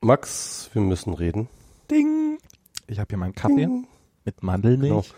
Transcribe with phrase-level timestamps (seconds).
[0.00, 1.48] Max, wir müssen reden.
[1.90, 2.38] Ding.
[2.86, 3.86] Ich habe hier meinen Kaffee Ding.
[4.24, 5.12] mit Mandelmilch.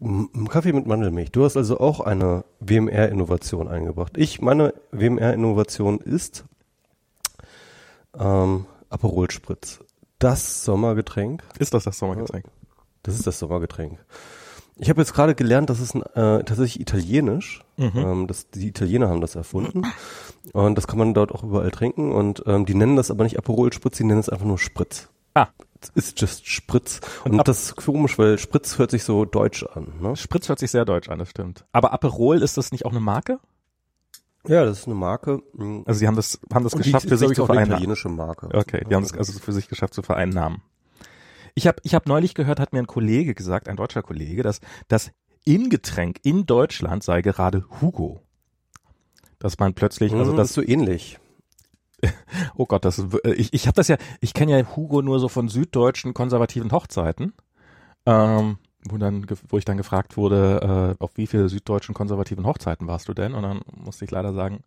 [0.00, 1.32] M- Kaffee mit Mandelmilch.
[1.32, 4.16] Du hast also auch eine WMR-Innovation eingebracht.
[4.18, 6.44] Ich, meine WMR-Innovation ist
[8.18, 9.80] ähm, Aperol Spritz.
[10.18, 11.42] Das Sommergetränk.
[11.58, 12.46] Ist das das Sommergetränk?
[13.02, 13.98] Das ist das Sommergetränk.
[14.76, 17.62] Ich habe jetzt gerade gelernt, das ist ein, äh, tatsächlich italienisch.
[17.76, 17.92] Mhm.
[17.94, 19.82] Ähm, das, die Italiener haben das erfunden.
[20.52, 22.12] Und das kann man dort auch überall trinken.
[22.12, 25.08] Und ähm, die nennen das aber nicht Aperol Spritz, die nennen es einfach nur Spritz.
[25.34, 25.48] Ah,
[25.94, 27.00] It's just Spritz.
[27.24, 29.92] Und, ab- das ist komisch, weil Spritz hört sich so deutsch an.
[30.00, 30.16] Ne?
[30.16, 31.64] Spritz hört sich sehr deutsch an, das stimmt.
[31.72, 33.38] Aber Aperol, ist das nicht auch eine Marke?
[34.46, 35.42] Ja, das ist eine Marke.
[35.86, 37.48] Also sie haben das, haben das und die geschafft, ist, für sich ich, zu auch
[37.48, 37.82] eine vereinnahmen.
[37.82, 38.48] italienische Marke.
[38.52, 40.62] Okay, die haben es also für sich geschafft zu vereinnahmen.
[41.54, 44.60] Ich habe ich hab neulich gehört, hat mir ein Kollege gesagt, ein deutscher Kollege, dass
[44.88, 45.12] das
[45.44, 48.20] Ingetränk in Deutschland sei gerade Hugo.
[49.38, 51.18] Dass man plötzlich, also Mhm, das, ist so ähnlich.
[52.56, 55.28] oh Gott, das, w- ich, ich habe das ja, ich kenne ja Hugo nur so
[55.28, 57.34] von süddeutschen konservativen Hochzeiten,
[58.06, 62.86] ähm, wo dann, wo ich dann gefragt wurde, äh, auf wie viele süddeutschen konservativen Hochzeiten
[62.86, 63.34] warst du denn?
[63.34, 64.62] Und dann musste ich leider sagen,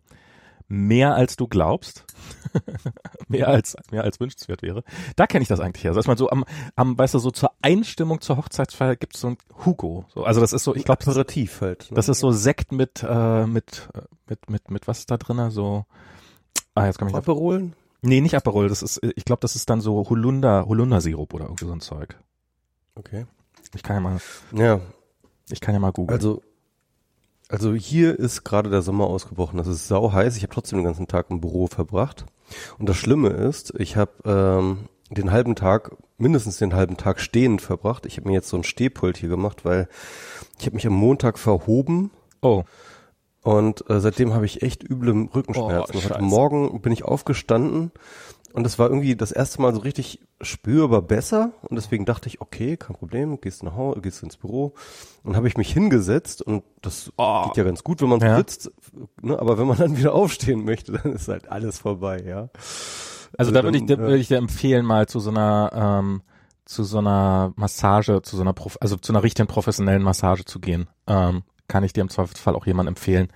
[0.67, 2.05] mehr als du glaubst,
[3.27, 4.83] mehr als mehr als wünschenswert wäre.
[5.15, 5.91] Da kenne ich das eigentlich her.
[5.91, 9.21] Also dass man so am, am, weißt du, so zur Einstimmung zur Hochzeitsfeier gibt es
[9.21, 10.05] so ein Hugo.
[10.13, 11.89] So, also das ist so, ich glaube, Aperitif halt.
[11.91, 11.95] Ne?
[11.95, 15.51] das ist so Sekt mit äh, mit äh, mit mit mit was ist da drinne?
[15.51, 15.85] So,
[16.75, 17.73] ah jetzt komme ich Aperolen?
[18.01, 21.65] Nee, nicht Aperol, das ist, ich glaube, das ist dann so Holunder, Holundersirup oder irgendwie
[21.65, 22.15] so ein Zeug.
[22.93, 23.25] Okay.
[23.73, 24.19] Ich kann ja mal,
[24.53, 24.79] Ja,
[25.49, 26.17] ich kann ja mal googeln.
[26.17, 26.41] also
[27.49, 29.57] also hier ist gerade der Sommer ausgebrochen.
[29.57, 30.35] Das ist sau heiß.
[30.37, 32.25] Ich habe trotzdem den ganzen Tag im Büro verbracht.
[32.77, 37.61] Und das Schlimme ist, ich habe ähm, den halben Tag, mindestens den halben Tag stehend
[37.61, 38.05] verbracht.
[38.05, 39.87] Ich habe mir jetzt so ein Stehpult hier gemacht, weil
[40.59, 42.63] ich habe mich am Montag verhoben oh,
[43.41, 46.01] Und äh, seitdem habe ich echt üble Rückenschmerzen.
[46.17, 46.21] Oh.
[46.21, 47.91] Morgen bin ich aufgestanden
[48.53, 51.51] und es war irgendwie das erste Mal so richtig spürbar besser.
[51.63, 54.73] Und deswegen dachte ich, okay, kein Problem, gehst nach Hause, gehst ins Büro.
[55.23, 57.45] Und habe ich mich hingesetzt und das Oh.
[57.47, 58.37] geht ja ganz gut, wenn man Ja.
[58.37, 58.71] sitzt.
[59.21, 59.37] Ne?
[59.37, 62.49] Aber wenn man dann wieder aufstehen möchte, dann ist halt alles vorbei, ja.
[63.37, 66.21] also da würde ich, da äh, würde ich dir empfehlen, mal zu so einer, ähm,
[66.65, 70.59] zu so einer Massage, zu so einer, Prof also zu einer richtigen professionellen Massage zu
[70.59, 70.87] gehen.
[71.07, 73.27] Ähm, kann ich dir im Zweifelsfall auch jemand empfehlen.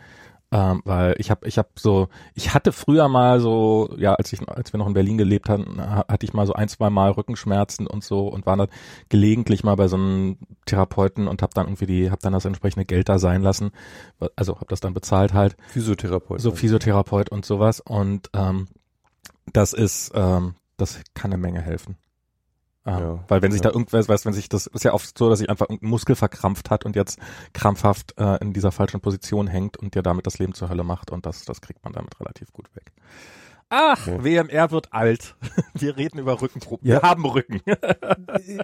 [0.54, 4.46] Ähm, weil ich habe ich habe so ich hatte früher mal so ja als ich
[4.50, 7.12] als wir noch in Berlin gelebt hatten ha- hatte ich mal so ein zwei Mal
[7.12, 8.68] Rückenschmerzen und so und war dann
[9.08, 12.84] gelegentlich mal bei so einem Therapeuten und habe dann irgendwie die habe dann das entsprechende
[12.86, 13.72] Geld da sein lassen.
[14.36, 15.56] Also habe das dann bezahlt halt.
[15.70, 16.42] Physiotherapeut.
[16.42, 17.80] so Physiotherapeut und sowas.
[17.80, 18.68] Und ähm,
[19.54, 21.96] das ist ähm, das kann eine Menge helfen
[22.86, 23.70] ähm, Ja, weil wenn sich ja.
[23.70, 26.16] da irgendwas weiß wenn sich das ist ja oft so dass sich einfach irgendein Muskel
[26.16, 27.20] verkrampft hat und jetzt
[27.54, 31.12] krampfhaft äh, in dieser falschen Position hängt und dir damit das Leben zur Hölle macht
[31.12, 32.92] und das das kriegt man damit relativ gut weg
[33.74, 34.22] Ach, Okay.
[34.22, 35.38] WMR wird alt.
[35.74, 36.86] Wir reden über Rückenproben.
[36.86, 37.02] Ja.
[37.02, 37.62] Wir haben Rücken.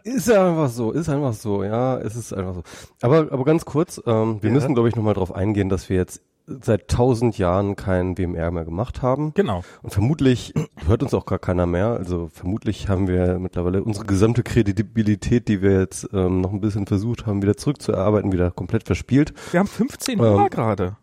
[0.04, 2.64] Ist ja einfach so, ist einfach so, ja, es ist einfach so.
[3.02, 4.54] Aber, aber ganz kurz, ähm, wir Ja.
[4.54, 8.64] müssen, glaube ich, nochmal drauf eingehen, dass wir jetzt seit tausend Jahren kein WMR mehr
[8.66, 9.34] gemacht haben.
[9.36, 9.64] genau.
[9.84, 10.54] Und vermutlich
[10.86, 11.88] hört uns auch gar keiner mehr.
[11.90, 16.88] Also vermutlich haben wir mittlerweile unsere gesamte Kredibilität, die wir jetzt ähm, noch ein bisschen
[16.88, 19.34] versucht haben, wieder zurückzuerarbeiten, wieder komplett verspielt.
[19.52, 20.96] Wir haben 15 Ähm, Uhr gerade.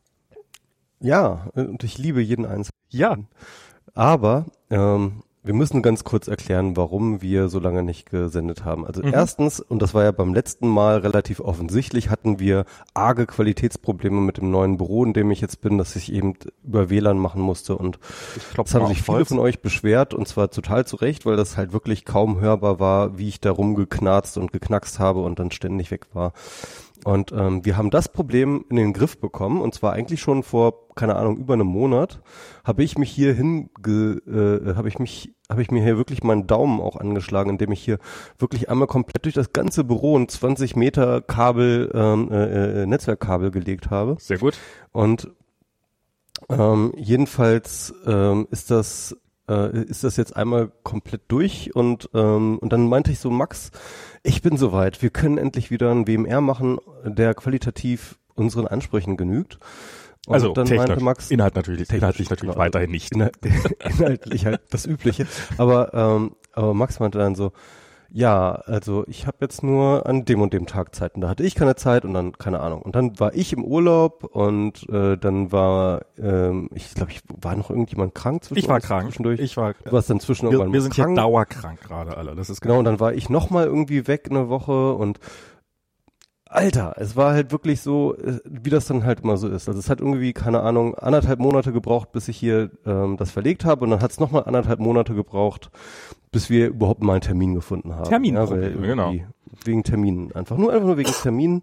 [1.01, 2.71] Ja, und ich liebe jeden einzelnen.
[2.89, 3.17] Ja.
[3.95, 8.87] Aber ähm, wir müssen ganz kurz erklären, warum wir so lange nicht gesendet haben.
[8.87, 9.13] Also Mhm.
[9.13, 14.39] erstens, und das war ja beim letzten Mal relativ offensichtlich, hatten wir arge Qualitätsprobleme mit
[14.39, 16.35] dem neuen Büro, in dem ich jetzt bin, dass ich eben
[16.65, 17.99] über WLAN machen musste und
[18.37, 21.37] Ich glaube, Das haben sich viele von euch beschwert und zwar total zu Recht, weil
[21.37, 25.51] das halt wirklich kaum hörbar war, wie ich da rumgeknarzt und geknackst habe und dann
[25.51, 26.33] ständig weg war.
[27.05, 30.89] Und ähm, wir haben das Problem in den Griff bekommen und zwar eigentlich schon vor
[30.95, 32.21] keine Ahnung über einem Monat
[32.63, 36.47] habe ich mich hier hinge äh, habe ich mich habe ich mir hier wirklich meinen
[36.47, 37.99] Daumen auch angeschlagen, indem ich hier
[38.39, 43.51] wirklich einmal komplett durch das ganze Büro ein 20 Meter Kabel ähm, äh, äh, Netzwerkkabel
[43.51, 44.17] gelegt habe.
[44.19, 44.57] Sehr gut.
[44.93, 45.31] Und
[46.49, 49.17] ähm, jedenfalls ähm, ist das
[49.49, 53.71] äh, ist das jetzt einmal komplett durch und ähm, und dann meinte ich so Max,
[54.23, 59.59] ich bin soweit, wir können endlich wieder einen WMR machen, der qualitativ unseren Ansprüchen genügt.
[60.27, 60.89] Und Also dann technisch.
[60.89, 62.65] meinte Max Inhalt natürlich, inhaltlich natürlich genau.
[62.65, 63.13] weiterhin nicht.
[63.13, 63.37] Inhalt,
[63.85, 65.27] inhaltlich halt das Übliche.
[65.59, 67.53] Aber, ähm, aber Max meinte dann so,
[68.17, 71.17] ja, also ich habe jetzt nur an dem und dem Tag Zeit.
[71.17, 72.81] Und da hatte ich keine Zeit und dann, keine Ahnung.
[72.81, 77.57] Und dann war ich im Urlaub und äh, dann war, ähm, ich glaube, ich war
[77.57, 79.07] noch irgendjemand krank zwischen Ich war krank.
[79.07, 79.41] zwischendurch.
[79.41, 81.09] Ich war, du warst dann zwischen wir, irgendwann wir sind krank.
[81.09, 82.37] hier dauerkrank gerade alle.
[82.37, 85.19] Das ist Genau, und dann war ich noch mal irgendwie weg eine Woche und
[86.55, 89.69] Alter, es war halt wirklich so, äh, wie das dann halt immer so ist.
[89.69, 93.65] Also es hat irgendwie, keine Ahnung, anderthalb Monate gebraucht, bis ich hier ähm, das verlegt
[93.65, 95.71] habe und dann hat es nochmal anderthalb Monate gebraucht,
[96.31, 98.09] bis wir überhaupt mal einen Termin gefunden haben.
[98.09, 99.15] Termin, ja, genau.
[99.65, 100.31] Wegen Terminen.
[100.33, 101.63] Einfach nur, einfach nur wegen Terminen.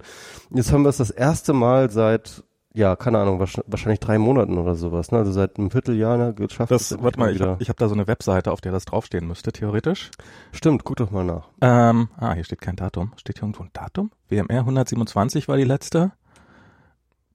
[0.53, 4.75] Jetzt haben wir es das erste Mal seit ja, keine Ahnung, wahrscheinlich drei Monaten oder
[4.75, 5.19] sowas, ne?
[5.19, 6.71] Also seit einem Vierteljahr ne, geschafft.
[6.71, 9.51] Das, warte mal, ich habe hab da so eine Webseite, auf der das draufstehen müsste,
[9.51, 10.09] theoretisch.
[10.53, 11.49] Stimmt, guck doch mal nach.
[11.59, 13.11] Ähm, ah, hier steht kein Datum.
[13.17, 14.11] Steht hier irgendwo ein Datum?
[14.29, 16.13] WMR 127 war die letzte.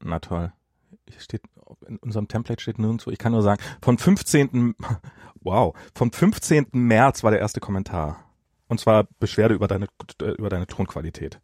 [0.03, 0.53] Na toll.
[1.09, 1.43] Hier steht,
[1.87, 4.75] in unserem Template steht nirgendwo, ich kann nur sagen, vom 15.
[5.43, 6.71] Wow, vom 15.
[6.73, 8.17] März war der erste Kommentar.
[8.67, 9.87] Und zwar Beschwerde über deine,
[10.19, 11.41] über deine Tonqualität.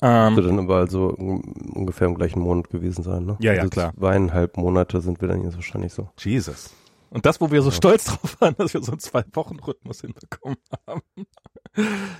[0.00, 3.36] Ähm, Würde dann aber also ungefähr im gleichen Monat gewesen sein, ne?
[3.40, 3.92] Ja, ja, also klar.
[3.98, 6.08] Zweieinhalb Monate sind wir dann jetzt wahrscheinlich so.
[6.18, 6.70] Jesus.
[7.10, 7.74] Und das, wo wir so ja.
[7.74, 11.02] stolz drauf waren, dass wir so einen Zwei-Wochen-Rhythmus hinbekommen haben.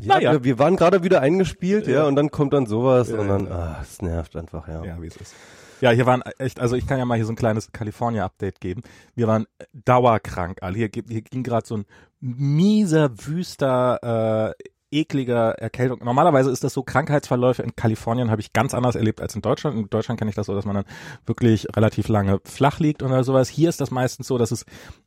[0.00, 0.32] Ja, naja.
[0.32, 1.94] wir, wir waren gerade wieder eingespielt, ja.
[1.94, 4.84] ja, und dann kommt dann sowas ja, und dann, ah, es nervt einfach, ja.
[4.84, 5.34] Ja, wie es ist.
[5.80, 8.82] Ja, hier waren echt, also ich kann ja mal hier so ein kleines California-Update geben.
[9.14, 10.76] Wir waren dauerkrank alle.
[10.76, 11.84] Hier, hier ging gerade so ein
[12.20, 16.00] mieser, wüster äh, ekliger Erkältung.
[16.02, 19.76] Normalerweise ist das so, Krankheitsverläufe in Kalifornien habe ich ganz anders erlebt als in Deutschland.
[19.76, 20.84] In Deutschland kenne ich das so, dass man dann
[21.26, 23.48] wirklich relativ lange flach liegt oder sowas.
[23.48, 24.64] Hier ist das meistens so, dass es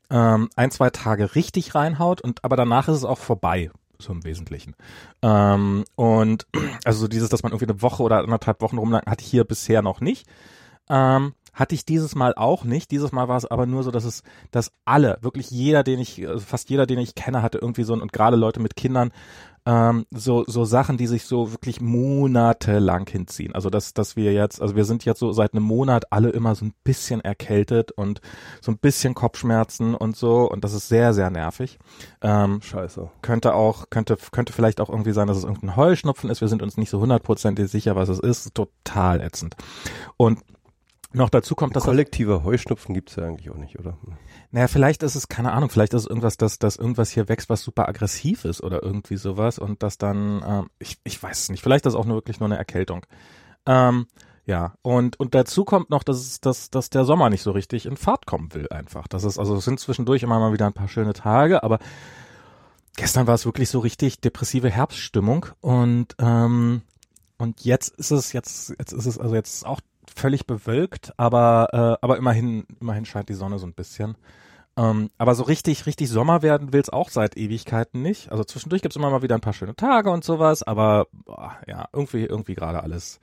[0.09, 4.23] ähm, ein, zwei Tage richtig reinhaut und aber danach ist es auch vorbei so im
[4.23, 4.75] Wesentlichen.
[5.21, 6.47] Ähm, und
[6.83, 9.43] also so dieses, dass man irgendwie eine Woche oder anderthalb Wochen rumlang, hatte ich hier
[9.43, 10.27] bisher noch nicht.
[10.89, 12.91] Ähm, hatte ich dieses Mal auch nicht.
[12.91, 16.27] Dieses Mal war es aber nur so, dass es, dass alle, wirklich jeder, den ich,
[16.27, 19.11] also fast jeder, den ich kenne, hatte irgendwie so, und gerade Leute mit Kindern,
[19.65, 23.53] ähm, so, so Sachen, die sich so wirklich monatelang hinziehen.
[23.53, 26.55] Also dass, dass wir jetzt, also wir sind jetzt so seit einem Monat alle immer
[26.55, 28.21] so ein bisschen erkältet und
[28.61, 31.77] so ein bisschen Kopfschmerzen und so und das ist sehr, sehr nervig.
[32.21, 33.09] Ähm, Scheiße.
[33.21, 36.41] Könnte auch, könnte, könnte vielleicht auch irgendwie sein, dass es irgendein Heuschnupfen ist.
[36.41, 38.55] Wir sind uns nicht so hundertprozentig sicher, was es ist.
[38.55, 39.55] Total ätzend.
[40.17, 40.39] Und
[41.13, 43.97] noch dazu kommt, dass kollektiver Heuschnupfen gibt's ja eigentlich auch nicht, oder?
[44.51, 47.49] Naja, vielleicht ist es, keine Ahnung, vielleicht ist es irgendwas, dass, dass irgendwas hier wächst,
[47.49, 51.49] was super aggressiv ist oder irgendwie sowas und das dann, ähm, ich, ich weiß es
[51.49, 53.05] nicht, vielleicht ist es auch nur wirklich nur eine Erkältung.
[53.65, 54.07] Ähm,
[54.45, 57.85] ja, und, und dazu kommt noch, dass, es, dass, dass der Sommer nicht so richtig
[57.85, 59.07] in Fahrt kommen will einfach.
[59.07, 61.79] Das ist, also es sind zwischendurch immer mal wieder ein paar schöne Tage, aber
[62.95, 66.81] gestern war es wirklich so richtig depressive Herbststimmung und ähm,
[67.37, 69.81] und jetzt ist es jetzt jetzt ist es also jetzt auch
[70.15, 74.15] völlig bewölkt, aber, äh, aber immerhin, immerhin scheint die Sonne so ein bisschen.
[74.77, 78.31] Ähm, aber so richtig, richtig Sommer werden will es auch seit Ewigkeiten nicht.
[78.31, 81.87] Also zwischendurch gibt's immer mal wieder ein paar schöne Tage und sowas, aber boah, ja,
[81.91, 83.19] irgendwie, irgendwie gerade alles.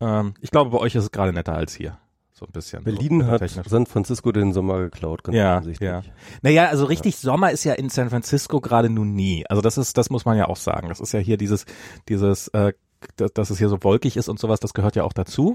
[0.00, 1.98] Ähm, ich glaube, bei euch ist es gerade netter als hier.
[2.32, 2.84] So ein bisschen.
[2.84, 3.42] Berlin so, hat.
[3.66, 6.02] San Francisco den Sommer geklaut, ganz ja, ja.
[6.42, 7.30] Naja, also richtig ja.
[7.30, 9.44] Sommer ist ja in San Francisco gerade nun nie.
[9.48, 10.88] Also das ist, das muss man ja auch sagen.
[10.88, 11.66] Das ist ja hier dieses,
[12.08, 12.72] dieses, äh,
[13.16, 15.54] dass, dass es hier so wolkig ist und sowas, das gehört ja auch dazu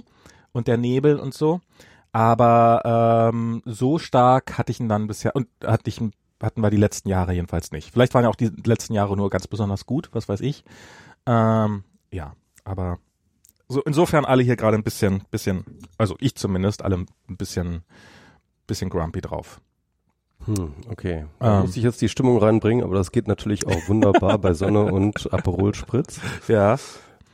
[0.56, 1.60] und der Nebel und so.
[2.12, 6.02] Aber ähm, so stark hatte ich ihn dann bisher und hatte ich
[6.42, 7.92] hatten wir die letzten Jahre jedenfalls nicht.
[7.92, 10.64] Vielleicht waren ja auch die letzten Jahre nur ganz besonders gut, was weiß ich.
[11.26, 13.00] Ähm, ja, aber
[13.68, 15.66] so insofern alle hier gerade ein bisschen, bisschen,
[15.98, 17.84] also ich zumindest, alle ein bisschen,
[18.68, 19.60] bisschen grumpy drauf.
[20.46, 21.26] Hm, okay.
[21.40, 24.54] Da ähm, muss ich jetzt die Stimmung reinbringen, aber das geht natürlich auch wunderbar bei
[24.54, 26.20] Sonne und Aperol Spritz.
[26.48, 26.78] Ja.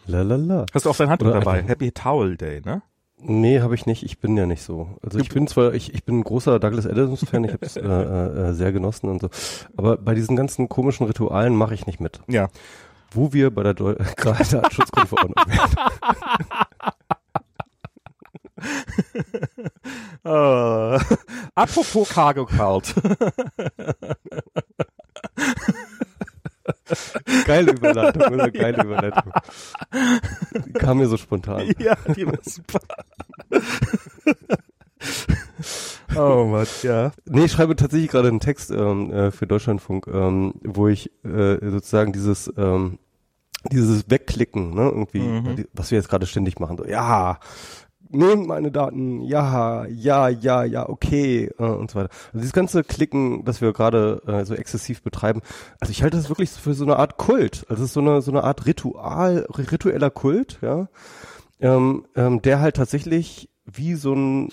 [0.08, 0.66] Lalala.
[0.74, 1.62] Hast du auch dein Handtuch dabei?
[1.64, 2.82] Happy Towel Day, ne?
[3.24, 4.04] Nee, habe ich nicht.
[4.04, 4.98] Ich bin ja nicht so.
[5.04, 7.76] Also ich bin zwar, ich, ich bin ein großer Douglas Adams Fan, ich habe es
[7.78, 9.30] äh, äh, äh, sehr genossen und so.
[9.78, 12.22] Aber bei diesen ganzen komischen Ritualen mache ich nicht mit.
[12.28, 12.50] Ja.
[13.12, 15.76] Wo wir bei der Deu gerade Datenschutzgrundverordnung werden.
[20.26, 21.00] uh,
[21.56, 22.94] apropos Cargo Cult.
[27.46, 28.52] Geile Überleitung, oder?
[28.52, 29.34] Geile Überleitung.
[30.66, 31.72] Die kam mir so spontan.
[31.80, 32.80] Ja, die war super.
[36.22, 37.12] Oh Mann, ja.
[37.26, 41.58] Nee, ich schreibe tatsächlich gerade einen Text ähm, äh, für Deutschlandfunk, ähm, wo ich äh,
[41.70, 43.00] sozusagen dieses ähm,
[43.72, 45.66] dieses Wegklicken, ne, irgendwie, mhm.
[45.74, 46.78] was wir jetzt gerade ständig machen.
[46.78, 47.38] So, ja,
[48.10, 52.10] nehmt meine Daten, ja, ja, ja, ja, okay äh, und so weiter.
[52.28, 55.42] Also dieses ganze Klicken, das wir gerade äh, so exzessiv betreiben,
[55.80, 57.66] also ich halte das wirklich für so eine Art Kult.
[57.70, 60.88] Also es ist so eine so eine Art Ritual, ritueller Kult, ja,
[61.60, 64.50] ähm, ähm, der halt tatsächlich wie so ein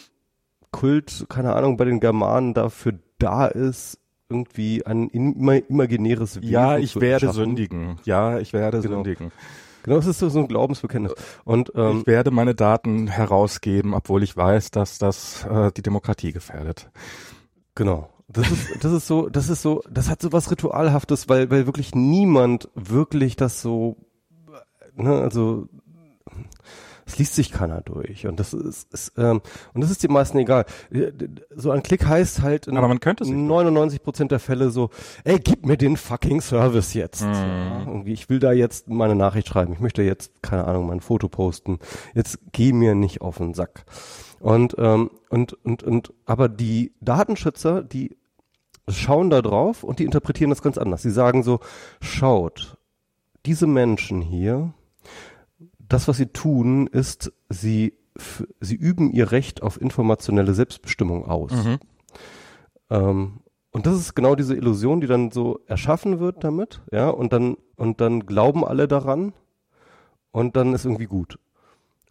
[0.70, 3.98] Kult, keine Ahnung, bei den Germanen dafür da ist,
[4.28, 7.98] irgendwie ein imaginäres Wesen Ja, ich werde sündigen.
[8.04, 8.96] Ja, ich werde genau.
[8.96, 9.32] sündigen.
[9.82, 11.14] Genau, das ist so ein Glaubensbekenntnis.
[11.44, 16.32] Und ähm, ich werde meine Daten herausgeben, obwohl ich weiß, dass das äh, die Demokratie
[16.32, 16.90] gefährdet.
[17.74, 18.10] Genau.
[18.28, 21.64] Das ist, das ist so, das ist so, das hat so was Ritualhaftes, weil, weil
[21.64, 23.96] wirklich niemand wirklich das so,
[24.94, 25.68] ne, also
[27.08, 28.26] Das liest sich keiner durch.
[28.26, 29.40] Und das ist, ist ähm,
[29.72, 30.66] und das ist den meisten egal.
[31.56, 34.90] So ein Klick heißt halt in Aber man könnte sich 99 Prozent der Fälle so,
[35.24, 37.22] ey, gib mir den fucking Service jetzt.
[37.22, 37.32] Mhm.
[37.32, 39.72] Ja, irgendwie, ich will da jetzt meine Nachricht schreiben.
[39.72, 41.78] Ich möchte jetzt, keine Ahnung, mein Foto posten.
[42.14, 43.86] Jetzt geh mir nicht auf den Sack.
[44.38, 48.18] Und, ähm, und, und, und, aber die Datenschützer, die
[48.86, 51.00] schauen da drauf und die interpretieren das ganz anders.
[51.00, 51.60] Sie sagen so,
[52.02, 52.76] schaut,
[53.46, 54.74] diese Menschen hier,
[55.88, 57.94] das, was sie tun, ist, sie,
[58.60, 61.52] sie üben ihr Recht auf informationelle Selbstbestimmung aus.
[61.52, 61.78] Mhm.
[62.90, 63.40] Ähm,
[63.70, 67.56] und das ist genau diese Illusion, die dann so erschaffen wird damit, ja, und dann,
[67.76, 69.32] und dann glauben alle daran
[70.30, 71.38] und dann ist irgendwie gut.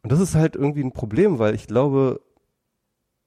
[0.03, 2.21] Und das ist halt irgendwie ein Problem, weil ich glaube,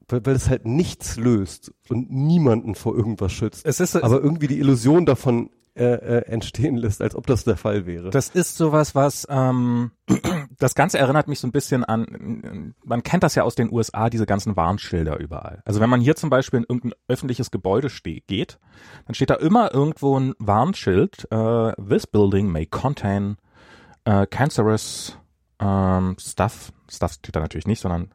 [0.08, 3.66] weil, weil es halt nichts löst und niemanden vor irgendwas schützt.
[3.66, 7.56] Es ist, aber irgendwie die Illusion davon äh, äh, entstehen lässt, als ob das der
[7.56, 8.10] Fall wäre.
[8.10, 9.92] Das ist sowas, was ähm,
[10.58, 14.10] das Ganze erinnert mich so ein bisschen an, man kennt das ja aus den USA,
[14.10, 15.62] diese ganzen Warnschilder überall.
[15.64, 17.88] Also wenn man hier zum Beispiel in irgendein öffentliches Gebäude
[18.26, 18.58] geht,
[19.06, 23.36] dann steht da immer irgendwo ein Warnschild, äh, this building may contain
[24.08, 25.16] uh, cancerous
[25.60, 26.72] um, stuff.
[26.88, 28.12] Stuff steht da natürlich nicht, sondern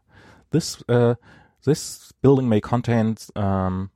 [0.52, 1.16] this, uh,
[1.64, 3.92] this building may contain um,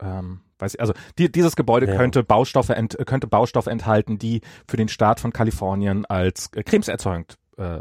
[0.00, 1.96] um, weiß ich, also die, dieses Gebäude ja.
[1.96, 7.36] könnte Baustoffe ent, könnte Baustoffe enthalten, die für den Staat von Kalifornien als äh, krebserzeugend
[7.56, 7.80] äh,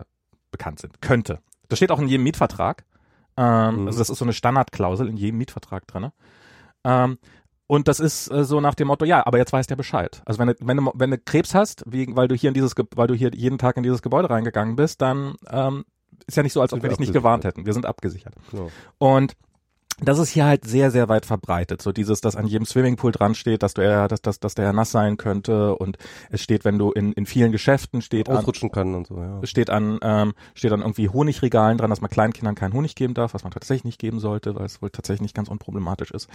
[0.51, 1.01] bekannt sind.
[1.01, 1.39] Könnte.
[1.69, 2.85] Das steht auch in jedem Mietvertrag.
[3.35, 3.87] Ähm, mhm.
[3.87, 6.13] Also das ist so eine Standardklausel in jedem Mietvertrag drinne.
[6.83, 7.17] Ähm,
[7.67, 10.21] und das ist äh, so nach dem Motto, ja, aber jetzt weiß der Bescheid.
[10.25, 12.73] Also wenn du, wenn du, wenn du Krebs hast, wie, weil du hier in dieses,
[12.95, 15.83] weil du hier jeden Tag in dieses Gebäude reingegangen bist, dann ähm,
[16.25, 17.65] ist ja nicht so, als ob wir dich nicht gewarnt hätten.
[17.65, 18.33] Wir sind abgesichert.
[18.53, 18.67] Ja.
[18.97, 19.33] Und
[19.99, 21.81] das ist hier halt sehr, sehr weit verbreitet.
[21.81, 24.71] So dieses, dass an jedem Swimmingpool dran steht, dass du eher, dass, dass, dass der
[24.71, 25.97] nass sein könnte und
[26.29, 29.39] es steht, wenn du in, in vielen Geschäften steht ausrutschen an, kann und so, ja.
[29.43, 33.33] Steht an, ähm, steht an irgendwie Honigregalen dran, dass man Kleinkindern keinen Honig geben darf,
[33.33, 36.29] was man tatsächlich nicht geben sollte, weil es wohl tatsächlich nicht ganz unproblematisch ist.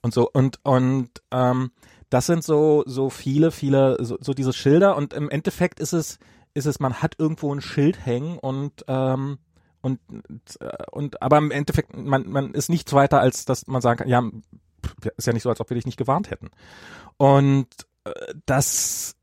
[0.00, 1.72] Und so, und, und ähm,
[2.10, 6.20] das sind so, so viele, viele, so, so diese Schilder und im Endeffekt ist es,
[6.54, 9.38] ist es, man hat irgendwo ein Schild hängen und ähm,
[9.80, 10.00] und,
[10.90, 14.22] und aber im Endeffekt, man, man ist nichts weiter, als dass man sagen kann, ja,
[15.16, 16.50] ist ja nicht so, als ob wir dich nicht gewarnt hätten.
[17.16, 17.68] Und
[18.04, 18.12] äh,
[18.46, 19.14] das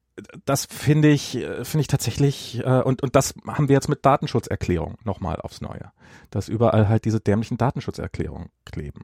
[0.46, 1.32] das finde ich
[1.64, 5.92] finde ich tatsächlich äh, und und das haben wir jetzt mit Datenschutzerklärung nochmal aufs Neue,
[6.30, 9.02] dass überall halt diese dämlichen Datenschutzerklärungen kleben.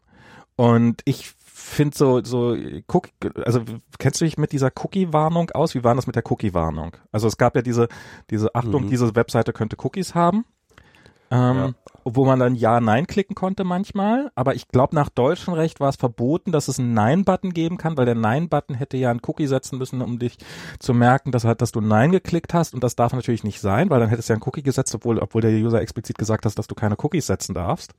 [0.55, 2.55] Und ich finde so so
[2.87, 3.09] Cook,
[3.43, 3.61] also
[3.99, 5.75] kennst du dich mit dieser Cookie-Warnung aus?
[5.75, 6.95] Wie war das mit der Cookie-Warnung?
[7.11, 7.89] Also es gab ja diese
[8.29, 8.89] diese Achtung, mhm.
[8.89, 10.45] diese Webseite könnte Cookies haben.
[11.31, 11.71] Ähm, ja.
[12.03, 14.31] Wo man dann Ja, Nein klicken konnte manchmal.
[14.35, 17.95] Aber ich glaube, nach deutschem Recht war es verboten, dass es einen Nein-Button geben kann,
[17.95, 20.37] weil der Nein-Button hätte ja einen Cookie setzen müssen, um dich
[20.79, 22.73] zu merken, dass, halt, dass du Nein geklickt hast.
[22.73, 25.19] Und das darf natürlich nicht sein, weil dann hättest du ja einen Cookie gesetzt, obwohl,
[25.19, 27.93] obwohl der User explizit gesagt hat, dass du keine Cookies setzen darfst.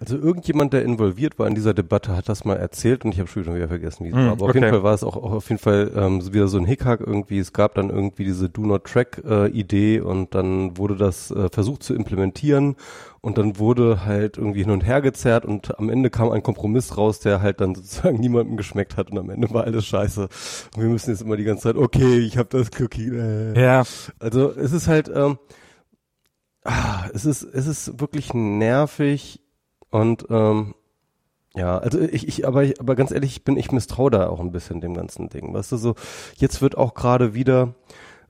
[0.00, 3.28] Also irgendjemand, der involviert war in dieser Debatte, hat das mal erzählt und ich habe
[3.28, 4.30] schon wieder vergessen, wie es mm, war.
[4.32, 4.50] Aber okay.
[4.50, 7.00] auf jeden Fall war es auch, auch auf jeden Fall ähm, wieder so ein Hickhack
[7.00, 7.38] irgendwie.
[7.38, 11.48] Es gab dann irgendwie diese Do Not Track äh, Idee und dann wurde das äh,
[11.50, 12.76] versucht zu implementieren
[13.20, 16.96] und dann wurde halt irgendwie hin und her gezerrt und am Ende kam ein Kompromiss
[16.96, 20.28] raus, der halt dann sozusagen niemandem geschmeckt hat und am Ende war alles scheiße.
[20.76, 23.08] Und wir müssen jetzt immer die ganze Zeit, okay, ich habe das Cookie.
[23.08, 23.60] Äh.
[23.60, 23.82] Ja.
[24.20, 25.38] Also es ist halt, ähm,
[26.62, 29.40] ah, es ist, es ist wirklich nervig
[29.90, 30.74] und ähm,
[31.54, 34.40] ja, also ich, ich, aber ich, aber ganz ehrlich, ich bin, ich misstraue da auch
[34.40, 35.52] ein bisschen dem ganzen Ding.
[35.52, 35.94] Weißt du, so,
[36.36, 37.74] jetzt wird auch gerade wieder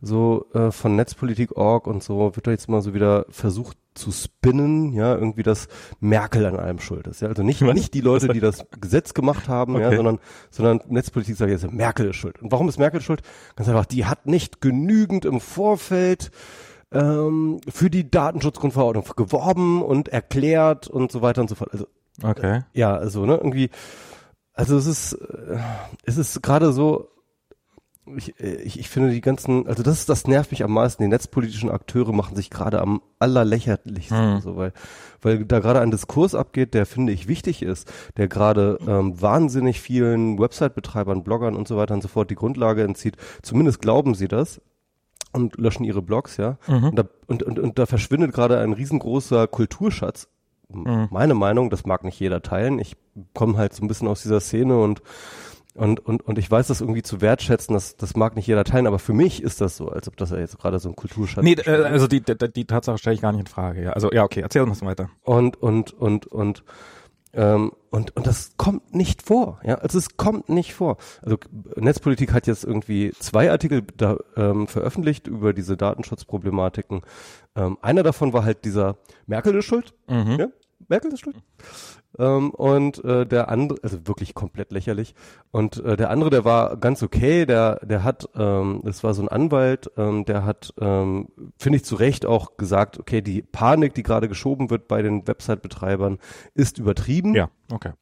[0.01, 4.93] so äh, von Netzpolitik.org und so, wird da jetzt mal so wieder versucht zu spinnen,
[4.93, 5.67] ja, irgendwie, dass
[5.99, 7.21] Merkel an allem schuld ist.
[7.21, 9.91] Ja, also nicht, nicht die Leute, die das Gesetz gemacht haben, okay.
[9.91, 12.41] ja, sondern, sondern Netzpolitik sagt jetzt, Merkel ist schuld.
[12.41, 13.23] Und warum ist Merkel schuld?
[13.57, 16.31] Ganz einfach, die hat nicht genügend im Vorfeld
[16.93, 21.73] ähm, für die Datenschutzgrundverordnung geworben und erklärt und so weiter und so fort.
[21.73, 21.87] Also
[22.23, 22.59] okay.
[22.59, 23.71] Äh, ja, also ne, irgendwie,
[24.55, 25.59] also es ist, äh,
[26.05, 27.09] es ist gerade so,
[28.17, 31.03] ich, äh, ich, ich finde die ganzen, also das das nervt mich am meisten.
[31.03, 34.41] Die netzpolitischen Akteure machen sich gerade am allerlächerlichsten, mhm.
[34.41, 34.73] so, weil,
[35.21, 39.81] weil da gerade ein Diskurs abgeht, der finde ich wichtig ist, der gerade ähm, wahnsinnig
[39.81, 43.17] vielen Website-Betreibern, Bloggern und so weiter und so fort die Grundlage entzieht.
[43.43, 44.61] Zumindest glauben sie das
[45.33, 46.59] und löschen ihre Blogs, ja.
[46.67, 46.89] Mhm.
[46.89, 50.29] Und, da, und, und, und da verschwindet gerade ein riesengroßer Kulturschatz.
[50.69, 51.09] Mhm.
[51.11, 52.79] Meine Meinung, das mag nicht jeder teilen.
[52.79, 52.97] Ich
[53.35, 55.03] komme halt so ein bisschen aus dieser Szene und
[55.79, 58.89] und, und, und ich weiß das irgendwie zu wertschätzen, das, das mag nicht jeder teilen,
[58.89, 61.45] aber für mich ist das so, als ob das ja jetzt gerade so ein Kulturschatz
[61.45, 63.93] Nee, äh, also die, die, die Tatsache stelle ich gar nicht in Frage, ja.
[63.93, 65.09] Also ja, okay, erzähl uns weiter.
[65.23, 66.65] Und, und, und, und
[67.33, 69.77] Ähm, und, und das kommt nicht vor, ja.
[69.77, 70.97] Also es kommt nicht vor.
[71.23, 71.37] Also
[71.77, 77.03] Netzpolitik hat jetzt irgendwie zwei Artikel da, ähm, veröffentlicht über diese Datenschutzproblematiken.
[77.57, 79.95] Ähm, einer davon war halt dieser Merkel ist schuld.
[80.09, 80.37] Mhm.
[80.39, 80.49] Ja?
[80.89, 81.37] Merkel ist schuld.
[82.19, 85.15] Ähm, und äh, der andere, also wirklich komplett lächerlich.
[85.51, 89.23] Und äh, der andere, der war ganz okay, der, der hat, ähm, das war so
[89.23, 93.95] ein Anwalt, ähm, der hat, ähm, finde ich zu Recht auch gesagt, okay, die Panik,
[93.95, 96.19] die gerade geschoben wird bei den Website-Betreibern,
[96.55, 97.35] ist übertrieben.
[97.35, 97.93] Ja, okay.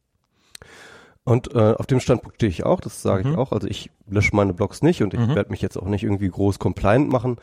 [1.25, 3.33] Und äh, auf dem Standpunkt stehe ich auch, das sage mhm.
[3.33, 3.51] ich auch.
[3.51, 5.35] Also ich lösche meine Blogs nicht und ich mhm.
[5.35, 7.39] werde mich jetzt auch nicht irgendwie groß compliant machen.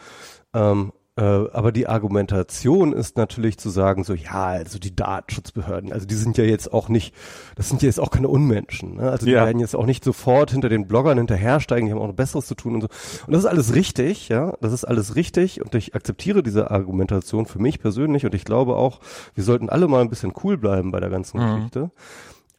[0.53, 6.07] Ähm, äh, aber die Argumentation ist natürlich zu sagen, so ja, also die Datenschutzbehörden, also
[6.07, 7.13] die sind ja jetzt auch nicht,
[7.55, 8.95] das sind ja jetzt auch keine Unmenschen.
[8.95, 9.11] Ne?
[9.11, 9.45] Also die ja.
[9.45, 12.55] werden jetzt auch nicht sofort hinter den Bloggern hinterhersteigen, die haben auch noch Besseres zu
[12.55, 12.87] tun und so.
[13.27, 17.45] Und das ist alles richtig, ja, das ist alles richtig und ich akzeptiere diese Argumentation
[17.45, 18.99] für mich persönlich und ich glaube auch,
[19.35, 21.55] wir sollten alle mal ein bisschen cool bleiben bei der ganzen mhm.
[21.55, 21.91] Geschichte.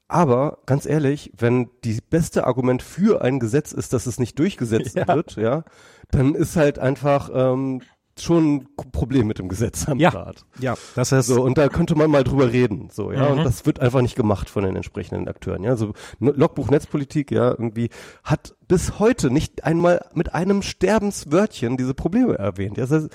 [0.07, 4.95] Aber ganz ehrlich, wenn die beste Argument für ein Gesetz ist, dass es nicht durchgesetzt
[4.97, 5.09] ja.
[5.09, 5.65] wird, ja,
[6.11, 7.81] dann ist halt einfach ähm,
[8.21, 10.44] schon ein Problem mit dem Gesetz am ja, Start.
[10.59, 13.38] Ja, das ist so und da könnte man mal drüber reden, so ja mhm.
[13.38, 15.76] und das wird einfach nicht gemacht von den entsprechenden Akteuren, ja.
[15.76, 17.90] So Logbuch Netzpolitik, ja, irgendwie
[18.23, 22.78] hat bis heute nicht einmal mit einem Sterbenswörtchen diese Probleme erwähnt.
[22.78, 23.09] Ja, das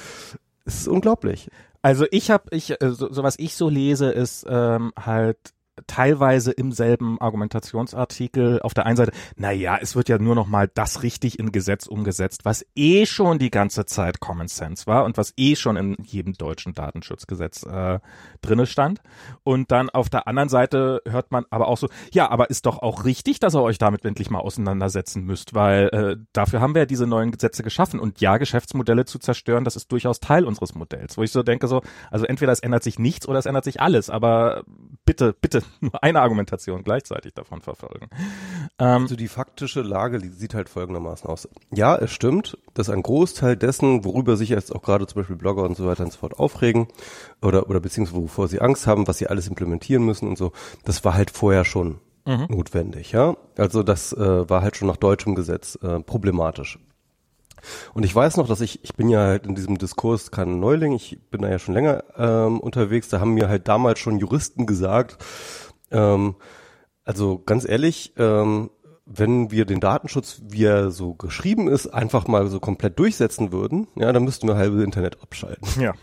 [0.65, 1.49] ist unglaublich.
[1.81, 5.37] Also ich habe ich äh, so, so was ich so lese ist ähm, halt
[5.87, 8.61] teilweise im selben Argumentationsartikel.
[8.61, 11.51] Auf der einen Seite, na ja, es wird ja nur noch mal das richtig in
[11.51, 15.77] Gesetz umgesetzt, was eh schon die ganze Zeit Common Sense war und was eh schon
[15.77, 17.99] in jedem deutschen Datenschutzgesetz äh,
[18.41, 19.01] drinne stand.
[19.43, 22.79] Und dann auf der anderen Seite hört man aber auch so, ja, aber ist doch
[22.79, 26.83] auch richtig, dass ihr euch damit endlich mal auseinandersetzen müsst, weil äh, dafür haben wir
[26.83, 27.99] ja diese neuen Gesetze geschaffen.
[27.99, 31.67] Und ja, Geschäftsmodelle zu zerstören, das ist durchaus Teil unseres Modells, wo ich so denke
[31.67, 31.81] so,
[32.11, 34.63] also entweder es ändert sich nichts oder es ändert sich alles, aber
[35.05, 38.07] bitte, bitte nur eine Argumentation gleichzeitig davon verfolgen.
[38.77, 41.47] Ähm, also die faktische Lage sieht halt folgendermaßen aus.
[41.71, 45.63] Ja, es stimmt, dass ein Großteil dessen, worüber sich jetzt auch gerade zum Beispiel Blogger
[45.63, 46.87] und so weiter und so fort aufregen
[47.41, 50.51] oder, oder beziehungsweise wovor sie Angst haben, was sie alles implementieren müssen und so,
[50.85, 52.47] das war halt vorher schon mhm.
[52.49, 53.35] notwendig, ja.
[53.57, 56.79] Also das äh, war halt schon nach deutschem Gesetz äh, problematisch.
[57.93, 60.93] Und ich weiß noch, dass ich, ich bin ja halt in diesem Diskurs kein Neuling,
[60.93, 64.65] ich bin da ja schon länger ähm, unterwegs, da haben mir halt damals schon Juristen
[64.65, 65.17] gesagt,
[65.91, 66.35] ähm,
[67.03, 68.69] also ganz ehrlich, ähm,
[69.05, 73.87] wenn wir den Datenschutz, wie er so geschrieben ist, einfach mal so komplett durchsetzen würden,
[73.95, 75.67] ja, dann müssten wir halbe Internet abschalten.
[75.81, 75.93] Ja.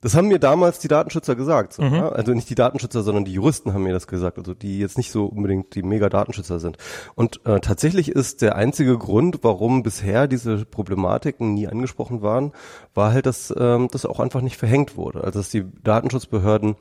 [0.00, 1.72] Das haben mir damals die Datenschützer gesagt.
[1.72, 1.94] So, mhm.
[1.94, 2.08] ja?
[2.08, 5.10] Also nicht die Datenschützer, sondern die Juristen haben mir das gesagt, also die jetzt nicht
[5.10, 6.78] so unbedingt die Mega-Datenschützer sind.
[7.16, 12.52] Und äh, tatsächlich ist der einzige Grund, warum bisher diese Problematiken nie angesprochen waren,
[12.94, 15.24] war halt, dass ähm, das auch einfach nicht verhängt wurde.
[15.24, 16.76] Also dass die Datenschutzbehörden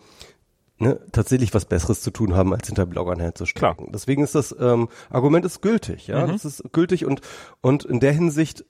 [0.79, 3.75] ne, tatsächlich was Besseres zu tun haben, als hinter Bloggern herzustecken.
[3.77, 3.89] Klar.
[3.93, 6.31] Deswegen ist das ähm, Argument ist gültig, ja, mhm.
[6.31, 7.21] das ist gültig und
[7.61, 8.65] und in der Hinsicht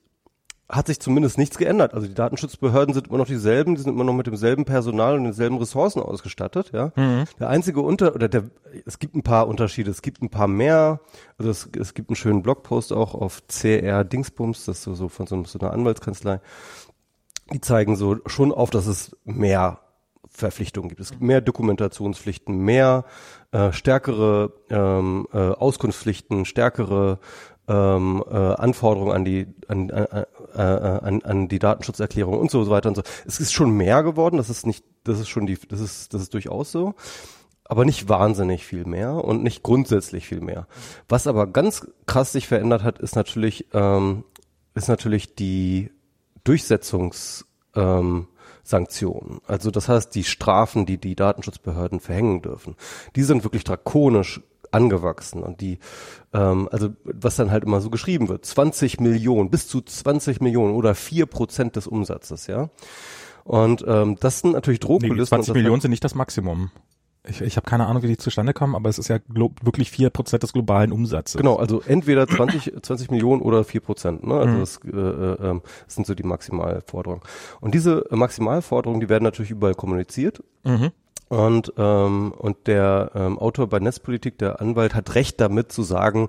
[0.68, 1.94] hat sich zumindest nichts geändert.
[1.94, 5.24] Also die Datenschutzbehörden sind immer noch dieselben, die sind immer noch mit demselben Personal und
[5.24, 6.92] denselben Ressourcen ausgestattet, ja.
[6.94, 7.24] Mhm.
[7.40, 8.44] Der einzige Unter oder der
[8.84, 11.00] es gibt ein paar Unterschiede, es gibt ein paar mehr.
[11.38, 15.08] Also es, es gibt einen schönen Blogpost auch auf CR Dingsbums, das ist so, so
[15.08, 16.40] von so, so einer Anwaltskanzlei.
[17.50, 19.80] Die zeigen so schon auf, dass es mehr
[20.28, 21.00] Verpflichtungen gibt.
[21.00, 23.06] Es gibt mehr Dokumentationspflichten, mehr
[23.52, 27.18] äh, stärkere ähm, äh, Auskunftspflichten, stärkere
[27.68, 32.88] ähm, äh, Anforderungen an die an, äh, äh, an, an die Datenschutzerklärung und so weiter
[32.88, 33.02] und so.
[33.26, 36.22] Es ist schon mehr geworden, das ist nicht, das ist schon die, das ist, das
[36.22, 36.94] ist durchaus so,
[37.64, 40.66] aber nicht wahnsinnig viel mehr und nicht grundsätzlich viel mehr.
[41.08, 44.24] Was aber ganz krass sich verändert hat, ist natürlich, ähm,
[44.74, 45.90] ist natürlich die
[46.44, 47.44] Durchsetzungs
[47.76, 48.28] ähm.
[49.46, 52.76] Also das heißt, die Strafen, die die Datenschutzbehörden verhängen dürfen,
[53.16, 55.78] die sind wirklich drakonisch angewachsen und die,
[56.32, 60.74] ähm, also was dann halt immer so geschrieben wird, 20 Millionen, bis zu 20 Millionen
[60.74, 62.70] oder vier Prozent des Umsatzes, ja.
[63.44, 65.16] Und ähm, das sind natürlich Drohkulissen.
[65.16, 66.70] Nee, 20 Millionen sind nicht das Maximum.
[67.28, 70.10] Ich, ich habe keine Ahnung, wie die zustande kommen, aber es ist ja wirklich vier
[70.10, 71.36] Prozent des globalen Umsatzes.
[71.36, 74.26] Genau, also entweder 20, 20 Millionen oder vier Prozent.
[74.26, 74.34] Ne?
[74.34, 74.60] Also mhm.
[74.60, 77.22] das, äh, äh, das sind so die Maximalforderungen.
[77.60, 80.42] Und diese Maximalforderungen, die werden natürlich überall kommuniziert.
[80.64, 80.90] Mhm.
[81.28, 86.28] Und, ähm, und der ähm, Autor bei Netzpolitik, der Anwalt, hat recht damit zu sagen,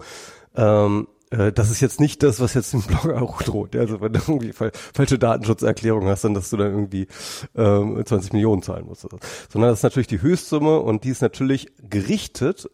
[0.55, 3.75] ähm, äh, das ist jetzt nicht das, was jetzt dem Blogger auch droht.
[3.75, 7.07] Also wenn du irgendwie fal falsche Datenschutzerklärung hast, dann dass du dann irgendwie
[7.55, 9.01] ähm, 20 Millionen zahlen musst.
[9.01, 12.69] Sondern das ist natürlich die Höchstsumme und die ist natürlich gerichtet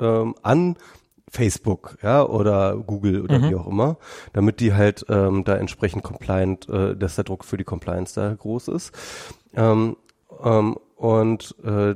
[0.00, 0.76] ähm, an
[1.30, 3.50] Facebook, ja, oder Google oder mhm.
[3.50, 3.98] wie auch immer,
[4.32, 8.32] damit die halt ähm, da entsprechend compliant, äh, dass der Druck für die Compliance da
[8.32, 8.92] groß ist.
[9.54, 9.96] Ähm,
[10.42, 11.94] ähm, und äh,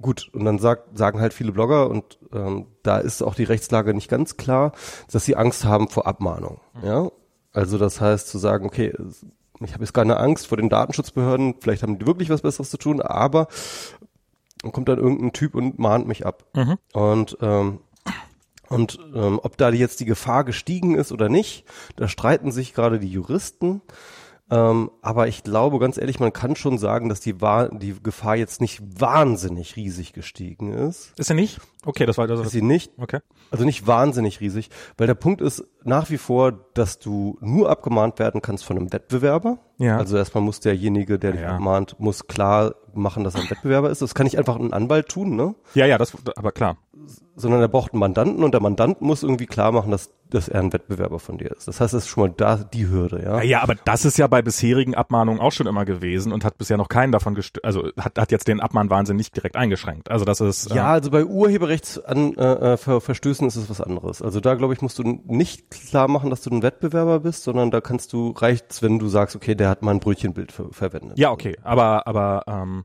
[0.00, 3.94] gut, und dann sagt, sagen halt viele Blogger, und ähm, da ist auch die Rechtslage
[3.94, 4.72] nicht ganz klar,
[5.10, 6.60] dass sie Angst haben vor Abmahnung.
[6.74, 6.86] Mhm.
[6.86, 7.10] Ja,
[7.52, 8.92] also das heißt zu sagen, okay,
[9.60, 12.78] ich habe jetzt keine Angst vor den Datenschutzbehörden, vielleicht haben die wirklich was Besseres zu
[12.78, 13.46] tun, aber
[14.72, 16.44] kommt dann irgendein Typ und mahnt mich ab.
[16.54, 16.78] Mhm.
[16.92, 17.80] Und ähm,
[18.68, 21.66] und ähm, ob da jetzt die Gefahr gestiegen ist oder nicht,
[21.96, 23.82] da streiten sich gerade die Juristen.
[24.52, 28.60] Ähm, aber ich glaube, ganz ehrlich, man kann schon sagen, dass die, die Gefahr jetzt
[28.60, 31.14] nicht wahnsinnig riesig gestiegen ist.
[31.18, 31.58] Ist sie nicht?
[31.86, 32.38] Okay, das war das.
[32.40, 32.92] Ist sie nicht?
[32.98, 33.20] Okay.
[33.50, 38.18] Also nicht wahnsinnig riesig, weil der Punkt ist nach wie vor, dass du nur abgemahnt
[38.18, 39.58] werden kannst von einem Wettbewerber.
[39.78, 39.96] Ja.
[39.96, 41.54] Also erstmal muss derjenige, der dich ja.
[41.54, 44.02] abmahnt, muss klar machen, dass er ein Wettbewerber ist.
[44.02, 45.54] Das kann nicht einfach ein Anwalt tun, ne?
[45.74, 46.76] Ja, ja, das, aber klar
[47.36, 50.60] sondern er braucht einen Mandanten und der Mandant muss irgendwie klar machen, dass, dass er
[50.60, 51.68] ein Wettbewerber von dir ist.
[51.68, 53.42] Das heißt, das ist schon mal da die Hürde, ja.
[53.42, 56.76] Ja, aber das ist ja bei bisserigen Abmahnungen auch schon immer gewesen und hat bisher
[56.76, 60.10] noch keinen davon gestört, also hat, hat jetzt den Abmahnwahnsinn nicht direkt eingeschränkt.
[60.10, 64.22] Also das ist äh Ja, also bei Urheberrechtsverstößen äh, ist es was anderes.
[64.22, 67.70] Also da glaube ich, musst du nicht klar machen, dass du ein Wettbewerber bist, sondern
[67.70, 71.18] da kannst du reicht's, wenn du sagst, okay, der hat mal ein Brötchenbild ver verwendet.
[71.18, 72.84] Ja, okay, aber aber ähm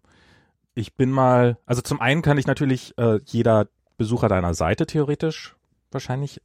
[0.77, 5.55] ich bin mal, also zum einen kann ich natürlich äh, jeder Besucher deiner Seite theoretisch
[5.91, 6.41] wahrscheinlich.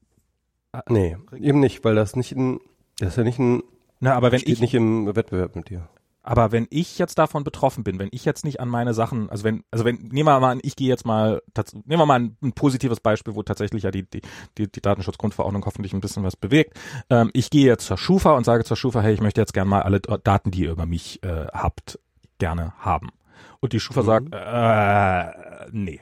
[0.73, 2.61] Äh, nee, eben nicht, weil das nicht ein,
[2.99, 3.63] das ist ja nicht ein,
[4.01, 5.89] Na, aber wenn steht ich nicht im Wettbewerb mit dir.
[6.25, 9.43] Aber wenn ich jetzt davon betroffen bin, wenn ich jetzt nicht an meine Sachen, also
[9.43, 11.43] wenn, also wenn, nehmen wir mal an, ich gehe jetzt mal,
[11.85, 14.23] nehmen wir mal ein, ein, positives Beispiel, wo tatsächlich ja die, die,
[14.57, 16.79] die, die Datenschutzgrundverordnung hoffentlich ein bisschen was bewegt.
[17.11, 19.69] Ähm, ich gehe jetzt zur Schufa und sage zur Schufa, hey, ich möchte jetzt gerne
[19.69, 21.99] mal alle Daten, die ihr über mich äh, habt,
[22.39, 23.11] gerne haben.
[23.59, 24.07] Und die Schufa mhm.
[24.07, 26.01] sagt, äh, nee,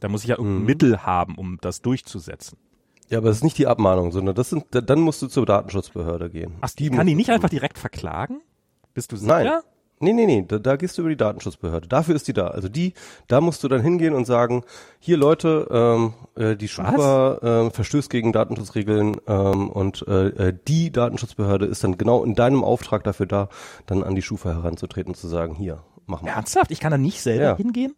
[0.00, 0.66] da muss ich ja irgendein mhm.
[0.66, 2.58] Mittel haben, um das durchzusetzen.
[3.08, 6.30] Ja, aber das ist nicht die Abmahnung, sondern das sind, dann musst du zur Datenschutzbehörde
[6.30, 6.54] gehen.
[6.60, 8.40] Ach, die kann die nicht einfach direkt verklagen?
[8.94, 9.44] Bist du sicher?
[9.44, 9.60] Nein.
[10.02, 11.86] Nee, nee, nee, da, da gehst du über die Datenschutzbehörde.
[11.86, 12.46] Dafür ist die da.
[12.46, 12.94] Also die,
[13.28, 14.62] da musst du dann hingehen und sagen,
[14.98, 20.90] hier Leute, ähm, äh, die Schufa ähm, verstößt gegen Datenschutzregeln ähm, und äh, äh, die
[20.90, 23.48] Datenschutzbehörde ist dann genau in deinem Auftrag dafür da,
[23.84, 26.30] dann an die Schufa heranzutreten und zu sagen, hier, mach mal.
[26.30, 26.70] Ernsthaft?
[26.70, 27.56] Ich kann da nicht selber ja.
[27.56, 27.94] hingehen?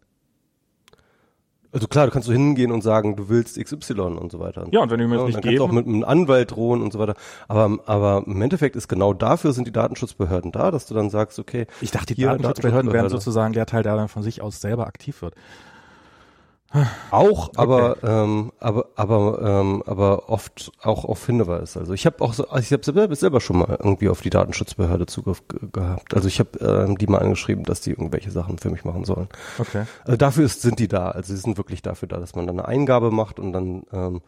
[1.73, 4.67] Also klar, du kannst so hingehen und sagen, du willst XY und so weiter.
[4.71, 5.57] Ja, und wenn du mir das ja, nicht dann geben.
[5.57, 7.15] kannst du auch mit einem Anwalt drohen und so weiter.
[7.47, 11.39] Aber, aber im Endeffekt ist genau dafür sind die Datenschutzbehörden da, dass du dann sagst,
[11.39, 11.65] okay.
[11.81, 15.23] Ich dachte, die Datenschutzbehörden wären sozusagen der Teil, der dann von sich aus selber aktiv
[15.23, 15.33] wird.
[17.11, 18.07] Auch, aber okay.
[18.07, 21.77] ähm, aber aber ähm, aber oft auch auf Hinweis.
[21.77, 24.31] Also ich habe auch so, also ich habe selber, selber schon mal irgendwie auf die
[24.31, 26.15] Datenschutzbehörde Zugriff gehabt.
[26.15, 29.27] Also ich habe ähm, die mal angeschrieben, dass die irgendwelche Sachen für mich machen sollen.
[29.59, 29.85] Okay.
[30.03, 31.11] Also dafür ist, sind die da.
[31.11, 34.21] Also sie sind wirklich dafür da, dass man dann eine Eingabe macht und dann ähm,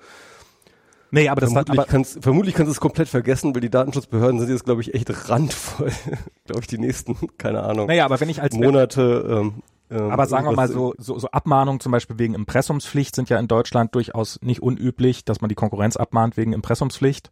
[1.15, 4.37] Nee, aber das vermutlich, aber kannst, vermutlich kannst du es komplett vergessen, weil die Datenschutzbehörden
[4.37, 5.89] sind jetzt, glaube ich, echt randvoll.
[6.45, 7.87] glaube ich, die nächsten, keine Ahnung.
[7.87, 11.29] Naja, aber wenn ich als Monate ähm, ähm, Aber sagen wir mal so, so, so
[11.29, 15.55] Abmahnungen zum Beispiel wegen Impressumspflicht sind ja in Deutschland durchaus nicht unüblich, dass man die
[15.55, 17.29] Konkurrenz abmahnt wegen Impressumspflicht.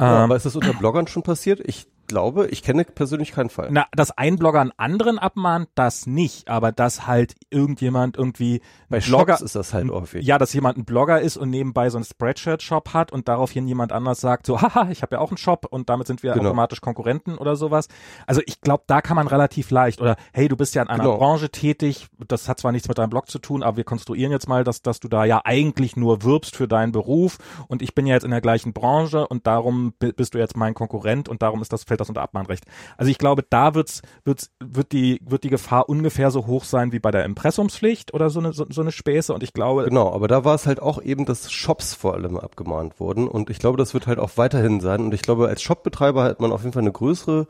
[0.00, 1.60] Ja, ähm, aber ist das unter Bloggern schon passiert?
[1.60, 3.68] Ich glaube, ich kenne persönlich keinen Fall.
[3.70, 9.00] Na, dass ein Blogger einen anderen abmahnt, das nicht, aber dass halt irgendjemand irgendwie bei
[9.00, 10.24] Blogger Shops ist das halt häufig.
[10.26, 13.92] Ja, dass jemand ein Blogger ist und nebenbei so einen Spreadshirt-Shop hat und daraufhin jemand
[13.92, 16.46] anders sagt, so, haha, ich habe ja auch einen Shop und damit sind wir genau.
[16.46, 17.88] automatisch Konkurrenten oder sowas.
[18.26, 21.04] Also ich glaube, da kann man relativ leicht oder hey, du bist ja in einer
[21.04, 21.18] genau.
[21.18, 24.48] Branche tätig, das hat zwar nichts mit deinem Blog zu tun, aber wir konstruieren jetzt
[24.48, 27.38] mal, dass, dass du da ja eigentlich nur wirbst für deinen Beruf
[27.68, 30.74] und ich bin ja jetzt in der gleichen Branche und darum bist du jetzt mein
[30.74, 32.64] Konkurrent und darum ist das fällt das unter Abmahnrecht.
[32.96, 36.92] Also ich glaube, da wird's, wird's, wird die, wird die Gefahr ungefähr so hoch sein
[36.92, 39.84] wie bei der Impressumspflicht oder so eine, so, so eine Späße und ich glaube.
[39.84, 43.48] Genau, aber da war es halt auch eben, dass Shops vor allem abgemahnt wurden und
[43.50, 46.50] ich glaube, das wird halt auch weiterhin sein und ich glaube, als Shopbetreiber hat man
[46.50, 47.46] auf jeden Fall eine größere,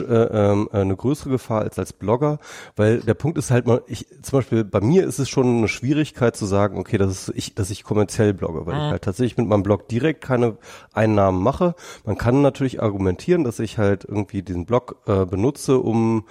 [0.00, 2.38] äh, äh, eine größere Gefahr als als Blogger,
[2.74, 5.68] weil der Punkt ist halt mal, ich, zum Beispiel bei mir ist es schon eine
[5.68, 8.80] Schwierigkeit zu sagen, okay, das ist ich, dass ich kommerziell blogge, weil mhm.
[8.80, 10.56] ich halt tatsächlich mit meinem Blog direkt keine
[10.92, 11.74] Einnahmen mache.
[12.04, 16.24] Man kann natürlich argumentieren, dass ich halt irgendwie diesen Blog äh, benutze, um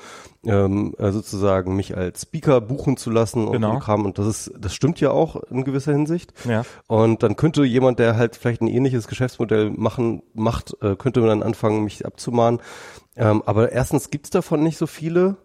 [0.46, 3.80] ähm, äh, sozusagen mich als Speaker buchen zu lassen und genau.
[3.80, 4.06] Kram.
[4.06, 6.34] Und das ist, das stimmt ja auch in gewisser Hinsicht.
[6.48, 6.64] Ja.
[6.88, 11.30] Und dann könnte jemand, der halt vielleicht ein ähnliches Geschäftsmodell machen, macht, äh, könnte man
[11.30, 12.62] dann anfangen, mich abzumahnen.
[13.16, 15.38] Ähm, aber erstens gibt's davon nicht so viele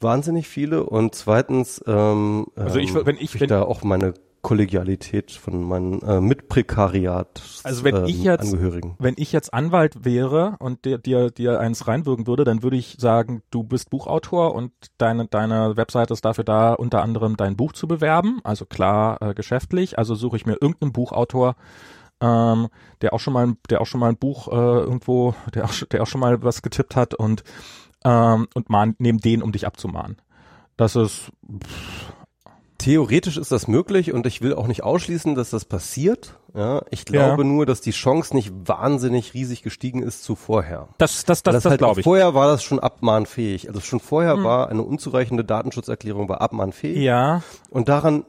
[0.00, 4.12] wahnsinnig viele und zweitens ähm, also ich, wenn ich, ich wenn, da auch meine
[4.46, 8.94] Kollegialität von meinen äh, Mitprekariat also wenn ähm, ich jetzt Angehörigen.
[9.00, 12.94] wenn ich jetzt Anwalt wäre und dir dir dir eins reinwirken würde, dann würde ich
[13.00, 17.72] sagen, du bist Buchautor und deine deine Webseite ist dafür da, unter anderem dein Buch
[17.72, 19.98] zu bewerben, also klar äh, geschäftlich.
[19.98, 21.56] Also suche ich mir irgendeinen Buchautor,
[22.20, 22.68] ähm,
[23.00, 26.04] der auch schon mal der auch schon mal ein Buch äh, irgendwo, der auch der
[26.04, 27.42] auch schon mal was getippt hat und
[28.04, 30.18] ähm, und mahn, nehmen den, um dich abzumahnen.
[30.76, 32.12] Das ist pff,
[32.86, 36.38] Theoretisch ist das möglich und ich will auch nicht ausschließen, dass das passiert.
[36.54, 37.48] Ja, ich glaube Ja.
[37.48, 40.86] nur, dass die Chance nicht wahnsinnig riesig gestiegen ist zu vorher.
[40.96, 42.04] Das, das, das, das, das, halt glaube ich.
[42.04, 43.66] Vorher war das schon abmahnfähig.
[43.66, 46.98] Also schon vorher war eine unzureichende Datenschutzerklärung war abmahnfähig.
[46.98, 47.42] Ja.
[47.70, 48.24] Und daran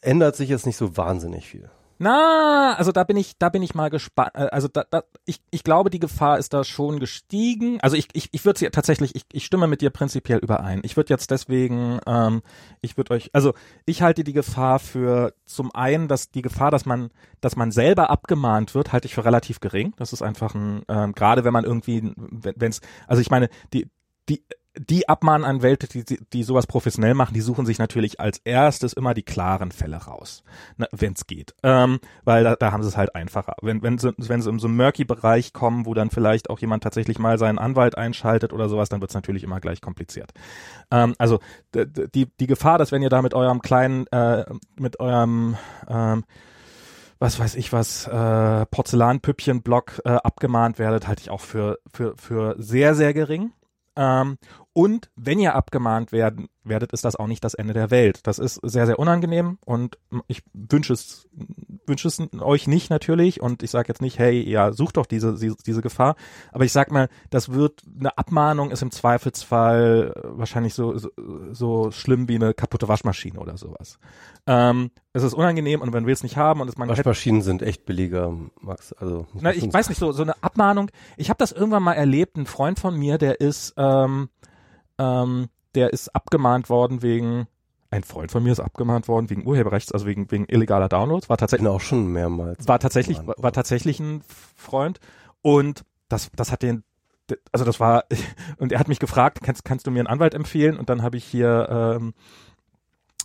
[0.00, 1.70] ändert sich jetzt nicht so wahnsinnig viel.
[1.98, 4.32] Na, also da bin ich, da bin ich mal gespannt.
[4.34, 7.78] Äh, Also da, da, ich, ich glaube, die Gefahr ist da schon gestiegen.
[7.80, 10.80] Also ich, ich, ich würde sie tatsächlich, ich, ich stimme mit dir prinzipiell überein.
[10.84, 12.42] Ich würde jetzt deswegen, ähm,
[12.82, 13.54] ich würde euch, also
[13.86, 18.10] ich halte die Gefahr für zum einen, dass die Gefahr, dass man, dass man selber
[18.10, 19.94] abgemahnt wird, halte ich für relativ gering.
[19.96, 23.88] Das ist einfach ein, ähm, gerade wenn man irgendwie, wenn es, also ich meine, die,
[24.28, 24.42] die
[24.78, 29.22] die Abmahnanwälte, die, die, sowas professionell machen, die suchen sich natürlich als erstes immer die
[29.22, 30.42] klaren Fälle raus,
[30.92, 31.54] wenn es geht.
[31.62, 33.56] Ähm, weil da, da haben sie es halt einfacher.
[33.62, 36.82] Wenn, wenn, sie, wenn sie in so einen Murky-Bereich kommen, wo dann vielleicht auch jemand
[36.82, 40.32] tatsächlich mal seinen Anwalt einschaltet oder sowas, dann wird es natürlich immer gleich kompliziert.
[40.90, 41.40] Ähm, also
[41.74, 44.44] die, die Gefahr, dass wenn ihr da mit eurem kleinen, äh,
[44.78, 45.56] mit eurem
[45.88, 46.24] ähm,
[47.18, 52.54] was weiß ich was, äh, Porzellanpüppchen-Block äh, abgemahnt werdet, halte ich auch für, für, für
[52.58, 53.52] sehr, sehr gering.
[53.96, 54.36] Ähm,
[54.76, 58.20] und wenn ihr abgemahnt werden, werdet, ist das auch nicht das Ende der Welt.
[58.26, 61.26] Das ist sehr, sehr unangenehm und ich wünsche es,
[61.86, 65.34] wünsche es euch nicht natürlich und ich sage jetzt nicht, hey, ja, sucht doch diese,
[65.34, 66.14] diese, Gefahr.
[66.52, 71.08] Aber ich sag mal, das wird, eine Abmahnung ist im Zweifelsfall wahrscheinlich so, so,
[71.52, 73.98] so schlimm wie eine kaputte Waschmaschine oder sowas.
[74.46, 77.62] Ähm, es ist unangenehm und man will es nicht haben und es man Waschmaschinen sind
[77.62, 78.92] echt billiger, Max.
[78.92, 80.90] Also na, ich weiß nicht, so, so eine Abmahnung.
[81.16, 82.36] Ich habe das irgendwann mal erlebt.
[82.36, 84.28] Ein Freund von mir, der ist, ähm,
[84.98, 87.46] ähm, der ist abgemahnt worden wegen,
[87.90, 91.28] ein Freund von mir ist abgemahnt worden wegen Urheberrechts, also wegen, wegen illegaler Downloads.
[91.28, 92.66] War Ich tatsächlich, auch schon mehrmals.
[92.66, 94.22] war tatsächlich, war, war tatsächlich ein
[94.56, 94.98] Freund.
[95.42, 96.82] Und das, das hat den,
[97.52, 98.04] also das war,
[98.58, 100.76] und er hat mich gefragt, kannst, kannst du mir einen Anwalt empfehlen?
[100.76, 102.14] Und dann habe ich hier, ähm,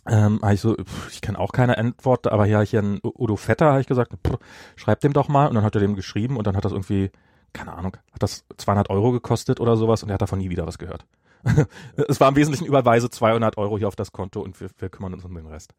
[0.08, 3.36] ähm, hab ich so, pff, ich kenne auch keine Antwort, aber hier, hier ein Udo
[3.36, 4.38] Vetter, habe ich gesagt, pff,
[4.76, 5.48] schreib dem doch mal.
[5.48, 7.12] Und dann hat er dem geschrieben und dann hat das irgendwie,
[7.54, 10.68] keine Ahnung, hat das 200 Euro gekostet oder sowas und er hat davon nie wieder
[10.68, 11.06] was gehört.
[12.08, 15.14] es war im Wesentlichen überweise 200 Euro hier auf das Konto und wir, wir kümmern
[15.14, 15.74] uns um den Rest.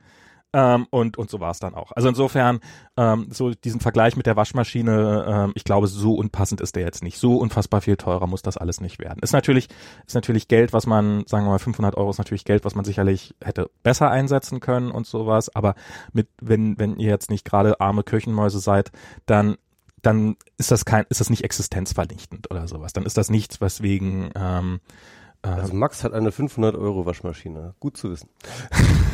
[0.54, 1.92] Ähm, und, und so war es dann auch.
[1.92, 2.60] Also insofern,
[2.98, 7.02] ähm, so diesen Vergleich mit der Waschmaschine, ähm, ich glaube, so unpassend ist der jetzt
[7.02, 7.18] nicht.
[7.18, 9.20] So unfassbar viel teurer muss das alles nicht werden.
[9.22, 9.68] Ist natürlich,
[10.06, 12.84] ist natürlich Geld, was man, sagen wir mal, 500 Euro ist natürlich Geld, was man
[12.84, 15.54] sicherlich hätte besser einsetzen können und sowas.
[15.54, 15.74] Aber
[16.12, 18.92] mit, wenn, wenn ihr jetzt nicht gerade arme Kirchenmäuse seid,
[19.26, 19.56] dann
[20.02, 22.92] dann ist das kein, ist das nicht existenzvernichtend oder sowas.
[22.92, 24.88] Dann ist das nichts, weswegen ähm, äh,
[25.42, 27.74] Also Max hat eine 500 Euro Waschmaschine.
[27.80, 28.28] Gut zu wissen.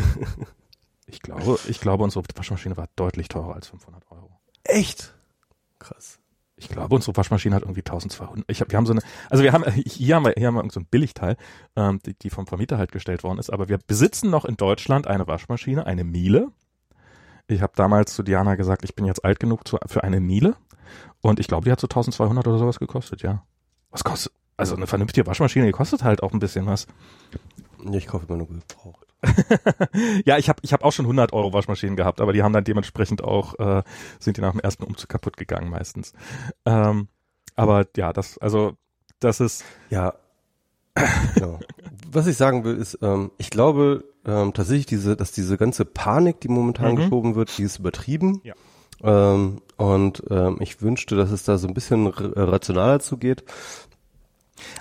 [1.06, 4.38] ich glaube, ich glaube, unsere Waschmaschine war deutlich teurer als 500 Euro.
[4.64, 5.14] Echt?
[5.78, 6.18] Krass.
[6.56, 8.44] Ich glaube, unsere Waschmaschine hat irgendwie 1200.
[8.48, 10.70] Ich hab, wir haben so eine, also wir haben, hier haben wir, hier haben wir
[10.70, 11.36] so ein Billigteil,
[11.76, 15.06] ähm, die, die vom Vermieter halt gestellt worden ist, aber wir besitzen noch in Deutschland
[15.06, 16.48] eine Waschmaschine, eine Miele.
[17.46, 20.56] Ich habe damals zu Diana gesagt, ich bin jetzt alt genug zu, für eine Miele
[21.20, 23.44] und ich glaube, die hat so 1200 oder sowas gekostet, ja.
[23.90, 26.86] Was kostet, also eine vernünftige Waschmaschine, die kostet halt auch ein bisschen was.
[27.92, 29.06] Ich kaufe immer nur gebraucht.
[30.26, 32.64] ja, ich habe ich hab auch schon 100 Euro Waschmaschinen gehabt, aber die haben dann
[32.64, 33.82] dementsprechend auch, äh,
[34.20, 36.12] sind die nach dem ersten Umzug kaputt gegangen meistens.
[36.66, 37.08] Ähm,
[37.56, 38.74] aber ja, das, also,
[39.20, 40.14] das ist, Ja.
[41.34, 41.58] genau.
[42.10, 46.40] Was ich sagen will, ist, ähm, ich glaube ähm, tatsächlich, diese, dass diese ganze Panik,
[46.40, 46.96] die momentan Mhm.
[46.96, 48.40] geschoben wird, die ist übertrieben.
[48.44, 48.54] Ja.
[49.02, 53.44] Ähm, und ähm, ich wünschte, dass es da so ein bisschen rationaler zugeht.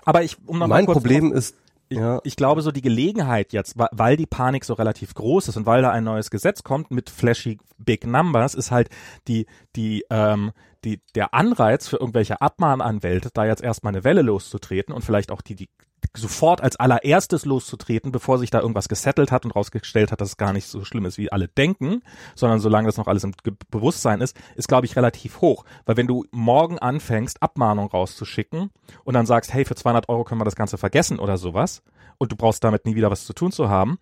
[0.05, 1.55] Aber ich, um noch mal Mein kurz Problem ist,
[1.89, 5.57] Ich, ja, ich glaube, so die Gelegenheit jetzt, weil die Panik so relativ groß ist
[5.57, 8.89] und weil da ein neues Gesetz kommt mit flashy Big Numbers, ist halt
[9.27, 10.51] die, die, ähm,
[10.83, 15.41] die, der Anreiz für irgendwelche Abmahnanwälte, da jetzt erstmal eine Welle loszutreten und vielleicht auch
[15.41, 15.69] die, die
[16.15, 20.37] sofort als allererstes loszutreten, bevor sich da irgendwas gesettelt hat und rausgestellt hat, dass es
[20.37, 22.01] gar nicht so schlimm ist, wie alle denken,
[22.35, 25.65] sondern solange das noch alles im Ge Bewusstsein ist, ist, glaube ich, relativ hoch.
[25.85, 28.71] Weil wenn du morgen anfängst, Abmahnung rauszuschicken
[29.03, 31.83] und dann sagst, hey, für 200 Euro können wir das Ganze vergessen oder sowas
[32.17, 33.99] und du brauchst damit nie wieder was zu tun zu haben,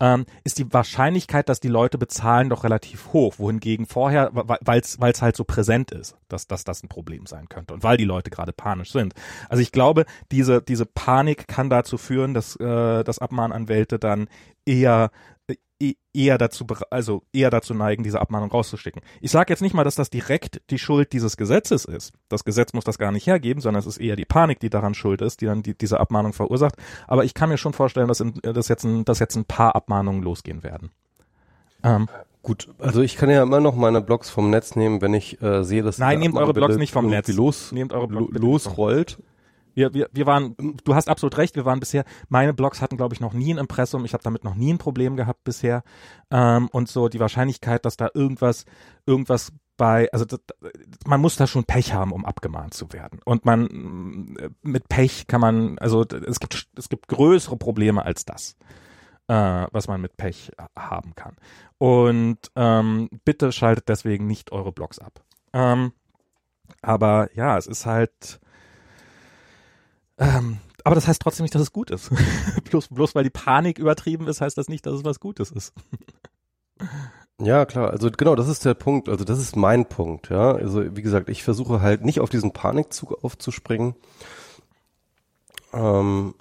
[0.00, 3.34] ähm, ist die Wahrscheinlichkeit, dass die Leute bezahlen, doch relativ hoch.
[3.38, 7.74] Wohingegen vorher, weil es halt so präsent ist, dass, dass das ein Problem sein könnte
[7.74, 9.14] und weil die Leute gerade panisch sind.
[9.48, 14.28] Also ich glaube, diese, diese Panik kann dazu führen, dass, äh, dass Abmahnanwälte dann
[14.64, 15.10] eher
[16.18, 19.02] eher dazu also eher dazu neigen, diese Abmahnung rauszuschicken.
[19.20, 22.12] Ich sage jetzt nicht mal, dass das direkt die Schuld dieses Gesetzes ist.
[22.28, 24.94] Das Gesetz muss das gar nicht hergeben, sondern es ist eher die Panik, die daran
[24.94, 26.74] schuld ist, die dann die, diese Abmahnung verursacht.
[27.06, 29.76] Aber ich kann mir schon vorstellen, dass, in, dass, jetzt, ein, dass jetzt ein paar
[29.76, 30.90] Abmahnungen losgehen werden.
[31.84, 32.08] Ähm,
[32.42, 35.62] gut, also ich kann ja immer noch meine Blogs vom Netz nehmen, wenn ich äh,
[35.62, 37.28] sehe, dass Nein, nehmt eure Blogs nicht vom Netz.
[37.28, 39.18] los, nehmt eure lo, Blogs losrollt.
[39.74, 43.14] Wir, wir, wir waren, du hast absolut recht, wir waren bisher, meine Blogs hatten, glaube
[43.14, 45.82] ich, noch nie ein Impressum, ich habe damit noch nie ein Problem gehabt bisher.
[46.30, 48.64] Ähm, und so die Wahrscheinlichkeit, dass da irgendwas,
[49.06, 50.40] irgendwas bei, also das,
[51.06, 53.20] man muss da schon Pech haben, um abgemahnt zu werden.
[53.24, 58.56] Und man mit Pech kann man, also es gibt es gibt größere Probleme als das,
[59.28, 61.36] äh, was man mit Pech haben kann.
[61.78, 65.24] Und ähm, bitte schaltet deswegen nicht eure Blogs ab.
[65.54, 65.92] Ähm,
[66.82, 68.40] aber ja, es ist halt
[70.18, 72.10] ähm, aber das heißt trotzdem nicht, dass es gut ist.
[72.70, 75.72] bloß, bloß weil die Panik übertrieben ist, heißt das nicht, dass es was Gutes ist.
[77.40, 77.90] Ja, klar.
[77.90, 79.08] Also genau, das ist der Punkt.
[79.08, 80.28] Also das ist mein Punkt.
[80.30, 83.94] Ja, also wie gesagt, ich versuche halt nicht auf diesen Panikzug aufzuspringen.
[85.72, 86.34] Ähm,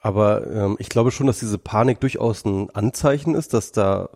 [0.00, 4.10] aber ähm, ich glaube schon, dass diese Panik durchaus ein Anzeichen ist, dass da,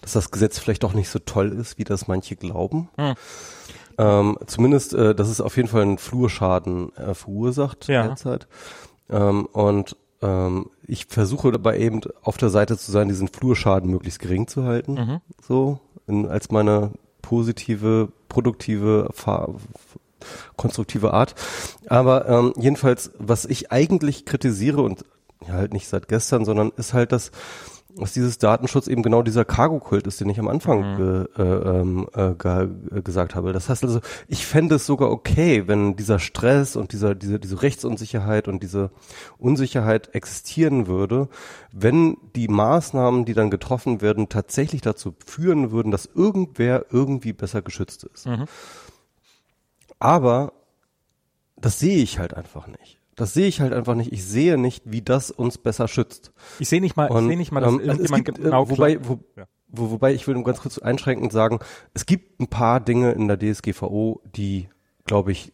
[0.00, 2.88] dass das Gesetz vielleicht doch nicht so toll ist, wie das manche glauben.
[2.96, 3.14] Hm.
[3.98, 8.06] Ähm, zumindest, äh, dass es auf jeden Fall einen Flurschaden äh, verursacht ja.
[8.06, 8.46] derzeit.
[9.10, 14.20] Ähm, und ähm, ich versuche dabei eben auf der Seite zu sein, diesen Flurschaden möglichst
[14.20, 14.94] gering zu halten.
[14.94, 15.20] Mhm.
[15.40, 19.08] So, in, als meine positive, produktive,
[20.56, 21.34] konstruktive Art.
[21.86, 25.04] Aber ähm, jedenfalls, was ich eigentlich kritisiere und
[25.46, 27.32] ja, halt nicht seit gestern, sondern ist halt, dass
[27.96, 30.96] dass dieses Datenschutz eben genau dieser Cargo-Kult ist, den ich am Anfang mhm.
[30.96, 33.52] ge, äh, ähm, äh, ge, gesagt habe.
[33.52, 37.62] Das heißt also, ich fände es sogar okay, wenn dieser Stress und dieser, diese, diese
[37.62, 38.90] Rechtsunsicherheit und diese
[39.38, 41.28] Unsicherheit existieren würde,
[41.72, 47.62] wenn die Maßnahmen, die dann getroffen werden, tatsächlich dazu führen würden, dass irgendwer irgendwie besser
[47.62, 48.26] geschützt ist.
[48.26, 48.46] Mhm.
[49.98, 50.52] Aber
[51.56, 53.01] das sehe ich halt einfach nicht.
[53.14, 54.12] Das sehe ich halt einfach nicht.
[54.12, 56.32] Ich sehe nicht, wie das uns besser schützt.
[56.58, 58.98] Ich sehe nicht mal, und, ich sehe nicht mal, dass ähm, irgendjemand gibt, genau wobei,
[59.06, 59.46] wo, ja.
[59.68, 61.58] wo, wobei ich will nur ganz kurz einschränkend sagen,
[61.92, 64.68] es gibt ein paar Dinge in der DSGVO, die,
[65.04, 65.52] glaube ich,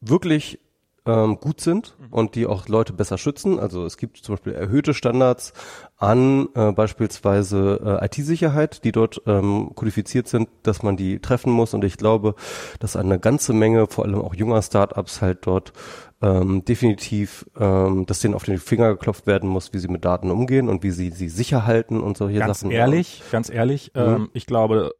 [0.00, 0.60] wirklich
[1.06, 2.06] ähm, gut sind mhm.
[2.12, 3.58] und die auch Leute besser schützen.
[3.58, 5.52] Also es gibt zum Beispiel erhöhte Standards
[5.96, 11.74] an äh, beispielsweise äh, IT-Sicherheit, die dort ähm, kodifiziert sind, dass man die treffen muss.
[11.74, 12.34] Und ich glaube,
[12.80, 15.72] dass eine ganze Menge, vor allem auch junger Startups, halt dort
[16.22, 20.30] ähm, definitiv, ähm, dass denen auf den Finger geklopft werden muss, wie sie mit Daten
[20.30, 22.70] umgehen und wie sie sie sicher halten und solche ganz Sachen.
[22.70, 24.00] Ganz ehrlich, ganz ehrlich, mhm.
[24.00, 24.92] ähm, ich glaube,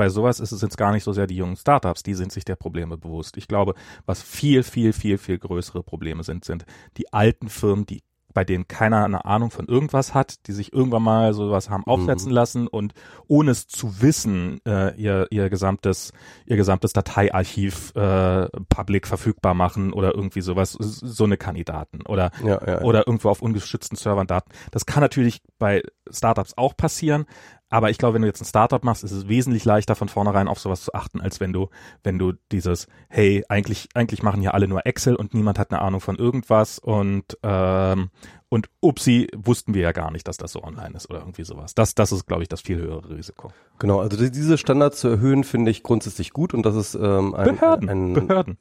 [0.00, 2.46] bei sowas ist es jetzt gar nicht so sehr die jungen Startups, die sind sich
[2.46, 3.36] der Probleme bewusst.
[3.36, 3.74] Ich glaube,
[4.06, 6.64] was viel, viel, viel, viel größere Probleme sind, sind
[6.96, 11.02] die alten Firmen, die bei denen keiner eine Ahnung von irgendwas hat, die sich irgendwann
[11.02, 12.34] mal sowas haben aufsetzen mhm.
[12.34, 12.94] lassen und
[13.26, 16.14] ohne es zu wissen, äh, ihr, ihr gesamtes,
[16.46, 22.48] ihr gesamtes Dateiarchiv äh, public verfügbar machen oder irgendwie sowas, so eine Kandidaten oder, ja,
[22.48, 22.80] ja, ja.
[22.82, 24.50] oder irgendwo auf ungeschützten Servern Daten.
[24.70, 27.26] Das kann natürlich bei Startups auch passieren,
[27.70, 30.48] aber ich glaube, wenn du jetzt ein Startup machst, ist es wesentlich leichter von vornherein
[30.48, 31.68] auf sowas zu achten, als wenn du,
[32.02, 35.80] wenn du dieses, hey, eigentlich, eigentlich machen hier alle nur Excel und niemand hat eine
[35.80, 38.10] Ahnung von irgendwas und ähm,
[38.52, 41.72] und upsi, wussten wir ja gar nicht, dass das so online ist oder irgendwie sowas.
[41.76, 43.52] Das, das ist, glaube ich, das viel höhere Risiko.
[43.78, 47.54] Genau, also diese Standards zu erhöhen, finde ich grundsätzlich gut und das ist ähm, ein,
[47.54, 48.58] Behörden, ein, Behörden.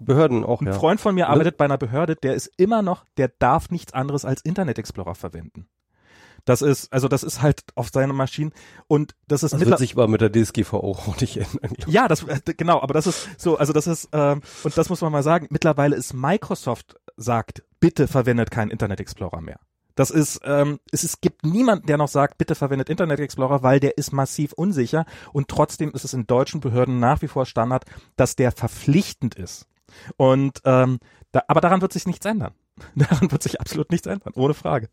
[0.00, 0.72] Behörden auch, Ein ja.
[0.72, 4.24] Freund von mir arbeitet bei einer Behörde, der ist immer noch, der darf nichts anderes
[4.24, 5.68] als Internet Explorer verwenden.
[6.44, 8.52] Das ist, also das ist halt auf seinen Maschinen
[8.86, 11.72] und das ist das wird sich aber mit der DSGVO auch nicht ändern.
[11.86, 15.00] Ja, das äh, genau, aber das ist so, also das ist ähm, und das muss
[15.00, 15.46] man mal sagen.
[15.50, 19.60] Mittlerweile ist Microsoft sagt, bitte verwendet keinen Internet Explorer mehr.
[19.94, 23.80] Das ist, ähm, es, es gibt niemanden, der noch sagt, bitte verwendet Internet Explorer, weil
[23.80, 27.84] der ist massiv unsicher und trotzdem ist es in deutschen Behörden nach wie vor Standard,
[28.16, 29.66] dass der verpflichtend ist.
[30.16, 31.00] Und ähm,
[31.32, 32.54] da, aber daran wird sich nichts ändern.
[32.94, 34.88] Daran wird sich absolut nichts ändern, ohne Frage.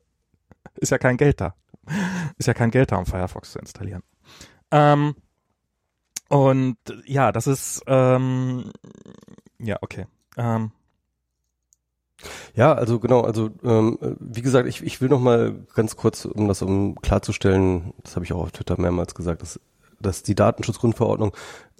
[0.75, 1.55] Ist ja kein Geld da.
[2.37, 4.03] Ist ja kein Geld da, um Firefox zu installieren.
[4.71, 5.15] Ähm,
[6.29, 8.71] und ja, das ist ähm,
[9.59, 10.05] ja okay.
[10.35, 10.71] Ähm,
[12.55, 16.47] ja, also genau, also ähm, wie gesagt, ich, ich will noch mal ganz kurz, um
[16.47, 19.59] das um klarzustellen, das habe ich auch auf Twitter mehrmals gesagt, dass,
[19.99, 21.35] dass die Datenschutzgrundverordnung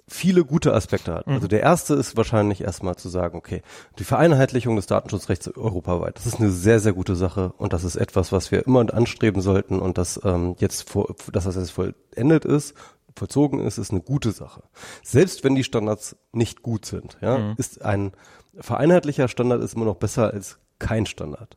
[0.08, 1.26] viele gute Aspekte hat.
[1.26, 1.34] Mhm.
[1.34, 3.62] Also der erste ist wahrscheinlich erstmal zu sagen, okay,
[3.98, 7.96] die Vereinheitlichung des Datenschutzrechts europaweit, das ist eine sehr, sehr gute Sache und das ist
[7.96, 12.44] etwas, was wir immer anstreben sollten und das ähm, jetzt vor, dass das jetzt vollendet
[12.44, 12.74] ist,
[13.16, 14.62] vollzogen ist, ist eine gute Sache.
[15.02, 17.54] Selbst wenn die Standards nicht gut sind, ja, mhm.
[17.56, 18.12] ist ein
[18.58, 21.56] vereinheitlicher Standard ist immer noch besser als kein Standard.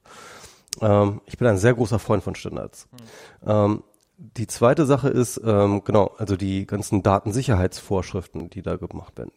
[0.82, 2.88] Ähm, ich bin ein sehr großer Freund von Standards.
[2.92, 3.50] Mhm.
[3.50, 3.84] Ähm,
[4.22, 9.32] die zweite Sache ist, ähm, genau, also die ganzen Datensicherheitsvorschriften, die da gemacht werden.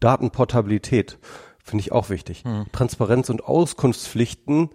[0.00, 1.18] Datenportabilität
[1.62, 2.42] finde ich auch wichtig.
[2.44, 2.66] Hm.
[2.72, 4.70] Transparenz und Auskunftspflichten,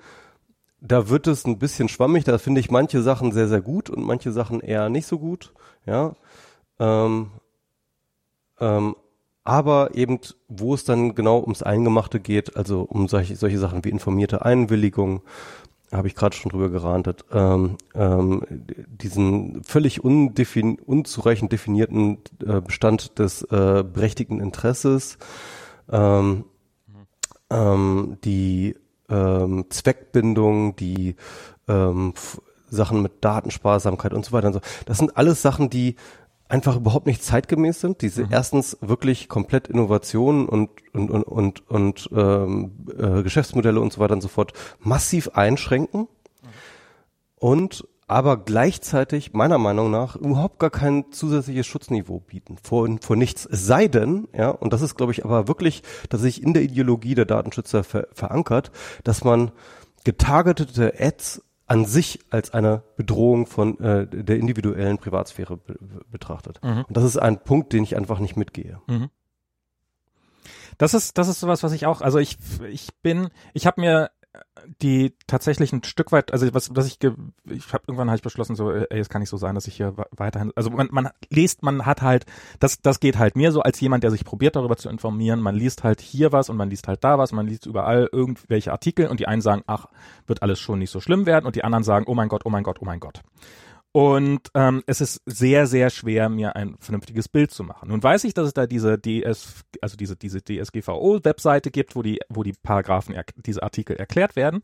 [0.79, 2.23] da wird es ein bisschen schwammig.
[2.23, 5.53] Da finde ich manche Sachen sehr, sehr gut und manche Sachen eher nicht so gut.
[5.85, 6.15] Ja.
[6.79, 7.31] Ähm,
[8.59, 8.95] ähm,
[9.43, 13.89] aber eben, wo es dann genau ums Eingemachte geht, also um solche, solche Sachen wie
[13.89, 15.21] informierte Einwilligung,
[15.91, 23.19] habe ich gerade schon drüber gerantet, ähm, ähm, diesen völlig undefin unzureichend definierten äh, Bestand
[23.19, 25.17] des äh, berechtigten Interesses,
[25.91, 26.45] ähm,
[27.49, 28.75] ähm, die
[29.09, 31.15] ähm, Zweckbindung, die
[31.67, 32.13] ähm,
[32.67, 34.61] Sachen mit Datensparsamkeit und so weiter und so.
[34.85, 35.95] Das sind alles Sachen, die
[36.47, 38.01] einfach überhaupt nicht zeitgemäß sind.
[38.01, 38.31] Diese mhm.
[38.31, 44.13] erstens wirklich komplett Innovationen und und und und, und ähm, äh, Geschäftsmodelle und so weiter
[44.13, 46.47] und so fort massiv einschränken mhm.
[47.35, 53.47] und aber gleichzeitig meiner Meinung nach überhaupt gar kein zusätzliches Schutzniveau bieten vor, vor nichts.
[53.47, 56.61] Es sei denn, ja, und das ist glaube ich aber wirklich, dass sich in der
[56.61, 58.71] Ideologie der Datenschützer ver verankert,
[59.03, 59.51] dass man
[60.03, 65.77] getargetete Ads an sich als eine Bedrohung von äh, der individuellen Privatsphäre be
[66.11, 66.59] betrachtet.
[66.63, 66.85] Mhm.
[66.87, 68.81] Und das ist ein Punkt, den ich einfach nicht mitgehe.
[68.87, 69.09] Mhm.
[70.77, 72.37] Das ist das ist sowas, was ich auch, also ich
[72.69, 74.11] ich bin, ich habe mir
[74.81, 78.55] die tatsächlich ein Stück weit, also was, was ich, ich habe irgendwann habe ich beschlossen,
[78.55, 81.63] so, ey, es kann nicht so sein, dass ich hier weiterhin, also man, man liest,
[81.63, 82.25] man hat halt,
[82.59, 85.55] das, das geht halt mir so als jemand, der sich probiert darüber zu informieren, man
[85.55, 89.07] liest halt hier was und man liest halt da was, man liest überall irgendwelche Artikel
[89.07, 89.87] und die einen sagen, ach,
[90.27, 92.49] wird alles schon nicht so schlimm werden und die anderen sagen, oh mein Gott, oh
[92.49, 93.21] mein Gott, oh mein Gott.
[93.95, 97.87] Und ähm, es ist sehr, sehr schwer, mir ein vernünftiges Bild zu machen.
[97.87, 102.19] Nun weiß ich, dass es da diese DS, also diese, diese DSGVO-Webseite gibt, wo die,
[102.27, 104.63] wo die Paragraphen, diese Artikel erklärt werden.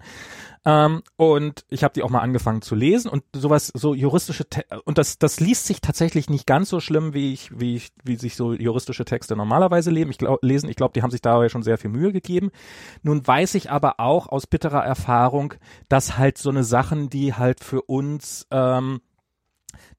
[0.66, 4.66] Ähm, und ich habe die auch mal angefangen zu lesen und sowas, so juristische Te
[4.84, 8.18] und das, das liest sich tatsächlich nicht ganz so schlimm, wie ich, wie ich, wie
[8.18, 10.12] sich so juristische Texte normalerweise leben.
[10.12, 10.70] Ich glaub, lesen.
[10.70, 12.52] Ich glaube, die haben sich dabei schon sehr viel Mühe gegeben.
[13.02, 15.54] Nun weiß ich aber auch aus bitterer Erfahrung,
[15.88, 19.00] dass halt so eine Sachen, die halt für uns ähm,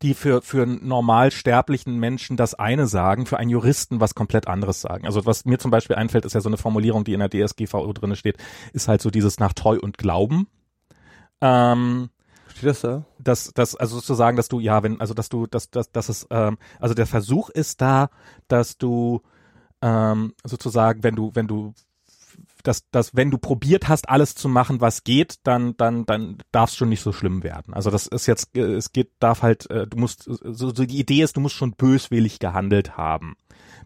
[0.02, 4.48] die für, für einen normal sterblichen Menschen das eine sagen, für einen Juristen was komplett
[4.48, 5.06] anderes sagen.
[5.06, 7.92] Also was mir zum Beispiel einfällt, ist ja so eine Formulierung, die in der DSGVO
[7.92, 8.36] drinne steht,
[8.72, 10.48] ist halt so dieses nach Treu und Glauben.
[11.40, 12.10] Ähm,
[12.54, 13.04] Steht das da?
[13.18, 16.26] Das, das, also sozusagen, dass du, ja, wenn, also dass du, dass, dass, dass es,
[16.30, 18.10] ähm, also der Versuch ist da,
[18.48, 19.22] dass du
[19.80, 21.74] ähm, sozusagen, wenn du, wenn du
[22.62, 26.70] dass, dass wenn du probiert hast, alles zu machen, was geht, dann, dann, dann darf
[26.70, 27.74] es schon nicht so schlimm werden.
[27.74, 30.98] Also das ist jetzt, äh, es geht, darf halt, äh, du musst, so, so die
[30.98, 33.36] Idee ist, du musst schon böswillig gehandelt haben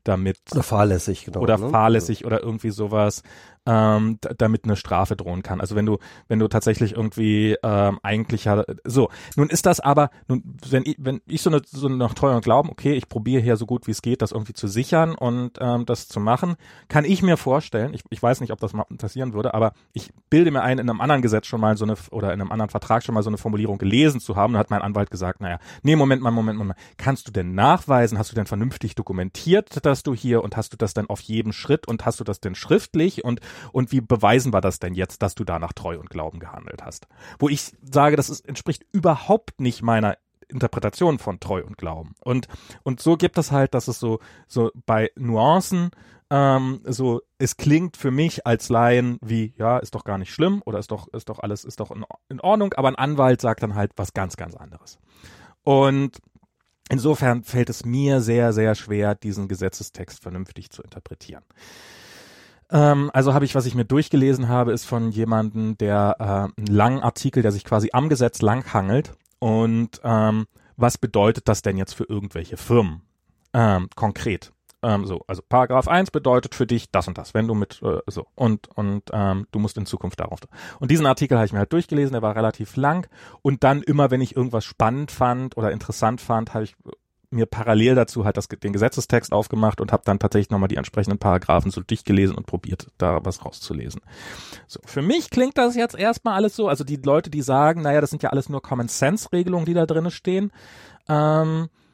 [0.04, 0.38] damit.
[0.52, 1.40] Oder fahrlässig, genau.
[1.40, 1.70] Oder ne?
[1.70, 3.22] fahrlässig oder irgendwie sowas
[3.66, 5.60] ähm, damit eine Strafe drohen kann.
[5.60, 5.98] Also wenn du,
[6.28, 8.48] wenn du tatsächlich irgendwie ähm, eigentlich
[8.84, 12.40] so, nun ist das aber, nun, wenn ich, wenn ich so eine, so nach teuren
[12.40, 15.58] Glauben, okay, ich probiere hier so gut wie es geht, das irgendwie zu sichern und
[15.60, 16.56] ähm, das zu machen,
[16.88, 20.10] kann ich mir vorstellen, ich, ich weiß nicht, ob das mal passieren würde, aber ich
[20.30, 22.70] bilde mir ein, in einem anderen Gesetz schon mal so eine, oder in einem anderen
[22.70, 25.58] Vertrag schon mal so eine Formulierung gelesen zu haben, da hat mein Anwalt gesagt, naja,
[25.82, 30.02] nee, Moment mal, Moment, Moment, kannst du denn nachweisen, hast du denn vernünftig dokumentiert, dass
[30.02, 32.54] du hier und hast du das dann auf jedem Schritt und hast du das denn
[32.54, 33.40] schriftlich und
[33.72, 36.82] und wie beweisen wir das denn jetzt, dass du da nach Treu und Glauben gehandelt
[36.84, 37.06] hast?
[37.38, 40.16] Wo ich sage, das ist, entspricht überhaupt nicht meiner
[40.48, 42.14] Interpretation von Treu und Glauben.
[42.22, 42.48] Und,
[42.82, 45.90] und so gibt es halt, dass es so, so bei Nuancen,
[46.30, 50.62] ähm, so, es klingt für mich als Laien wie, ja, ist doch gar nicht schlimm
[50.64, 53.62] oder ist doch, ist doch alles, ist doch in, in Ordnung, aber ein Anwalt sagt
[53.62, 54.98] dann halt was ganz, ganz anderes.
[55.62, 56.18] Und
[56.88, 61.44] insofern fällt es mir sehr, sehr schwer, diesen Gesetzestext vernünftig zu interpretieren.
[62.70, 66.24] Ähm, also habe ich, was ich mir durchgelesen habe, ist von jemandem, der äh,
[66.60, 69.12] einen langen Artikel, der sich quasi am Gesetz langhangelt.
[69.38, 70.46] Und ähm,
[70.76, 73.02] was bedeutet das denn jetzt für irgendwelche Firmen?
[73.52, 74.52] Ähm, konkret.
[74.82, 78.00] Ähm, so, also Paragraph 1 bedeutet für dich das und das, wenn du mit äh,
[78.08, 80.40] so und und ähm, du musst in Zukunft darauf.
[80.78, 83.08] Und diesen Artikel habe ich mir halt durchgelesen, der war relativ lang
[83.40, 86.76] und dann immer, wenn ich irgendwas spannend fand oder interessant fand, habe ich
[87.36, 91.18] mir parallel dazu halt das, den Gesetzestext aufgemacht und habe dann tatsächlich nochmal die entsprechenden
[91.18, 94.00] Paragraphen so durchgelesen und probiert, da was rauszulesen.
[94.66, 98.00] So, für mich klingt das jetzt erstmal alles so, also die Leute, die sagen, naja,
[98.00, 100.50] das sind ja alles nur Common-Sense-Regelungen, die da drinnen stehen,
[101.08, 101.85] ähm, äh,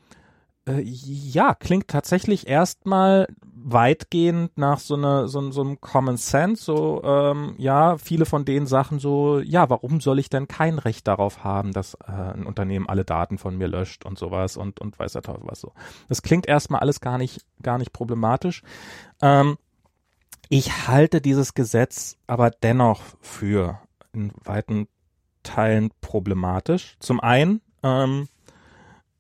[0.66, 3.26] ja, klingt tatsächlich erstmal
[3.64, 8.66] weitgehend nach so, eine, so, so einem Common Sense, so, ähm, ja, viele von den
[8.66, 12.88] Sachen so, ja, warum soll ich denn kein Recht darauf haben, dass äh, ein Unternehmen
[12.88, 15.72] alle Daten von mir löscht und sowas und, und weiß der Teufel was so.
[16.08, 18.62] Das klingt erstmal alles gar nicht, gar nicht problematisch.
[19.20, 19.56] Ähm,
[20.48, 23.80] ich halte dieses Gesetz aber dennoch für
[24.12, 24.86] in weiten
[25.42, 26.96] Teilen problematisch.
[27.00, 28.28] Zum einen, ähm,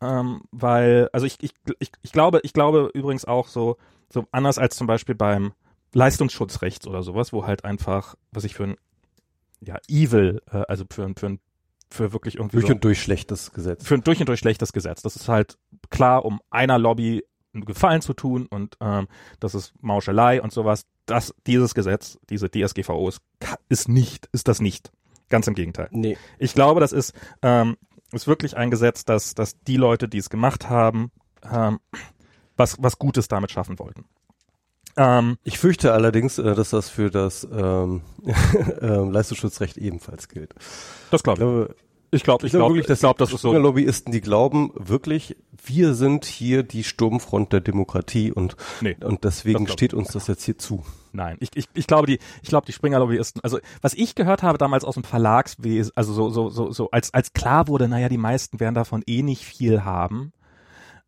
[0.02, 3.76] ähm, weil, also ich, ich, ich, ich glaube, ich glaube übrigens auch so,
[4.08, 5.52] so anders als zum Beispiel beim
[5.94, 8.76] Leistungsschutzrechts oder sowas, wo halt einfach, was ich für ein
[9.60, 11.40] ja, Evil, äh, also für, ein für ein
[11.90, 13.86] für wirklich irgendwie durch so, und durch schlechtes Gesetz.
[13.86, 15.02] Für ein durch und durch schlechtes Gesetz.
[15.02, 15.58] Das ist halt
[15.90, 17.22] klar, um einer Lobby
[17.54, 20.86] einen Gefallen zu tun und ähm, das ist Mauschelei und sowas.
[21.04, 23.20] Das, dieses Gesetz, diese DSGVO ist,
[23.68, 24.90] ist nicht, ist das nicht.
[25.28, 25.88] Ganz im Gegenteil.
[25.92, 26.16] Nee.
[26.38, 27.76] Ich glaube, das ist, ähm,
[28.12, 31.10] ist wirklich ein Gesetz, dass, dass die Leute, die es gemacht haben,
[31.50, 31.80] ähm,
[32.56, 34.04] was, was Gutes damit schaffen wollten.
[34.96, 38.02] Ähm, ich fürchte allerdings, äh, dass das für das ähm,
[38.80, 40.54] äh, Leistungsschutzrecht ebenfalls gilt.
[41.10, 41.42] Das glaube ich.
[41.42, 41.76] Ich glaube,
[42.14, 43.52] ich, glaube, glaub, ich glaube, das ist so.
[43.54, 45.34] Lobbyisten, die glauben wirklich,
[45.64, 50.44] wir sind hier die Sturmfront der Demokratie und nee, und deswegen steht uns das jetzt
[50.44, 50.84] hier zu.
[51.12, 53.42] Nein, ich, ich, ich glaube die, ich glaube die Springer Lobbyisten.
[53.42, 57.14] Also was ich gehört habe damals aus dem Verlagswesen, also so so so so als
[57.14, 60.34] als klar wurde, naja, die meisten werden davon eh nicht viel haben.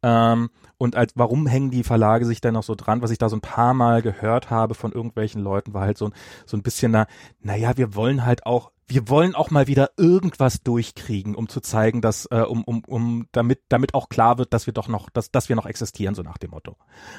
[0.02, 3.02] Ähm, und als warum hängen die Verlage sich denn noch so dran?
[3.02, 6.06] Was ich da so ein paar Mal gehört habe von irgendwelchen Leuten, war halt so
[6.06, 6.14] ein
[6.46, 7.06] so ein bisschen da,
[7.40, 12.00] naja, wir wollen halt auch wir wollen auch mal wieder irgendwas durchkriegen, um zu zeigen,
[12.00, 15.30] dass, äh, um, um, um, damit, damit auch klar wird, dass wir doch noch, dass,
[15.30, 16.76] dass wir noch existieren, so nach dem Motto.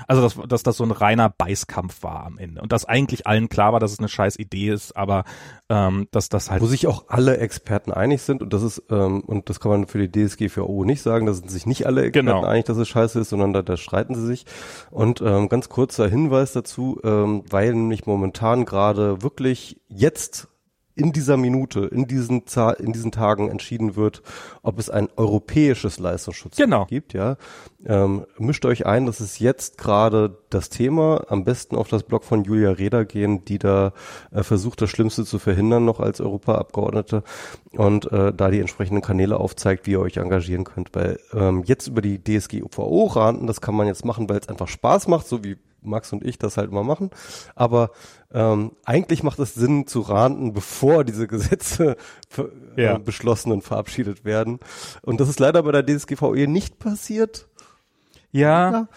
[0.08, 2.62] Also, dass, dass das so ein reiner Beißkampf war am Ende.
[2.62, 5.24] Und dass eigentlich allen klar war, dass es eine scheiß Idee ist, aber
[5.70, 6.62] ähm, dass das halt.
[6.62, 9.88] Wo sich auch alle Experten einig sind, und das ist, ähm, und das kann man
[9.88, 12.44] für die DSGVO nicht sagen, da sind sich nicht alle Experten genau.
[12.44, 14.46] einig, dass es scheiße ist, sondern da, da streiten sie sich.
[14.92, 20.48] Und ähm, ganz kurzer Hinweis dazu, ähm, weil nämlich momentan gerade wirklich jetzt
[20.96, 22.44] in dieser Minute, in diesen,
[22.80, 24.22] in diesen Tagen entschieden wird,
[24.64, 26.86] ob es ein europäisches Leistungsschutzrecht genau.
[26.86, 27.36] gibt, ja.
[27.86, 31.26] Ähm, mischt euch ein, das ist jetzt gerade das Thema.
[31.28, 33.94] Am besten auf das Blog von Julia Reda gehen, die da
[34.32, 37.24] äh, versucht, das Schlimmste zu verhindern noch als Europaabgeordnete
[37.74, 40.96] und äh, da die entsprechenden Kanäle aufzeigt, wie ihr euch engagieren könnt.
[40.96, 44.70] Weil ähm, jetzt über die DSGVO ranten, das kann man jetzt machen, weil es einfach
[44.70, 47.10] Spaß macht, so wie Max und ich das halt immer machen.
[47.56, 47.92] Aber
[48.34, 51.96] ähm, eigentlich macht es Sinn zu ranten, bevor diese Gesetze
[52.78, 52.98] äh, ja.
[52.98, 54.60] beschlossen und verabschiedet werden.
[55.02, 57.48] Und das ist leider bei der DSGVE nicht passiert.
[58.32, 58.88] Ja.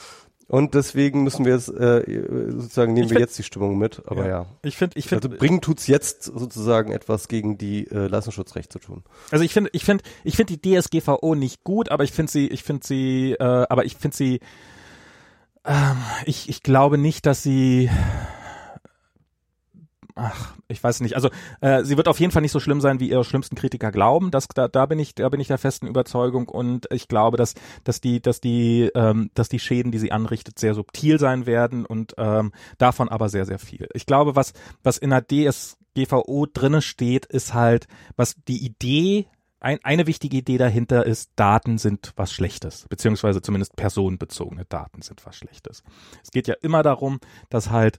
[0.48, 2.02] Und deswegen müssen wir es äh,
[2.50, 4.02] sozusagen nehmen find, wir jetzt die Stimmung mit.
[4.06, 4.46] Aber ja, ja.
[4.62, 8.78] ich finde, ich finde, also bringen tut's jetzt sozusagen etwas gegen die äh, Leistungsschutzrecht zu
[8.78, 9.04] tun.
[9.30, 12.48] Also ich finde, ich finde, ich finde die DSGVO nicht gut, aber ich finde sie,
[12.48, 14.40] ich finde sie, äh, aber ich finde sie
[15.68, 17.90] ähm, ich, ich glaube nicht, dass sie
[20.18, 21.14] ach, ich weiß nicht.
[21.14, 23.92] Also äh, sie wird auf jeden Fall nicht so schlimm sein, wie ihre schlimmsten Kritiker
[23.92, 24.30] glauben.
[24.30, 27.54] Das, da, da bin ich, da bin ich der festen Überzeugung und ich glaube, dass,
[27.84, 31.86] dass die, dass die, ähm, dass die Schäden, die sie anrichtet, sehr subtil sein werden
[31.86, 33.88] und ähm, davon aber sehr, sehr viel.
[33.94, 34.52] Ich glaube, was,
[34.82, 39.26] was in der DSGVO drinne steht, ist halt, was die Idee
[39.60, 45.24] ein, eine wichtige Idee dahinter ist, Daten sind was Schlechtes, beziehungsweise zumindest personenbezogene Daten sind
[45.26, 45.82] was Schlechtes.
[46.22, 47.18] Es geht ja immer darum,
[47.50, 47.98] dass halt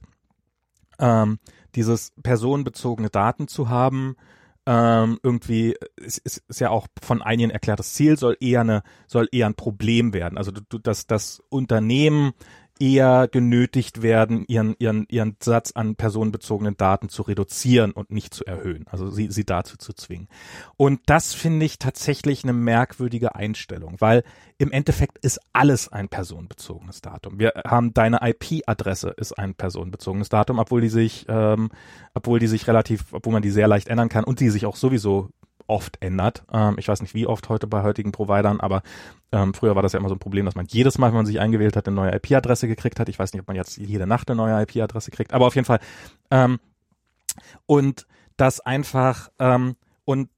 [0.98, 1.38] ähm,
[1.74, 4.16] dieses personenbezogene Daten zu haben,
[4.66, 8.82] ähm, irgendwie ist, ist, ist ja auch von einigen erklärt, das Ziel soll eher eine
[9.06, 10.36] soll eher ein Problem werden.
[10.36, 12.32] Also du, du, dass das Unternehmen
[12.80, 18.44] eher genötigt werden, ihren, ihren, ihren Satz an personenbezogenen Daten zu reduzieren und nicht zu
[18.46, 20.28] erhöhen, also sie, sie dazu zu zwingen.
[20.76, 24.24] Und das finde ich tatsächlich eine merkwürdige Einstellung, weil
[24.56, 27.38] im Endeffekt ist alles ein personenbezogenes Datum.
[27.38, 31.70] Wir haben deine IP-Adresse ist ein personenbezogenes Datum, obwohl die sich, ähm,
[32.14, 34.76] obwohl die sich relativ, obwohl man die sehr leicht ändern kann und die sich auch
[34.76, 35.30] sowieso
[35.70, 36.42] oft ändert.
[36.52, 38.82] Ähm, ich weiß nicht, wie oft heute bei heutigen Providern, aber
[39.32, 41.26] ähm, früher war das ja immer so ein Problem, dass man jedes Mal, wenn man
[41.26, 43.08] sich eingewählt hat, eine neue IP-Adresse gekriegt hat.
[43.08, 45.64] Ich weiß nicht, ob man jetzt jede Nacht eine neue IP-Adresse kriegt, aber auf jeden
[45.64, 45.78] Fall.
[46.30, 46.58] Ähm,
[47.66, 48.06] und
[48.36, 50.28] das einfach ähm, und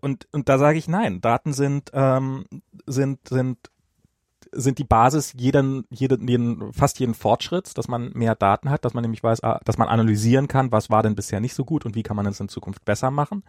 [0.00, 1.20] und und da sage ich nein.
[1.20, 2.44] Daten sind ähm,
[2.86, 3.58] sind sind
[4.52, 8.94] sind die Basis jeden, jeden, jeden, fast jeden Fortschritts, dass man mehr Daten hat, dass
[8.94, 11.84] man nämlich weiß, ah, dass man analysieren kann, was war denn bisher nicht so gut
[11.84, 13.42] und wie kann man es in Zukunft besser machen.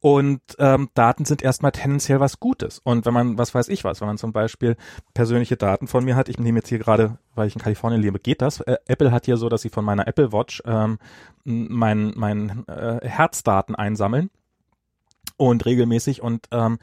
[0.00, 2.78] Und ähm, Daten sind erstmal tendenziell was Gutes.
[2.78, 4.76] Und wenn man, was weiß ich was, wenn man zum Beispiel
[5.14, 8.18] persönliche Daten von mir hat, ich nehme jetzt hier gerade, weil ich in Kalifornien lebe,
[8.18, 8.60] geht das.
[8.60, 10.98] Äh, Apple hat hier so, dass sie von meiner Apple Watch ähm,
[11.44, 14.30] mein, mein äh, Herzdaten einsammeln
[15.36, 16.78] und regelmäßig und ähm,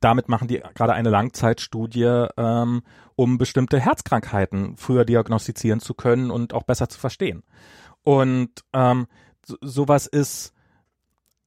[0.00, 2.82] damit machen die gerade eine Langzeitstudie, ähm,
[3.16, 7.42] um bestimmte Herzkrankheiten früher diagnostizieren zu können und auch besser zu verstehen.
[8.02, 9.06] Und ähm,
[9.44, 10.54] so, sowas ist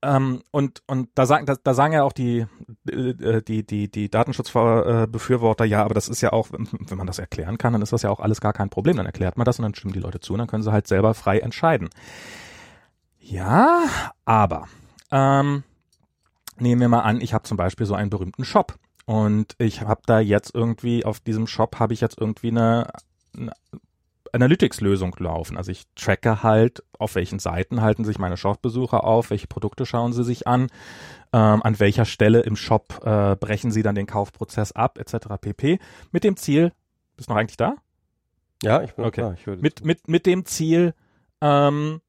[0.03, 2.45] ähm, und und da sagen da, da sagen ja auch die
[2.89, 7.57] äh, die die die Datenschutzbefürworter ja, aber das ist ja auch wenn man das erklären
[7.57, 8.97] kann, dann ist das ja auch alles gar kein Problem.
[8.97, 10.87] Dann erklärt man das und dann stimmen die Leute zu und dann können sie halt
[10.87, 11.89] selber frei entscheiden.
[13.17, 13.85] Ja,
[14.25, 14.67] aber
[15.11, 15.63] ähm,
[16.59, 18.75] nehmen wir mal an, ich habe zum Beispiel so einen berühmten Shop
[19.05, 22.87] und ich habe da jetzt irgendwie auf diesem Shop habe ich jetzt irgendwie eine,
[23.37, 23.51] eine
[24.31, 25.57] Analytics-Lösung laufen.
[25.57, 30.11] Also ich tracke halt, auf welchen Seiten halten sich meine Shop-Besucher auf, welche Produkte schauen
[30.13, 30.67] sie sich an,
[31.33, 35.27] ähm, an welcher Stelle im Shop äh, brechen sie dann den Kaufprozess ab, etc.
[35.39, 35.79] pp.
[36.11, 36.71] Mit dem Ziel,
[37.15, 37.75] bist du noch eigentlich da?
[38.63, 39.21] Ja, ich bin Okay.
[39.21, 39.33] klar.
[39.33, 40.93] Ich höre Mit, mit, mit dem Ziel,
[41.41, 42.01] ähm,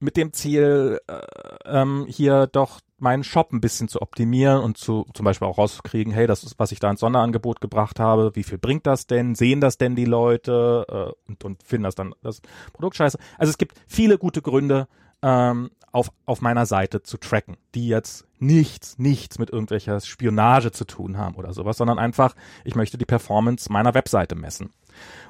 [0.00, 1.20] mit dem Ziel, äh,
[1.64, 6.12] ähm, hier doch meinen Shop ein bisschen zu optimieren und zu zum Beispiel auch rauszukriegen,
[6.12, 9.34] hey, das ist, was ich da ins Sonderangebot gebracht habe, wie viel bringt das denn?
[9.34, 12.42] Sehen das denn die Leute äh, und, und finden das dann das
[12.72, 13.18] Produkt scheiße?
[13.38, 14.88] Also es gibt viele gute Gründe,
[15.22, 20.84] ähm, auf, auf meiner Seite zu tracken, die jetzt nichts, nichts mit irgendwelcher Spionage zu
[20.84, 22.34] tun haben oder sowas, sondern einfach,
[22.64, 24.70] ich möchte die Performance meiner Webseite messen.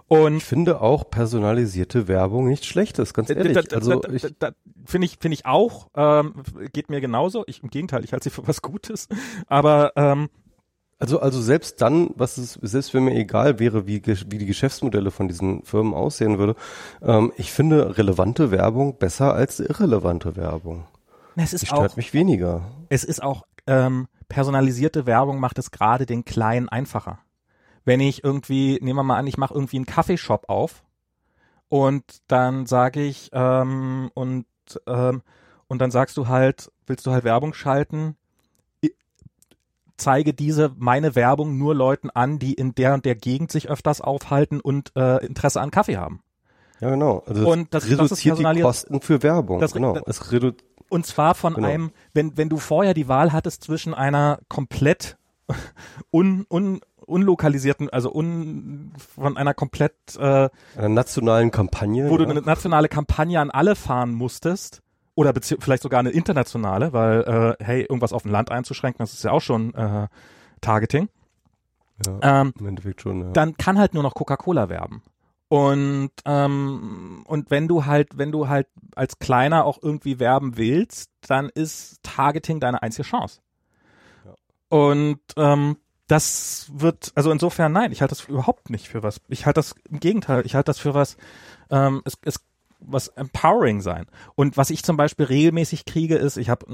[0.09, 3.53] Und Ich finde auch personalisierte Werbung nichts Schlechtes, ganz ehrlich.
[3.53, 4.51] da, da, also da, da,
[4.87, 6.35] finde ich finde ich auch ähm,
[6.73, 9.09] geht mir genauso ich im Gegenteil ich halte sie für was Gutes
[9.47, 10.31] aber ähm,
[10.99, 15.11] also also selbst dann, was es selbst wenn mir egal wäre, wie wie die Geschäftsmodelle
[15.11, 16.57] von diesen Firmen aussehen würde,
[17.03, 20.85] ähm, ich finde relevante Werbung besser als irrelevante Werbung.
[21.37, 22.63] es Die ist stört auch mich weniger.
[22.89, 27.21] es ist auch ähm, personalisierte Werbung macht es gerade den Kleinen einfacher
[27.89, 30.85] wenn ich irgendwie nehmen wir mal an ich mache irgendwie einen Kaffeeshop auf
[31.71, 34.45] und dann sage ich ähm, und
[34.87, 35.23] ähm,
[35.69, 38.18] und dann sagst du halt willst du halt Werbung schalten
[39.99, 44.01] zeige diese meine Werbung nur Leuten an, die in der und der Gegend sich öfters
[44.01, 46.21] aufhalten und äh, Interesse an Kaffee haben.
[46.81, 47.25] Ja, genau.
[47.27, 49.61] Also Und das- das reduziert die personalisiert- Kosten für Werbung.
[49.61, 49.99] Das- genau.
[49.99, 50.33] das- Es
[50.89, 51.69] Und zwar von Genau.
[51.69, 55.17] einem, wenn, wenn du vorher die Wahl hattest zwischen einer komplett
[56.13, 62.09] un, un, unlokalisierten, also un, von einer komplett, äh, einer nationalen Kampagne.
[62.11, 62.31] wo du ja.
[62.31, 64.83] eine nationale Kampagne an alle fahren musstest,
[65.19, 69.25] oder vielleicht sogar eine internationale, weil, äh, hey, irgendwas auf ein Land einzuschränken, das ist
[69.25, 70.07] ja auch schon äh,
[70.61, 71.09] Targeting.
[72.07, 73.31] ja, Ähm, Im Endeffekt schon, ja.
[73.33, 75.03] dann kann halt nur noch Coca-Cola werben.
[75.49, 81.11] Und ähm, und wenn du halt, wenn du halt als Kleiner auch irgendwie werben willst,
[81.27, 83.41] dann ist Targeting deine einzige Chance.
[84.25, 84.35] Ja.
[84.69, 89.21] Und ähm, das wird, also insofern nein, ich halte das überhaupt nicht für was.
[89.27, 91.17] Ich halte das im Gegenteil, ich halte das für was,
[91.71, 92.48] ähm, es, es
[92.79, 94.07] was empowering sein.
[94.35, 96.67] Und was ich zum Beispiel regelmäßig kriege, ist, ich habe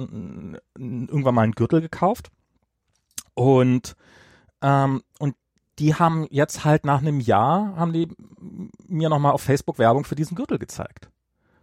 [0.76, 2.30] irgendwann mal einen Gürtel gekauft
[3.34, 3.96] und
[4.62, 5.36] ähm, und
[5.78, 8.08] die haben jetzt halt nach einem Jahr, haben die
[8.86, 11.10] mir nochmal auf Facebook Werbung für diesen Gürtel gezeigt.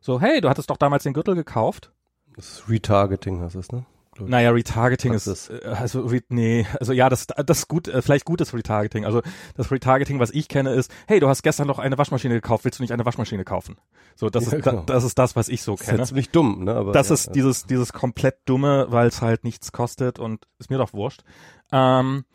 [0.02, 1.92] So, hey, du hattest doch damals den Gürtel gekauft.
[2.36, 3.86] Das ist Retargeting, heißt es, ne?
[4.26, 4.30] Ich.
[4.30, 8.02] Naja, Retargeting ist, ist äh, also, re, nee, also ja, das, das ist gut, äh,
[8.02, 9.06] vielleicht gutes Retargeting.
[9.06, 9.22] Also
[9.56, 12.80] das Retargeting, was ich kenne, ist, hey, du hast gestern noch eine Waschmaschine gekauft, willst
[12.80, 13.78] du nicht eine Waschmaschine kaufen?
[14.16, 14.82] So, das Ja, ist, genau.
[14.82, 16.04] da, das ist das, was ich so Das ist kenne.
[16.06, 16.74] ziemlich dumm, ne?
[16.76, 17.34] Aber Das ja, ist ja.
[17.34, 21.22] dieses, dieses komplett dumme, weil es halt nichts kostet und ist mir doch wurscht.
[21.72, 22.26] Ähm,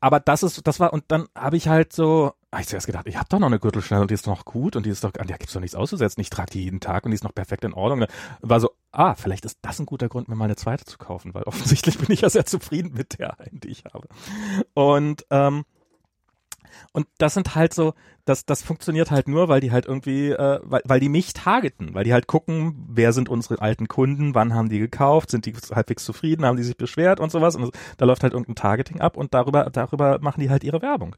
[0.00, 3.06] aber das ist, das war, und dann habe ich halt so, hab ich zuerst gedacht,
[3.06, 5.12] ich habe doch noch eine Gürtelschnelle und die ist noch gut und die ist doch,
[5.18, 6.20] an der gibt's doch nichts auszusetzen.
[6.20, 8.06] Ich trage die jeden Tag und die ist noch perfekt in Ordnung.
[8.40, 11.34] War so, ah, vielleicht ist das ein guter Grund, mir mal eine zweite zu kaufen,
[11.34, 14.08] weil offensichtlich bin ich ja sehr zufrieden mit der einen, die ich habe.
[14.74, 15.64] Und, ähm,
[16.92, 17.94] und das sind halt so,
[18.24, 21.94] das, das funktioniert halt nur, weil die halt irgendwie, äh, weil, weil die mich targeten,
[21.94, 25.54] weil die halt gucken, wer sind unsere alten Kunden, wann haben die gekauft, sind die
[25.74, 27.56] halbwegs zufrieden, haben die sich beschwert und sowas.
[27.56, 31.16] Und da läuft halt irgendein Targeting ab und darüber, darüber machen die halt ihre Werbung.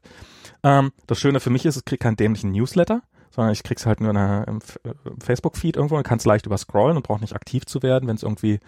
[0.63, 3.01] Ähm, das Schöne für mich ist, ich krieg keinen dämlichen Newsletter,
[3.31, 6.45] sondern ich krieg's halt nur in einer, im, F- im Facebook-Feed irgendwo und kann's leicht
[6.45, 8.59] überscrollen und braucht nicht aktiv zu werden, wenn es irgendwie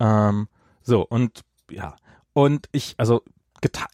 [0.00, 0.48] ähm,
[0.82, 1.96] so und ja.
[2.32, 3.22] Und ich, also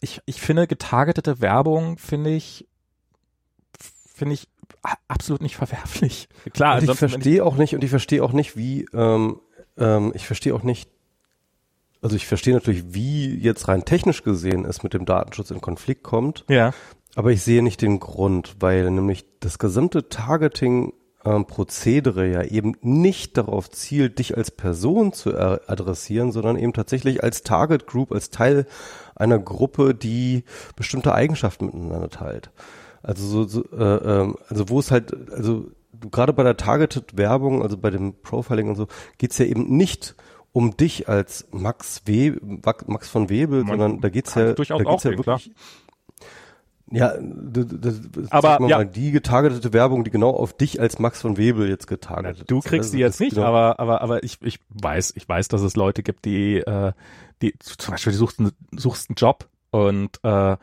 [0.01, 2.67] ich, ich finde getargetete Werbung finde ich
[4.13, 4.47] finde ich
[5.07, 6.27] absolut nicht verwerflich.
[6.53, 9.39] Klar, Und ich ansonsten, wenn verstehe auch nicht, und ich verstehe auch nicht, wie, ähm,
[9.77, 10.89] ähm, ich verstehe auch nicht,
[12.01, 16.03] also ich verstehe natürlich, wie jetzt rein technisch gesehen es mit dem Datenschutz in Konflikt
[16.03, 16.73] kommt, ja,
[17.15, 20.93] aber ich sehe nicht den Grund, weil nämlich das gesamte Targeting
[21.25, 26.73] ähm, Prozedere ja eben nicht darauf zielt, dich als Person zu er- adressieren, sondern eben
[26.73, 28.65] tatsächlich als Target Group, als Teil
[29.15, 30.43] einer Gruppe, die
[30.75, 32.51] bestimmte Eigenschaften miteinander teilt.
[33.01, 35.67] Also so, so äh, ähm, also wo es halt, also
[36.11, 38.87] gerade bei der Targeted Werbung, also bei dem Profiling und so,
[39.17, 40.15] geht's ja eben nicht
[40.51, 42.37] um dich als Max We
[42.85, 45.41] Max von Webel, Man sondern da geht's ja, da geht's auch ja sehen, klar.
[46.93, 48.77] Ja, d- d- d- Aber, ja.
[48.77, 52.59] mal, die getargetete Werbung, die genau auf dich als Max von Webel jetzt getargetet du
[52.59, 52.65] ist.
[52.65, 55.47] kriegst Also die jetzt das nicht, genau- aber aber aber ich ich weiß ich weiß,
[55.47, 56.93] dass es Leute gibt, die äh,
[57.41, 60.55] die zum Beispiel du suchst einen, suchst einen Job und äh,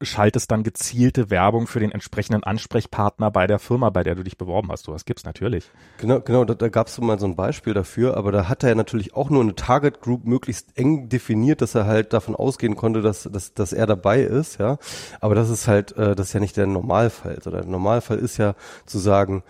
[0.00, 4.38] schaltest dann gezielte Werbung für den entsprechenden Ansprechpartner bei der Firma, bei der du dich
[4.38, 4.84] beworben hast.
[4.84, 5.70] Sowas gibt's natürlich.
[5.98, 8.70] Genau, genau, da, da gab es mal so ein Beispiel dafür, aber da hat er
[8.70, 12.76] ja natürlich auch nur eine Target Group möglichst eng definiert, dass er halt davon ausgehen
[12.76, 14.78] konnte, dass, dass, dass er dabei ist, ja.
[15.20, 17.36] Aber das ist halt, äh, das ist ja nicht der Normalfall.
[17.36, 18.54] Also der Normalfall ist ja
[18.86, 19.42] zu sagen,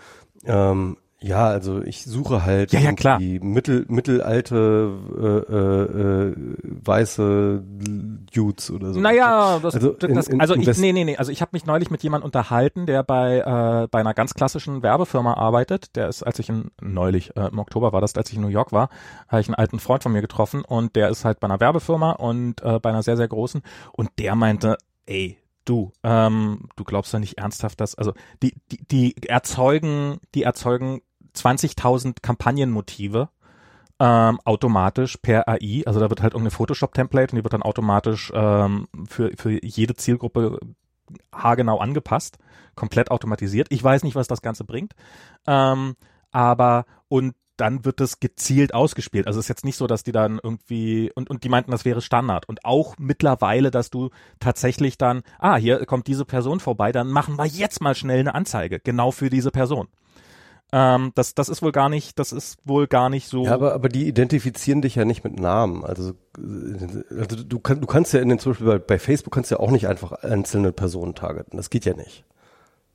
[0.45, 3.17] ähm, Ja, also ich suche halt ja, ja, klar.
[3.17, 7.61] die mittel, mittelalte äh, äh, weiße
[8.33, 8.99] Dudes oder so.
[9.01, 11.65] Naja, das, also, das, in, in, also ich, nee, nee, nee, also ich habe mich
[11.65, 15.95] neulich mit jemandem unterhalten, der bei äh, bei einer ganz klassischen Werbefirma arbeitet.
[15.97, 18.47] Der ist, als ich in neulich äh, im Oktober war das, als ich in New
[18.47, 18.89] York war,
[19.27, 22.11] habe ich einen alten Freund von mir getroffen und der ist halt bei einer Werbefirma
[22.11, 23.61] und äh, bei einer sehr sehr großen
[23.91, 29.13] und der meinte, ey, du, ähm, du glaubst ja nicht ernsthaft, dass, also die, die,
[29.13, 31.01] die erzeugen, die erzeugen
[31.39, 33.29] 20.000 Kampagnenmotive
[33.99, 35.83] ähm, automatisch per AI.
[35.85, 39.95] Also da wird halt irgendeine Photoshop-Template und die wird dann automatisch ähm, für, für jede
[39.95, 40.59] Zielgruppe
[41.33, 42.37] haargenau angepasst,
[42.75, 43.67] komplett automatisiert.
[43.71, 44.93] Ich weiß nicht, was das Ganze bringt.
[45.47, 45.95] Ähm,
[46.31, 49.27] aber und dann wird es gezielt ausgespielt.
[49.27, 51.83] Also es ist jetzt nicht so, dass die dann irgendwie und und die meinten, das
[51.83, 56.93] wäre Standard und auch mittlerweile, dass du tatsächlich dann, ah, hier kommt diese Person vorbei,
[56.93, 59.89] dann machen wir jetzt mal schnell eine Anzeige genau für diese Person.
[60.71, 63.45] Ähm, das, das ist wohl gar nicht, das ist wohl gar nicht so.
[63.45, 65.83] Ja, aber, aber die identifizieren dich ja nicht mit Namen.
[65.83, 69.49] Also, also du, kann, du kannst ja in den, zum Beispiel bei, bei Facebook kannst
[69.49, 71.57] du ja auch nicht einfach einzelne Personen targeten.
[71.57, 72.23] Das geht ja nicht.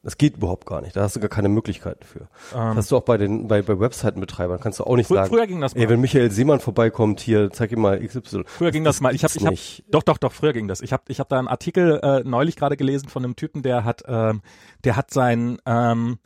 [0.04, 0.94] Das geht überhaupt gar nicht.
[0.94, 2.28] Da hast du gar keine Möglichkeiten für.
[2.54, 5.30] Ähm, hast du auch bei den bei, bei Webseitenbetreibern kannst du auch nicht früher, sagen.
[5.30, 5.80] Früher ging das mal.
[5.80, 8.44] Ey, wenn Michael Seemann vorbeikommt, hier zeig ihm mal XY.
[8.44, 9.14] Früher ging das, das mal.
[9.14, 10.82] Ich habe ich hab, doch doch doch früher ging das.
[10.82, 13.84] Ich habe ich habe da einen Artikel äh, neulich gerade gelesen von einem Typen, der
[13.84, 14.42] hat ähm,
[14.84, 16.18] der hat sein ähm,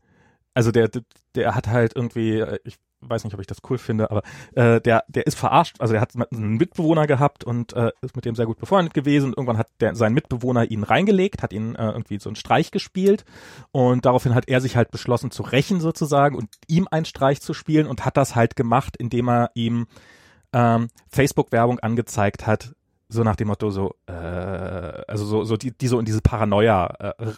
[0.58, 0.90] also der,
[1.38, 4.22] der hat halt irgendwie, äh, ich weiß nicht, ob ich das cool finde, aber
[4.54, 8.24] äh, der, der ist verarscht, also der hat einen Mitbewohner gehabt und äh, ist mit
[8.24, 9.30] dem sehr gut befreundet gewesen.
[9.30, 13.24] Irgendwann hat der, sein Mitbewohner ihn reingelegt, hat ihn äh, irgendwie so einen Streich gespielt
[13.70, 17.54] und daraufhin hat er sich halt beschlossen zu rächen sozusagen und ihm einen Streich zu
[17.54, 19.86] spielen und hat das halt gemacht, indem er ihm
[20.52, 22.72] ähm, Facebook-Werbung angezeigt hat,
[23.08, 26.86] so nach dem Motto so, äh, also so, so die, die so in diese Paranoia
[27.18, 27.32] äh,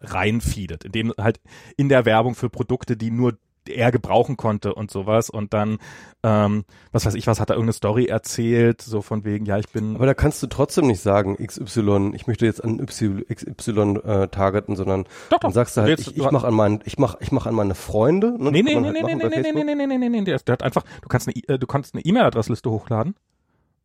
[0.00, 1.40] reinfeedet, indem halt
[1.76, 3.36] in der Werbung für Produkte, die nur
[3.68, 5.78] er gebrauchen konnte und sowas und dann,
[6.22, 9.68] ähm, was weiß ich, was hat er irgendeine Story erzählt, so von wegen, ja, ich
[9.68, 9.96] bin.
[9.96, 14.76] Aber da kannst du trotzdem nicht sagen, XY, ich möchte jetzt an XY äh, targeten,
[14.76, 15.38] sondern doch, doch.
[15.40, 17.74] dann sagst du halt, ich, ich mache an meinen, ich mach, ich mach an meine
[17.74, 18.36] Freunde.
[18.38, 20.24] Ne, nee, nee, nee, halt nee, nee, nee, nee, nee, nee, nee, nee, nee, nee,
[20.24, 23.14] der, der hat einfach, du kannst eine, du kannst eine E-Mail-Adressliste hochladen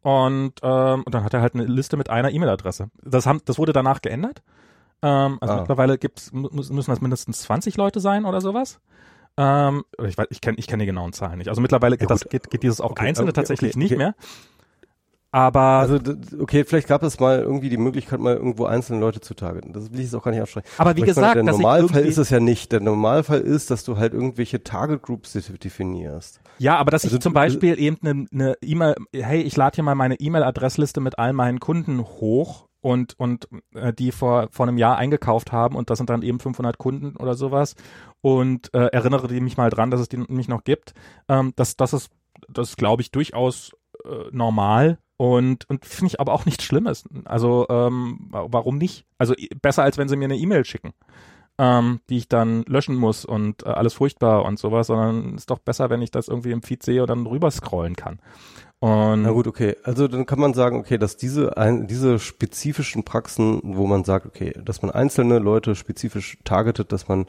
[0.01, 2.89] und, ähm, und dann hat er halt eine Liste mit einer E-Mail-Adresse.
[3.03, 4.41] Das, haben, das wurde danach geändert.
[5.03, 5.59] Ähm, also ah.
[5.59, 8.79] mittlerweile gibt's, müssen das mindestens 20 Leute sein oder sowas.
[9.37, 11.49] Ähm, ich weiß, ich kenne ich kenn die genauen Zahlen nicht.
[11.49, 13.97] Also mittlerweile geht, ja, das, geht, geht dieses auch okay, Einzelne okay, tatsächlich okay, nicht
[13.97, 14.15] mehr.
[15.33, 15.97] Aber also
[16.39, 19.71] okay, vielleicht gab es mal irgendwie die Möglichkeit, mal irgendwo einzelne Leute zu targeten.
[19.71, 20.67] Das will ich jetzt auch gar nicht aussprechen.
[20.77, 22.73] Aber wie Aber gesagt, meine, der Normalfall ist es ja nicht.
[22.73, 26.41] Der Normalfall ist, dass du halt irgendwelche Target Groups definierst.
[26.57, 29.85] Ja, aber dass also ich zum Beispiel eben eine ne E-Mail, hey, ich lade hier
[29.85, 34.77] mal meine E-Mail-Adressliste mit all meinen Kunden hoch und und äh, die vor vor einem
[34.77, 37.75] Jahr eingekauft haben und das sind dann eben 500 Kunden oder sowas
[38.21, 40.93] und äh, erinnere die mich mal dran, dass es die mich noch gibt.
[41.29, 42.11] Ähm, das das ist
[42.49, 43.71] das glaube ich durchaus
[44.03, 47.07] äh, normal und, und finde ich aber auch nichts Schlimmes.
[47.25, 49.05] Also ähm, warum nicht?
[49.19, 50.93] Also besser als wenn sie mir eine E-Mail schicken,
[51.59, 55.59] ähm, die ich dann löschen muss und äh, alles furchtbar und sowas, sondern ist doch
[55.59, 58.19] besser, wenn ich das irgendwie im Feed sehe und dann rüber scrollen kann.
[58.81, 59.75] Und Na gut, okay.
[59.83, 64.25] Also dann kann man sagen, okay, dass diese ein, diese spezifischen Praxen, wo man sagt,
[64.25, 67.27] okay, dass man einzelne Leute spezifisch targetet, dass man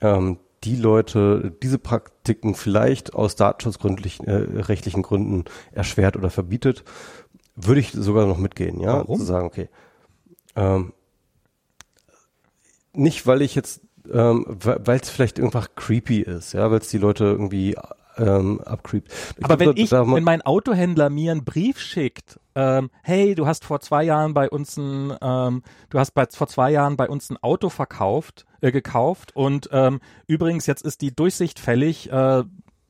[0.00, 6.82] ähm, die Leute diese Praktiken vielleicht aus datenschutzrechtlichen äh, Gründen erschwert oder verbietet,
[7.54, 8.94] würde ich sogar noch mitgehen, ja.
[8.98, 9.20] Warum?
[9.20, 9.68] Zu sagen, okay.
[10.56, 10.92] Ähm,
[12.92, 16.98] nicht, weil ich jetzt, ähm, weil es vielleicht einfach creepy ist, ja, weil es die
[16.98, 17.76] Leute irgendwie
[18.16, 19.12] ähm, abcreept.
[19.36, 23.64] Ich Aber wenn ich, wenn mein Autohändler mir einen Brief schickt, ähm, hey, du hast
[23.64, 27.30] vor zwei Jahren bei uns ein, ähm, du hast bei, vor zwei Jahren bei uns
[27.30, 32.44] ein Auto verkauft, äh, gekauft und ähm, übrigens jetzt ist die Durchsicht fällig, äh,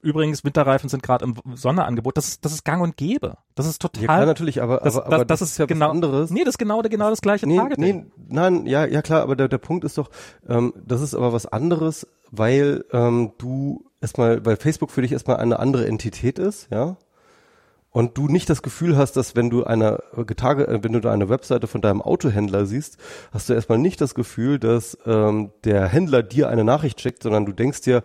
[0.04, 2.16] Übrigens, Winterreifen sind gerade im Sonderangebot.
[2.16, 3.38] Das ist, das ist gang und gäbe.
[3.54, 4.02] Das ist total.
[4.02, 6.30] Ja, natürlich, aber, das, aber, aber das, das, ist ja genau, was anderes.
[6.30, 7.84] Nee, das ist genau, genau das gleiche nee, Targeting.
[7.84, 10.10] Nee, nein, ja, ja klar, aber der, der Punkt ist doch,
[10.48, 15.36] ähm, das ist aber was anderes, weil ähm, du erstmal, weil Facebook für dich erstmal
[15.36, 16.96] eine andere Entität ist, ja.
[17.90, 21.28] Und du nicht das Gefühl hast, dass wenn du eine Getage, äh, wenn du eine
[21.28, 22.96] Webseite von deinem Autohändler siehst,
[23.32, 27.44] hast du erstmal nicht das Gefühl, dass ähm, der Händler dir eine Nachricht schickt, sondern
[27.44, 28.02] du denkst dir,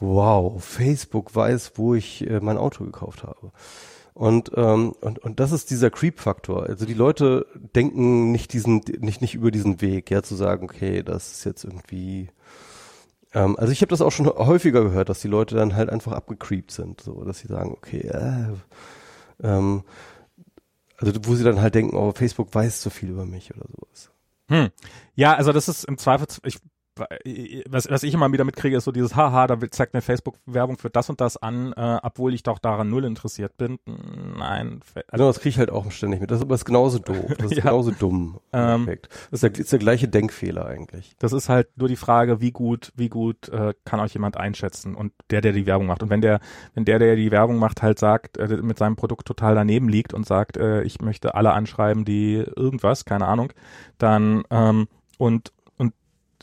[0.00, 3.52] wow, Facebook weiß, wo ich äh, mein Auto gekauft habe.
[4.14, 6.64] Und, ähm, und, und das ist dieser Creep-Faktor.
[6.64, 11.02] Also die Leute denken nicht diesen, nicht, nicht über diesen Weg, ja, zu sagen, okay,
[11.02, 12.30] das ist jetzt irgendwie.
[13.34, 16.12] Ähm, also ich habe das auch schon häufiger gehört, dass die Leute dann halt einfach
[16.12, 18.54] abgecreept sind, so, dass sie sagen, okay, äh,
[19.42, 19.84] ähm,
[20.98, 24.10] also wo sie dann halt denken, oh, Facebook weiß zu viel über mich oder sowas.
[24.48, 24.70] Hm.
[25.14, 26.58] Ja, also das ist im Zweifel, ich
[27.68, 30.78] was, was ich immer wieder mitkriege, ist so dieses Haha, da zeigt mir Facebook Werbung
[30.78, 33.78] für das und das an, äh, obwohl ich doch daran null interessiert bin.
[33.86, 34.80] Nein.
[35.08, 36.30] Also das kriege ich halt auch ständig mit.
[36.30, 37.16] Das ist aber genauso doof.
[37.36, 37.64] Das ist ja.
[37.64, 38.40] genauso dumm.
[38.52, 38.86] Ähm,
[39.30, 41.14] das ist der, ist der gleiche Denkfehler eigentlich.
[41.18, 44.94] Das ist halt nur die Frage, wie gut, wie gut äh, kann euch jemand einschätzen
[44.94, 46.02] und der, der die Werbung macht.
[46.02, 46.40] Und wenn der,
[46.74, 50.14] wenn der, der die Werbung macht, halt sagt, äh, mit seinem Produkt total daneben liegt
[50.14, 53.52] und sagt, äh, ich möchte alle anschreiben, die irgendwas, keine Ahnung,
[53.98, 54.88] dann ähm,
[55.18, 55.52] und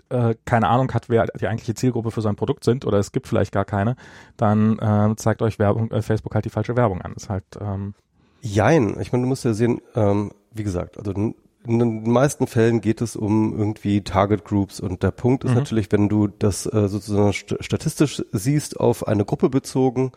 [0.10, 3.28] äh, keine Ahnung hat, wer die eigentliche Zielgruppe für sein Produkt sind oder es gibt
[3.28, 3.96] vielleicht gar keine,
[4.38, 7.14] dann äh, zeigt euch Werbung, äh, Facebook halt die falsche Werbung an.
[7.14, 7.94] ist halt ähm
[8.42, 9.00] Jein.
[9.00, 13.02] Ich meine, du musst ja sehen, ähm, wie gesagt, also in den meisten Fällen geht
[13.02, 15.58] es um irgendwie Target Groups und der Punkt ist mhm.
[15.58, 20.12] natürlich, wenn du das äh, sozusagen statistisch siehst auf eine Gruppe bezogen,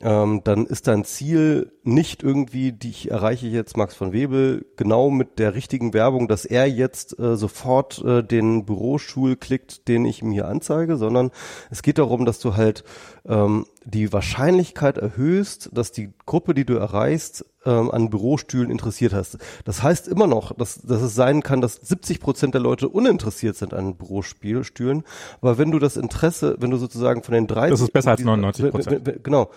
[0.00, 5.10] ähm, dann ist dein Ziel nicht irgendwie, die ich erreiche jetzt Max von Webel genau
[5.10, 10.22] mit der richtigen Werbung, dass er jetzt äh, sofort äh, den Bürostuhl klickt, den ich
[10.22, 11.30] ihm hier anzeige, sondern
[11.70, 12.84] es geht darum, dass du halt
[13.26, 19.38] ähm, die Wahrscheinlichkeit erhöhst, dass die Gruppe, die du erreichst, ähm, an Bürostühlen interessiert hast.
[19.64, 23.56] Das heißt immer noch, dass, dass es sein kann, dass 70 Prozent der Leute uninteressiert
[23.56, 25.04] sind an Bürostühlen.
[25.40, 27.70] Aber wenn du das Interesse, wenn du sozusagen von den 30...
[27.70, 29.24] Das ist besser als 99 Prozent.
[29.24, 29.50] Genau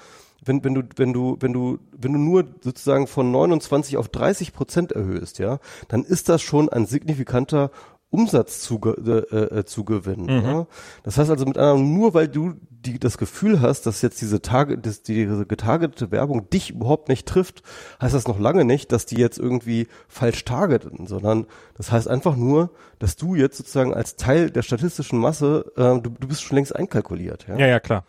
[0.43, 4.53] wenn, wenn du, wenn du, wenn du, wenn du nur sozusagen von 29 auf 30
[4.53, 7.71] Prozent erhöhst, ja, dann ist das schon ein signifikanter
[8.09, 9.23] Umsatzzugewinn.
[9.31, 10.45] Äh, äh, Zugewinn, mhm.
[10.45, 10.67] ja?
[11.03, 14.41] Das heißt also mit anderen, nur weil du die, das Gefühl hast, dass jetzt diese
[14.41, 17.63] Tage, dass diese getargetete Werbung dich überhaupt nicht trifft,
[18.01, 22.35] heißt das noch lange nicht, dass die jetzt irgendwie falsch targeten, sondern das heißt einfach
[22.35, 26.55] nur, dass du jetzt sozusagen als Teil der statistischen Masse, äh, du, du bist schon
[26.55, 27.45] längst einkalkuliert.
[27.47, 28.05] Ja, ja, ja klar.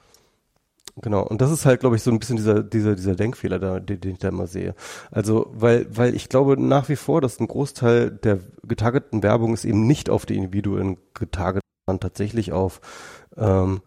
[1.03, 3.81] Genau, und das ist halt, glaube ich, so ein bisschen dieser, dieser, dieser Denkfehler, da,
[3.81, 4.75] den, den ich da immer sehe.
[5.11, 9.65] Also, weil, weil ich glaube nach wie vor, dass ein Großteil der getargeteten Werbung ist
[9.65, 12.81] eben nicht auf die Individuen getargetet, sondern tatsächlich auf
[13.37, 13.81] ähm,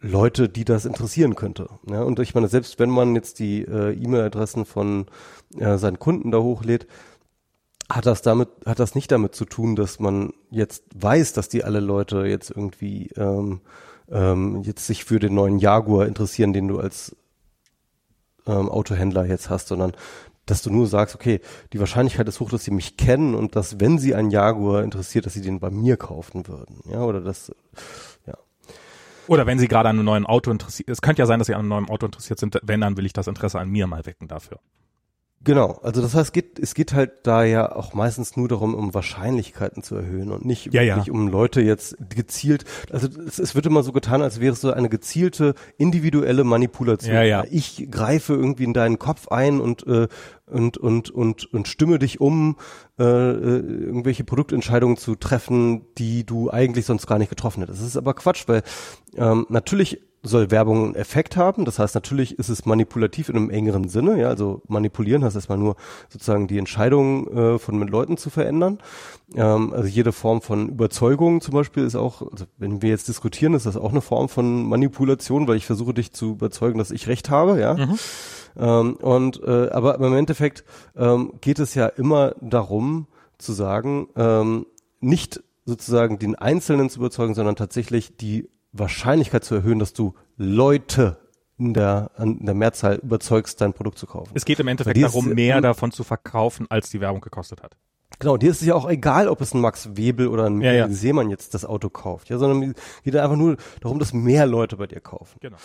[0.00, 1.68] Leute, die das interessieren könnte.
[1.88, 5.06] Ja, und ich meine, selbst wenn man jetzt die äh, E-Mail-Adressen von
[5.58, 6.86] äh, seinen Kunden da hochlädt,
[7.90, 11.64] hat das damit, hat das nicht damit zu tun, dass man jetzt weiß, dass die
[11.64, 13.60] alle Leute jetzt irgendwie ähm,
[14.10, 17.16] ähm, jetzt sich für den neuen Jaguar interessieren, den du als
[18.46, 19.92] ähm, Autohändler jetzt hast, sondern
[20.46, 21.40] dass du nur sagst, okay,
[21.72, 25.26] die Wahrscheinlichkeit ist hoch, dass sie mich kennen und dass, wenn sie einen Jaguar interessiert,
[25.26, 26.80] dass sie den bei mir kaufen würden.
[26.90, 27.54] Ja, oder das,
[28.26, 28.34] ja.
[29.26, 31.54] Oder wenn sie gerade an einem neuen Auto interessiert, es könnte ja sein, dass sie
[31.54, 34.06] an einem neuen Auto interessiert sind, wenn, dann will ich das Interesse an mir mal
[34.06, 34.58] wecken dafür.
[35.44, 38.74] Genau, also das heißt, es geht, es geht halt da ja auch meistens nur darum,
[38.74, 41.02] um Wahrscheinlichkeiten zu erhöhen und nicht ja, ja.
[41.10, 44.72] um Leute jetzt gezielt, also es, es, wird immer so getan, als wäre es so
[44.72, 47.14] eine gezielte individuelle Manipulation.
[47.14, 47.44] Ja, ja.
[47.50, 50.08] Ich greife irgendwie in deinen Kopf ein und äh,
[50.46, 52.56] und und und und stimme dich um,
[52.98, 57.80] äh, äh, irgendwelche Produktentscheidungen zu treffen, die du eigentlich sonst gar nicht getroffen hättest.
[57.80, 58.62] Das ist aber Quatsch, weil
[59.16, 61.64] ähm, natürlich soll Werbung einen Effekt haben.
[61.64, 64.18] Das heißt, natürlich ist es manipulativ in einem engeren Sinne.
[64.18, 65.76] Ja, also manipulieren heißt erstmal nur
[66.08, 68.78] sozusagen die Entscheidung äh, von mit Leuten zu verändern.
[69.34, 73.54] Ähm, also jede Form von Überzeugung zum Beispiel ist auch, also wenn wir jetzt diskutieren,
[73.54, 77.06] ist das auch eine Form von Manipulation, weil ich versuche dich zu überzeugen, dass ich
[77.06, 77.60] recht habe.
[77.60, 77.74] Ja.
[77.74, 77.98] Mhm.
[78.56, 80.64] Ähm, und äh, aber im Endeffekt
[80.96, 83.06] ähm, geht es ja immer darum
[83.38, 84.66] zu sagen, ähm,
[85.00, 88.48] nicht sozusagen den Einzelnen zu überzeugen, sondern tatsächlich die
[88.78, 91.18] Wahrscheinlichkeit zu erhöhen, dass du Leute
[91.58, 94.30] in der, in der Mehrzahl überzeugst, dein Produkt zu kaufen.
[94.34, 97.76] Es geht im Endeffekt darum, mehr davon zu verkaufen, als die Werbung gekostet hat.
[98.20, 100.72] Genau, dir ist es ja auch egal, ob es ein Max Webel oder ein ja,
[100.72, 100.88] ja.
[100.88, 104.76] Seemann jetzt das Auto kauft, ja, sondern es geht einfach nur darum, dass mehr Leute
[104.76, 105.38] bei dir kaufen.
[105.40, 105.56] Genau.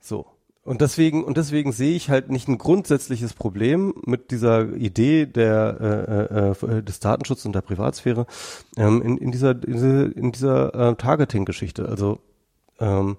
[0.00, 0.26] So.
[0.62, 6.54] Und deswegen, und deswegen sehe ich halt nicht ein grundsätzliches Problem mit dieser Idee der,
[6.60, 8.26] äh, äh, des Datenschutzes und der Privatsphäre
[8.76, 11.88] ähm, in, in dieser, in dieser, in dieser äh, Targeting-Geschichte.
[11.88, 12.20] Also
[12.80, 13.16] ähm,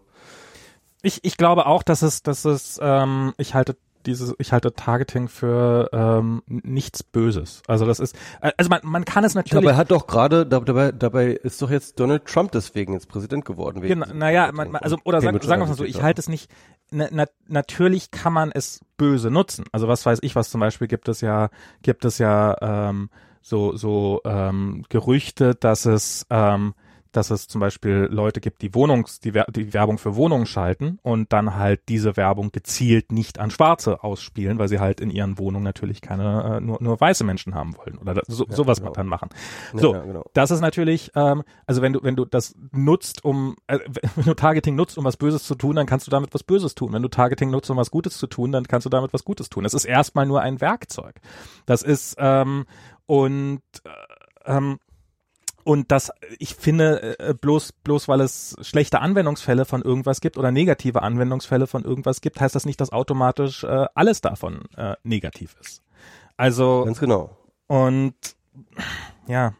[1.01, 5.27] ich, ich glaube auch, dass es, dass es, ähm, ich halte dieses, ich halte Targeting
[5.27, 7.61] für ähm, nichts Böses.
[7.67, 9.63] Also das ist, also man, man kann es natürlich.
[9.63, 13.81] Dabei hat doch gerade, dabei, dabei ist doch jetzt Donald Trump deswegen jetzt Präsident geworden.
[13.81, 16.49] Genau, naja, man, also oder sagen, sagen wir mal so, ich halte es nicht
[16.91, 19.65] na, na, natürlich kann man es böse nutzen.
[19.71, 21.49] Also was weiß ich, was zum Beispiel gibt es ja,
[21.81, 23.09] gibt es ja ähm,
[23.41, 26.73] so so ähm, Gerüchte, dass es ähm,
[27.11, 31.33] dass es zum Beispiel Leute gibt, die Wohnungs, die, die, Werbung für Wohnungen schalten und
[31.33, 35.63] dann halt diese Werbung gezielt nicht an Schwarze ausspielen, weil sie halt in ihren Wohnungen
[35.63, 38.93] natürlich keine äh, nur, nur weiße Menschen haben wollen oder so, ja, sowas genau.
[38.93, 39.29] dann machen.
[39.73, 40.23] So, ja, genau.
[40.33, 43.79] das ist natürlich, ähm, also wenn du wenn du das nutzt, um äh,
[44.15, 46.75] wenn du Targeting nutzt, um was Böses zu tun, dann kannst du damit was Böses
[46.75, 46.93] tun.
[46.93, 49.49] Wenn du Targeting nutzt, um was Gutes zu tun, dann kannst du damit was Gutes
[49.49, 49.63] tun.
[49.63, 51.19] Das ist erstmal nur ein Werkzeug.
[51.65, 52.65] Das ist ähm,
[53.05, 53.89] und äh,
[54.45, 54.79] ähm,
[55.63, 60.51] und das, ich finde, äh, bloß, bloß weil es schlechte Anwendungsfälle von irgendwas gibt oder
[60.51, 65.55] negative Anwendungsfälle von irgendwas gibt, heißt das nicht, dass automatisch äh, alles davon äh, negativ
[65.59, 65.81] ist.
[66.37, 66.83] Also.
[66.85, 67.37] Ganz genau.
[67.67, 68.15] Und
[69.27, 69.53] ja.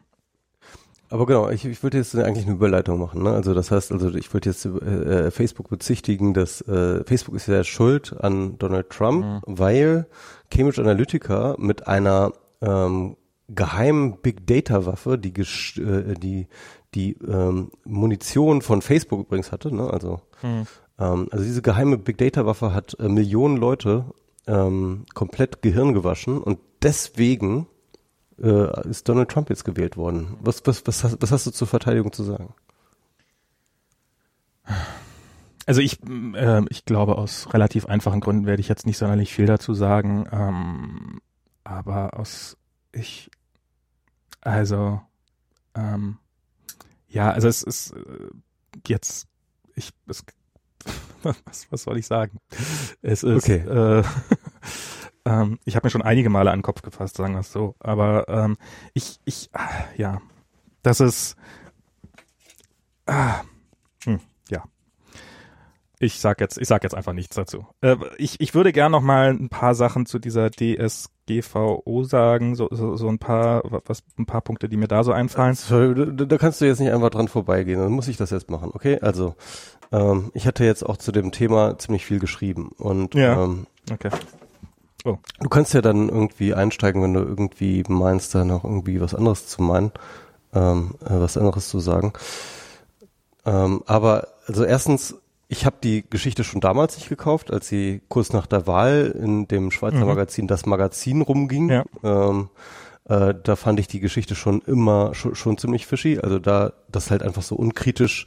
[1.08, 3.22] Aber genau, ich, ich würde jetzt eigentlich eine Überleitung machen.
[3.22, 3.30] Ne?
[3.30, 7.62] Also das heißt, also ich würde jetzt äh, Facebook bezichtigen, dass äh, Facebook ist ja
[7.64, 9.40] schuld an Donald Trump, mhm.
[9.46, 10.06] weil
[10.50, 12.32] Cambridge Analytica mit einer
[12.62, 13.16] ähm,
[13.54, 15.32] geheimen Big Data Waffe, die
[15.80, 16.48] äh, die
[16.94, 19.90] die ähm, Munition von Facebook übrigens hatte, ne?
[19.90, 20.66] Also hm.
[20.98, 24.06] ähm, also diese geheime Big Data Waffe hat äh, Millionen Leute
[24.46, 27.66] ähm, komplett Gehirn gewaschen und deswegen
[28.42, 30.36] äh, ist Donald Trump jetzt gewählt worden.
[30.40, 32.54] Was was was hast, was hast du zur Verteidigung zu sagen?
[35.66, 35.98] Also ich,
[36.34, 40.26] äh, ich glaube, aus relativ einfachen Gründen werde ich jetzt nicht sonderlich viel dazu sagen.
[40.32, 41.20] Ähm,
[41.64, 42.56] aber aus
[42.92, 43.30] ich
[44.42, 45.00] also,
[45.74, 46.18] ähm,
[47.08, 48.30] ja, also es ist äh,
[48.86, 49.26] jetzt,
[49.74, 50.24] ich, es,
[51.22, 52.38] was, was soll ich sagen?
[53.00, 53.58] Es ist, okay.
[53.58, 54.02] äh,
[55.24, 57.76] ähm, ich habe mir schon einige Male an den Kopf gefasst, sagen wir es so,
[57.78, 58.56] aber ähm,
[58.94, 59.50] ich, ich,
[59.96, 60.20] ja,
[60.82, 61.36] das ist,
[63.06, 63.42] ah,
[64.04, 64.20] hm.
[66.02, 67.64] Ich sag jetzt, ich sag jetzt einfach nichts dazu.
[67.80, 72.56] Äh, ich, ich würde gern noch mal ein paar Sachen zu dieser DS GVO sagen,
[72.56, 75.54] so, so, so ein paar, was, ein paar Punkte, die mir da so einfallen.
[75.54, 78.50] Sorry, da, da kannst du jetzt nicht einfach dran vorbeigehen, dann muss ich das jetzt
[78.50, 78.98] machen, okay?
[79.00, 79.36] Also,
[79.92, 83.44] ähm, ich hatte jetzt auch zu dem Thema ziemlich viel geschrieben und ja.
[83.44, 84.10] ähm, okay.
[85.04, 85.18] Oh.
[85.38, 89.46] Du kannst ja dann irgendwie einsteigen, wenn du irgendwie meinst, da noch irgendwie was anderes
[89.46, 89.92] zu meinen,
[90.52, 92.12] ähm, äh, was anderes zu sagen.
[93.44, 95.21] Ähm, aber also erstens
[95.52, 99.48] ich habe die Geschichte schon damals nicht gekauft, als sie kurz nach der Wahl in
[99.48, 100.06] dem Schweizer mhm.
[100.06, 101.68] Magazin Das Magazin rumging.
[101.68, 101.84] Ja.
[102.02, 102.48] Ähm,
[103.04, 106.18] äh, da fand ich die Geschichte schon immer schon, schon ziemlich fishy.
[106.18, 108.24] Also da das halt einfach so unkritisch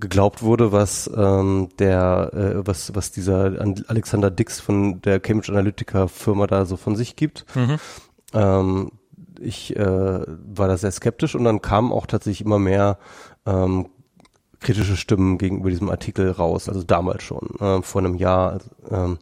[0.00, 3.52] geglaubt wurde, was ähm, der äh, was was dieser
[3.86, 7.46] Alexander Dix von der Cambridge Analytica Firma da so von sich gibt.
[7.54, 7.76] Mhm.
[8.32, 8.90] Ähm,
[9.38, 12.98] ich äh, war da sehr skeptisch und dann kamen auch tatsächlich immer mehr
[13.46, 13.86] ähm,
[14.64, 18.52] kritische Stimmen gegenüber diesem Artikel raus, also damals schon, äh, vor einem Jahr.
[18.52, 19.18] Also, ähm,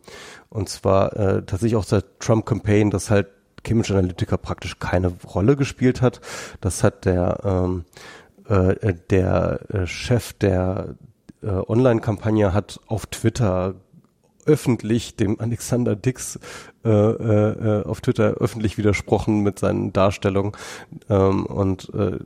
[0.49, 3.28] und zwar äh, tatsächlich auch der Trump-Campaign, dass halt
[3.64, 6.20] Cambridge Analytica praktisch keine Rolle gespielt hat.
[6.61, 7.84] Das hat der ähm,
[8.49, 10.97] äh, der äh, Chef der
[11.43, 13.74] äh, Online-Kampagne hat auf Twitter
[14.45, 16.38] öffentlich dem Alexander Dix
[16.84, 20.53] äh, äh, äh, auf Twitter öffentlich widersprochen mit seinen Darstellungen
[21.09, 22.18] ähm, und äh,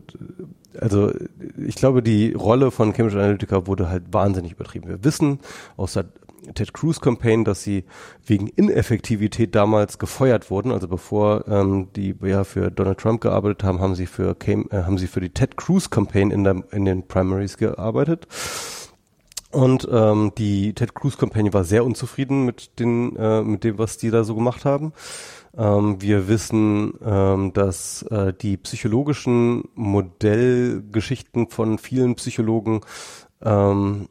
[0.80, 1.12] also
[1.56, 4.88] ich glaube, die Rolle von Cambridge Analytica wurde halt wahnsinnig übertrieben.
[4.88, 5.40] Wir wissen
[5.76, 6.06] aus der
[6.54, 7.84] Ted Cruz Campaign, dass sie
[8.24, 10.72] wegen Ineffektivität damals gefeuert wurden.
[10.72, 14.82] Also bevor ähm, die ja für Donald Trump gearbeitet haben, haben sie für Cam äh,
[14.82, 18.26] haben sie für die Ted Cruz Campaign in der in den Primaries gearbeitet.
[19.52, 23.96] Und ähm, die Ted Cruz Campaign war sehr unzufrieden mit den äh, mit dem, was
[23.96, 24.92] die da so gemacht haben.
[25.56, 32.80] Ähm, wir wissen, ähm, dass äh, die psychologischen Modellgeschichten von vielen Psychologen
[33.42, 34.08] ähm,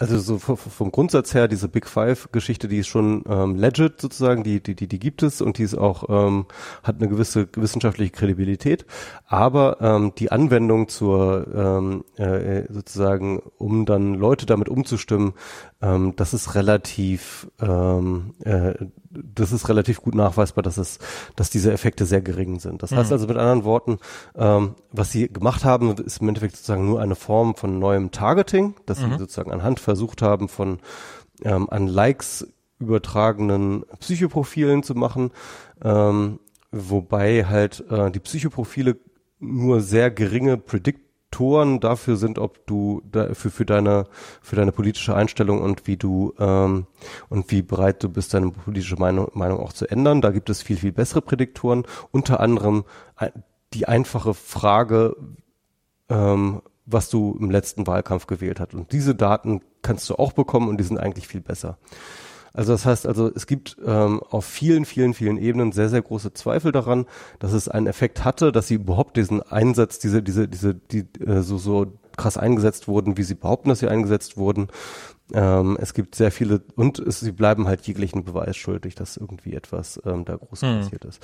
[0.00, 4.62] also so vom Grundsatz her, diese Big Five-Geschichte, die ist schon ähm, legit sozusagen, die,
[4.62, 6.46] die, die, die gibt es und die ist auch, ähm,
[6.82, 8.86] hat eine gewisse wissenschaftliche Kredibilität.
[9.26, 15.34] Aber ähm, die Anwendung zur ähm, äh, sozusagen, um dann Leute damit umzustimmen,
[15.82, 18.72] ähm, das ist relativ, ähm, äh,
[19.10, 20.98] das ist relativ gut nachweisbar, dass es,
[21.34, 22.82] dass diese Effekte sehr gering sind.
[22.82, 22.96] Das mhm.
[22.96, 23.98] heißt also mit anderen Worten,
[24.36, 28.74] ähm, was sie gemacht haben, ist im Endeffekt sozusagen nur eine Form von neuem Targeting,
[28.86, 29.12] dass mhm.
[29.12, 30.78] sie sozusagen anhand versucht haben, von
[31.42, 32.46] ähm, an Likes
[32.78, 35.32] übertragenen Psychoprofilen zu machen,
[35.82, 36.38] ähm,
[36.70, 38.96] wobei halt äh, die Psychoprofile
[39.40, 41.00] nur sehr geringe Predict
[41.30, 44.06] Faktoren dafür sind, ob du da, für, für deine
[44.42, 46.86] für deine politische Einstellung und wie du ähm,
[47.28, 50.22] und wie bereit du bist, deine politische Meinung, Meinung auch zu ändern.
[50.22, 51.84] Da gibt es viel viel bessere Prädiktoren.
[52.10, 52.84] Unter anderem
[53.74, 55.14] die einfache Frage,
[56.08, 58.74] ähm, was du im letzten Wahlkampf gewählt hast.
[58.74, 61.78] Und diese Daten kannst du auch bekommen und die sind eigentlich viel besser.
[62.52, 66.32] Also das heißt also, es gibt ähm, auf vielen, vielen, vielen Ebenen sehr, sehr große
[66.32, 67.06] Zweifel daran,
[67.38, 71.42] dass es einen Effekt hatte, dass sie überhaupt diesen Einsatz, diese, diese, diese, die äh,
[71.42, 74.68] so, so krass eingesetzt wurden, wie sie behaupten, dass sie eingesetzt wurden.
[75.32, 79.54] Ähm, es gibt sehr viele und es, sie bleiben halt jeglichen Beweis schuldig, dass irgendwie
[79.54, 80.80] etwas ähm, da groß hm.
[80.80, 81.20] passiert ist.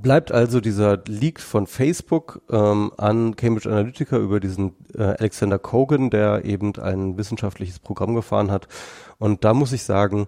[0.00, 6.10] Bleibt also dieser Leak von Facebook ähm, an Cambridge Analytica über diesen äh, Alexander Kogan,
[6.10, 8.66] der eben ein wissenschaftliches Programm gefahren hat.
[9.18, 10.26] Und da muss ich sagen,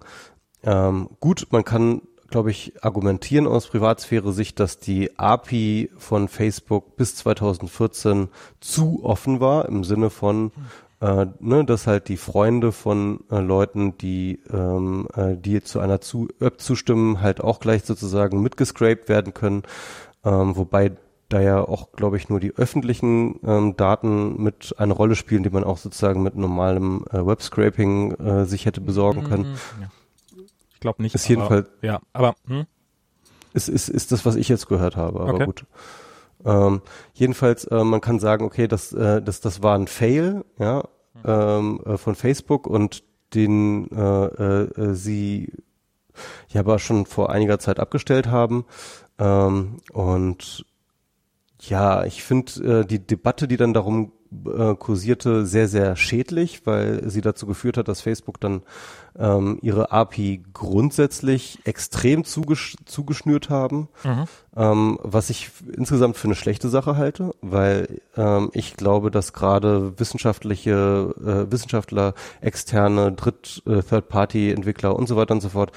[0.63, 7.15] ähm, gut, man kann glaube ich, argumentieren aus Privatsphäre-Sicht, dass die API von Facebook bis
[7.15, 8.29] 2014
[8.59, 10.51] zu offen war, im Sinne von,
[10.99, 16.01] äh, ne, dass halt die Freunde von äh, Leuten, die, ähm, äh, die zu einer
[16.01, 19.63] zu App zustimmen, halt auch gleich sozusagen mitgescraped werden können.
[20.25, 20.91] Ähm, wobei
[21.29, 25.49] da ja auch, glaube ich, nur die öffentlichen ähm, Daten mit eine Rolle spielen, die
[25.49, 29.43] man auch sozusagen mit normalem äh, Webscraping äh, sich hätte besorgen können.
[29.51, 29.89] Mhm, Ja.
[30.73, 31.15] Ich glaube nicht.
[31.15, 32.65] Ist jedenfalls, Ja, aber hm?
[33.53, 35.45] ist, ist, ist das, was ich jetzt gehört habe, aber Okay.
[35.45, 35.65] gut.
[36.45, 36.81] Ähm,
[37.13, 40.83] jedenfalls, äh, man kann sagen, okay, das, äh, das, das war ein Fail, ja,
[41.25, 43.03] ähm, äh, von Facebook und
[43.33, 45.51] den äh, äh, äh, sie
[46.49, 48.65] ja aber schon vor einiger Zeit abgestellt haben.
[49.19, 50.63] Ähm, und
[51.61, 54.11] ja, ich finde äh, die Debatte, die dann darum
[54.45, 58.61] äh, kursierte, sehr, sehr schädlich, weil sie dazu geführt hat, dass Facebook dann
[59.17, 64.25] ähm, ihre API grundsätzlich extrem zugesch zugeschnürt haben, Mhm.
[64.55, 69.97] ähm, was ich insgesamt für eine schlechte Sache halte, weil ähm, ich glaube, dass gerade
[69.99, 75.71] wissenschaftliche äh, Wissenschaftler, externe, Dritt-, äh, Third-Party-Entwickler und so weiter und so fort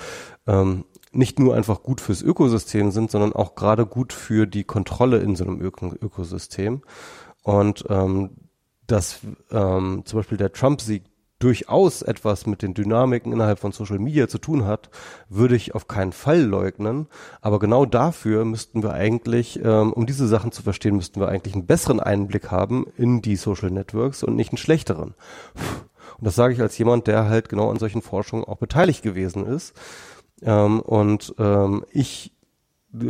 [0.47, 5.19] ähm, nicht nur einfach gut fürs Ökosystem sind, sondern auch gerade gut für die Kontrolle
[5.19, 6.83] in so einem Öko Ökosystem.
[7.43, 8.31] Und ähm,
[8.87, 11.05] dass ähm, zum Beispiel der Trump-Sieg
[11.41, 14.91] durchaus etwas mit den Dynamiken innerhalb von Social Media zu tun hat,
[15.29, 17.07] würde ich auf keinen Fall leugnen.
[17.41, 21.55] Aber genau dafür müssten wir eigentlich, ähm, um diese Sachen zu verstehen, müssten wir eigentlich
[21.55, 25.15] einen besseren Einblick haben in die Social Networks und nicht einen schlechteren.
[26.19, 29.47] Und das sage ich als jemand, der halt genau an solchen Forschungen auch beteiligt gewesen
[29.47, 29.75] ist.
[30.43, 32.33] Ähm, und ähm, ich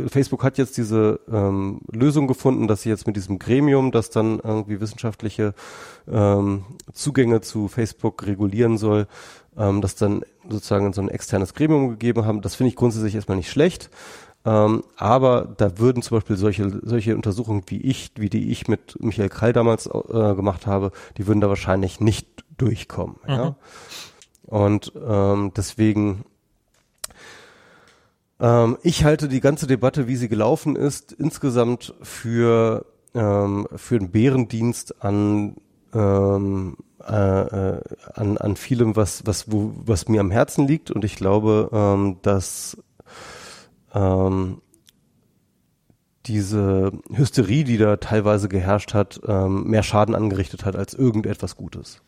[0.09, 4.39] Facebook hat jetzt diese ähm, Lösung gefunden, dass sie jetzt mit diesem Gremium, das dann
[4.39, 5.55] irgendwie wissenschaftliche
[6.07, 9.07] ähm, Zugänge zu Facebook regulieren soll,
[9.57, 12.41] ähm, das dann sozusagen so ein externes Gremium gegeben haben.
[12.41, 13.89] Das finde ich grundsätzlich erstmal nicht schlecht.
[14.43, 18.97] Ähm, aber da würden zum Beispiel solche, solche Untersuchungen wie ich, wie die ich mit
[18.99, 22.27] Michael Krall damals äh, gemacht habe, die würden da wahrscheinlich nicht
[22.57, 23.17] durchkommen.
[23.27, 23.55] Ja?
[24.43, 26.25] Und ähm, deswegen
[28.41, 34.09] ähm, ich halte die ganze Debatte, wie sie gelaufen ist, insgesamt für, ähm, für einen
[34.09, 35.55] Bärendienst an,
[35.93, 36.75] ähm,
[37.07, 37.81] äh, äh,
[38.13, 40.89] an, an vielem, was, was, wo, was mir am Herzen liegt.
[40.89, 42.77] Und ich glaube, ähm, dass
[43.93, 44.61] ähm,
[46.25, 52.01] diese Hysterie, die da teilweise geherrscht hat, ähm, mehr Schaden angerichtet hat als irgendetwas Gutes.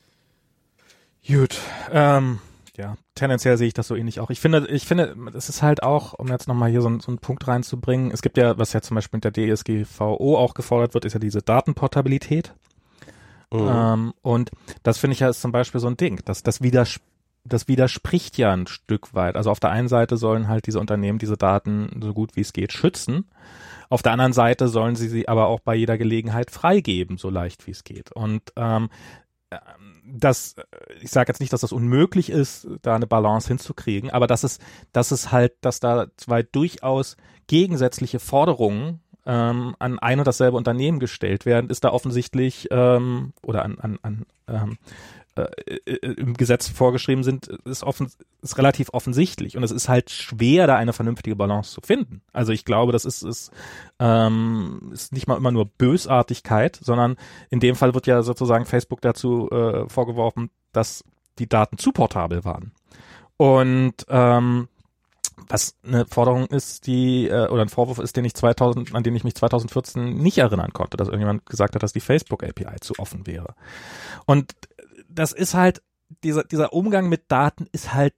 [1.27, 1.59] Gut,
[1.91, 2.39] ähm,
[2.78, 4.30] ja, tendenziell sehe ich das so ähnlich auch.
[4.30, 7.11] Ich finde, ich finde, es ist halt auch, um jetzt nochmal hier so, einen- so
[7.11, 10.93] einen Punkt reinzubringen, es gibt ja, was ja zum Beispiel mit der DSGVO auch gefordert
[10.93, 12.53] wird, ist ja diese Datenportabilität.
[13.51, 13.59] Mhm.
[13.69, 14.51] Ähm, und
[14.82, 16.21] das finde ich ja ist zum Beispiel so ein Ding.
[16.26, 16.99] Das, das, widers
[17.45, 19.36] das widerspricht ja ein Stück weit.
[19.36, 22.53] Also auf der einen Seite sollen halt diese Unternehmen diese Daten so gut wie es
[22.53, 23.26] geht schützen.
[23.89, 27.67] Auf der anderen Seite sollen sie sie aber auch bei jeder Gelegenheit freigeben, so leicht
[27.67, 28.13] wie es geht.
[28.13, 28.89] Und ähm,
[30.16, 30.55] das,
[31.01, 34.59] ich sage jetzt nicht, dass das unmöglich ist, da eine Balance hinzukriegen, aber dass es,
[34.91, 40.99] dass es halt, dass da zwei durchaus gegensätzliche Forderungen ähm, an ein und dasselbe Unternehmen
[40.99, 44.78] gestellt werden, ist da offensichtlich ähm, oder an, an, an ähm,
[45.36, 48.11] äh, äh, im Gesetz vorgeschrieben sind, ist, offen,
[48.41, 52.21] ist relativ offensichtlich und es ist halt schwer, da eine vernünftige Balance zu finden.
[52.31, 53.51] Also ich glaube, das ist, ist,
[53.99, 57.15] ähm, ist nicht mal immer nur Bösartigkeit, sondern
[57.49, 61.03] in dem Fall wird ja sozusagen Facebook dazu äh, vorgeworfen, dass
[61.39, 62.71] die Daten zu portabel waren.
[63.38, 64.67] Und ähm,
[65.47, 69.15] was eine Forderung ist, die äh, oder ein Vorwurf ist, den ich 2000, an den
[69.15, 72.93] ich mich 2014 nicht erinnern konnte, dass irgendjemand gesagt hat, dass die Facebook API zu
[72.99, 73.55] offen wäre.
[74.25, 74.53] Und
[75.14, 75.82] das ist halt
[76.24, 78.14] dieser dieser Umgang mit Daten ist halt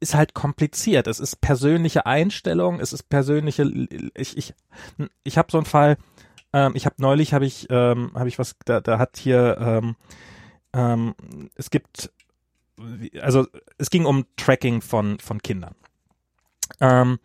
[0.00, 1.06] ist halt kompliziert.
[1.06, 3.64] Es ist persönliche Einstellung, es ist persönliche.
[4.14, 4.54] Ich ich
[5.22, 5.98] ich habe so einen Fall.
[6.52, 9.96] Ähm, ich habe neulich habe ich ähm, habe ich was da da hat hier ähm,
[10.72, 11.14] ähm,
[11.54, 12.10] es gibt
[13.20, 15.74] also es ging um Tracking von von Kindern.
[16.80, 17.18] Ähm,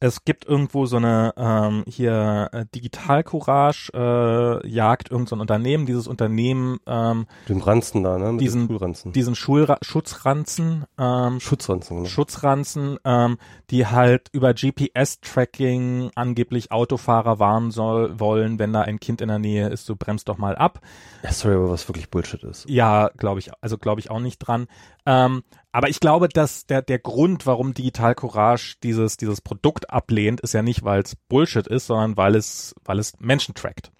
[0.00, 5.86] es gibt irgendwo so eine ähm, hier äh, Digital Courage äh, jagt irgendein so Unternehmen.
[5.86, 8.32] Dieses Unternehmen ähm, Den Ranzen da, ne?
[8.32, 9.12] Mit Diesen- Schulranzen.
[9.12, 12.08] diesen Schulra Schutzranzen ähm, Schutzranzen, genau.
[12.08, 13.38] Schutzranzen, ähm,
[13.70, 19.38] die halt über GPS-Tracking angeblich Autofahrer warnen soll, wollen, wenn da ein Kind in der
[19.38, 20.80] Nähe ist, so bremst doch mal ab.
[21.22, 22.68] Ja, sorry, aber was wirklich Bullshit ist.
[22.68, 24.68] Ja, glaube ich, also glaube ich auch nicht dran.
[25.08, 30.42] Ähm, aber ich glaube, dass der, der Grund, warum Digital Courage dieses, dieses Produkt ablehnt,
[30.42, 33.90] ist ja nicht, weil es Bullshit ist, sondern weil es, weil es Menschen trackt.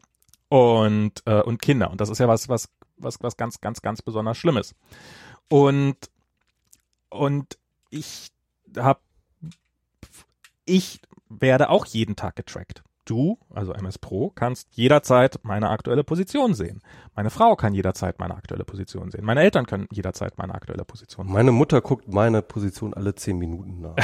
[0.50, 1.90] Und, äh, und Kinder.
[1.90, 2.68] Und das ist ja was, was,
[2.98, 4.74] was, was ganz, ganz, ganz besonders Schlimmes.
[5.48, 5.96] Und,
[7.08, 7.58] und
[7.88, 8.28] ich
[8.76, 9.00] habe
[10.66, 16.54] ich werde auch jeden Tag getrackt du, also MS Pro, kannst jederzeit meine aktuelle Position
[16.54, 16.82] sehen.
[17.18, 19.24] Meine Frau kann jederzeit meine aktuelle Position sehen.
[19.24, 21.34] Meine Eltern können jederzeit meine aktuelle Position sehen.
[21.34, 23.96] Meine Mutter guckt meine Position alle zehn Minuten nach.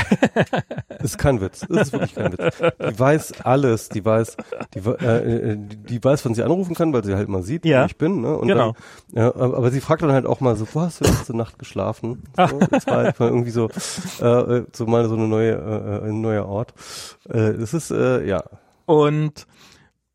[1.01, 1.62] ist kein Witz.
[1.62, 2.59] Ist wirklich kein Witz.
[2.59, 3.89] Die weiß alles.
[3.89, 4.36] Die weiß,
[4.74, 7.82] die, äh, äh, die, weiß, wann sie anrufen kann, weil sie halt mal sieht, ja.
[7.82, 8.22] wo ich bin.
[8.22, 8.36] Ne?
[8.36, 8.74] Und genau.
[9.12, 11.59] Dann, ja, aber sie fragt dann halt auch mal so, wo hast du letzte Nacht
[11.59, 12.24] geschlafen?
[12.36, 16.20] So, das war halt mal irgendwie so, äh, so mal so eine neue, äh, ein
[16.20, 16.74] neuer Ort.
[17.28, 18.43] Äh, das ist, äh, ja,
[18.86, 19.47] und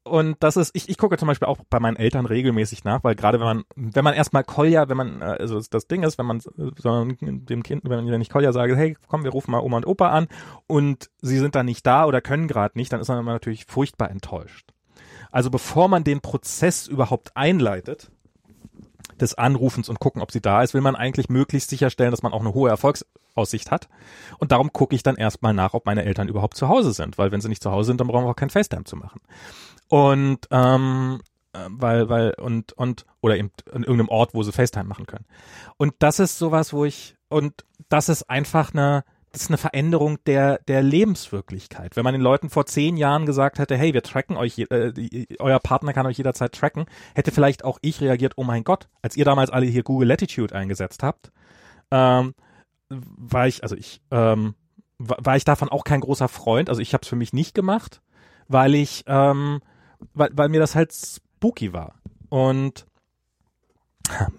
[0.04, 3.16] und das ist, ich, ich gucke zum Beispiel auch bei meinen Eltern regelmäßig nach, weil
[3.16, 6.26] gerade wenn man, wenn man erstmal Kolja, wenn man, äh, also das Ding ist, wenn
[6.26, 9.88] man so dem Kind, wenn ich Kolja sage, hey, komm, wir rufen mal Oma und
[9.88, 10.28] Opa an
[10.68, 14.10] und sie sind dann nicht da oder können gerade nicht, dann ist man natürlich furchtbar
[14.10, 14.72] enttäuscht.
[15.32, 18.12] Also bevor man den Prozess überhaupt einleitet,
[19.22, 22.34] des Anrufens und gucken, ob sie da ist, will man eigentlich möglichst sicherstellen, dass man
[22.34, 23.90] auch eine hohe Erfolgsaussicht hat.
[24.38, 27.32] Und darum gucke ich dann erstmal nach, ob meine Eltern überhaupt zu Hause sind, weil
[27.32, 29.22] wenn sie nicht zu Hause sind, dann brauchen wir auch kein FaceTime zu machen.
[29.88, 31.22] Und ähm,
[31.54, 35.26] äh, weil, weil, und, und, oder eben in irgendeinem Ort, wo sie FaceTime machen können.
[35.78, 40.18] Und das ist sowas, wo ich, und das ist einfach eine, das ist eine Veränderung
[40.26, 41.96] der, der Lebenswirklichkeit.
[41.96, 45.60] Wenn man den Leuten vor zehn Jahren gesagt hätte, hey, wir tracken euch, äh, euer
[45.60, 49.26] Partner kann euch jederzeit tracken, hätte vielleicht auch ich reagiert, oh mein Gott, als ihr
[49.26, 51.32] damals alle hier Google Latitude eingesetzt habt,
[51.92, 52.34] ähm,
[52.90, 54.56] war ich, also ich, ähm,
[54.98, 56.70] war ich davon auch kein großer Freund.
[56.70, 58.02] Also ich habe es für mich nicht gemacht,
[58.48, 59.62] weil ich, ähm,
[60.14, 61.96] weil, weil mir das halt spooky war.
[62.30, 62.86] Und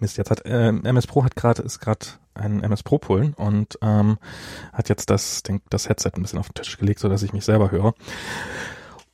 [0.01, 3.79] Mist, jetzt hat äh, MS Pro hat gerade ist gerade ein MS Pro Pullen und
[3.83, 4.19] ähm,
[4.73, 7.33] hat jetzt das denk, das Headset ein bisschen auf den Tisch gelegt, so dass ich
[7.33, 7.95] mich selber höre.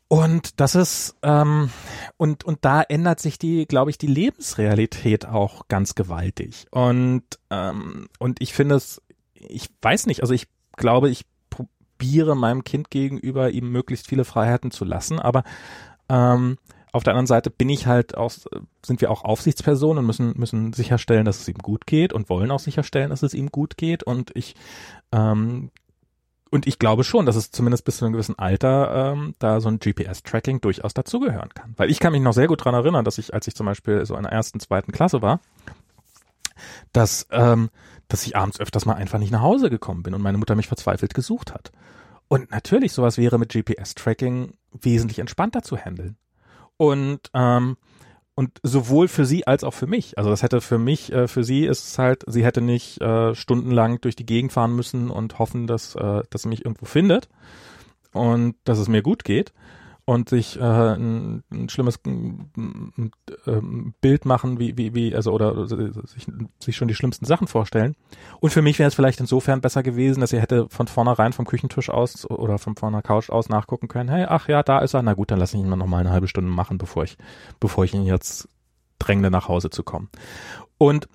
[0.08, 1.70] Und das ist ähm,
[2.16, 6.66] und und da ändert sich die, glaube ich, die Lebensrealität auch ganz gewaltig.
[6.70, 9.02] Und ähm, und ich finde es,
[9.34, 10.46] ich weiß nicht, also ich
[10.76, 15.42] glaube, ich probiere meinem Kind gegenüber ihm möglichst viele Freiheiten zu lassen, aber
[16.08, 16.58] ähm,
[16.92, 18.32] auf der anderen Seite bin ich halt auch,
[18.84, 22.50] sind wir auch Aufsichtspersonen und müssen, müssen sicherstellen, dass es ihm gut geht und wollen
[22.50, 24.02] auch sicherstellen, dass es ihm gut geht.
[24.02, 24.54] Und ich,
[25.12, 25.70] ähm,
[26.50, 29.68] und ich glaube schon, dass es zumindest bis zu einem gewissen Alter ähm, da so
[29.68, 31.74] ein GPS-Tracking durchaus dazugehören kann.
[31.76, 34.06] Weil ich kann mich noch sehr gut dran erinnern, dass ich, als ich zum Beispiel
[34.06, 35.40] so in der ersten, zweiten Klasse war,
[36.92, 37.68] dass, ähm,
[38.08, 40.68] dass ich abends öfters mal einfach nicht nach Hause gekommen bin und meine Mutter mich
[40.68, 41.72] verzweifelt gesucht hat.
[42.28, 46.16] Und natürlich, sowas wäre mit GPS-Tracking wesentlich entspannter zu handeln
[46.76, 47.76] und ähm,
[48.38, 50.18] und sowohl für sie als auch für mich.
[50.18, 53.34] Also das hätte für mich, äh, für sie ist es halt, sie hätte nicht äh,
[53.34, 57.30] stundenlang durch die Gegend fahren müssen und hoffen, dass, äh, dass sie mich irgendwo findet
[58.12, 59.54] und dass es mir gut geht,
[60.06, 63.60] und sich äh, ein, ein schlimmes äh,
[64.00, 66.28] Bild machen, wie, wie, wie, also oder sich,
[66.60, 67.96] sich schon die schlimmsten Sachen vorstellen.
[68.38, 71.44] Und für mich wäre es vielleicht insofern besser gewesen, dass ihr hätte von vornherein vom
[71.44, 75.02] Küchentisch aus oder von vorne Couch aus nachgucken können, hey, ach ja, da ist er,
[75.02, 77.18] na gut, dann lasse ich ihn mal eine halbe Stunde machen, bevor ich,
[77.58, 78.48] bevor ich ihn jetzt
[79.00, 80.08] dränge, nach Hause zu kommen.
[80.78, 81.08] Und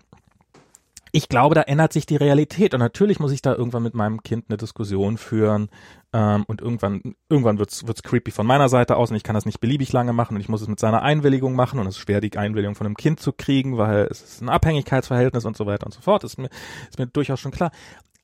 [1.11, 4.23] ich glaube, da ändert sich die Realität und natürlich muss ich da irgendwann mit meinem
[4.23, 5.69] Kind eine Diskussion führen
[6.13, 9.45] ähm, und irgendwann irgendwann wird's wird's creepy von meiner Seite aus und ich kann das
[9.45, 12.01] nicht beliebig lange machen und ich muss es mit seiner Einwilligung machen und es ist
[12.01, 15.65] schwer die Einwilligung von einem Kind zu kriegen, weil es ist ein Abhängigkeitsverhältnis und so
[15.65, 16.23] weiter und so fort.
[16.23, 16.49] Ist mir
[16.89, 17.71] ist mir durchaus schon klar.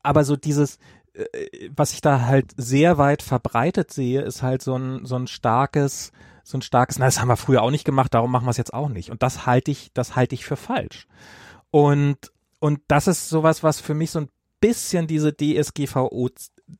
[0.02, 0.78] Aber so dieses
[1.12, 5.26] äh, was ich da halt sehr weit verbreitet sehe, ist halt so ein so ein
[5.26, 6.12] starkes
[6.42, 8.56] so ein starkes, na, das haben wir früher auch nicht gemacht, darum machen wir es
[8.56, 9.10] jetzt auch nicht.
[9.10, 11.06] Und das halte ich, das halte ich für falsch.
[11.70, 14.28] Und und das ist sowas, was für mich so ein
[14.60, 16.30] bisschen diese DSGVO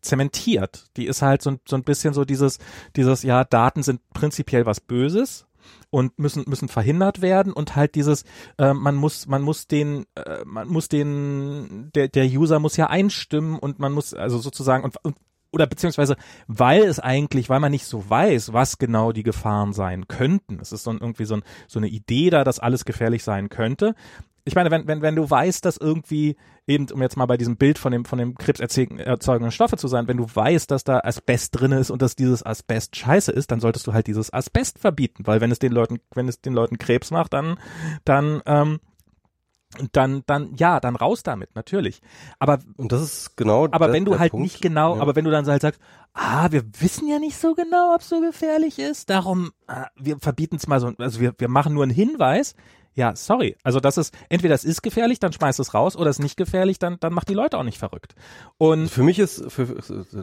[0.01, 0.87] zementiert.
[0.97, 2.59] Die ist halt so, so ein bisschen so dieses,
[2.97, 5.47] dieses, ja, Daten sind prinzipiell was Böses
[5.91, 8.25] und müssen müssen verhindert werden und halt dieses
[8.57, 12.87] äh, man muss man muss den äh, man muss den der der User muss ja
[12.87, 15.17] einstimmen und man muss also sozusagen und, und
[15.51, 20.07] oder beziehungsweise weil es eigentlich, weil man nicht so weiß, was genau die Gefahren sein
[20.09, 20.59] könnten.
[20.61, 23.49] Es ist so ein, irgendwie so, ein, so eine Idee da, dass alles gefährlich sein
[23.49, 23.95] könnte
[24.49, 27.57] ich meine, wenn, wenn, wenn du weißt, dass irgendwie, eben, um jetzt mal bei diesem
[27.57, 31.61] Bild von dem, von dem krebserzeugenden Stoffe zu sein, wenn du weißt, dass da Asbest
[31.61, 35.27] drin ist und dass dieses Asbest scheiße ist, dann solltest du halt dieses Asbest verbieten,
[35.27, 37.59] weil wenn es den Leuten, wenn es den Leuten Krebs macht, dann,
[38.05, 38.81] dann, ähm,
[39.93, 42.01] dann, dann, ja, dann raus damit, natürlich.
[42.39, 45.03] Aber, und das ist genau, aber wenn du halt Punkt, nicht genau, ja.
[45.03, 45.79] aber wenn du dann halt sagst,
[46.15, 50.19] ah, wir wissen ja nicht so genau, ob es so gefährlich ist, darum, ah, wir
[50.21, 52.55] verbieten es mal so, also wir, wir machen nur einen Hinweis,
[52.99, 53.55] ja, sorry.
[53.63, 56.37] Also das ist, entweder es ist gefährlich, dann schmeiß es raus, oder es ist nicht
[56.37, 58.17] gefährlich, dann, dann macht die Leute auch nicht verrückt.
[58.59, 59.67] Und für mich ist, für,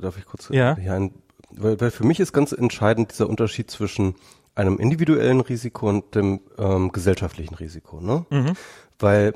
[0.02, 0.76] darf ich kurz ja.
[0.76, 1.14] hier ein,
[1.52, 4.16] weil, weil für mich ist ganz entscheidend dieser Unterschied zwischen
[4.56, 8.26] einem individuellen Risiko und dem ähm, gesellschaftlichen Risiko, ne?
[8.30, 8.54] Mhm.
[9.00, 9.34] Weil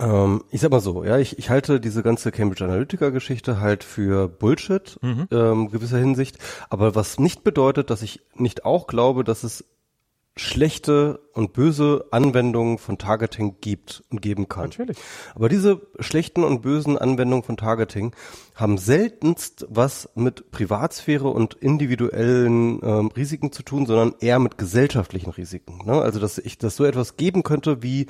[0.00, 4.28] Ähm, ich sag mal so, ja, ich, ich halte diese ganze Cambridge Analytica-Geschichte halt für
[4.28, 5.28] Bullshit, mhm.
[5.30, 6.38] ähm, gewisser Hinsicht.
[6.68, 9.64] Aber was nicht bedeutet, dass ich nicht auch glaube, dass es
[10.36, 14.64] schlechte und böse Anwendungen von Targeting gibt und geben kann.
[14.64, 14.96] Natürlich.
[15.34, 18.12] Aber diese schlechten und bösen Anwendungen von Targeting
[18.54, 25.30] haben seltenst was mit Privatsphäre und individuellen ähm, Risiken zu tun, sondern eher mit gesellschaftlichen
[25.30, 25.82] Risiken.
[25.86, 26.00] Ne?
[26.00, 28.06] Also dass ich, dass so etwas geben könnte wie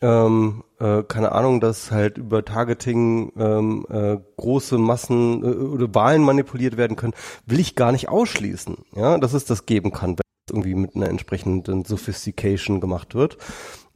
[0.00, 6.22] ähm, äh, keine Ahnung, dass halt über Targeting ähm, äh, große Massen äh, oder Wahlen
[6.22, 7.14] manipuliert werden können,
[7.46, 10.16] will ich gar nicht ausschließen, ja, dass es das geben kann,
[10.50, 13.38] irgendwie mit einer entsprechenden Sophistication gemacht wird.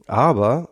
[0.07, 0.69] Aber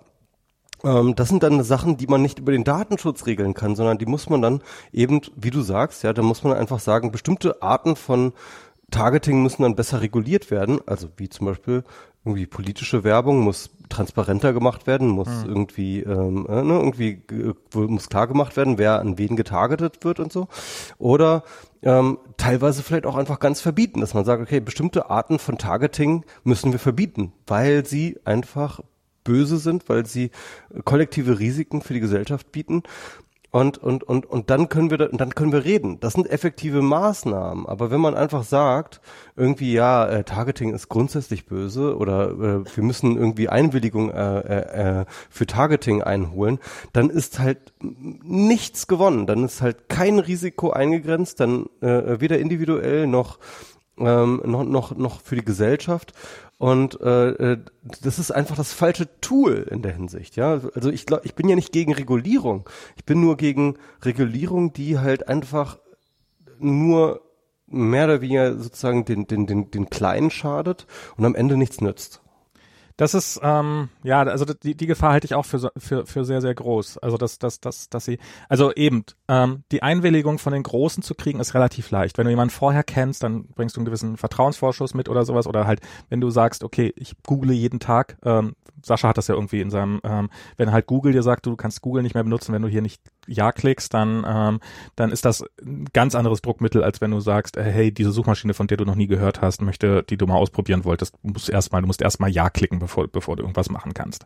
[0.84, 4.06] ähm, das sind dann Sachen, die man nicht über den Datenschutz regeln kann, sondern die
[4.06, 7.96] muss man dann eben, wie du sagst, ja, da muss man einfach sagen, bestimmte Arten
[7.96, 8.34] von
[8.90, 11.84] Targeting müssen dann besser reguliert werden, also wie zum Beispiel
[12.24, 15.50] irgendwie politische Werbung muss transparenter gemacht werden, muss mhm.
[15.50, 20.20] irgendwie ähm, äh, ne, irgendwie äh, muss klar gemacht werden, wer an wen getargetet wird
[20.20, 20.48] und so.
[20.98, 21.44] Oder
[21.84, 26.26] ähm, teilweise vielleicht auch einfach ganz verbieten, dass man sagt, okay, bestimmte Arten von Targeting
[26.44, 28.82] müssen wir verbieten, weil sie einfach
[29.24, 30.32] böse sind, weil sie
[30.86, 32.84] kollektive Risiken für die Gesellschaft bieten
[33.52, 36.00] und, und, und, und dann können wir, da, dann können wir reden.
[36.00, 37.66] Das sind effektive Maßnahmen.
[37.66, 39.02] Aber wenn man einfach sagt,
[39.36, 45.02] irgendwie, ja, äh, Targeting ist grundsätzlich böse oder äh, wir müssen irgendwie Einwilligung äh, äh,
[45.02, 46.60] äh, für Targeting einholen,
[46.94, 49.28] dann ist halt nichts gewonnen.
[49.28, 53.38] Dann ist halt kein Risiko eingegrenzt, dann äh, weder individuell noch
[54.06, 56.14] ähm, noch, noch, noch für die Gesellschaft.
[56.58, 57.58] Und äh, äh,
[58.02, 60.62] das ist einfach das falsche Tool in der Hinsicht, ja.
[60.76, 62.70] Also ich glaube, ich bin ja nicht gegen Regulierung.
[62.98, 65.80] Ich bin nur gegen Regulierung, die halt einfach
[66.60, 67.22] nur
[67.66, 70.86] mehr oder weniger sozusagen den, den, den, den Kleinen schadet
[71.18, 72.22] und am Ende nichts nützt.
[73.02, 76.40] Das ist, ähm, ja, also die, die Gefahr halte ich auch für, für, für sehr,
[76.40, 77.00] sehr groß.
[77.00, 81.16] Also, dass, dass, dass, dass sie, also eben, ähm, die Einwilligung von den Großen zu
[81.16, 82.20] kriegen, ist relativ leicht.
[82.20, 85.48] Wenn du jemanden vorher kennst, dann bringst du einen gewissen Vertrauensvorschuss mit oder sowas.
[85.48, 88.54] Oder halt, wenn du sagst, okay, ich google jeden Tag, ähm,
[88.86, 91.82] Sascha hat das ja irgendwie in seinem, ähm, wenn halt Google dir sagt, du kannst
[91.82, 94.60] Google nicht mehr benutzen, wenn du hier nicht Ja klickst, dann, ähm,
[94.96, 98.54] dann ist das ein ganz anderes Druckmittel, als wenn du sagst, äh, hey, diese Suchmaschine,
[98.54, 101.82] von der du noch nie gehört hast, möchte, die du mal ausprobieren wolltest, musst erstmal,
[101.82, 104.26] du musst erstmal Ja klicken, bevor, bevor du irgendwas machen kannst.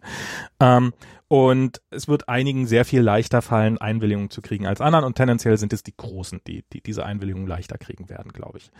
[0.59, 0.93] Ähm,
[1.27, 5.57] und es wird einigen sehr viel leichter fallen, Einwilligungen zu kriegen als anderen und tendenziell
[5.57, 8.71] sind es die Großen, die, die diese Einwilligungen leichter kriegen werden, glaube ich.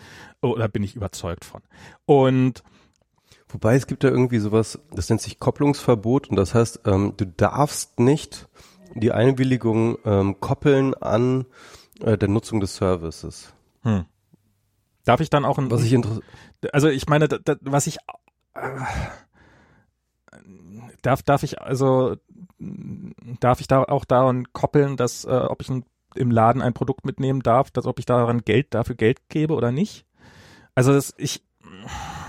[0.41, 1.61] Oder bin ich überzeugt von.
[2.05, 2.63] Und
[3.47, 7.25] Wobei es gibt da irgendwie sowas, das nennt sich Kopplungsverbot und das heißt, ähm, du
[7.25, 8.49] darfst nicht
[8.95, 11.45] die Einwilligung ähm, koppeln an
[12.01, 13.53] äh, der Nutzung des Services.
[13.83, 14.05] Hm.
[15.05, 15.95] Darf ich dann auch ein, was ich
[16.71, 17.97] also ich meine, da, da, was ich
[18.55, 18.59] äh,
[21.05, 22.15] darf darf ich also
[23.39, 27.05] darf ich da auch daran koppeln, dass äh, ob ich ein, im Laden ein Produkt
[27.05, 30.05] mitnehmen darf, dass ob ich daran Geld dafür Geld gebe oder nicht?
[30.73, 31.43] Also das, ich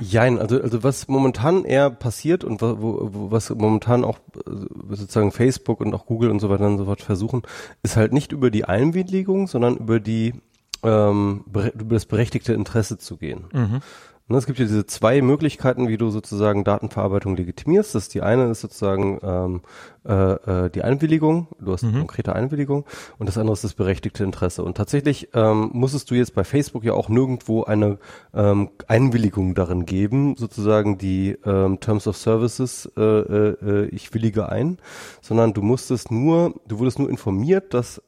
[0.00, 5.32] Jein, also, also was momentan eher passiert und wo, wo, was momentan auch äh, sozusagen
[5.32, 7.42] Facebook und auch Google und so weiter und so fort versuchen,
[7.82, 10.34] ist halt nicht über die Einwilligung, sondern über die
[10.82, 13.46] ähm, über das berechtigte Interesse zu gehen.
[13.52, 13.80] Mhm.
[14.28, 17.94] Ne, es gibt ja diese zwei Möglichkeiten, wie du sozusagen Datenverarbeitung legitimierst.
[17.94, 19.60] Das ist die eine ist sozusagen ähm,
[20.04, 21.90] äh, äh, die Einwilligung, du hast mhm.
[21.90, 22.86] eine konkrete Einwilligung
[23.18, 24.64] und das andere ist das berechtigte Interesse.
[24.64, 27.98] Und tatsächlich ähm, musstest du jetzt bei Facebook ja auch nirgendwo eine
[28.34, 34.48] ähm, Einwilligung darin geben, sozusagen die ähm, Terms of Services, äh, äh, äh ich willige
[34.48, 34.78] ein,
[35.20, 38.02] sondern du musstest nur, du wurdest nur informiert, dass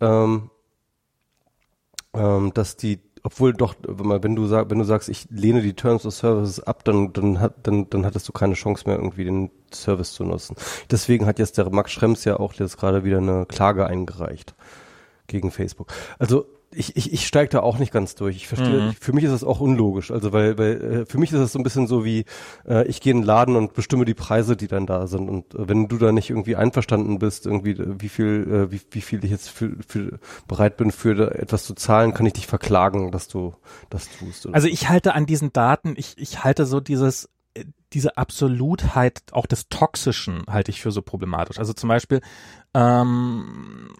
[0.00, 0.50] ähm,
[2.14, 6.06] ähm, dass die obwohl doch, wenn du sagst, wenn du sagst, ich lehne die Terms
[6.06, 9.50] of Services ab, dann, dann hat, dann, dann hattest du keine Chance mehr, irgendwie den
[9.70, 10.56] Service zu nutzen.
[10.90, 14.54] Deswegen hat jetzt der Max Schrems ja auch jetzt gerade wieder eine Klage eingereicht
[15.26, 15.92] gegen Facebook.
[16.18, 18.36] Also ich, ich, ich steige da auch nicht ganz durch.
[18.36, 18.92] Ich verstehe, mhm.
[19.00, 20.10] für mich ist das auch unlogisch.
[20.10, 22.24] Also weil, weil äh, für mich ist das so ein bisschen so wie,
[22.66, 25.30] äh, ich gehe in den Laden und bestimme die Preise, die dann da sind.
[25.30, 28.80] Und äh, wenn du da nicht irgendwie einverstanden bist, irgendwie äh, wie viel, äh, wie,
[28.90, 32.46] wie viel ich jetzt für, für bereit bin, für etwas zu zahlen, kann ich dich
[32.46, 33.54] verklagen, dass du
[33.88, 34.46] das tust.
[34.46, 34.54] Oder?
[34.54, 37.64] Also ich halte an diesen Daten, ich, ich halte so dieses äh,
[37.94, 41.58] diese Absolutheit auch des Toxischen halte ich für so problematisch.
[41.58, 42.20] Also zum Beispiel
[42.74, 43.94] ähm,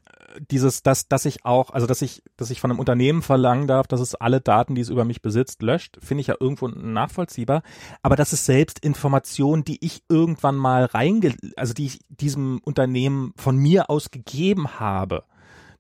[0.51, 3.87] dieses, dass, dass ich auch, also dass ich, dass ich von einem Unternehmen verlangen darf,
[3.87, 7.63] dass es alle Daten, die es über mich besitzt, löscht, finde ich ja irgendwo nachvollziehbar.
[8.03, 13.33] Aber das ist selbst Information, die ich irgendwann mal reinge, also die ich diesem Unternehmen
[13.37, 15.25] von mir aus gegeben habe,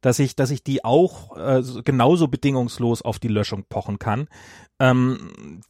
[0.01, 4.29] dass ich, dass ich die auch äh, genauso bedingungslos auf die Löschung pochen kann.
[4.79, 5.61] Ähm,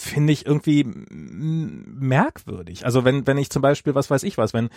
[0.00, 2.84] finde ich irgendwie merkwürdig.
[2.84, 4.68] Also wenn, wenn ich zum Beispiel, was weiß ich was, wenn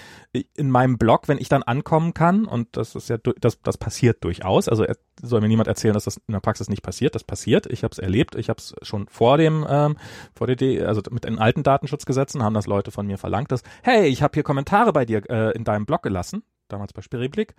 [0.56, 4.23] in meinem Blog, wenn ich dann ankommen kann, und das ist ja, das, das passiert
[4.23, 4.84] durchaus, also
[5.22, 7.91] soll mir niemand erzählen, dass das in der Praxis nicht passiert, das passiert, ich habe
[7.91, 9.95] es erlebt, ich habe es schon vor dem, ähm,
[10.34, 14.07] vor der, also mit den alten Datenschutzgesetzen haben das Leute von mir verlangt, dass, hey,
[14.07, 17.53] ich habe hier Kommentare bei dir äh, in deinem Blog gelassen, damals bei Spiriblick,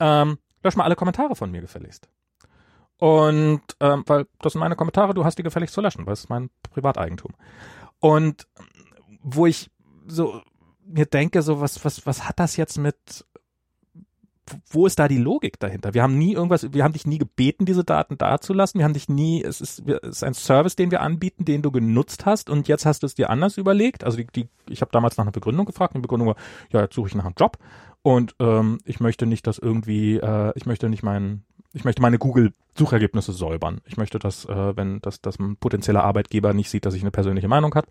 [0.00, 2.08] ähm, lösch mal alle Kommentare von mir gefälligst.
[2.98, 6.20] Und ähm, weil das sind meine Kommentare, du hast die gefälligst zu löschen, weil es
[6.20, 7.32] ist mein Privateigentum.
[8.00, 8.46] Und
[9.22, 9.70] wo ich
[10.06, 10.40] so
[10.86, 13.24] mir denke, so was, was, was hat das jetzt mit
[14.70, 15.94] wo ist da die Logik dahinter?
[15.94, 18.78] Wir haben nie irgendwas, wir haben dich nie gebeten, diese Daten dazulassen.
[18.78, 21.72] Wir haben dich nie, es ist, es ist ein Service, den wir anbieten, den du
[21.72, 24.04] genutzt hast und jetzt hast du es dir anders überlegt.
[24.04, 25.94] Also die, die ich habe damals nach einer Begründung gefragt.
[25.96, 26.36] Die Begründung war,
[26.70, 27.58] ja, jetzt suche ich nach einem Job
[28.02, 31.44] und ähm, ich möchte nicht, dass irgendwie, äh, ich möchte nicht meinen
[31.76, 33.82] ich möchte meine Google-Suchergebnisse säubern.
[33.84, 37.10] Ich möchte, dass, äh, wenn das, dass ein potenzieller Arbeitgeber nicht sieht, dass ich eine
[37.10, 37.86] persönliche Meinung habe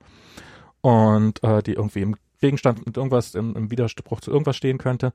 [0.82, 5.14] und äh, die irgendwie im Gegenstand mit irgendwas im, im Widerspruch zu irgendwas stehen könnte.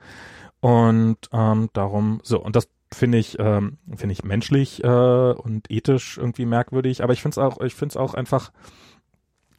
[0.61, 6.17] Und ähm, darum, so, und das finde ich, ähm, finde ich menschlich äh, und ethisch
[6.19, 8.53] irgendwie merkwürdig, aber ich finde es auch, ich finde es auch einfach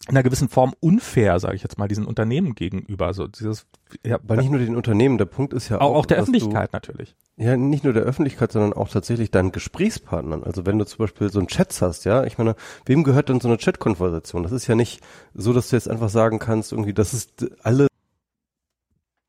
[0.07, 3.13] in einer gewissen Form unfair, sage ich jetzt mal, diesen Unternehmen gegenüber.
[3.13, 3.67] So dieses,
[4.03, 6.73] ja, Weil nicht nur den Unternehmen, der Punkt ist ja auch, auch, auch der Öffentlichkeit
[6.73, 7.15] du, natürlich.
[7.37, 10.43] Ja, nicht nur der Öffentlichkeit, sondern auch tatsächlich deinen Gesprächspartnern.
[10.43, 12.55] Also wenn du zum Beispiel so einen Chat hast, ja, ich meine,
[12.85, 14.41] wem gehört denn so eine Chat-Konversation?
[14.43, 15.01] Das ist ja nicht
[15.35, 17.87] so, dass du jetzt einfach sagen kannst, irgendwie, das ist alle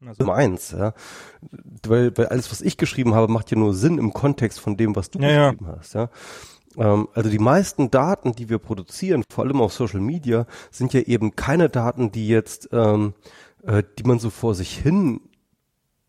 [0.04, 0.32] also.
[0.32, 0.94] eins, ja.
[1.86, 4.96] Weil, weil alles, was ich geschrieben habe, macht ja nur Sinn im Kontext von dem,
[4.96, 5.76] was du ja, geschrieben ja.
[5.78, 6.08] hast, ja.
[6.76, 11.00] Ähm, also die meisten Daten, die wir produzieren, vor allem auf Social Media, sind ja
[11.00, 13.14] eben keine Daten, die jetzt, ähm,
[13.64, 15.20] äh, die man so vor sich hin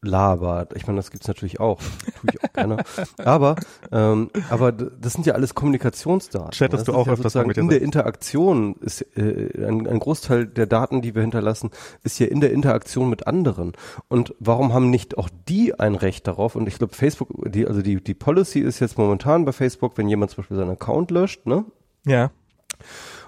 [0.03, 0.75] labert.
[0.75, 1.79] Ich meine, das gibt's natürlich auch.
[2.21, 2.83] Tue ich auch gerne.
[3.17, 3.55] Aber,
[3.91, 6.51] ähm, aber das sind ja alles Kommunikationsdaten.
[6.51, 10.67] Chattest du auch ja öfters mit In der Interaktion ist äh, ein, ein Großteil der
[10.67, 11.71] Daten, die wir hinterlassen,
[12.03, 13.73] ist ja in der Interaktion mit anderen.
[14.07, 16.55] Und warum haben nicht auch die ein Recht darauf?
[16.55, 20.07] Und ich glaube, Facebook, die, also die, die Policy ist jetzt momentan bei Facebook, wenn
[20.07, 21.65] jemand zum Beispiel seinen Account löscht, ne?
[22.05, 22.31] Ja.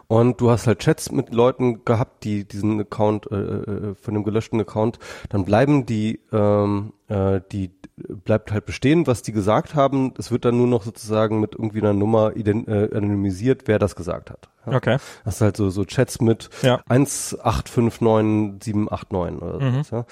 [0.08, 4.24] Und du hast halt Chats mit Leuten gehabt, die diesen Account, äh, äh, von dem
[4.24, 5.00] gelöschten Account,
[5.30, 10.14] dann bleiben die, ähm, äh, die bleibt halt bestehen, was die gesagt haben.
[10.18, 13.96] Es wird dann nur noch sozusagen mit irgendwie einer Nummer ident äh, anonymisiert, wer das
[13.96, 14.50] gesagt hat.
[14.66, 14.76] Ja?
[14.76, 14.98] Okay.
[15.24, 16.82] Das ist halt so, so Chats mit ja.
[16.90, 19.84] 1859789 oder mhm.
[19.84, 19.98] so.
[19.98, 20.06] Ja?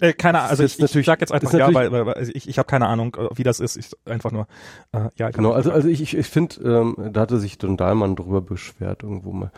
[0.00, 2.58] Äh, keine Ahnung, also ich, ich sag jetzt einfach ja, weil, weil, weil ich, ich
[2.58, 3.76] habe keine Ahnung, äh, wie das ist.
[3.76, 4.48] Ich einfach nur,
[4.92, 5.30] äh, ja.
[5.30, 9.04] Genau, also also ich, ich, ich finde, ähm, da hatte sich Don Dahlmann drüber beschwert
[9.04, 9.52] irgendwo mal.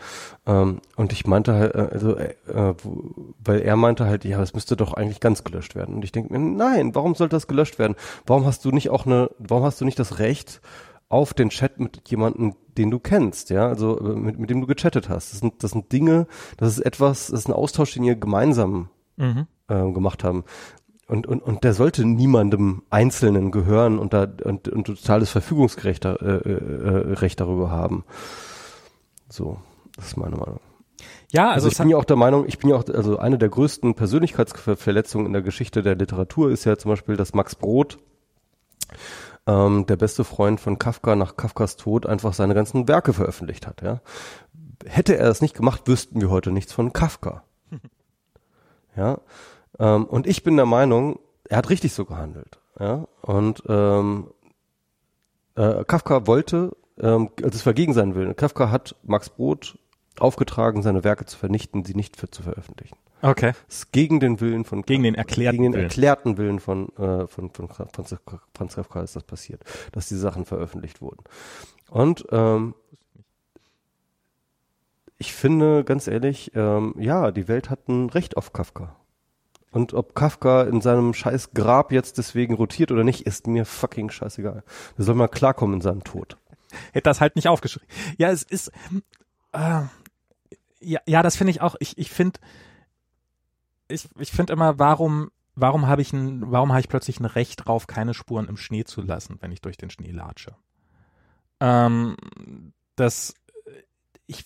[0.45, 2.35] Ähm, und ich meinte halt, äh, also, äh,
[2.83, 5.95] wo, weil er meinte halt, ja, es müsste doch eigentlich ganz gelöscht werden.
[5.95, 7.95] Und ich denke mir, nein, warum sollte das gelöscht werden?
[8.27, 10.61] Warum hast du nicht auch eine, warum hast du nicht das Recht,
[11.09, 14.67] auf den Chat mit jemandem, den du kennst, ja, also äh, mit, mit dem du
[14.67, 15.31] gechattet hast.
[15.31, 16.27] Das sind, das sind Dinge,
[16.57, 20.43] das ist etwas, das ist ein Austausch, den ihr gemeinsam mhm äh, gemacht haben.
[21.07, 26.11] Und, und, und der sollte niemandem Einzelnen gehören und da und, und totales Verfügungsrecht äh,
[26.11, 28.03] äh, äh, Recht darüber haben.
[29.29, 29.57] So,
[29.95, 30.59] das ist meine Meinung.
[31.31, 33.37] Ja, also, also ich bin ja auch der Meinung, ich bin ja auch, also eine
[33.37, 37.97] der größten Persönlichkeitsverletzungen in der Geschichte der Literatur ist ja zum Beispiel, dass Max Brod,
[39.45, 43.81] ähm, der beste Freund von Kafka nach Kafkas Tod, einfach seine ganzen Werke veröffentlicht hat.
[43.81, 44.01] Ja,
[44.85, 47.43] hätte er das nicht gemacht, wüssten wir heute nichts von Kafka.
[48.95, 49.19] ja,
[49.79, 52.59] ähm, und ich bin der Meinung, er hat richtig so gehandelt.
[52.79, 53.07] Ja?
[53.21, 54.27] Und ähm,
[55.55, 58.35] äh, Kafka wollte, ähm, also es war gegen seinen Willen.
[58.35, 59.77] Kafka hat Max Brod
[60.19, 62.97] aufgetragen, seine Werke zu vernichten, sie nicht für, zu veröffentlichen.
[63.21, 63.53] Okay.
[63.67, 67.25] Es ist gegen den Willen von gegen den erklärten gegen den erklärten Willen von äh,
[67.27, 68.15] von, von Franz,
[68.53, 71.23] Franz Kafka ist das passiert, dass die Sachen veröffentlicht wurden.
[71.89, 72.75] Und ähm,
[75.17, 78.95] ich finde ganz ehrlich, ähm, ja, die Welt hat ein Recht auf Kafka.
[79.71, 84.09] Und ob Kafka in seinem scheiß Grab jetzt deswegen rotiert oder nicht, ist mir fucking
[84.09, 84.63] scheißegal.
[84.97, 86.37] Der soll mal klarkommen in seinem Tod.
[86.93, 87.87] Hätte das halt nicht aufgeschrieben.
[88.17, 88.71] Ja, es ist,
[89.51, 89.81] äh,
[90.79, 91.75] ja, ja, das finde ich auch.
[91.79, 92.39] Ich, ich finde,
[93.87, 97.65] ich, ich finde immer, warum, warum habe ich ein, warum habe ich plötzlich ein Recht
[97.65, 100.55] drauf, keine Spuren im Schnee zu lassen, wenn ich durch den Schnee latsche?
[101.59, 102.15] Ähm,
[102.95, 103.33] das
[104.27, 104.45] ich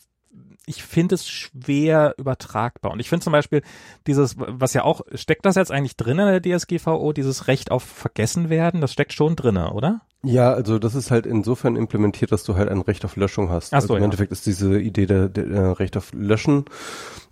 [0.83, 2.91] finde es schwer übertragbar.
[2.91, 3.61] Und ich finde zum Beispiel
[4.07, 7.83] dieses, was ja auch, steckt das jetzt eigentlich drin in der DSGVO, dieses Recht auf
[7.83, 8.81] vergessen werden?
[8.81, 10.01] Das steckt schon drin, oder?
[10.23, 13.73] Ja, also das ist halt insofern implementiert, dass du halt ein Recht auf Löschung hast.
[13.73, 14.05] Ach so, also Im ja.
[14.05, 16.65] Endeffekt ist diese Idee der, der, der Recht auf Löschen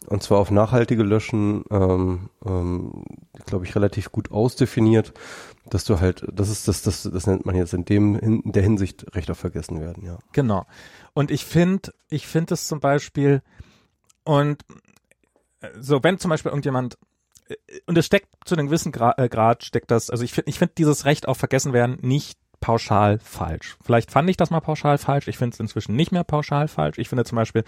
[0.07, 3.03] und zwar auf nachhaltige Löschen, ähm, ähm,
[3.45, 5.13] glaube ich, relativ gut ausdefiniert,
[5.69, 8.63] dass du halt, das ist das, das, das nennt man jetzt in dem in der
[8.63, 10.17] Hinsicht Recht auf Vergessen werden, ja.
[10.31, 10.65] Genau.
[11.13, 13.43] Und ich finde, ich finde es zum Beispiel,
[14.23, 14.65] und
[15.61, 16.97] äh, so, wenn zum Beispiel irgendjemand,
[17.47, 17.55] äh,
[17.85, 20.57] und es steckt zu einem gewissen Gra äh, Grad, steckt das, also ich finde, ich
[20.57, 23.77] finde dieses Recht auf Vergessen werden nicht pauschal falsch.
[23.81, 25.27] Vielleicht fand ich das mal pauschal falsch.
[25.27, 26.97] Ich finde es inzwischen nicht mehr pauschal falsch.
[26.97, 27.63] Ich finde zum Beispiel,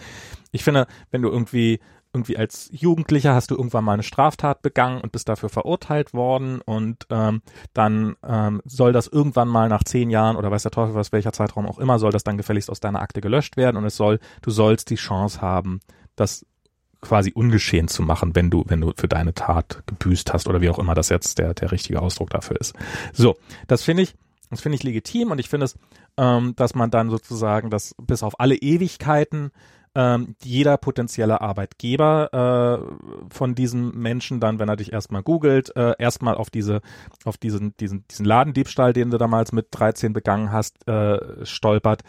[0.52, 1.80] ich finde, wenn du irgendwie
[2.14, 6.60] irgendwie als Jugendlicher hast du irgendwann mal eine Straftat begangen und bist dafür verurteilt worden
[6.60, 7.42] und ähm,
[7.74, 11.32] dann ähm, soll das irgendwann mal nach zehn Jahren oder weiß der Teufel was, welcher
[11.32, 14.20] Zeitraum auch immer, soll das dann gefälligst aus deiner Akte gelöscht werden und es soll,
[14.42, 15.80] du sollst die Chance haben,
[16.16, 16.46] das
[17.02, 20.70] quasi ungeschehen zu machen, wenn du, wenn du für deine Tat gebüßt hast oder wie
[20.70, 22.76] auch immer das jetzt der, der richtige Ausdruck dafür ist.
[23.14, 23.38] So,
[23.68, 24.16] das finde ich,
[24.52, 25.76] das finde ich legitim und ich finde es,
[26.18, 29.52] ähm, dass man dann sozusagen das bis auf alle Ewigkeiten
[29.94, 32.30] ähm, jeder potenzielle Arbeitgeber
[32.80, 36.82] äh, von diesem Menschen dann, wenn er dich erstmal googelt, äh, erstmal auf diese,
[37.26, 42.04] auf diesen, diesen, diesen Ladendiebstahl, den du damals mit 13 begangen hast, äh, stolpert.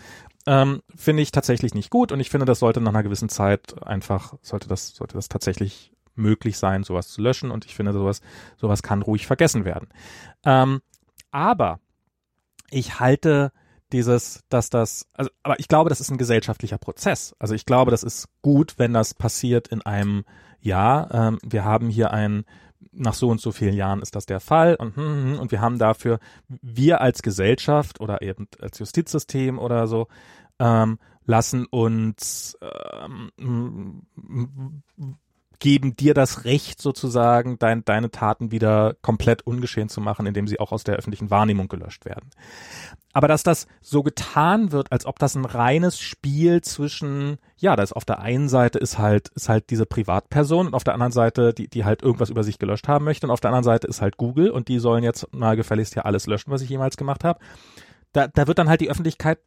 [0.46, 3.80] Ähm, finde ich tatsächlich nicht gut und ich finde, das sollte nach einer gewissen Zeit
[3.82, 8.20] einfach, sollte das, sollte das tatsächlich möglich sein, sowas zu löschen und ich finde, sowas,
[8.56, 9.88] sowas kann ruhig vergessen werden.
[10.44, 10.82] Ähm,
[11.30, 11.80] aber
[12.72, 13.52] ich halte
[13.92, 17.36] dieses, dass das, also, aber ich glaube, das ist ein gesellschaftlicher Prozess.
[17.38, 20.24] Also ich glaube, das ist gut, wenn das passiert in einem
[20.60, 21.12] Jahr.
[21.12, 22.44] Ähm, wir haben hier ein,
[22.90, 25.52] nach so und so vielen Jahren ist das der Fall und, hm, hm, hm, und
[25.52, 26.18] wir haben dafür,
[26.48, 30.08] wir als Gesellschaft oder eben als Justizsystem oder so,
[30.58, 32.58] ähm, lassen uns
[33.04, 34.02] ähm,
[35.62, 40.58] geben dir das Recht sozusagen, dein, deine Taten wieder komplett ungeschehen zu machen, indem sie
[40.58, 42.30] auch aus der öffentlichen Wahrnehmung gelöscht werden.
[43.12, 47.84] Aber dass das so getan wird, als ob das ein reines Spiel zwischen, ja, da
[47.84, 51.12] ist auf der einen Seite ist halt, ist halt diese Privatperson und auf der anderen
[51.12, 53.86] Seite, die, die halt irgendwas über sich gelöscht haben möchte und auf der anderen Seite
[53.86, 56.96] ist halt Google und die sollen jetzt mal gefälligst ja alles löschen, was ich jemals
[56.96, 57.38] gemacht habe.
[58.12, 59.38] Da, da wird dann halt die Öffentlichkeit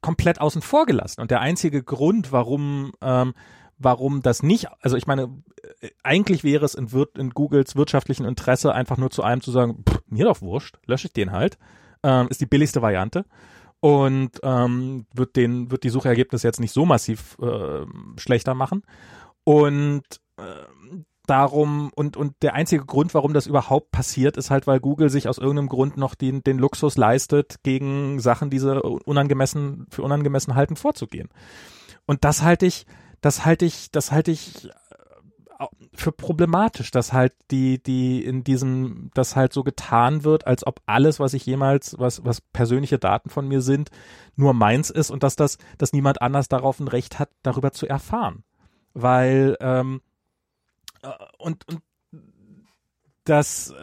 [0.00, 1.20] komplett außen vor gelassen.
[1.20, 3.34] Und der einzige Grund, warum, ähm,
[3.78, 5.42] warum das nicht, also ich meine,
[5.80, 9.50] äh, eigentlich wäre es in, Wir in Googles wirtschaftlichen Interesse einfach nur zu einem zu
[9.50, 11.58] sagen, pff, mir doch wurscht, lösche ich den halt,
[12.02, 13.24] ähm, ist die billigste Variante.
[13.80, 17.84] Und ähm, wird den wird die Suchergebnisse jetzt nicht so massiv äh,
[18.16, 18.82] schlechter machen.
[19.44, 20.02] Und
[20.38, 20.42] äh,
[21.26, 25.28] darum und und der einzige Grund, warum das überhaupt passiert, ist halt, weil Google sich
[25.28, 30.54] aus irgendeinem Grund noch den den Luxus leistet, gegen Sachen, die sie unangemessen für unangemessen
[30.54, 31.28] halten, vorzugehen.
[32.06, 32.86] Und das halte ich
[33.20, 39.10] das halte ich, das halte ich äh, für problematisch, dass halt die, die in diesem,
[39.14, 43.30] das halt so getan wird, als ob alles, was ich jemals, was, was persönliche Daten
[43.30, 43.90] von mir sind,
[44.36, 47.86] nur meins ist und dass das, dass niemand anders darauf ein Recht hat, darüber zu
[47.86, 48.44] erfahren.
[48.92, 50.00] Weil, ähm,
[51.02, 51.82] äh, und, und
[53.24, 53.74] das,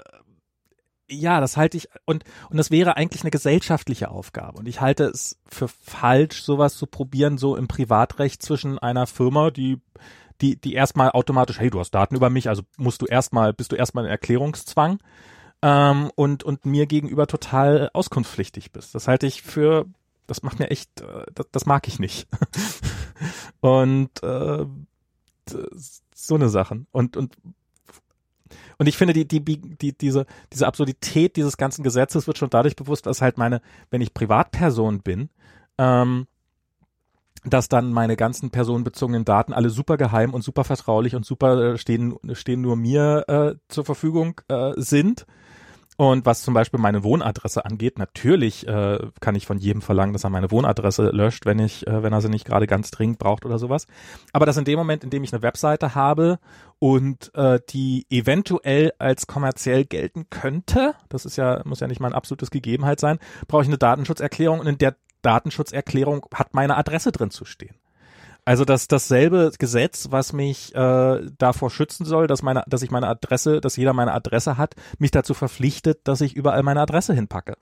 [1.16, 5.06] ja, das halte ich und und das wäre eigentlich eine gesellschaftliche Aufgabe und ich halte
[5.06, 9.80] es für falsch, sowas zu probieren, so im Privatrecht zwischen einer Firma, die
[10.42, 13.72] die die erstmal automatisch, hey, du hast Daten über mich, also musst du erstmal bist
[13.72, 15.00] du erstmal in Erklärungszwang
[15.62, 18.96] ähm, und und mir gegenüber total auskunftspflichtig bist.
[18.96, 19.86] Das halte ich für
[20.28, 22.28] das macht mir echt, äh, das, das mag ich nicht.
[23.60, 24.66] und äh,
[26.16, 27.36] so eine Sachen und und
[28.78, 32.76] und ich finde, die, die, die, diese, diese Absurdität dieses ganzen Gesetzes wird schon dadurch
[32.76, 33.62] bewusst, dass halt meine,
[33.92, 35.30] wenn ich Privatperson bin,
[35.78, 36.28] ähm,
[37.46, 41.78] dass dann meine ganzen personenbezogenen Daten alle super geheim und super vertraulich und super äh,
[41.78, 45.26] stehen, stehen nur mir äh, zur Verfügung äh, sind.
[46.12, 50.26] Und was zum Beispiel meine Wohnadresse angeht, natürlich äh, kann ich von jedem verlangen, dass
[50.26, 53.46] er meine Wohnadresse löscht, wenn ich, äh, wenn er sie nicht gerade ganz dringend braucht
[53.46, 53.88] oder sowas.
[54.34, 56.40] Aber dass in dem Moment, in dem ich eine Webseite habe
[56.80, 62.10] und äh, die eventuell als kommerziell gelten könnte, das ist ja, muss ja nicht mal
[62.10, 63.18] ein absolutes Gegebenheit sein,
[63.48, 67.76] brauche ich eine Datenschutzerklärung und in der Datenschutzerklärung hat meine Adresse drin zu stehen.
[68.46, 73.08] Also das dasselbe Gesetz, was mich äh, davor schützen soll, dass meine, dass ich meine
[73.08, 77.56] Adresse, dass jeder meine Adresse hat, mich dazu verpflichtet, dass ich überall meine Adresse hinpacke.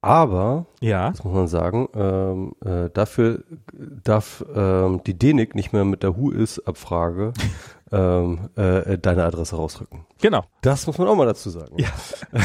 [0.00, 1.10] Aber, ja.
[1.10, 3.42] das muss man sagen, ähm, äh, dafür
[3.72, 7.32] darf ähm, die DENIC nicht mehr mit der Who-Is-Abfrage
[7.92, 10.06] ähm, äh, deine Adresse rausrücken.
[10.20, 10.44] Genau.
[10.62, 11.76] Das muss man auch mal dazu sagen.
[11.78, 11.88] Ja.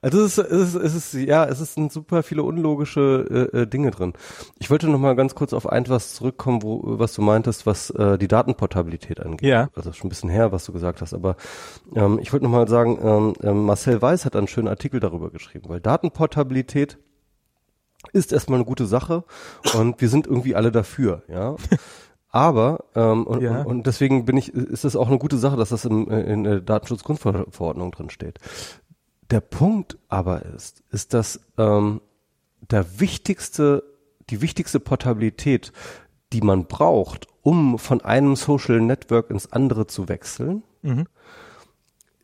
[0.00, 3.60] Also es ist, es ist, es ist ja, es ist sind super viele unlogische äh,
[3.60, 4.12] äh, Dinge drin.
[4.58, 8.18] Ich wollte noch mal ganz kurz auf etwas zurückkommen, wo, was du meintest, was äh,
[8.18, 9.48] die Datenportabilität angeht.
[9.48, 9.68] Ja.
[9.74, 11.14] Also schon ein bisschen her, was du gesagt hast.
[11.14, 11.36] Aber
[11.94, 15.30] ähm, ich wollte noch mal sagen, ähm, ähm, Marcel Weiß hat einen schönen Artikel darüber
[15.30, 16.98] geschrieben, weil Datenportabilität
[18.12, 19.22] ist erstmal eine gute Sache
[19.74, 21.54] und wir sind irgendwie alle dafür, ja.
[22.32, 23.62] Aber ähm, und, Ja.
[23.62, 26.44] und, deswegen bin ich, ist es auch eine gute Sache, dass das im, äh, in
[26.44, 28.38] der Datenschutzgrundverordnung drin steht.
[29.30, 32.00] Der Punkt aber ist, ist, dass ähm,
[32.70, 33.82] der wichtigste,
[34.30, 35.72] die wichtigste Portabilität,
[36.32, 41.06] die man braucht, um von einem Social Network ins andere zu wechseln, Mhm.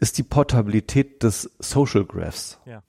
[0.01, 2.59] ist die Portabilität des Social Graphs.
[2.65, 2.83] Ja.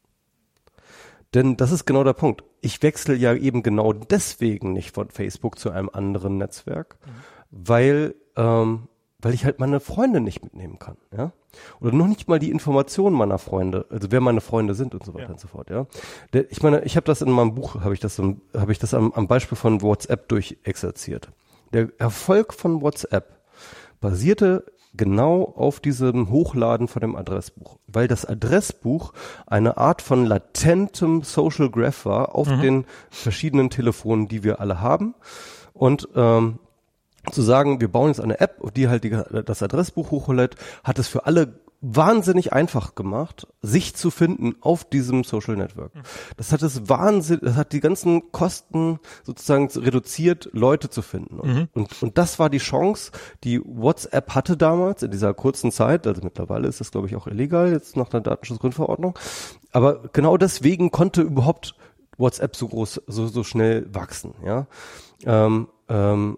[1.33, 2.43] Denn das ist genau der Punkt.
[2.61, 6.97] Ich wechsle ja eben genau deswegen nicht von Facebook zu einem anderen Netzwerk,
[7.51, 8.87] weil, ähm,
[9.19, 11.31] weil ich halt meine Freunde nicht mitnehmen kann, ja.
[11.81, 15.13] Oder noch nicht mal die Informationen meiner Freunde, also wer meine Freunde sind und so
[15.15, 15.31] weiter Ja.
[15.31, 15.87] und so fort, ja.
[16.33, 18.93] Der, ich meine, ich habe das in meinem Buch, habe ich das, habe ich das
[18.93, 21.29] am, am Beispiel von WhatsApp durchexerziert.
[21.73, 23.39] Der Erfolg von WhatsApp
[23.99, 29.13] basierte genau auf diesem Hochladen von dem Adressbuch, weil das Adressbuch
[29.45, 35.15] eine Art von latentem Social Graph war auf den verschiedenen Telefonen, die wir alle haben.
[35.73, 36.59] Und ähm,
[37.31, 41.07] zu sagen, wir bauen jetzt eine App, die halt die, das Adressbuch hochlädt, hat es
[41.07, 45.93] für alle wahnsinnig einfach gemacht, sich zu finden auf diesem Social Network.
[46.35, 51.39] Das hat es wahnsinnig, das hat die ganzen Kosten sozusagen reduziert, Leute zu finden.
[51.39, 53.11] Und, und, und das war die Chance,
[53.43, 57.27] die WhatsApp hatte damals in dieser kurzen Zeit, also mittlerweile ist das glaube ich auch
[57.27, 59.17] illegal, jetzt nach der Datenschutzgrundverordnung.
[59.71, 61.75] Aber genau deswegen konnte überhaupt
[62.17, 64.67] WhatsApp so groß, so, so schnell wachsen, ja.
[65.25, 66.37] Ähm, ähm,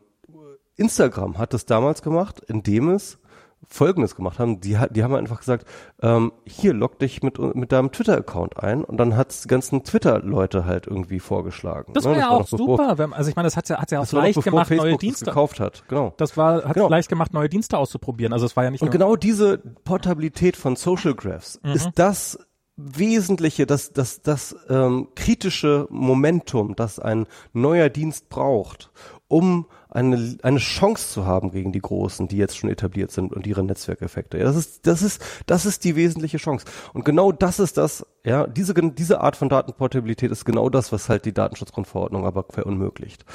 [0.76, 3.20] Instagram hat es damals gemacht, indem es
[3.68, 4.60] Folgendes gemacht haben.
[4.60, 5.66] Die, die haben einfach gesagt,
[6.02, 10.66] ähm, hier log dich mit, mit deinem Twitter-Account ein und dann hat's die ganzen Twitter-Leute
[10.66, 11.94] halt irgendwie vorgeschlagen.
[11.94, 12.12] Das ne?
[12.12, 12.98] war ja auch noch bevor- super.
[12.98, 14.84] Wenn, also ich meine, das hat ja, hat ja auch Das war leicht gemacht, Facebook
[14.86, 15.26] neue das Dienste.
[15.26, 15.84] gekauft hat.
[15.88, 16.14] Genau.
[16.18, 16.90] Das war, hat Genau.
[16.90, 18.34] leicht gemacht, neue Dienste auszuprobieren.
[18.34, 21.72] Also es war ja nicht Und genau diese Portabilität von Social Graphs Mhm.
[21.72, 22.40] ist das
[22.78, 28.90] Wesentliche, das, das, das ähm, kritische Momentum, das ein neuer Dienst braucht,
[29.32, 33.48] um eine, eine Chance zu haben gegen die Großen, die jetzt schon etabliert sind und
[33.48, 34.38] ihre Netzwerkeffekte.
[34.38, 36.66] Ja, das ist, das ist, das ist die wesentliche Chance.
[36.94, 41.08] Und genau das ist das, ja, diese, diese Art von Datenportabilität ist genau das, was
[41.08, 43.26] halt die Datenschutzgrundverordnung aber verunmöglicht.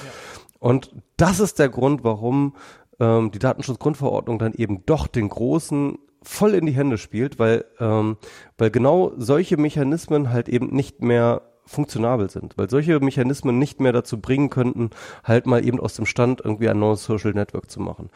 [0.58, 2.54] Und das ist der Grund, warum
[3.00, 8.18] ähm, die Datenschutzgrundverordnung dann eben doch den Großen voll in die Hände spielt, weil, ähm,
[8.58, 13.92] weil genau solche Mechanismen halt eben nicht mehr funktionabel sind, weil solche Mechanismen nicht mehr
[13.92, 14.90] dazu bringen könnten,
[15.24, 18.10] halt mal eben aus dem Stand irgendwie ein neues Social Network zu machen.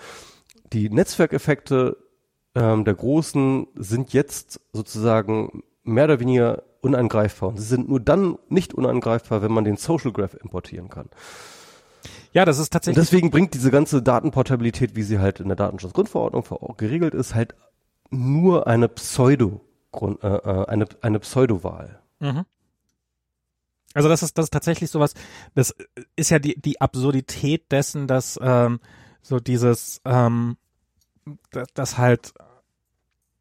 [0.72, 1.96] Die Netzwerkeffekte
[2.54, 7.50] ähm, der Großen sind jetzt sozusagen mehr oder weniger unangreifbar.
[7.50, 11.10] Und sie sind nur dann nicht unangreifbar, wenn man den Social Graph importieren kann.
[12.32, 15.56] ja, das ist Und tatsächlich, deswegen bringt diese ganze Datenportabilität, wie sie halt in der
[15.56, 17.54] Datenschutzgrundverordnung ver- geregelt ist, halt
[18.10, 19.60] nur eine Pseudo
[19.92, 22.00] Grund, äh, äh, eine eine Pseudowahl.
[22.20, 22.44] Mhm.
[23.94, 25.14] Also das ist das ist tatsächlich sowas.
[25.54, 25.74] Das
[26.16, 28.80] ist ja die die Absurdität dessen, dass ähm,
[29.22, 30.56] so dieses ähm,
[31.50, 32.32] das, das halt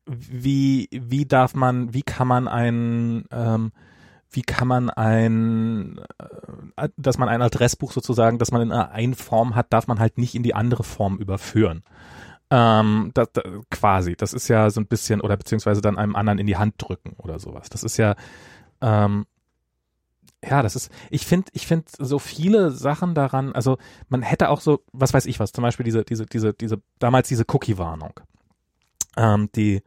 [0.06, 3.72] wie wie darf man wie kann man ein ähm,
[4.32, 6.00] wie kann man ein
[6.78, 10.00] äh, dass man ein Adressbuch sozusagen, dass man in einer einen Form hat, darf man
[10.00, 11.84] halt nicht in die andere Form überführen.
[12.52, 16.40] Ähm, das, das, quasi, das ist ja so ein bisschen, oder beziehungsweise dann einem anderen
[16.40, 17.70] in die Hand drücken oder sowas.
[17.70, 18.16] Das ist ja,
[18.82, 19.26] ähm,
[20.44, 24.62] ja, das ist, ich finde, ich finde so viele Sachen daran, also man hätte auch
[24.62, 28.20] so, was weiß ich was, zum Beispiel diese, diese, diese, diese, damals diese Cookie-Warnung,
[29.18, 29.82] ähm, die,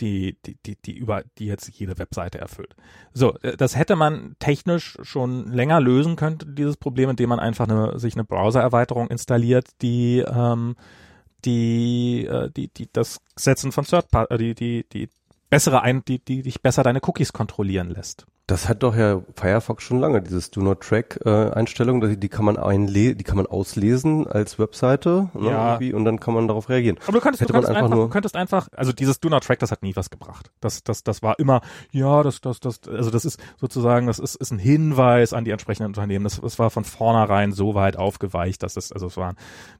[0.00, 2.74] die, die, die, die über, die jetzt jede Webseite erfüllt.
[3.12, 7.68] So, äh, das hätte man technisch schon länger lösen können, dieses Problem, indem man einfach
[7.68, 10.76] eine, sich eine Browser-Erweiterung installiert, die, ähm,
[11.44, 15.08] die, äh, die, die das Setzen von Third Party, äh, die, die, die
[15.50, 18.26] bessere ein, die, die dich besser deine Cookies kontrollieren lässt.
[18.50, 22.28] Das hat doch ja Firefox schon lange, dieses Do Not Track äh, Einstellung, die, die
[22.28, 25.72] kann man einle die kann man auslesen als Webseite ne, Ja.
[25.72, 26.98] irgendwie, und dann kann man darauf reagieren.
[27.04, 29.70] Aber du könntest, du könntest einfach einfach, könntest einfach, also dieses Do Not Track, das
[29.70, 30.50] hat nie was gebracht.
[30.60, 31.60] Das, das, das war immer,
[31.92, 35.50] ja, das, das, das, also das ist sozusagen, das ist, ist ein Hinweis an die
[35.52, 36.24] entsprechenden Unternehmen.
[36.24, 39.34] Das, das war von vornherein so weit aufgeweicht, dass es, also es war,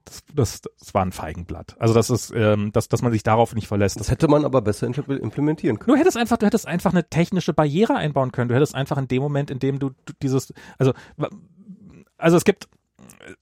[0.05, 1.77] das, das, das war ein Feigenblatt.
[1.79, 3.99] Also das ist, ähm, dass, dass man sich darauf nicht verlässt.
[3.99, 5.97] Das hätte man aber besser impl- implementieren können.
[5.97, 8.49] Du hättest einfach, du hättest einfach eine technische Barriere einbauen können.
[8.49, 10.93] Du hättest einfach in dem Moment, in dem du, du dieses, also,
[12.17, 12.69] also es gibt,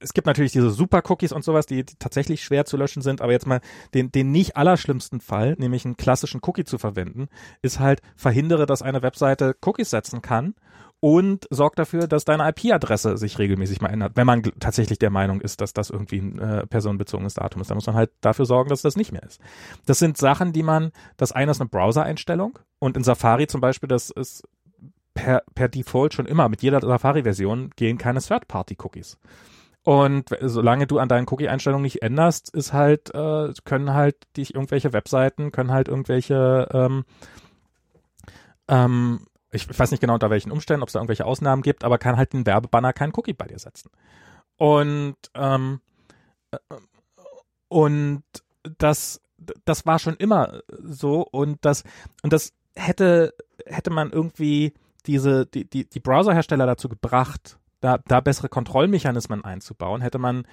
[0.00, 3.32] es gibt natürlich diese Super-Cookies und sowas, die, die, tatsächlich schwer zu löschen sind, aber
[3.32, 3.60] jetzt mal
[3.94, 7.28] den, den nicht allerschlimmsten Fall, nämlich einen klassischen Cookie zu verwenden,
[7.62, 10.54] ist halt, verhindere, dass eine Webseite Cookies setzen kann
[11.00, 14.16] und sorgt dafür, dass deine IP-Adresse sich regelmäßig mal ändert.
[14.16, 17.76] Wenn man tatsächlich der Meinung ist, dass das irgendwie ein äh, personenbezogenes Datum ist, dann
[17.76, 19.40] muss man halt dafür sorgen, dass das nicht mehr ist.
[19.86, 23.88] Das sind Sachen, die man, das eine ist eine Browser-Einstellung und in Safari zum Beispiel,
[23.88, 24.42] das ist
[25.18, 29.18] per, per Default schon immer, mit jeder Safari-Version gehen keine Third-Party-Cookies.
[29.82, 34.92] Und solange du an deinen Cookie-Einstellungen nicht änderst, ist halt, äh, können halt dich irgendwelche
[34.92, 37.04] Webseiten, können halt irgendwelche, ähm,
[38.68, 41.98] ähm, ich weiß nicht genau unter welchen Umständen, ob es da irgendwelche Ausnahmen gibt, aber
[41.98, 43.90] kann halt ein Werbebanner keinen Cookie bei dir setzen.
[44.56, 45.80] Und, ähm,
[46.52, 46.58] äh,
[47.68, 48.22] und
[48.78, 49.20] das,
[49.64, 51.82] das war schon immer so und das,
[52.22, 53.34] und das hätte,
[53.66, 54.74] hätte man irgendwie
[55.08, 60.46] diese, die, die, die Browserhersteller dazu gebracht, da, da bessere Kontrollmechanismen einzubauen, hätte man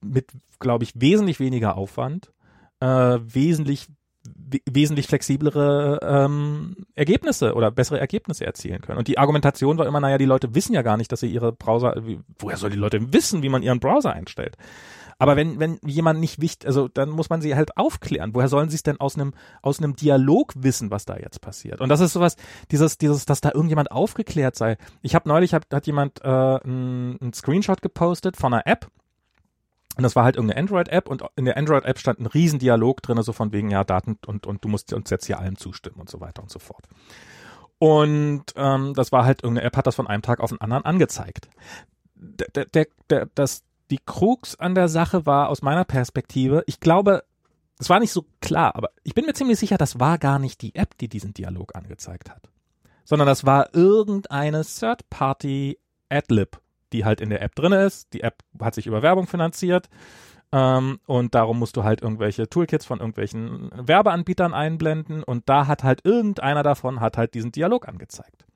[0.00, 2.32] mit, glaube ich, wesentlich weniger Aufwand,
[2.80, 3.88] äh, wesentlich
[4.70, 8.98] wesentlich flexiblere ähm, Ergebnisse oder bessere Ergebnisse erzielen können.
[8.98, 11.52] Und die Argumentation war immer, naja, die Leute wissen ja gar nicht, dass sie ihre
[11.52, 14.56] Browser, wie, woher soll die Leute wissen, wie man ihren Browser einstellt?
[15.18, 18.34] Aber wenn, wenn jemand nicht wichtig, also dann muss man sie halt aufklären.
[18.34, 19.32] Woher sollen sie es denn aus einem,
[19.62, 21.80] aus einem Dialog wissen, was da jetzt passiert?
[21.80, 22.36] Und das ist sowas,
[22.70, 24.76] dieses, dieses, dass da irgendjemand aufgeklärt sei.
[25.02, 28.88] Ich habe neulich, hat, hat jemand äh, einen Screenshot gepostet von einer App,
[29.96, 33.32] und das war halt irgendeine Android-App und in der Android-App stand ein Riesendialog drin, so
[33.32, 36.20] von wegen, ja, Daten und, und du musst uns jetzt hier allem zustimmen und so
[36.20, 36.86] weiter und so fort.
[37.78, 40.84] Und ähm, das war halt irgendeine App, hat das von einem Tag auf den anderen
[40.84, 41.48] angezeigt.
[42.16, 47.24] Der, der, der, das, die Krux an der Sache war aus meiner Perspektive, ich glaube,
[47.78, 50.62] es war nicht so klar, aber ich bin mir ziemlich sicher, das war gar nicht
[50.62, 52.48] die App, die diesen Dialog angezeigt hat,
[53.04, 55.78] sondern das war irgendeine Third-Party
[56.08, 56.60] Adlib,
[56.92, 58.12] die halt in der App drin ist.
[58.12, 59.88] Die App hat sich über Werbung finanziert
[60.52, 65.82] ähm, und darum musst du halt irgendwelche Toolkits von irgendwelchen Werbeanbietern einblenden und da hat
[65.82, 68.46] halt irgendeiner davon hat halt diesen Dialog angezeigt.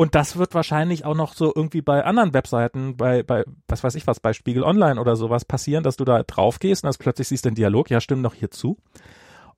[0.00, 3.96] Und das wird wahrscheinlich auch noch so irgendwie bei anderen Webseiten, bei, bei, was weiß
[3.96, 6.98] ich was, bei Spiegel Online oder sowas passieren, dass du da drauf gehst und das
[6.98, 8.78] plötzlich siehst den Dialog, ja, stimmt doch hier zu.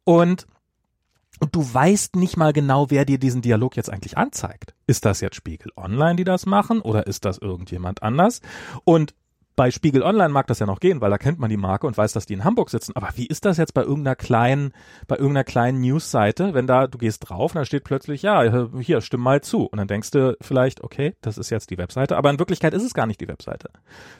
[0.02, 0.46] Und,
[1.40, 4.72] und du weißt nicht mal genau, wer dir diesen Dialog jetzt eigentlich anzeigt.
[4.86, 8.40] Ist das jetzt Spiegel Online, die das machen, oder ist das irgendjemand anders?
[8.84, 9.14] Und
[9.56, 11.96] bei Spiegel Online mag das ja noch gehen, weil da kennt man die Marke und
[11.96, 12.92] weiß, dass die in Hamburg sitzen.
[12.94, 14.72] Aber wie ist das jetzt bei irgendeiner kleinen,
[15.06, 19.00] bei irgendeiner kleinen News-Seite, wenn da, du gehst drauf und da steht plötzlich, ja, hier,
[19.00, 19.66] stimm mal zu.
[19.66, 22.16] Und dann denkst du vielleicht, okay, das ist jetzt die Webseite.
[22.16, 23.70] Aber in Wirklichkeit ist es gar nicht die Webseite.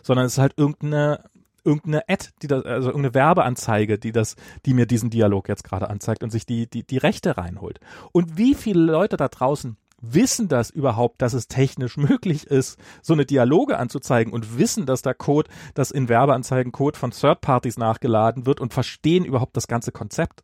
[0.02, 1.24] Sondern es ist halt irgendeine,
[1.64, 4.36] irgendeine Ad, die das, also irgendeine Werbeanzeige, die das,
[4.66, 7.80] die mir diesen Dialog jetzt gerade anzeigt und sich die, die, die Rechte reinholt.
[8.12, 13.12] Und wie viele Leute da draußen wissen das überhaupt, dass es technisch möglich ist, so
[13.12, 17.76] eine Dialoge anzuzeigen und wissen, dass da Code, dass in Werbeanzeigen Code von Third Parties
[17.76, 20.42] nachgeladen wird und verstehen überhaupt das ganze Konzept.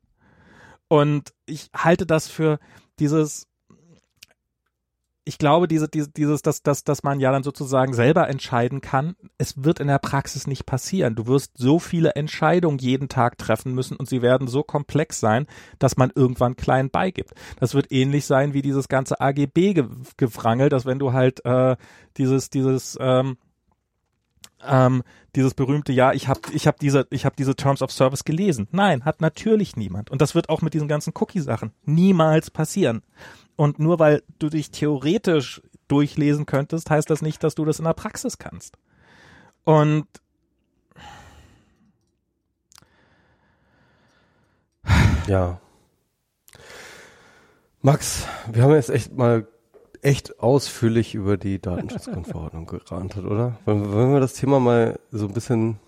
[0.88, 2.58] Und ich halte das für
[2.98, 3.48] dieses
[5.28, 9.16] ich glaube, diese, diese, dieses, dass, dass, dass man ja dann sozusagen selber entscheiden kann,
[9.38, 11.16] es wird in der Praxis nicht passieren.
[11.16, 15.46] Du wirst so viele Entscheidungen jeden Tag treffen müssen und sie werden so komplex sein,
[15.80, 17.32] dass man irgendwann klein beigibt.
[17.58, 21.76] Das wird ähnlich sein wie dieses ganze AGB-Gefrangel, dass wenn du halt äh,
[22.16, 23.36] dieses, dieses ähm,
[24.68, 25.02] ähm,
[25.34, 28.68] dieses berühmte ja, ich habe ich hab diese ich habe diese Terms of Service gelesen.
[28.72, 33.02] Nein, hat natürlich niemand und das wird auch mit diesen ganzen Cookie Sachen niemals passieren.
[33.56, 37.84] Und nur weil du dich theoretisch durchlesen könntest, heißt das nicht, dass du das in
[37.84, 38.76] der Praxis kannst.
[39.64, 40.06] Und
[45.26, 45.60] ja.
[47.82, 49.46] Max, wir haben jetzt echt mal
[50.06, 53.58] echt ausführlich über die Datenschutzgrundverordnung gerantet, oder?
[53.64, 55.80] Wollen, wollen wir das Thema mal so ein bisschen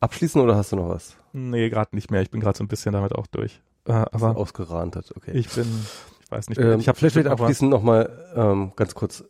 [0.00, 1.16] abschließen oder hast du noch was?
[1.32, 2.20] Nee, gerade nicht mehr.
[2.20, 3.60] Ich bin gerade so ein bisschen damit auch durch.
[3.84, 5.30] Äh, aber ausgerantet, okay.
[5.34, 5.66] Ich bin,
[6.24, 6.58] ich weiß nicht.
[6.58, 9.24] Ähm, ich habe vielleicht abschließend nochmal ähm, ganz kurz.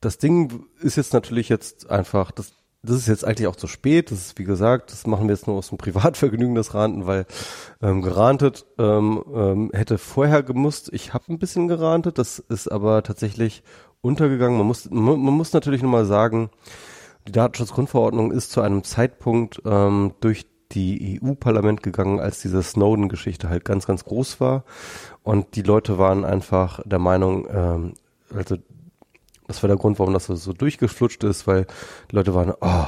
[0.00, 4.10] Das Ding ist jetzt natürlich jetzt einfach, das, das ist jetzt eigentlich auch zu spät.
[4.10, 7.26] Das ist wie gesagt, das machen wir jetzt nur aus dem Privatvergnügen, das Ranten, weil
[7.82, 10.90] ähm, gerantet ähm, ähm, hätte vorher gemusst.
[10.92, 13.62] Ich habe ein bisschen gerantet, das ist aber tatsächlich
[14.00, 14.58] untergegangen.
[14.58, 16.50] Man muss, man, man muss natürlich nochmal sagen,
[17.26, 23.64] die Datenschutzgrundverordnung ist zu einem Zeitpunkt ähm, durch die EU-Parlament gegangen, als diese Snowden-Geschichte halt
[23.64, 24.64] ganz, ganz groß war.
[25.22, 27.94] Und die Leute waren einfach der Meinung, ähm,
[28.34, 28.56] also
[29.48, 31.66] das war der Grund, warum das so, durchgeflutscht ist, weil
[32.10, 32.86] die Leute waren, oh,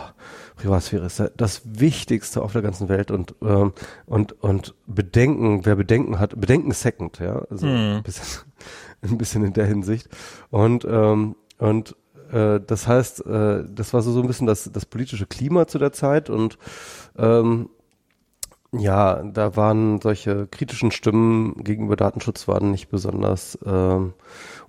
[0.57, 3.73] Privatsphäre ist das Wichtigste auf der ganzen Welt und ähm,
[4.07, 7.97] und und Bedenken, wer Bedenken hat, Bedenken second, ja, also hm.
[7.97, 8.43] ein, bisschen,
[9.03, 10.09] ein bisschen in der Hinsicht
[10.51, 11.97] und ähm, und
[12.31, 15.79] äh, das heißt, äh, das war so, so ein bisschen das, das politische Klima zu
[15.79, 16.59] der Zeit und
[17.17, 17.71] ähm,
[18.73, 24.13] ja, da waren solche kritischen Stimmen gegenüber Datenschutz waren nicht besonders ähm,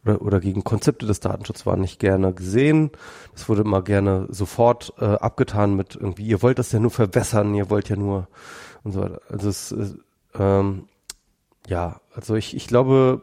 [0.03, 2.91] oder, oder gegen Konzepte des Datenschutzes waren nicht gerne gesehen.
[3.33, 7.53] Das wurde immer gerne sofort äh, abgetan mit irgendwie, ihr wollt das ja nur verwässern,
[7.53, 8.27] ihr wollt ja nur
[8.83, 9.21] und so weiter.
[9.29, 9.93] Also es äh,
[10.39, 10.87] ähm,
[11.67, 13.21] ja, also ich, ich glaube,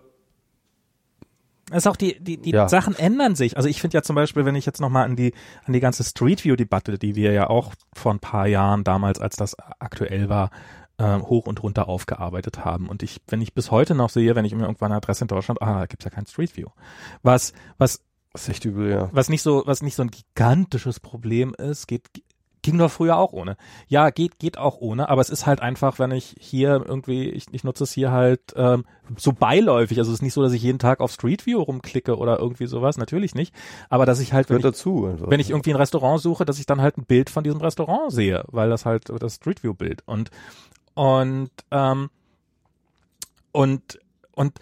[1.71, 2.69] es ist auch die, die, die ja.
[2.69, 3.57] Sachen ändern sich.
[3.57, 5.35] Also ich finde ja zum Beispiel, wenn ich jetzt nochmal an die,
[5.65, 9.21] an die ganze Street View Debatte, die wir ja auch vor ein paar Jahren damals,
[9.21, 10.51] als das aktuell war,
[10.99, 12.89] äh, hoch und runter aufgearbeitet haben.
[12.89, 15.29] Und ich, wenn ich bis heute noch sehe, wenn ich mir irgendwann eine Adresse in
[15.29, 16.69] Deutschland, ah, da gibt's ja kein Street View.
[17.23, 18.03] Was, was,
[18.33, 19.09] das echt übel, ja.
[19.13, 22.11] Was nicht so, was nicht so ein gigantisches Problem ist, geht,
[22.63, 23.57] ging doch früher auch ohne.
[23.87, 27.47] Ja, geht, geht auch ohne, aber es ist halt einfach, wenn ich hier irgendwie, ich,
[27.53, 28.85] ich nutze es hier halt ähm,
[29.17, 29.99] so beiläufig.
[29.99, 32.67] Also es ist nicht so, dass ich jeden Tag auf Street View rumklicke oder irgendwie
[32.67, 33.55] sowas, natürlich nicht.
[33.89, 35.31] Aber dass ich halt, wenn, ich, dazu einfach.
[35.31, 38.13] wenn ich irgendwie ein Restaurant suche, dass ich dann halt ein Bild von diesem Restaurant
[38.13, 40.31] sehe, weil das halt das Street View Bild und
[40.99, 42.11] und ähm,
[43.53, 44.01] und
[44.33, 44.59] und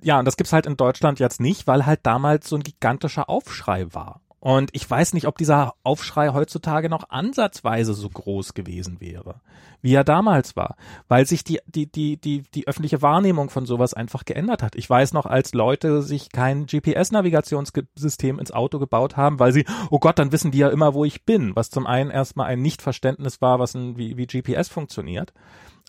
[0.00, 3.28] ja, und das gibt's halt in Deutschland jetzt nicht, weil halt damals so ein gigantischer
[3.28, 4.20] Aufschrei war.
[4.38, 9.40] Und ich weiß nicht, ob dieser Aufschrei heutzutage noch ansatzweise so groß gewesen wäre,
[9.82, 10.76] wie er damals war,
[11.08, 14.76] weil sich die, die, die, die, die öffentliche Wahrnehmung von sowas einfach geändert hat.
[14.76, 19.98] Ich weiß noch, als Leute sich kein GPS-Navigationssystem ins Auto gebaut haben, weil sie, oh
[19.98, 23.42] Gott, dann wissen die ja immer, wo ich bin, was zum einen erstmal ein Nichtverständnis
[23.42, 25.34] war, was ein, wie, wie GPS funktioniert.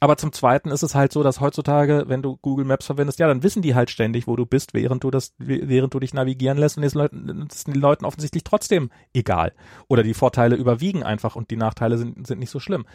[0.02, 3.28] Aber zum Zweiten ist es halt so, dass heutzutage, wenn du Google Maps verwendest, ja,
[3.28, 6.58] dann wissen die halt ständig, wo du bist, während du das, während du dich navigieren
[6.58, 9.54] lässt und es ist den Leuten offensichtlich trotzdem egal.
[9.88, 12.88] Oder die Vorteile überwiegen einfach und die Nachteile sind, sind nicht so schlimm.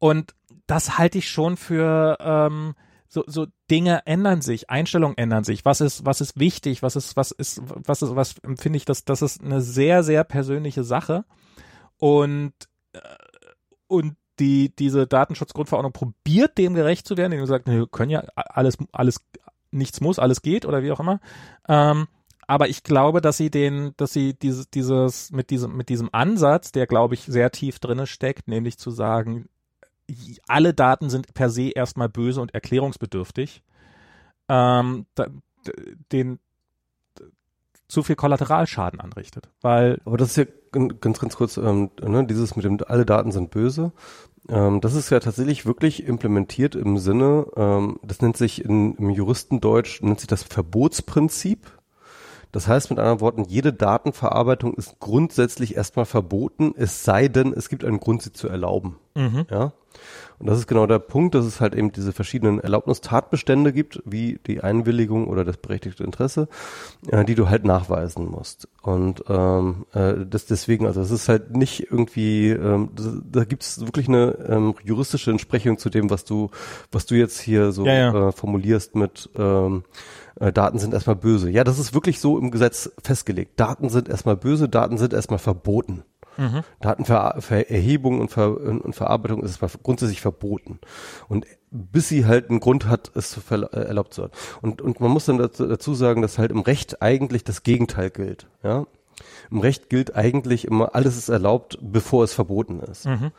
[0.00, 0.34] Und
[0.66, 2.74] das halte ich schon für, ähm,
[3.06, 5.64] so, so Dinge ändern sich, Einstellungen ändern sich.
[5.64, 6.82] Was ist, was ist wichtig?
[6.82, 10.24] Was ist, was ist, was ist, was empfinde ich, das, das ist eine sehr, sehr
[10.24, 11.24] persönliche Sache.
[11.98, 12.52] Und,
[12.94, 12.98] äh,
[13.86, 18.24] und die diese Datenschutzgrundverordnung probiert, dem gerecht zu werden, indem sie sagt, wir können ja
[18.34, 19.24] alles, alles,
[19.70, 21.20] nichts muss, alles geht oder wie auch immer.
[21.68, 22.06] Ähm,
[22.46, 26.72] aber ich glaube, dass sie den, dass sie dieses, dieses, mit diesem, mit diesem Ansatz,
[26.72, 29.48] der glaube ich sehr tief drinne steckt, nämlich zu sagen,
[30.46, 33.62] alle Daten sind per se erstmal böse und erklärungsbedürftig,
[34.48, 35.26] ähm, da,
[36.12, 36.38] den
[37.88, 40.00] zu viel Kollateralschaden anrichtet, weil.
[40.04, 43.50] Aber das ist ja ganz, ganz kurz, ähm, ne, dieses mit dem alle Daten sind
[43.50, 43.92] böse.
[44.48, 49.10] Ähm, das ist ja tatsächlich wirklich implementiert im Sinne, ähm, das nennt sich in, im
[49.10, 51.66] Juristendeutsch, nennt sich das Verbotsprinzip.
[52.50, 57.68] Das heißt mit anderen Worten, jede Datenverarbeitung ist grundsätzlich erstmal verboten, es sei denn, es
[57.68, 58.96] gibt einen Grund, sie zu erlauben.
[59.14, 59.46] Mhm.
[59.50, 59.72] Ja.
[60.38, 64.38] Und das ist genau der Punkt, dass es halt eben diese verschiedenen Erlaubnistatbestände gibt, wie
[64.46, 66.48] die Einwilligung oder das berechtigte Interesse,
[67.08, 68.68] äh, die du halt nachweisen musst.
[68.82, 73.64] Und ähm, äh, das deswegen, also es ist halt nicht irgendwie, ähm, das, da gibt
[73.64, 76.50] es wirklich eine ähm, juristische Entsprechung zu dem, was du,
[76.92, 78.28] was du jetzt hier so ja, ja.
[78.28, 79.84] Äh, formulierst mit ähm,
[80.40, 81.50] äh, Daten sind erstmal böse.
[81.50, 83.58] Ja, das ist wirklich so im Gesetz festgelegt.
[83.58, 86.04] Daten sind erstmal böse, Daten sind erstmal verboten.
[86.38, 86.62] Mhm.
[86.80, 90.78] Datenvererhebung und, Ver und Verarbeitung ist grundsätzlich verboten.
[91.28, 94.32] Und bis sie halt einen Grund hat, es zu äh, erlaubt zu werden.
[94.62, 98.10] Und, und man muss dann dazu, dazu sagen, dass halt im Recht eigentlich das Gegenteil
[98.10, 98.46] gilt.
[98.62, 98.86] Ja?
[99.50, 103.06] Im Recht gilt eigentlich immer, alles ist erlaubt, bevor es verboten ist.
[103.06, 103.32] Mhm.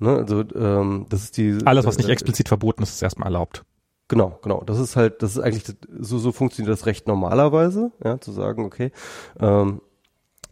[0.00, 3.28] Ne, also ähm, das ist die alles, was nicht äh, explizit verboten ist, ist erstmal
[3.28, 3.64] erlaubt.
[4.08, 4.62] Genau, genau.
[4.64, 5.64] Das ist halt, das ist eigentlich
[5.98, 8.90] so so funktioniert das Recht normalerweise, ja, zu sagen, okay,
[9.40, 9.80] ähm,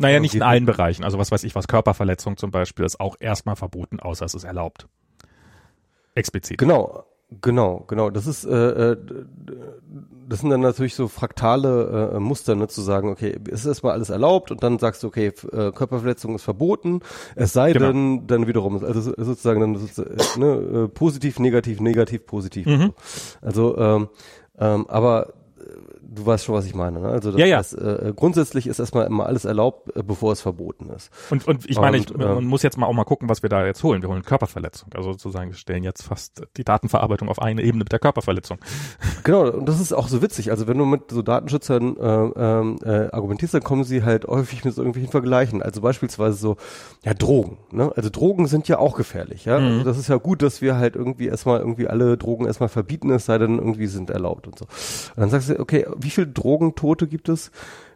[0.03, 1.05] naja, nicht in allen Bereichen.
[1.05, 4.45] Also was weiß ich, was Körperverletzung zum Beispiel ist auch erstmal verboten, außer es ist
[4.45, 4.87] erlaubt.
[6.15, 6.59] Explizit.
[6.59, 7.05] Genau,
[7.41, 8.11] genau, genau.
[8.11, 8.97] Das ist, äh, äh,
[10.29, 13.93] das sind dann natürlich so fraktale äh, Muster, ne, zu sagen, okay, es ist erstmal
[13.93, 17.01] alles erlaubt und dann sagst du, okay, äh, Körperverletzung ist verboten,
[17.35, 17.87] es sei genau.
[17.87, 20.47] denn, dann wiederum, also sozusagen dann äh, ne,
[20.85, 22.67] äh, positiv, negativ, negativ, positiv.
[22.67, 22.93] Mhm.
[23.41, 24.09] Also, ähm,
[24.59, 25.33] ähm, aber
[26.15, 27.01] du weißt schon, was ich meine.
[27.01, 27.09] Ne?
[27.09, 27.59] Also das, ja, ja.
[27.59, 31.11] Das, äh, grundsätzlich ist erstmal immer alles erlaubt, äh, bevor es verboten ist.
[31.31, 33.43] Und, und ich meine, und, ich, man äh, muss jetzt mal auch mal gucken, was
[33.43, 34.03] wir da jetzt holen.
[34.03, 34.91] Wir holen Körperverletzung.
[34.95, 38.59] Also sozusagen, wir stellen jetzt fast die Datenverarbeitung auf eine Ebene mit der Körperverletzung.
[39.25, 40.51] Genau, und das ist auch so witzig.
[40.51, 42.01] Also wenn du mit so Datenschützern äh,
[42.35, 45.63] ähm, äh, argumentierst, dann kommen sie halt häufig mit so irgendwelchen Vergleichen.
[45.63, 46.57] Also beispielsweise so,
[47.05, 47.59] ja, Drogen.
[47.71, 47.93] Ne?
[47.95, 49.45] Also Drogen sind ja auch gefährlich.
[49.45, 49.67] Ja, mhm.
[49.67, 53.11] also das ist ja gut, dass wir halt irgendwie erstmal irgendwie alle Drogen erstmal verbieten,
[53.11, 54.65] es sei denn irgendwie sind erlaubt und so.
[54.65, 57.51] Und dann sagst du, okay, wie viele Drogentote gibt es?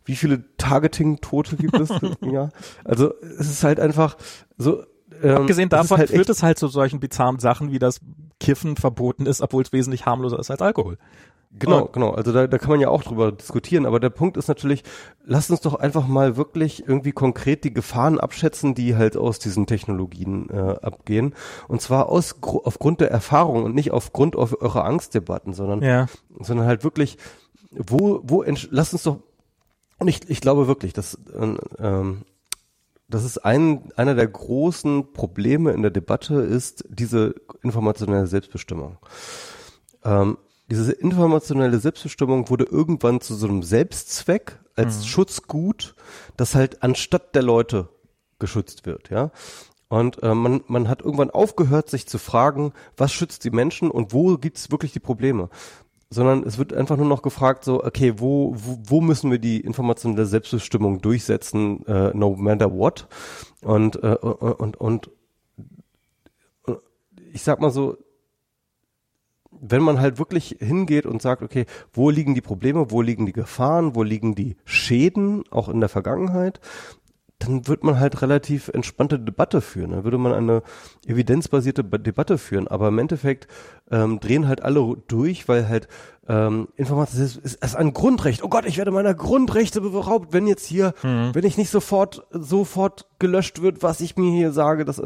[0.05, 1.91] Wie viele Targeting-Tote gibt es?
[2.21, 2.51] ja.
[2.85, 4.17] Also es ist halt einfach
[4.57, 4.85] so.
[5.23, 8.01] Ähm, Abgesehen davon halt führt es halt zu solchen bizarren Sachen, wie das
[8.39, 10.99] Kiffen verboten ist, obwohl es wesentlich harmloser ist als Alkohol.
[11.59, 12.11] Genau, und genau.
[12.11, 13.87] Also da, da kann man ja auch drüber diskutieren.
[13.87, 14.85] Aber der Punkt ist natürlich,
[15.25, 19.67] lasst uns doch einfach mal wirklich irgendwie konkret die Gefahren abschätzen, die halt aus diesen
[19.67, 21.35] Technologien äh, abgehen.
[21.69, 26.07] Und zwar aus aufgrund der Erfahrung und nicht aufgrund auf eurer Angstdebatten, sondern, ja.
[26.41, 27.17] sondern halt wirklich,
[27.77, 29.19] wo, wo, lasst uns doch,
[29.99, 32.23] und ich, ich glaube wirklich, dass äh, ähm,
[33.09, 38.99] das ist ein, einer der großen Probleme in der Debatte ist diese informationelle Selbstbestimmung.
[40.05, 40.39] Ähm,
[40.69, 45.05] diese informationelle Selbstbestimmung wurde irgendwann zu so einem Selbstzweck als mhm.
[45.05, 45.95] Schutzgut,
[46.37, 47.89] das halt anstatt der Leute
[48.39, 49.31] geschützt wird, ja.
[49.89, 54.13] Und äh, man, man hat irgendwann aufgehört, sich zu fragen, was schützt die Menschen und
[54.13, 55.49] wo gibt's wirklich die Probleme
[56.09, 59.61] sondern es wird einfach nur noch gefragt, so, okay, wo, wo, wo müssen wir die
[59.61, 63.09] informationelle Selbstbestimmung durchsetzen, äh, no matter what?
[63.63, 65.11] Und, äh, und, und, und
[67.33, 67.97] ich sag mal so,
[69.51, 73.33] wenn man halt wirklich hingeht und sagt, okay, wo liegen die Probleme, wo liegen die
[73.33, 76.61] Gefahren, wo liegen die Schäden, auch in der Vergangenheit,
[77.39, 79.91] dann wird man halt relativ entspannte Debatte führen.
[79.91, 80.63] Dann würde man eine
[81.07, 82.67] evidenzbasierte Debatte führen.
[82.67, 83.47] Aber im Endeffekt
[83.91, 85.89] ähm, drehen halt alle durch, weil halt
[86.29, 88.43] ähm, Information ist, ist, ist ein Grundrecht.
[88.43, 91.35] Oh Gott, ich werde meiner Grundrechte beraubt, wenn jetzt hier, mhm.
[91.35, 94.85] wenn ich nicht sofort, sofort gelöscht wird, was ich mir hier sage.
[94.85, 95.03] Das,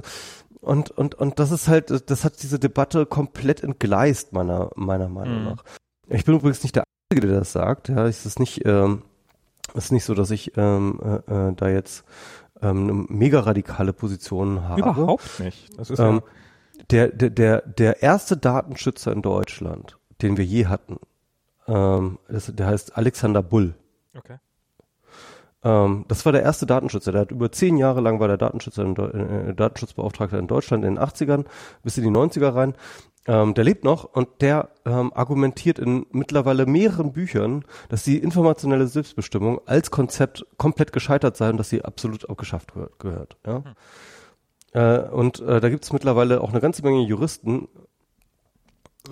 [0.61, 5.41] und, und, und das ist halt, das hat diese Debatte komplett entgleist, meiner, meiner Meinung
[5.41, 5.45] mhm.
[5.47, 5.65] nach.
[6.09, 7.89] Ich bin übrigens nicht der Einzige, der das sagt.
[7.89, 9.03] Ja, es ist nicht, ähm,
[9.75, 12.05] es ist nicht so, dass ich ähm, äh, äh, da jetzt
[12.63, 14.81] ähm, eine mega radikale Position habe.
[14.81, 15.79] Überhaupt nicht.
[15.79, 16.33] Das ist ähm, ja
[16.91, 20.97] der, der, der, der erste Datenschützer in Deutschland, den wir je hatten,
[21.67, 23.75] ähm, das, der heißt Alexander Bull.
[24.17, 24.39] Okay.
[25.63, 27.13] Ähm, das war der erste Datenschützer.
[27.13, 30.95] Der hat über zehn Jahre lang war der Datenschützer, in, äh, Datenschutzbeauftragter in Deutschland in
[30.95, 31.45] den 80ern
[31.83, 32.75] bis in die 90er rein.
[33.31, 38.89] Ähm, der lebt noch und der ähm, argumentiert in mittlerweile mehreren Büchern, dass die informationelle
[38.89, 42.99] Selbstbestimmung als Konzept komplett gescheitert sei und dass sie absolut abgeschafft gehört.
[42.99, 43.63] gehört ja?
[43.63, 43.75] Hm.
[44.73, 47.69] Äh, und äh, da gibt es mittlerweile auch eine ganze Menge Juristen,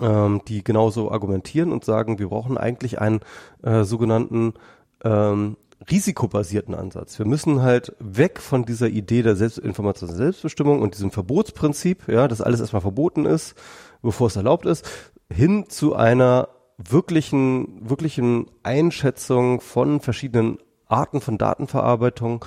[0.01, 3.21] ähm, die genauso argumentieren und sagen, wir brauchen eigentlich einen
[3.63, 4.53] äh, sogenannten
[5.01, 5.55] ähm,
[5.89, 7.17] risikobasierten Ansatz.
[7.19, 12.41] Wir müssen halt weg von dieser Idee der Selbstinformation Selbstbestimmung und diesem Verbotsprinzip, ja, dass
[12.41, 13.55] alles erstmal verboten ist
[14.01, 14.87] bevor es erlaubt ist,
[15.31, 20.57] hin zu einer wirklichen, wirklichen Einschätzung von verschiedenen
[20.87, 22.43] Arten von Datenverarbeitung,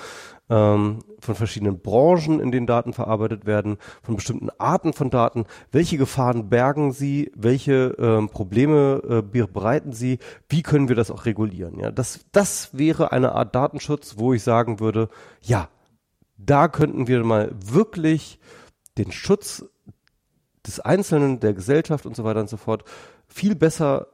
[0.49, 5.45] ähm, von verschiedenen Branchen, in denen Daten verarbeitet werden, von bestimmten Arten von Daten.
[5.71, 7.31] Welche Gefahren bergen sie?
[7.35, 10.19] Welche ähm, Probleme äh, bereiten sie?
[10.49, 11.79] Wie können wir das auch regulieren?
[11.79, 15.07] Ja, das, das wäre eine Art Datenschutz, wo ich sagen würde,
[15.41, 15.69] ja,
[16.37, 18.39] da könnten wir mal wirklich
[18.97, 19.65] den Schutz
[20.65, 22.83] des Einzelnen, der Gesellschaft und so weiter und so fort
[23.27, 24.07] viel besser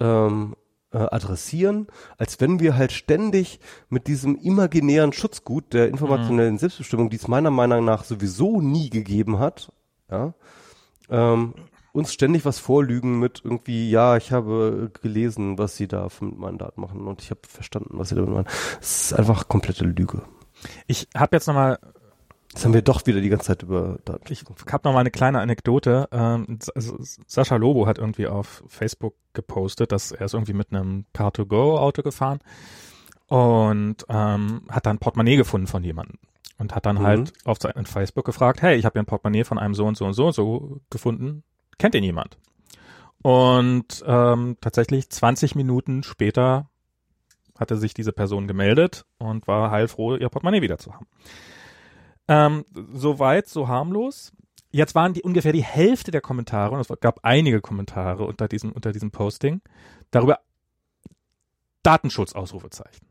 [0.00, 0.56] ähm,
[0.92, 1.88] äh, adressieren,
[2.18, 6.58] als wenn wir halt ständig mit diesem imaginären Schutzgut der informationellen mhm.
[6.58, 9.72] Selbstbestimmung, die es meiner Meinung nach sowieso nie gegeben hat,
[10.10, 10.34] ja,
[11.10, 11.54] ähm,
[11.92, 16.58] uns ständig was vorlügen mit irgendwie, ja, ich habe gelesen, was sie da mit meinen
[16.58, 18.48] Daten machen und ich habe verstanden, was sie damit machen.
[18.80, 20.22] Das ist einfach komplette Lüge.
[20.88, 21.78] Ich habe jetzt nochmal
[22.54, 24.32] Jetzt haben wir doch wieder die ganze Zeit über Daten.
[24.32, 26.08] Ich habe noch mal eine kleine Anekdote.
[26.12, 26.60] Ähm,
[27.26, 32.38] Sascha Lobo hat irgendwie auf Facebook gepostet, dass er ist irgendwie mit einem Car-to-Go-Auto gefahren
[33.26, 36.16] und ähm, hat dann ein Portemonnaie gefunden von jemandem
[36.56, 37.02] und hat dann mhm.
[37.02, 39.96] halt auf seinem Facebook gefragt, hey, ich habe hier ein Portemonnaie von einem so und
[39.96, 41.42] so und so und so gefunden.
[41.78, 42.38] Kennt ihn jemand?
[43.20, 46.70] Und ähm, tatsächlich 20 Minuten später
[47.58, 51.08] hatte sich diese Person gemeldet und war heilfroh, ihr Portemonnaie wieder zu haben.
[52.28, 54.32] Ähm, so weit, so harmlos.
[54.70, 58.72] Jetzt waren die ungefähr die Hälfte der Kommentare, und es gab einige Kommentare unter diesem,
[58.72, 59.60] unter diesem Posting,
[60.10, 60.40] darüber
[61.82, 63.06] Datenschutz, Ausrufezeichen.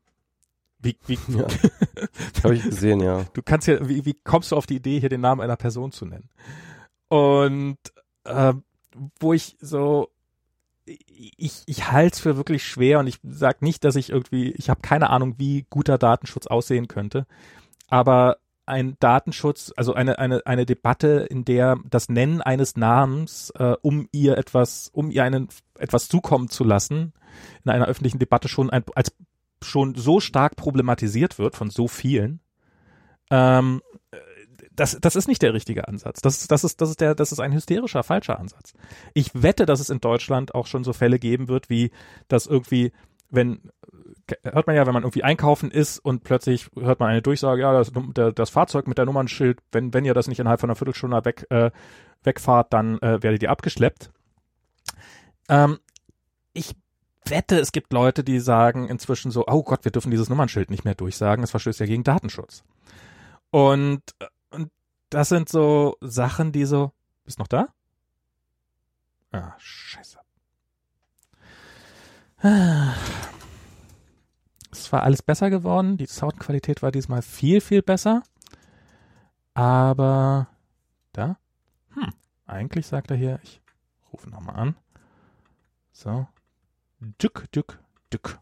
[0.79, 1.47] Wie, wie, ja.
[2.43, 3.23] Habe ich gesehen, ja.
[3.33, 5.93] Du kannst ja, wie, wie kommst du auf die Idee, hier den Namen einer Person
[5.93, 6.29] zu nennen?
[7.07, 7.77] Und
[8.25, 8.53] äh,
[9.19, 10.09] wo ich so,
[10.85, 14.69] ich, ich halte es für wirklich schwer und ich sag nicht, dass ich irgendwie, ich
[14.69, 17.25] habe keine Ahnung, wie guter Datenschutz aussehen könnte.
[17.87, 23.75] Aber ein Datenschutz, also eine, eine, eine Debatte, in der das Nennen eines Namens, äh,
[23.81, 27.13] um ihr etwas, um ihr einen etwas zukommen zu lassen,
[27.63, 29.13] in einer öffentlichen Debatte schon ein, als
[29.61, 32.39] schon so stark problematisiert wird von so vielen,
[33.31, 33.81] ähm,
[34.75, 36.21] das, das ist nicht der richtige Ansatz.
[36.21, 38.73] Das, das, ist, das, ist der, das ist ein hysterischer, falscher Ansatz.
[39.13, 41.91] Ich wette, dass es in Deutschland auch schon so Fälle geben wird, wie
[42.27, 42.91] dass irgendwie,
[43.29, 43.71] wenn
[44.43, 47.73] hört man ja, wenn man irgendwie einkaufen ist und plötzlich hört man eine Durchsage, ja,
[47.73, 47.91] das,
[48.35, 51.45] das Fahrzeug mit der Nummernschild, wenn, wenn ihr das nicht innerhalb von einer Viertelstunde weg,
[51.49, 51.71] äh,
[52.23, 54.11] wegfahrt, dann äh, werdet ihr abgeschleppt.
[55.49, 55.79] Ähm,
[56.53, 56.75] ich
[57.25, 60.85] wette, es gibt Leute, die sagen inzwischen so, oh Gott, wir dürfen dieses Nummernschild nicht
[60.85, 62.63] mehr durchsagen, es verstößt ja gegen Datenschutz.
[63.51, 64.01] Und,
[64.49, 64.71] und
[65.09, 66.91] das sind so Sachen, die so,
[67.25, 67.67] bist noch da?
[69.31, 70.19] Ah, scheiße.
[74.73, 78.23] Es war alles besser geworden, die Soundqualität war diesmal viel, viel besser.
[79.53, 80.47] Aber
[81.11, 81.37] da?
[81.93, 82.11] Hm,
[82.47, 83.61] eigentlich sagt er hier, ich
[84.11, 84.75] rufe nochmal an.
[85.91, 86.27] So.
[86.99, 87.79] Dück, dück,
[88.11, 88.39] dück.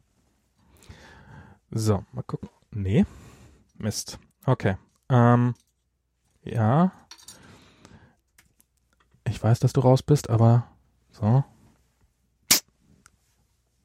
[1.69, 2.49] So, mal gucken.
[2.71, 3.05] Nee.
[3.77, 4.17] Mist.
[4.45, 4.77] Okay.
[5.09, 5.53] Ähm,
[6.43, 6.93] ja.
[9.27, 10.65] Ich weiß, dass du raus bist, aber
[11.11, 11.43] so.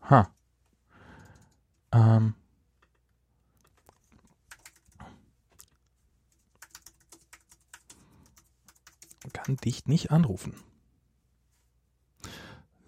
[0.08, 0.30] Ha.
[1.96, 2.34] Ähm.
[9.32, 10.54] Kann dich nicht anrufen.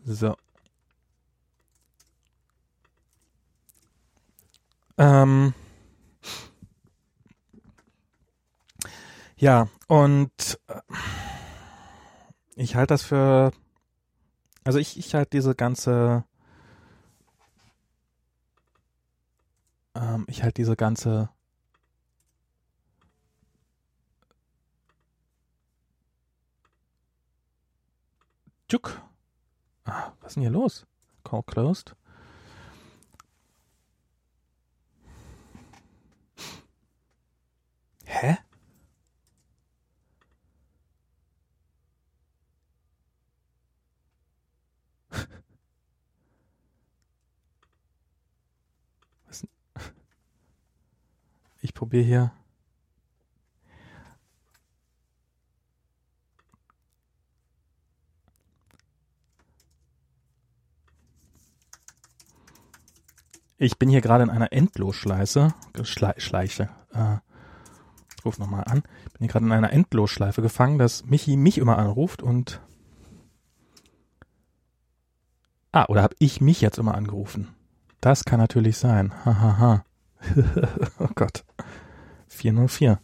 [0.04, 0.36] So.
[4.98, 5.54] Ähm.
[9.36, 10.80] Ja, und äh,
[12.56, 13.52] ich halte das für,
[14.64, 16.24] also ich, ich halte diese ganze,
[19.98, 21.30] ähm, ich halte diese ganze
[28.70, 29.00] Juk.
[29.84, 30.86] Ah, was ist denn hier los?
[31.24, 31.94] Call closed.
[38.04, 38.38] Hä?
[49.26, 49.46] Was?
[51.60, 52.32] Ich probiere hier.
[63.60, 65.52] Ich bin hier gerade in einer Endlosschleife,
[65.82, 67.16] Schle Schleiche, äh,
[68.16, 68.84] ich ruf nochmal an.
[69.06, 72.60] Ich bin hier gerade in einer Endlosschleife gefangen, dass Michi mich immer anruft und
[75.72, 77.54] Ah, oder habe ich mich jetzt immer angerufen?
[78.00, 79.12] Das kann natürlich sein.
[79.24, 79.84] Hahaha.
[80.98, 81.44] oh Gott.
[82.28, 83.00] 404.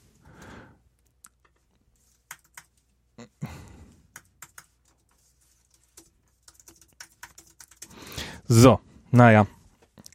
[8.46, 8.78] So,
[9.10, 9.46] naja.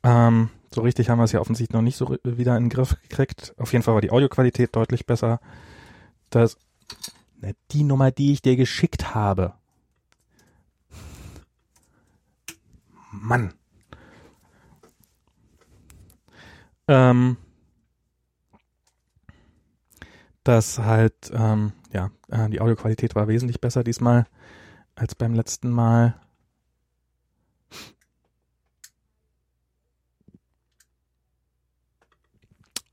[0.04, 2.96] Ähm, so richtig haben wir es ja offensichtlich noch nicht so wieder in den Griff
[3.02, 3.54] gekriegt.
[3.58, 5.40] Auf jeden Fall war die Audioqualität deutlich besser.
[6.30, 6.58] Das,
[7.42, 9.54] ne, die Nummer, die ich dir geschickt habe.
[13.12, 13.54] Mann.
[16.90, 17.38] Ähm,
[20.44, 24.26] dass halt, ähm, ja, äh, die Audioqualität war wesentlich besser diesmal
[24.96, 26.20] als beim letzten Mal.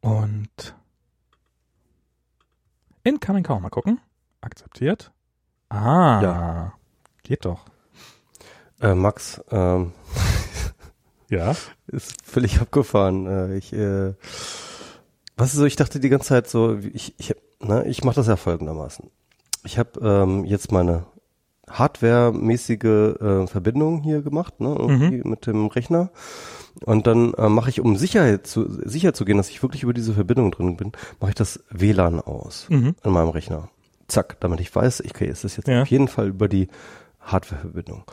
[0.03, 0.77] Und
[3.03, 3.99] Incoming Call, mal gucken.
[4.43, 5.11] Akzeptiert.
[5.71, 6.73] Ah, ja.
[7.23, 7.65] geht doch.
[8.79, 9.95] Äh, Max, ähm,
[11.31, 11.55] ja,
[11.87, 13.27] ist völlig abgefahren.
[13.27, 14.15] Äh, ich, äh,
[15.37, 15.65] was ist so?
[15.65, 19.11] Ich dachte die ganze Zeit so, ich, ich, ne, ich mache das ja folgendermaßen.
[19.65, 21.07] Ich habe ähm, jetzt meine
[21.69, 25.31] Hardware-mäßige äh, Verbindung hier gemacht, ne, irgendwie mhm.
[25.31, 26.11] mit dem Rechner.
[26.85, 29.95] Und dann äh, mache ich, um Sicherheit zu, sicher zu gehen, dass ich wirklich über
[29.95, 32.95] diese Verbindung drin bin, mache ich das WLAN aus mhm.
[33.03, 33.69] an meinem Rechner.
[34.09, 35.83] Zack, damit ich weiß, ich okay, ist das jetzt ja.
[35.83, 36.69] auf jeden Fall über die
[37.27, 38.05] Hardware-Verbindung.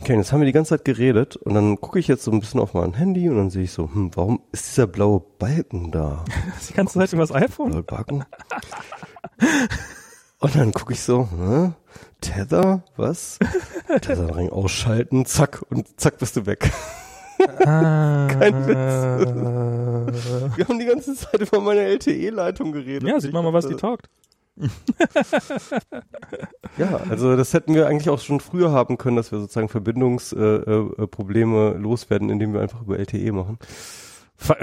[0.00, 2.40] Okay, jetzt haben wir die ganze Zeit geredet und dann gucke ich jetzt so ein
[2.40, 5.90] bisschen auf mein Handy und dann sehe ich so, hm, warum ist dieser blaue Balken
[5.90, 6.24] da?
[6.68, 7.70] die ganze Zeit über das iPhone?
[7.70, 8.24] Blaue Balken.
[10.38, 11.74] und dann gucke ich so, hm,
[12.20, 13.38] Tether, was?
[14.00, 16.70] Tetherring ausschalten, zack, und zack bist du weg.
[17.64, 18.28] Ah.
[18.30, 19.36] Kein Witz.
[20.56, 23.08] Wir haben die ganze Zeit über meine LTE-Leitung geredet.
[23.08, 24.08] Ja, sieht man mal, was die taugt
[26.78, 31.56] ja, also das hätten wir eigentlich auch schon früher haben können, dass wir sozusagen Verbindungsprobleme
[31.56, 33.58] äh, äh, loswerden, indem wir einfach über LTE machen.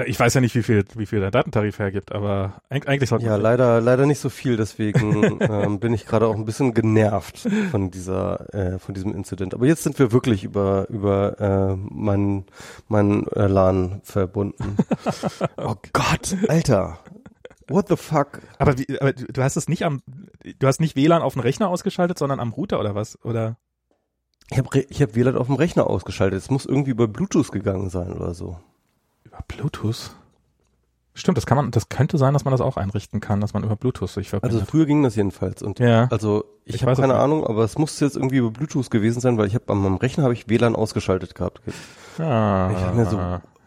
[0.06, 3.36] Ich weiß ja nicht, wie viel, wie viel der Datentarif hergibt, aber eigentlich sollte Ja,
[3.36, 7.90] leider, leider nicht so viel, deswegen ähm, bin ich gerade auch ein bisschen genervt von
[7.90, 9.54] dieser, äh, von diesem Incident.
[9.54, 12.44] Aber jetzt sind wir wirklich über, über äh, meinen,
[13.34, 14.76] äh, LAN verbunden.
[15.56, 16.98] oh Gott, Alter.
[17.68, 18.40] What the fuck?
[18.58, 20.02] Aber, wie, aber du hast es nicht am,
[20.58, 23.22] du hast nicht WLAN auf dem Rechner ausgeschaltet, sondern am Router oder was?
[23.24, 23.56] Oder?
[24.50, 26.38] Ich habe ich hab WLAN auf dem Rechner ausgeschaltet.
[26.38, 28.58] Es muss irgendwie über Bluetooth gegangen sein oder so.
[29.24, 30.12] Über Bluetooth?
[31.14, 33.64] Stimmt, das kann man, das könnte sein, dass man das auch einrichten kann, dass man
[33.64, 34.60] über Bluetooth sich verbindet.
[34.60, 36.06] Also früher ging das jedenfalls und Ja.
[36.12, 37.16] also ich, Ich habe keine.
[37.16, 39.96] Ahnung, aber es muss jetzt irgendwie über Bluetooth gewesen sein, weil ich habe an meinem
[39.96, 41.60] Rechner habe ich WLAN ausgeschaltet gehabt.
[42.20, 43.18] ah, Ich dachte mir so,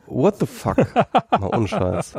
[0.07, 0.77] what the fuck?
[1.31, 2.13] Mal ohne Scheiß.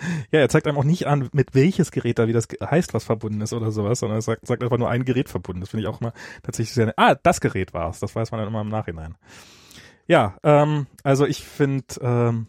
[0.30, 3.04] Ja, er zeigt einem auch nicht an, mit welches Gerät da wie das heißt, was
[3.04, 5.60] verbunden ist oder sowas, sondern er sagt, sagt einfach nur ein Gerät verbunden.
[5.60, 6.12] Das finde ich auch immer
[6.42, 8.00] tatsächlich sehr, ah, das Gerät war's.
[8.00, 9.16] Das weiß man dann immer im Nachhinein.
[10.06, 12.46] Ja, ähm, also ich finde, ähm,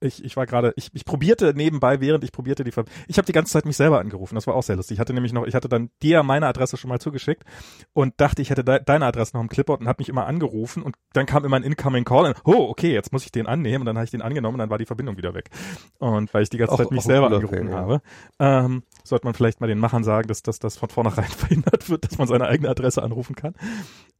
[0.00, 3.26] ich, ich war gerade, ich, ich probierte nebenbei, während ich probierte die Ver ich habe
[3.26, 4.96] die ganze Zeit mich selber angerufen, das war auch sehr lustig.
[4.96, 7.44] Ich hatte nämlich noch, ich hatte dann dir meine Adresse schon mal zugeschickt
[7.92, 10.82] und dachte, ich hätte de deine Adresse noch im Clipboard und habe mich immer angerufen
[10.82, 13.82] und dann kam immer ein Incoming Call und, oh, okay, jetzt muss ich den annehmen
[13.82, 15.50] und dann habe ich den angenommen und dann war die Verbindung wieder weg.
[15.98, 17.76] Und weil ich die ganze Auch- Zeit mich selber angerufen ja.
[17.76, 18.02] habe,
[18.38, 22.04] ähm, sollte man vielleicht mal den Machern sagen, dass, dass das von vornherein verhindert wird,
[22.04, 23.54] dass man seine eigene Adresse anrufen kann.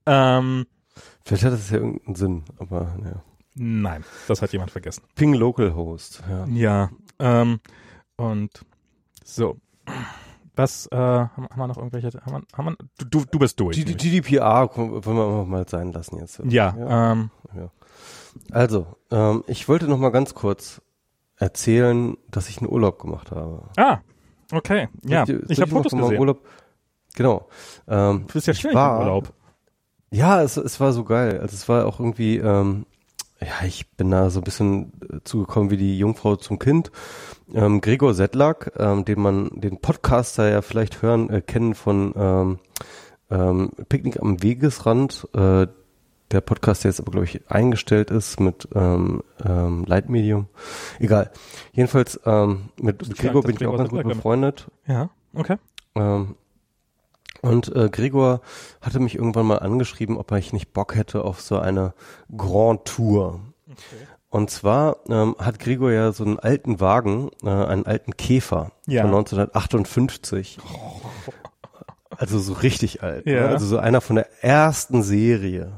[0.07, 0.67] Ähm,
[1.25, 3.23] Vielleicht hat das ja irgendeinen Sinn, aber ja.
[3.57, 5.03] Nein, das hat jemand vergessen.
[5.15, 6.47] Ping Localhost, ja.
[6.47, 7.61] Ja, ähm,
[8.17, 8.51] und
[9.25, 9.57] so.
[10.55, 12.77] Was, äh, haben, haben wir noch irgendwelche, haben wir, haben wir,
[13.11, 13.77] du, du, bist durch.
[13.77, 13.85] G-.
[13.95, 16.41] GDPR wollen wir mal sein lassen jetzt.
[16.49, 17.13] ja, Ja.
[17.13, 17.31] ähm,
[18.51, 20.81] Also, ähm, ich wollte noch mal ganz kurz
[21.37, 23.69] erzählen, dass ich einen Urlaub gemacht habe.
[23.77, 23.99] ah,
[24.53, 26.19] okay, ja, Soll soll ich habe Fotos gesehen.
[26.21, 26.47] Urlaub,
[27.15, 27.49] genau.
[27.87, 29.33] Ähm, Du bist ja ich schön im Urlaub.
[30.11, 31.39] Ja, es, es war so geil.
[31.41, 32.87] Also es war auch irgendwie, ähm,
[33.41, 36.91] ja, ich bin da so ein bisschen äh, zugekommen wie die Jungfrau zum Kind.
[37.53, 42.59] Ähm, Gregor Sedlak, ähm, den man, den Podcaster ja vielleicht hören, äh, kennen von ähm,
[43.31, 45.29] ähm, Picknick am Wegesrand.
[45.35, 45.67] Äh,
[46.33, 50.49] der Podcast, der jetzt aber, glaube ich, eingestellt ist mit ähm, ähm, Leitmedium.
[50.99, 51.31] Egal.
[51.73, 54.67] Jedenfalls, ähm, mit, mit Gregor bin ich auch ganz gut befreundet.
[54.87, 55.57] Ja, okay.
[55.95, 56.35] Ähm,
[57.49, 58.41] und äh, Gregor
[58.81, 61.95] hatte mich irgendwann mal angeschrieben, ob ich nicht Bock hätte auf so eine
[62.37, 63.41] Grand Tour.
[64.29, 69.03] Und zwar ähm, hat Gregor ja so einen alten Wagen, äh, einen alten Käfer Ja.
[69.03, 70.59] von 1958.
[72.11, 73.27] Also so richtig alt.
[73.27, 73.41] Ja.
[73.43, 73.49] Ne?
[73.49, 75.73] Also so einer von der ersten Serie.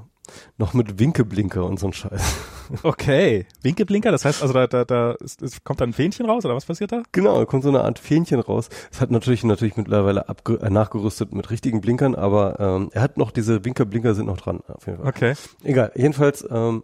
[0.56, 2.22] Noch mit Winkeblinker und so ein Scheiß.
[2.82, 3.46] Okay.
[3.62, 6.54] Winkeblinker, das heißt also, da, da, da ist, ist, kommt da ein Fähnchen raus oder
[6.54, 7.02] was passiert da?
[7.12, 8.68] Genau, da kommt so eine Art Fähnchen raus.
[8.92, 13.30] Es hat natürlich natürlich mittlerweile äh, nachgerüstet mit richtigen Blinkern, aber ähm, er hat noch
[13.30, 15.08] diese Winkerblinker sind noch dran, auf jeden Fall.
[15.08, 15.34] Okay.
[15.64, 16.82] Egal, jedenfalls ähm,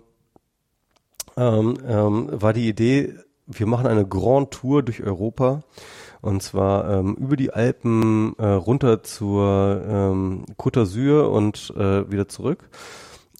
[1.37, 3.15] ähm, ähm, war die Idee,
[3.47, 5.65] wir machen eine Grand Tour durch Europa
[6.23, 12.29] und zwar ähm, über die Alpen äh, runter zur ähm, Côte d'Azur und äh, wieder
[12.29, 12.71] zurück.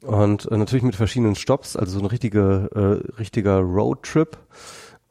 [0.05, 4.37] Und äh, natürlich mit verschiedenen Stops, also so ein richtiger, äh, richtiger Roadtrip.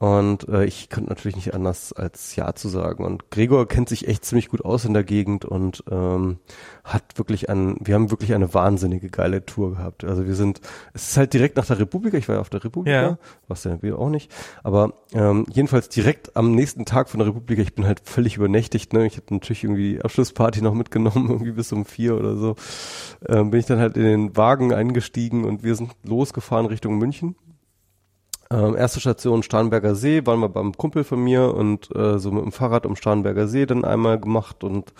[0.03, 3.05] Und äh, ich konnte natürlich nicht anders als Ja zu sagen.
[3.05, 6.39] Und Gregor kennt sich echt ziemlich gut aus in der Gegend und ähm,
[6.83, 10.03] hat wirklich ein, wir haben wirklich eine wahnsinnige geile Tour gehabt.
[10.03, 10.59] Also wir sind,
[10.93, 13.17] es ist halt direkt nach der Republika, ich war ja auf der Republika, Ja.
[13.47, 14.29] was ja wir auch nicht.
[14.61, 18.91] Aber ähm, jedenfalls direkt am nächsten Tag von der Republika, ich bin halt völlig übernächtigt,
[18.91, 19.05] ne?
[19.05, 22.57] Ich habe natürlich irgendwie die Abschlussparty noch mitgenommen, irgendwie bis um vier oder so.
[23.25, 27.37] Ähm, bin ich dann halt in den Wagen eingestiegen und wir sind losgefahren Richtung München.
[28.53, 32.43] Ähm, erste Station Starnberger See, waren wir beim Kumpel von mir und äh, so mit
[32.43, 34.93] dem Fahrrad um Starnberger See dann einmal gemacht und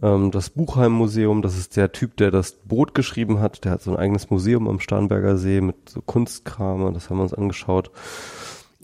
[0.00, 3.90] ähm, das Buchheim-Museum, das ist der Typ, der das Boot geschrieben hat, der hat so
[3.90, 7.90] ein eigenes Museum am Starnberger See mit so Kunstkram und das haben wir uns angeschaut.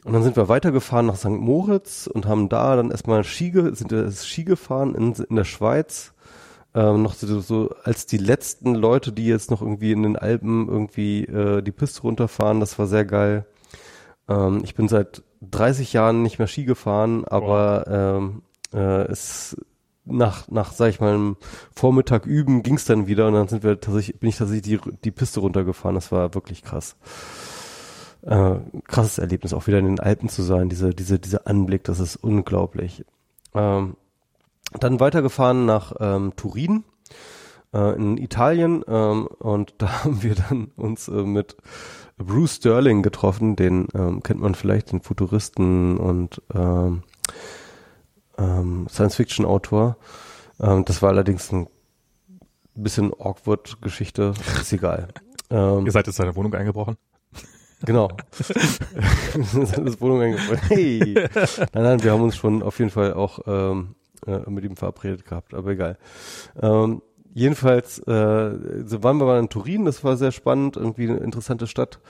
[0.05, 1.27] Und dann sind wir weitergefahren nach St.
[1.27, 6.13] Moritz und haben da dann erstmal Ski, sind wir Ski gefahren in, in der Schweiz.
[6.75, 10.69] Ähm, noch so, so als die letzten Leute, die jetzt noch irgendwie in den Alpen
[10.69, 13.47] irgendwie äh, die Piste runterfahren, das war sehr geil.
[14.29, 18.43] Ähm, ich bin seit 30 Jahren nicht mehr Ski gefahren, aber ähm,
[18.73, 19.57] äh, es
[20.07, 21.37] nach, nach, sag ich mal, einem
[21.75, 25.11] Vormittag üben ging's dann wieder und dann sind wir tatsächlich, bin ich tatsächlich die, die
[25.11, 25.97] Piste runtergefahren.
[25.97, 26.97] Das war wirklich krass.
[28.23, 32.01] Äh, krasses Erlebnis, auch wieder in den Alpen zu sein, diese, diese, dieser Anblick, das
[32.01, 33.05] ist unglaublich.
[33.55, 33.97] Ähm,
[34.73, 36.85] dann weitergefahren nach ähm, Turin
[37.73, 41.57] äh, in Italien ähm, und da haben wir dann uns äh, mit
[42.19, 47.03] Bruce Sterling getroffen, den ähm, kennt man vielleicht, den Futuristen und ähm,
[48.39, 49.97] ähm, Science-Fiction-Autor.
[50.61, 51.69] Ähm, das war allerdings ein
[52.75, 55.09] bisschen awkward Geschichte, ist egal.
[55.49, 56.97] Ähm, Ihr seid jetzt in seine Wohnung eingebrochen?
[57.85, 58.09] Genau.
[58.37, 60.59] das Wohnung eingebaut.
[60.69, 61.15] Hey.
[61.73, 63.95] Nein, nein, wir haben uns schon auf jeden Fall auch ähm,
[64.27, 65.99] äh, mit ihm verabredet gehabt, aber egal.
[66.61, 67.01] Ähm,
[67.37, 71.67] jedenfalls, äh, so waren wir mal in Turin, das war sehr spannend, irgendwie eine interessante
[71.67, 72.01] Stadt.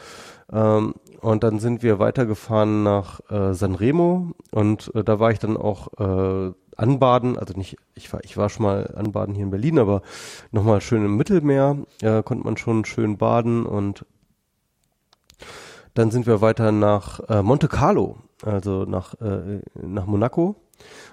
[0.53, 5.57] Ähm, und dann sind wir weitergefahren nach äh, Sanremo und äh, da war ich dann
[5.57, 9.81] auch äh, anbaden, also nicht, ich war, ich war schon mal anbaden hier in Berlin,
[9.81, 10.03] aber
[10.53, 14.07] nochmal schön im Mittelmeer, äh, konnte man schon schön baden und
[15.95, 20.55] dann sind wir weiter nach äh, Monte Carlo, also nach, äh, nach Monaco.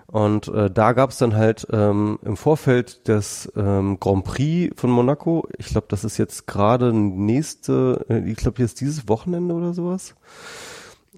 [0.07, 4.91] Und äh, da gab es dann halt ähm, im Vorfeld des ähm, Grand Prix von
[4.91, 9.73] Monaco, ich glaube, das ist jetzt gerade nächste, äh, ich glaube jetzt dieses Wochenende oder
[9.73, 10.13] sowas.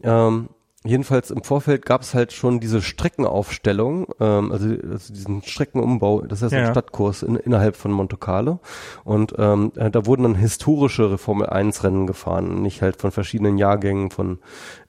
[0.01, 0.49] Ähm,
[0.85, 6.41] jedenfalls im Vorfeld gab es halt schon diese Streckenaufstellung, ähm, also, also diesen Streckenumbau, das
[6.41, 8.59] ist ja ein Stadtkurs in, innerhalb von Monte Carlo.
[9.03, 13.57] Und ähm, äh, da wurden dann historische Formel 1 Rennen gefahren, nicht halt von verschiedenen
[13.57, 14.39] Jahrgängen von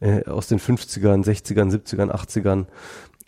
[0.00, 2.66] äh, aus den 50ern, 60ern, 70ern, 80ern.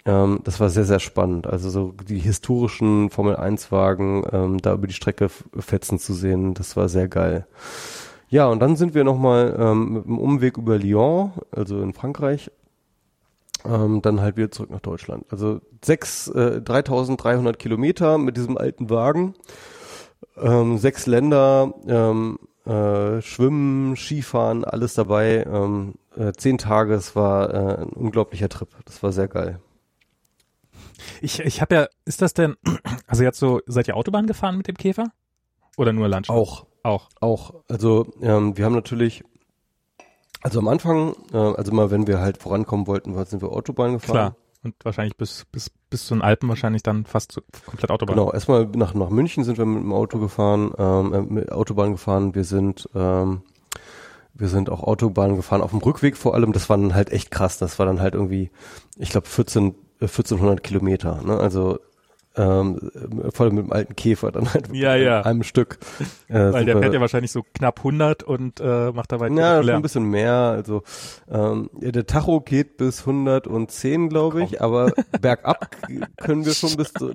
[0.05, 1.47] Ähm, das war sehr, sehr spannend.
[1.47, 6.55] Also so die historischen Formel 1 Wagen ähm, da über die Strecke fetzen zu sehen,
[6.55, 7.47] das war sehr geil.
[8.31, 12.51] Ja, und dann sind wir nochmal ähm, mit einem Umweg über Lyon, also in Frankreich,
[13.65, 15.25] ähm, dann halt wieder zurück nach Deutschland.
[15.31, 19.35] Also sechs, äh, 3300 Kilometer mit diesem alten Wagen,
[20.37, 25.47] ähm, sechs Länder, ähm, äh, Schwimmen, Skifahren, alles dabei.
[25.51, 28.69] Ähm, äh, zehn Tage, es war äh, ein unglaublicher Trip.
[28.85, 29.59] Das war sehr geil.
[31.20, 32.57] Ich, ich habe ja, ist das denn,
[33.07, 35.12] also jetzt so, seid ihr Autobahn gefahren mit dem Käfer?
[35.77, 36.39] Oder nur Landschaft?
[36.39, 36.66] Auch.
[36.83, 37.09] Auch.
[37.20, 37.55] Auch.
[37.69, 39.23] Also ähm, wir haben natürlich,
[40.43, 44.12] also am Anfang, äh, also mal wenn wir halt vorankommen wollten, sind wir Autobahn gefahren.
[44.12, 44.37] Klar.
[44.65, 48.16] Und wahrscheinlich bis, bis, bis zu den Alpen wahrscheinlich dann fast zu, komplett Autobahn.
[48.16, 51.93] Genau, erstmal nach, nach München sind wir mit dem Auto gefahren, ähm, äh, mit Autobahn
[51.93, 52.35] gefahren.
[52.35, 53.43] Wir sind, ähm,
[54.35, 56.53] wir sind auch Autobahn gefahren, auf dem Rückweg vor allem.
[56.53, 57.59] Das war dann halt echt krass.
[57.59, 58.51] Das war dann halt irgendwie,
[58.97, 61.23] ich glaube, 14, 1400 Kilometer.
[61.23, 61.39] Ne?
[61.39, 61.79] Also
[62.39, 62.79] ähm,
[63.33, 65.23] voll mit dem alten Käfer dann halt ja, ja.
[65.23, 65.79] einem Stück.
[66.31, 69.70] Äh, Weil der fährt ja wahrscheinlich so knapp 100 und äh, macht dabei Ja, schon
[69.70, 70.35] ein bisschen mehr.
[70.35, 70.83] Also
[71.31, 74.93] ähm, der Tacho geht bis 110, glaube ich, aber
[75.23, 75.70] bergab
[76.19, 77.12] können wir schon bis zu,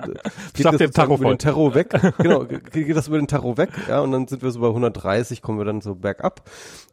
[0.55, 1.93] geht das den Tacho über den Tacho weg.
[2.17, 5.43] genau, geht das über den Tacho weg, ja, und dann sind wir so bei 130,
[5.43, 6.49] kommen wir dann so bergab.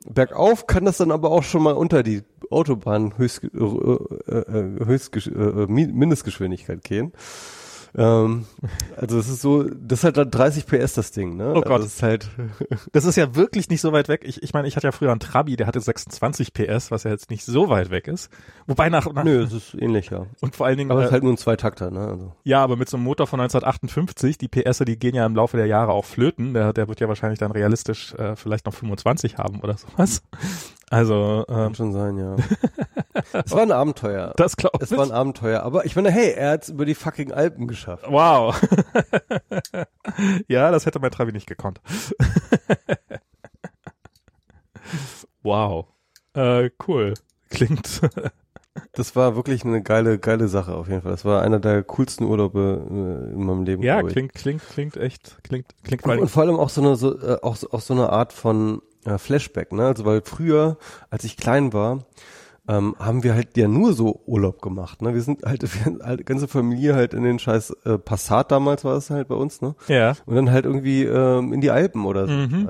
[0.07, 5.17] Bergauf kann das dann aber auch schon mal unter die Autobahn Höchst, äh, äh, Höchst,
[5.17, 7.13] äh, Mindestgeschwindigkeit gehen.
[7.97, 8.47] Ähm,
[8.97, 11.51] also es ist so, das ist halt dann 30 PS das Ding, ne?
[11.51, 11.73] Oh Gott.
[11.73, 12.29] Also das ist halt.
[12.93, 14.23] das ist ja wirklich nicht so weit weg.
[14.25, 17.11] Ich, ich meine, ich hatte ja früher einen Trabi, der hatte 26 PS, was ja
[17.11, 18.31] jetzt nicht so weit weg ist.
[18.67, 20.27] Wobei nach, nach Nö, es ist ähnlich, ja.
[20.41, 20.91] Und vor allen Dingen.
[20.91, 22.07] Aber es ist äh, halt nur ein Zweitakter, ne?
[22.07, 22.33] Also.
[22.45, 25.57] Ja, aber mit so einem Motor von 1958, die PS, die gehen ja im Laufe
[25.57, 26.55] der Jahre auch flöten.
[26.55, 30.23] Der, der wird ja wahrscheinlich dann realistisch äh, vielleicht noch 25 haben oder sowas.
[30.91, 32.37] Also ähm, kann schon sein, ja.
[33.45, 34.33] es war ein Abenteuer.
[34.37, 34.91] Das glaube ich.
[34.91, 37.69] Es war ein Abenteuer, aber ich meine, hey, er hat es über die fucking Alpen
[37.69, 38.07] geschafft.
[38.09, 38.61] Wow.
[40.49, 41.81] ja, das hätte mein Travi nicht gekonnt.
[45.45, 45.87] wow.
[46.35, 47.15] Äh, cool.
[47.51, 48.01] Klingt.
[48.93, 51.13] das war wirklich eine geile, geile Sache auf jeden Fall.
[51.13, 53.85] Das war einer der coolsten Urlaube äh, in meinem Leben.
[53.85, 56.05] Ja, klingt, klingt, klingt echt, klingt, klingt.
[56.05, 58.83] Und, und vor allem auch so eine, so, äh, auch, auch so eine Art von
[59.05, 59.87] äh, Flashback, ne?
[59.87, 60.77] Also weil früher,
[61.11, 62.05] als ich klein war,
[62.69, 65.15] ähm, haben wir halt ja nur so Urlaub gemacht, ne?
[65.15, 68.97] Wir sind halt, wir, halt ganze Familie halt in den scheiß äh, Passat damals war
[68.97, 69.75] es halt bei uns, ne?
[69.89, 70.15] Ja.
[70.27, 72.33] Und dann halt irgendwie ähm, in die Alpen oder so.
[72.33, 72.69] Mhm.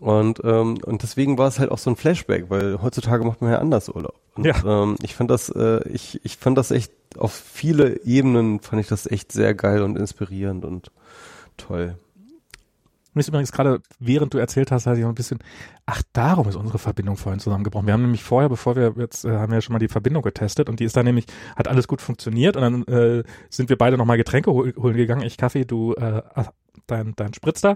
[0.00, 3.50] Und ähm, und deswegen war es halt auch so ein Flashback, weil heutzutage macht man
[3.50, 4.14] ja anders Urlaub.
[4.36, 4.54] Und, ja.
[4.64, 8.88] Ähm, ich fand das, äh, ich ich fand das echt auf viele Ebenen fand ich
[8.88, 10.92] das echt sehr geil und inspirierend und
[11.56, 11.98] toll.
[13.18, 15.40] Mir ist übrigens gerade, während du erzählt hast, hatte ich noch ein bisschen,
[15.86, 17.88] ach, darum ist unsere Verbindung vorhin zusammengebrochen.
[17.88, 20.22] Wir haben nämlich vorher, bevor wir jetzt, äh, haben wir ja schon mal die Verbindung
[20.22, 21.26] getestet und die ist dann nämlich,
[21.56, 25.22] hat alles gut funktioniert und dann äh, sind wir beide nochmal Getränke hol holen gegangen.
[25.22, 26.22] Ich Kaffee, du äh,
[26.86, 27.74] dein, dein Spritz da.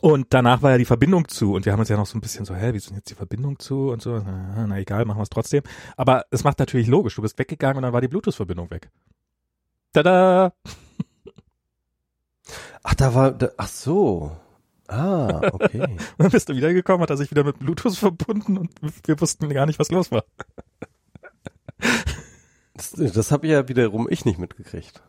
[0.00, 2.20] Und danach war ja die Verbindung zu und wir haben uns ja noch so ein
[2.20, 5.04] bisschen so, hä, wie ist denn jetzt die Verbindung zu und so, na, na egal,
[5.04, 5.62] machen wir es trotzdem.
[5.96, 8.90] Aber es macht natürlich logisch, du bist weggegangen und dann war die Bluetooth-Verbindung weg.
[9.92, 10.52] Tada!
[12.84, 14.30] Ach, da war, da, ach so.
[14.86, 15.96] Ah, okay.
[16.18, 18.70] dann bist du wiedergekommen, hat er sich wieder mit Bluetooth verbunden und
[19.04, 20.24] wir wussten gar nicht, was los war.
[22.74, 25.02] das, das habe ja wiederum ich nicht mitgekriegt.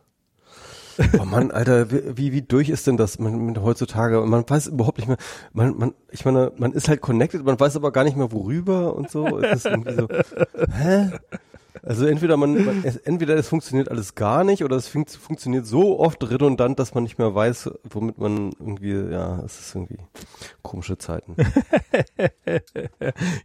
[1.20, 4.22] Oh Mann, Alter, wie, wie durch ist denn das man, man, heutzutage?
[4.22, 5.18] Man weiß überhaupt nicht mehr,
[5.52, 8.96] man, man, ich meine, man ist halt connected, man weiß aber gar nicht mehr worüber
[8.96, 9.38] und so.
[9.38, 10.08] Es ist irgendwie so,
[10.72, 11.10] hä?
[11.82, 15.66] Also entweder man, man es, entweder es funktioniert alles gar nicht oder es fun funktioniert
[15.66, 19.98] so oft redundant, dass man nicht mehr weiß, womit man irgendwie, ja, es ist irgendwie
[20.62, 21.36] komische Zeiten.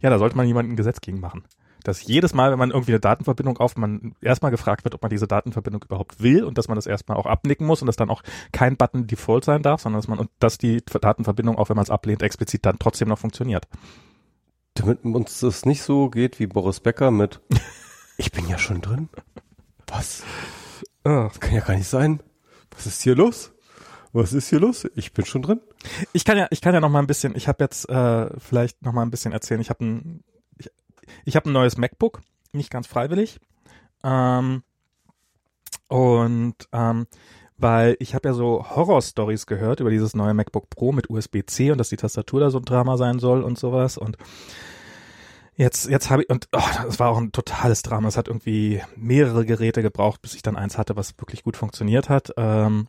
[0.02, 1.44] ja, da sollte man jemanden ein Gesetz gegen machen.
[1.84, 5.10] Dass jedes Mal, wenn man irgendwie eine Datenverbindung auf, man erstmal gefragt wird, ob man
[5.10, 8.10] diese Datenverbindung überhaupt will und dass man das erstmal auch abnicken muss und dass dann
[8.10, 8.22] auch
[8.52, 11.82] kein Button Default sein darf, sondern dass man und dass die Datenverbindung, auch wenn man
[11.82, 13.66] es ablehnt, explizit dann trotzdem noch funktioniert.
[14.74, 17.40] Damit uns das nicht so geht wie Boris Becker mit
[18.16, 19.08] Ich bin ja schon drin.
[19.86, 20.22] Was?
[21.04, 22.22] Ah, das kann ja gar nicht sein.
[22.70, 23.52] Was ist hier los?
[24.12, 24.86] Was ist hier los?
[24.94, 25.60] Ich bin schon drin.
[26.12, 27.34] Ich kann ja, ich kann ja noch mal ein bisschen.
[27.34, 29.60] Ich habe jetzt äh, vielleicht noch mal ein bisschen erzählen.
[29.60, 30.24] Ich habe ein
[31.24, 32.20] ich habe ein neues MacBook,
[32.52, 33.38] nicht ganz freiwillig.
[34.04, 34.62] Ähm,
[35.88, 37.06] und ähm,
[37.58, 41.78] weil ich habe ja so Horror-Stories gehört über dieses neue MacBook Pro mit USB-C und
[41.78, 44.16] dass die Tastatur da so ein Drama sein soll und sowas und
[45.56, 48.08] jetzt jetzt habe ich und oh, das war auch ein totales Drama.
[48.08, 52.08] Es hat irgendwie mehrere Geräte gebraucht, bis ich dann eins hatte, was wirklich gut funktioniert
[52.08, 52.32] hat.
[52.36, 52.88] Ähm,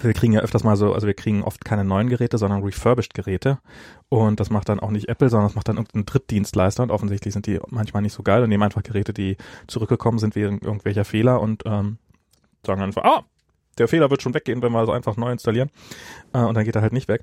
[0.00, 3.14] wir kriegen ja öfters mal so, also wir kriegen oft keine neuen Geräte, sondern refurbished
[3.14, 3.58] Geräte.
[4.08, 6.82] Und das macht dann auch nicht Apple, sondern das macht dann irgendein Drittdienstleister.
[6.82, 9.36] Und offensichtlich sind die manchmal nicht so geil und nehmen einfach Geräte, die
[9.66, 11.98] zurückgekommen sind wegen irgendwelcher Fehler und ähm,
[12.64, 13.24] sagen einfach, ah,
[13.78, 15.70] der Fehler wird schon weggehen, wenn wir also einfach neu installieren.
[16.32, 17.22] Äh, und dann geht er halt nicht weg.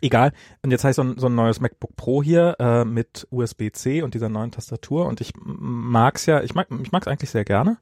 [0.00, 0.32] Egal.
[0.62, 4.14] Und jetzt ich so ein, so ein neues MacBook Pro hier äh, mit USB-C und
[4.14, 5.06] dieser neuen Tastatur.
[5.06, 7.78] Und ich mag's ja, ich mag ich eigentlich sehr gerne.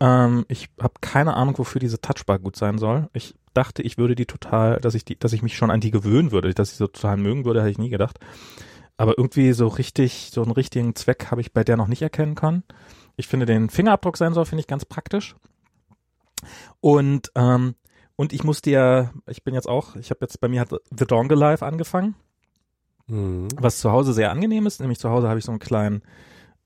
[0.00, 3.08] Ähm, ich habe keine Ahnung, wofür diese Touchbar gut sein soll.
[3.12, 5.90] Ich dachte, ich würde die total, dass ich die, dass ich mich schon an die
[5.90, 8.18] gewöhnen würde, dass ich sie total mögen würde, hätte ich nie gedacht.
[8.96, 12.34] Aber irgendwie so richtig, so einen richtigen Zweck habe ich bei der noch nicht erkennen
[12.34, 12.64] können.
[13.16, 15.36] Ich finde den Fingerabdrucksensor finde ich ganz praktisch.
[16.80, 17.74] Und ähm,
[18.16, 21.06] und ich musste ja, ich bin jetzt auch, ich habe jetzt bei mir hat The
[21.06, 22.14] Dongle Live angefangen,
[23.06, 23.48] mhm.
[23.56, 24.80] was zu Hause sehr angenehm ist.
[24.80, 26.02] Nämlich zu Hause habe ich so einen kleinen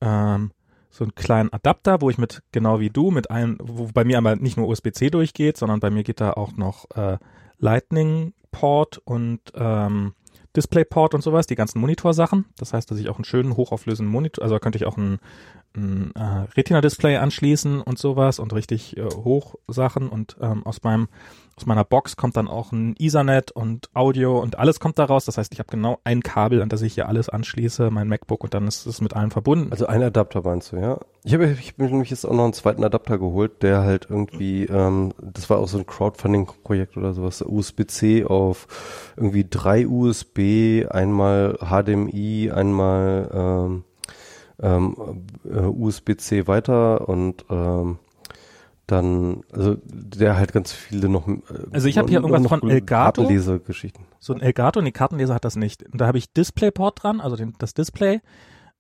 [0.01, 0.53] ähm,
[0.91, 4.19] so einen kleinen Adapter, wo ich mit, genau wie du, mit einem, wo bei mir
[4.19, 7.19] aber nicht nur USB-C durchgeht, sondern bei mir geht da auch noch äh,
[7.59, 10.15] Lightning-Port und ähm,
[10.57, 12.47] DisplayPort und sowas, die ganzen Monitorsachen.
[12.57, 15.19] Das heißt, dass ich auch einen schönen hochauflösenden Monitor, also könnte ich auch einen,
[15.77, 21.09] ein äh, Retina-Display anschließen und sowas und richtig äh, Hochsachen und ähm, aus meinem
[21.59, 25.25] aus meiner Box kommt dann auch ein Ethernet und Audio und alles kommt daraus.
[25.25, 28.45] Das heißt, ich habe genau ein Kabel, an das ich hier alles anschließe, mein MacBook
[28.45, 29.73] und dann ist es mit allem verbunden.
[29.73, 31.01] Also ein Adapter meinst du, ja?
[31.25, 34.67] Ich habe ich hab nämlich jetzt auch noch einen zweiten Adapter geholt, der halt irgendwie,
[34.67, 38.69] ähm, das war auch so ein Crowdfunding-Projekt oder sowas, USB-C auf
[39.17, 43.85] irgendwie drei USB, einmal HDMI, einmal ähm,
[44.63, 44.97] ähm,
[45.45, 47.99] äh, USB-C weiter und ähm,
[48.89, 51.29] dann, also der halt ganz viele noch.
[51.29, 51.41] Äh,
[51.73, 53.23] also ich habe hier irgendwas von Elgato.
[53.23, 54.07] Kartenleser-Geschichten.
[54.19, 55.85] So ein Elgato, nee, Kartenleser hat das nicht.
[55.85, 58.21] Und da habe ich DisplayPort dran, also den, das Display.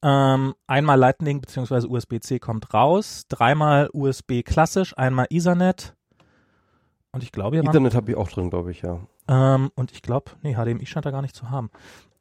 [0.03, 1.87] Ähm, einmal Lightning bzw.
[1.87, 5.95] USB-C kommt raus, dreimal USB klassisch, einmal Ethernet.
[7.13, 9.01] Und ich glaube, Ethernet habe ich auch drin, glaube ich, ja.
[9.29, 11.71] Ähm, und ich glaube, nee, HDMI scheint da gar nicht zu haben.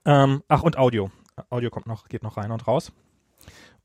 [0.06, 1.10] Ähm, ach, und Audio.
[1.50, 2.92] Audio kommt noch, geht noch rein und raus.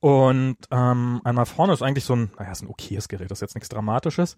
[0.02, 3.42] Und ähm, einmal vorne ist eigentlich so ein, naja, ist ein okayes Gerät, das ist
[3.42, 4.34] jetzt nichts Dramatisches.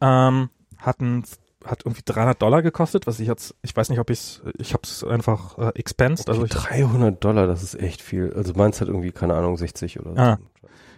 [0.00, 1.22] Ähm, hat ein
[1.64, 4.82] hat irgendwie 300 Dollar gekostet, was ich jetzt, ich weiß nicht, ob ich's, ich habe
[4.82, 6.28] es einfach äh, expensed.
[6.28, 8.34] Okay, also ich, 300 Dollar, das ist echt viel.
[8.34, 10.20] Also meins hat irgendwie, keine Ahnung, 60 oder so.
[10.20, 10.38] Ah.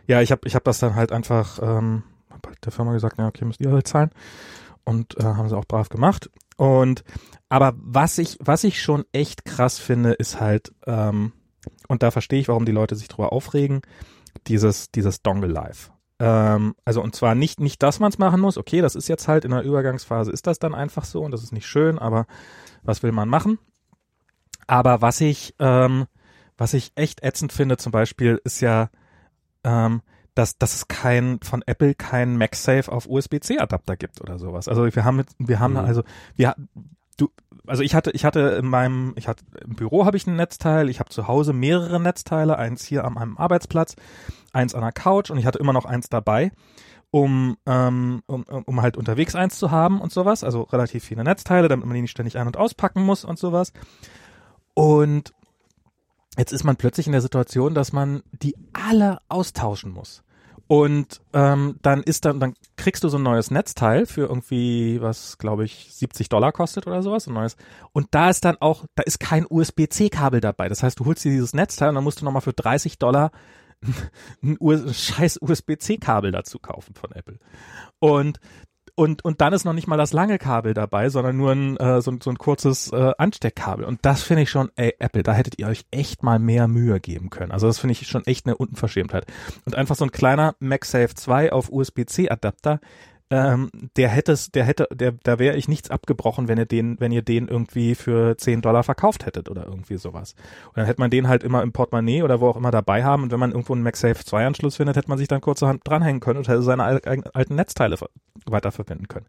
[0.07, 3.19] Ja, ich habe ich hab das dann halt einfach, ähm, hab halt der Firma gesagt,
[3.19, 4.11] ja, okay, müsst ihr halt zahlen.
[4.85, 6.31] Und äh, haben sie auch brav gemacht.
[6.57, 7.05] Und
[7.51, 11.33] aber was ich, was ich schon echt krass finde, ist halt, ähm,
[11.89, 13.83] und da verstehe ich, warum die Leute sich drüber aufregen,
[14.47, 15.91] dieses, dieses Dongle Live.
[16.19, 19.29] Ähm, also und zwar nicht, nicht, dass man es machen muss, okay, das ist jetzt
[19.29, 22.27] halt in der Übergangsphase, ist das dann einfach so und das ist nicht schön, aber
[22.83, 23.59] was will man machen?
[24.67, 26.07] Aber was ich, ähm,
[26.57, 28.89] was ich echt ätzend finde zum Beispiel, ist ja,
[29.65, 30.03] ähm,
[30.35, 34.69] dass, dass es kein, von Apple keinen MagSafe auf USB-C-Adapter gibt oder sowas.
[34.69, 35.79] Also wir haben, wir haben, mhm.
[35.79, 36.03] also,
[36.35, 36.55] wir,
[37.17, 37.31] du,
[37.67, 40.89] also ich hatte, ich hatte in meinem, ich hatte im Büro habe ich ein Netzteil,
[40.89, 43.97] ich habe zu Hause mehrere Netzteile, eins hier an meinem Arbeitsplatz,
[44.53, 46.53] eins an der Couch und ich hatte immer noch eins dabei,
[47.11, 51.69] um, ähm, um, um halt unterwegs eins zu haben und sowas, also relativ viele Netzteile,
[51.69, 53.73] damit man die nicht ständig ein- und auspacken muss und sowas.
[54.75, 55.33] Und
[56.37, 60.23] jetzt ist man plötzlich in der Situation, dass man die alle austauschen muss.
[60.69, 65.39] Und ähm, dann ist dann, dann kriegst du so ein neues Netzteil für irgendwie, was
[65.39, 67.57] glaube ich 70 Dollar kostet oder sowas, ein neues.
[67.93, 70.69] Und da ist dann auch, da ist kein USB-C-Kabel dabei.
[70.69, 73.31] Das heißt, du holst dir dieses Netzteil und dann musst du nochmal für 30 Dollar
[74.43, 77.39] ein, ein scheiß USB-C-Kabel dazu kaufen von Apple.
[78.01, 78.41] Und
[78.97, 82.01] und, und dann ist noch nicht mal das lange Kabel dabei, sondern nur ein, äh,
[82.01, 83.85] so, so ein kurzes äh, Ansteckkabel.
[83.85, 86.99] Und das finde ich schon, ey, Apple, da hättet ihr euch echt mal mehr Mühe
[86.99, 87.53] geben können.
[87.53, 89.27] Also das finde ich schon echt eine Unverschämtheit.
[89.67, 92.81] Und einfach so ein kleiner MagSafe 2 auf USB-C-Adapter,
[93.31, 97.01] ähm, der hätte es, der hätte, der, da wäre ich nichts abgebrochen, wenn ihr den,
[97.01, 100.35] wenn ihr den irgendwie für 10 Dollar verkauft hättet oder irgendwie sowas.
[100.69, 103.25] Und dann hätte man den halt immer im Portemonnaie oder wo auch immer dabei haben
[103.25, 106.21] und wenn man irgendwo einen MagSafe 2 Anschluss findet, hätte man sich dann kurzerhand dranhängen
[106.21, 107.97] können und hätte seine alten Netzteile
[108.47, 109.27] weiterverwenden können.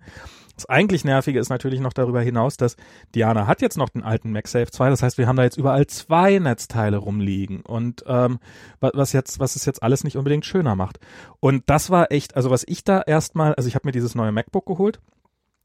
[0.57, 2.75] Das eigentlich Nervige ist natürlich noch darüber hinaus, dass
[3.13, 4.89] Diana hat jetzt noch den alten MagSafe 2.
[4.89, 8.39] Das heißt, wir haben da jetzt überall zwei Netzteile rumliegen und ähm,
[8.79, 10.99] was jetzt, was es jetzt alles nicht unbedingt schöner macht.
[11.39, 14.31] Und das war echt, also was ich da erstmal, also ich habe mir dieses neue
[14.31, 14.99] MacBook geholt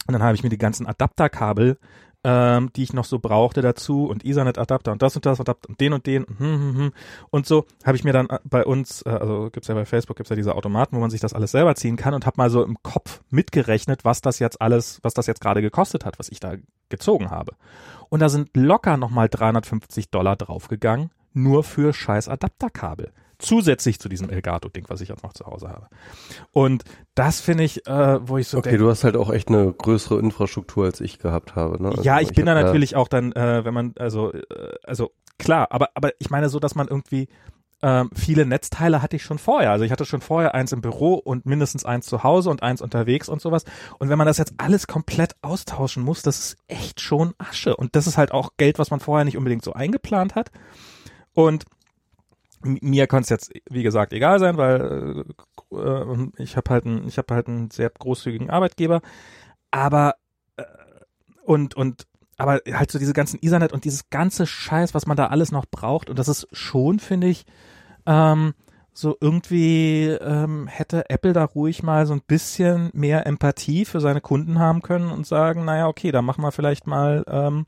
[0.06, 1.78] und dann habe ich mir die ganzen Adapterkabel
[2.24, 5.80] ähm, die ich noch so brauchte dazu und Ethernet-Adapter und das und das Adapter und
[5.80, 6.92] den und den und, hm, hm, hm.
[7.30, 10.16] und so habe ich mir dann äh, bei uns, äh, also gibt's ja bei Facebook,
[10.16, 12.50] gibt's ja diese Automaten, wo man sich das alles selber ziehen kann und habe mal
[12.50, 16.28] so im Kopf mitgerechnet, was das jetzt alles, was das jetzt gerade gekostet hat, was
[16.28, 16.54] ich da
[16.88, 17.54] gezogen habe.
[18.08, 23.12] Und da sind locker nochmal 350 Dollar draufgegangen, nur für scheiß Adapterkabel
[23.42, 25.88] zusätzlich zu diesem Elgato-Ding, was ich jetzt noch zu Hause habe.
[26.52, 29.72] Und das finde ich, äh, wo ich so Okay, du hast halt auch echt eine
[29.72, 31.82] größere Infrastruktur als ich gehabt habe.
[31.82, 31.90] Ne?
[31.90, 34.42] Also ja, ich, ich bin da natürlich auch dann, äh, wenn man, also, äh,
[34.84, 37.28] also klar, aber, aber ich meine so, dass man irgendwie
[37.82, 39.72] ähm, viele Netzteile hatte ich schon vorher.
[39.72, 42.80] Also ich hatte schon vorher eins im Büro und mindestens eins zu Hause und eins
[42.80, 43.64] unterwegs und sowas.
[43.98, 47.76] Und wenn man das jetzt alles komplett austauschen muss, das ist echt schon Asche.
[47.76, 50.52] Und das ist halt auch Geld, was man vorher nicht unbedingt so eingeplant hat.
[51.34, 51.64] Und
[52.64, 55.24] mir kann es jetzt, wie gesagt, egal sein, weil
[55.72, 59.00] äh, äh ich habe halt einen, ich habe halt einen sehr großzügigen Arbeitgeber.
[59.70, 60.16] Aber
[60.56, 60.64] äh,
[61.44, 62.06] und und
[62.38, 65.66] aber halt so diese ganzen Ethernet und dieses ganze Scheiß, was man da alles noch
[65.66, 67.44] braucht und das ist schon, finde ich,
[68.06, 68.54] ähm,
[68.94, 74.20] so irgendwie ähm, hätte Apple da ruhig mal so ein bisschen mehr Empathie für seine
[74.20, 77.66] Kunden haben können und sagen, naja, okay, dann machen wir vielleicht mal ähm,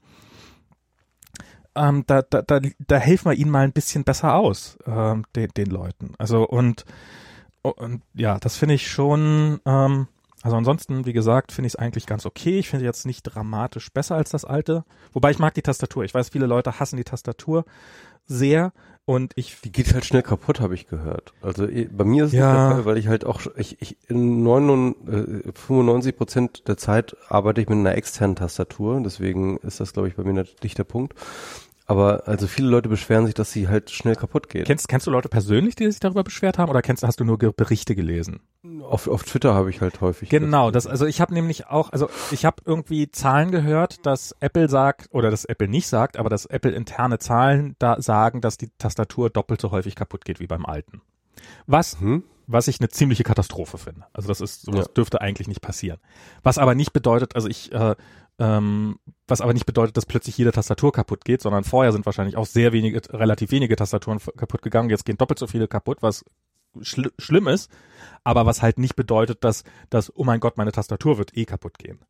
[1.76, 5.48] ähm, da, da, da, da helfen wir ihnen mal ein bisschen besser aus, ähm, den,
[5.56, 6.12] den Leuten.
[6.18, 6.84] Also und,
[7.62, 10.08] und ja, das finde ich schon, ähm,
[10.42, 12.58] also ansonsten, wie gesagt, finde ich es eigentlich ganz okay.
[12.58, 14.84] Ich finde jetzt nicht dramatisch besser als das alte.
[15.14, 16.04] Wobei ich mag die Tastatur.
[16.04, 17.64] Ich weiß, viele Leute hassen die Tastatur
[18.26, 18.72] sehr.
[19.06, 19.60] Und ich.
[19.62, 21.34] Die geht halt schnell kaputt, habe ich gehört.
[21.42, 22.52] Also bei mir ist es Ja.
[22.68, 27.14] der Fall, weil ich halt auch, ich, ich in 99, äh, 95 Prozent der Zeit
[27.28, 30.84] arbeite ich mit einer externen Tastatur, deswegen ist das, glaube ich, bei mir nicht der
[30.84, 31.14] Punkt.
[31.86, 34.64] Aber also viele Leute beschweren sich, dass sie halt schnell kaputt geht.
[34.66, 37.36] Kennst, kennst du Leute persönlich, die sich darüber beschwert haben, oder kennst, hast du nur
[37.36, 38.40] Berichte gelesen?
[38.82, 40.30] Auf, auf Twitter habe ich halt häufig.
[40.30, 44.70] Genau, das, also ich habe nämlich auch, also ich habe irgendwie Zahlen gehört, dass Apple
[44.70, 48.70] sagt, oder dass Apple nicht sagt, aber dass Apple interne Zahlen da sagen, dass die
[48.78, 51.02] Tastatur doppelt so häufig kaputt geht wie beim alten.
[51.66, 52.24] Was, Hm?
[52.46, 54.04] was ich eine ziemliche Katastrophe finde.
[54.12, 54.92] Also das ist, sowas Ja.
[54.94, 55.98] dürfte eigentlich nicht passieren.
[56.42, 57.94] Was aber nicht bedeutet, also ich, äh,
[58.38, 58.98] ähm,
[59.28, 62.46] was aber nicht bedeutet, dass plötzlich jede Tastatur kaputt geht, sondern vorher sind wahrscheinlich auch
[62.46, 64.90] sehr wenige, relativ wenige Tastaturen kaputt gegangen.
[64.90, 66.24] Jetzt gehen doppelt so viele kaputt, was
[66.80, 67.70] schl schlimm ist,
[68.24, 71.78] aber was halt nicht bedeutet, dass, dass, oh mein Gott, meine Tastatur wird eh kaputt
[71.78, 72.00] gehen.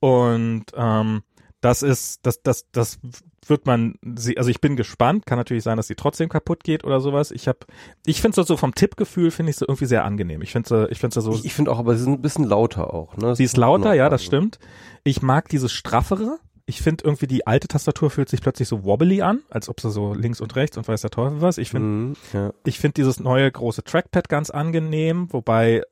[0.00, 1.22] Und ähm,
[1.60, 2.98] das ist, das, das, das
[3.46, 5.24] wird man, sie, also ich bin gespannt.
[5.26, 7.30] Kann natürlich sein, dass sie trotzdem kaputt geht oder sowas.
[7.30, 7.60] Ich habe,
[8.04, 10.42] ich finde es so vom Tippgefühl finde ich so irgendwie sehr angenehm.
[10.42, 12.44] Ich finde, sie- ich finde so, Ich, ich finde auch, aber sie sind ein bisschen
[12.44, 13.16] lauter auch.
[13.16, 13.34] Ne?
[13.36, 14.58] sie ist lauter, ja, das stimmt.
[15.04, 16.38] Ich mag dieses straffere.
[16.68, 19.88] Ich finde irgendwie die alte Tastatur fühlt sich plötzlich so wobbly an, als ob sie
[19.90, 21.58] so links und rechts und weiß der Teufel was.
[21.58, 22.52] Ich finde Mhm, ja.
[22.64, 25.82] ich finde dieses neue große Trackpad ganz angenehm, wobei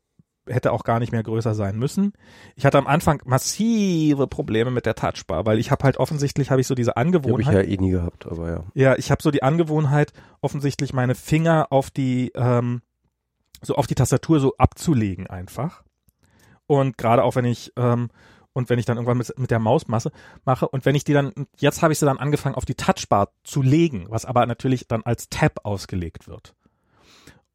[0.47, 2.13] hätte auch gar nicht mehr größer sein müssen.
[2.57, 6.61] Ich hatte am Anfang massive Probleme mit der Touchbar, weil ich habe halt offensichtlich habe
[6.61, 7.55] ich so diese Die habe ich Angewohnheit.
[7.55, 8.65] ja eh nie gehabt, aber ja.
[8.75, 12.83] Ja, ich habe so die Angewohnheit, offensichtlich meine Finger auf die, ähm,
[13.63, 15.83] so auf die Tastatur so abzulegen einfach.
[16.67, 18.11] Und gerade auch wenn ich, ähm,
[18.53, 20.13] und wenn ich dann irgendwann mit, mit der Maus masse,
[20.45, 23.31] mache und wenn ich die dann, jetzt habe ich sie dann angefangen auf die Touchbar
[23.43, 26.55] zu legen, was aber natürlich dann als Tab ausgelegt wird.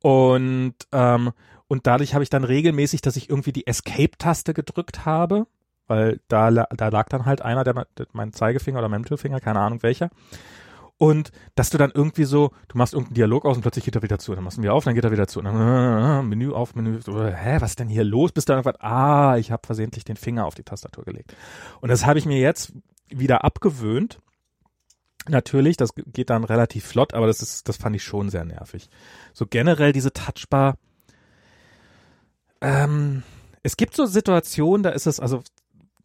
[0.02, 1.32] Und, ähm,
[1.70, 5.46] und dadurch habe ich dann regelmäßig, dass ich irgendwie die Escape-Taste gedrückt habe,
[5.86, 9.60] weil da, da lag dann halt einer, der, der mein Zeigefinger oder mein Mittelfinger, keine
[9.60, 10.10] Ahnung welcher.
[10.98, 14.02] Und dass du dann irgendwie so, du machst irgendeinen Dialog aus und plötzlich geht er
[14.02, 16.52] wieder zu, dann machst du ihn wieder auf, dann geht er wieder zu, dann Menü
[16.52, 18.32] auf, Menü, hä, was ist denn hier los?
[18.32, 21.36] Bis dann irgendwann, ah, ich habe versehentlich den Finger auf die Tastatur gelegt.
[21.82, 22.74] Und das habe ich mir jetzt
[23.10, 24.20] wieder abgewöhnt.
[25.28, 28.90] Natürlich, das geht dann relativ flott, aber das ist, das fand ich schon sehr nervig.
[29.34, 30.78] So generell diese Touchbar.
[32.62, 33.24] Ähm,
[33.64, 35.42] es gibt so Situationen, da ist es, also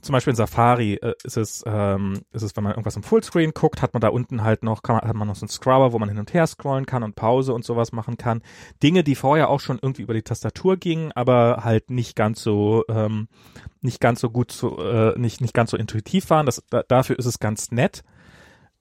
[0.04, 3.52] zum Beispiel in Safari äh, ist es, ähm, ist es, wenn man irgendwas im Fullscreen
[3.52, 5.98] guckt, hat man da unten halt noch, man, hat man noch so einen Scrubber, wo
[5.98, 8.42] man hin und her scrollen kann und Pause und sowas machen kann.
[8.82, 12.84] Dinge, die vorher auch schon irgendwie über die Tastatur gingen, aber halt nicht ganz so,
[12.88, 13.28] ähm,
[13.80, 16.46] nicht ganz so gut zu, äh, nicht, nicht ganz so intuitiv waren.
[16.46, 18.04] Das, da, dafür ist es ganz nett.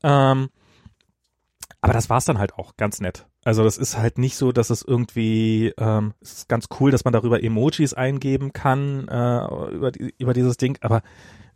[0.04, 0.50] Ähm,
[1.82, 3.26] aber das war's dann halt auch ganz nett.
[3.46, 7.04] Also das ist halt nicht so, dass es irgendwie, ähm, es ist ganz cool, dass
[7.04, 11.02] man darüber Emojis eingeben kann äh, über, die, über dieses Ding, aber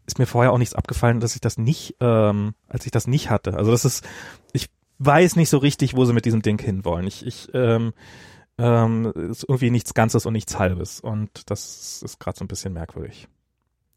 [0.06, 3.30] ist mir vorher auch nichts abgefallen, dass ich das nicht, ähm, als ich das nicht
[3.30, 3.56] hatte.
[3.56, 4.06] Also das ist,
[4.54, 4.70] ich
[5.00, 7.08] weiß nicht so richtig, wo sie mit diesem Ding hinwollen.
[7.08, 7.94] Ich, ich ähm,
[8.58, 12.74] ähm, ist irgendwie nichts Ganzes und nichts Halbes und das ist gerade so ein bisschen
[12.74, 13.28] merkwürdig.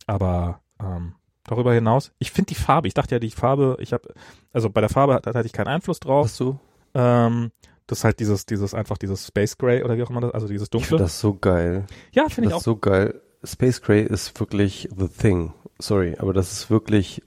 [0.06, 1.14] Aber ähm,
[1.44, 4.12] darüber hinaus, ich finde die Farbe, ich dachte ja, die Farbe, ich habe,
[4.52, 6.26] also bei der Farbe hatte, hatte ich keinen Einfluss drauf.
[6.26, 6.58] Hast du?
[6.94, 7.52] Ähm,
[7.90, 10.46] das ist halt dieses, dieses, einfach dieses Space Gray oder wie auch immer das, also
[10.46, 10.88] dieses Ich dunkle.
[10.88, 11.86] finde das so geil.
[12.12, 12.64] ja, finde ich das auch.
[12.64, 13.20] so geil.
[13.42, 15.52] Space Gray ist wirklich the thing.
[15.78, 17.22] Sorry, aber das ist wirklich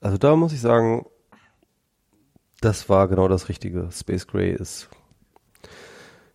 [0.00, 1.04] Also da muss ich sagen,
[2.60, 3.88] das war genau das Richtige.
[3.92, 4.88] Space Gray ist,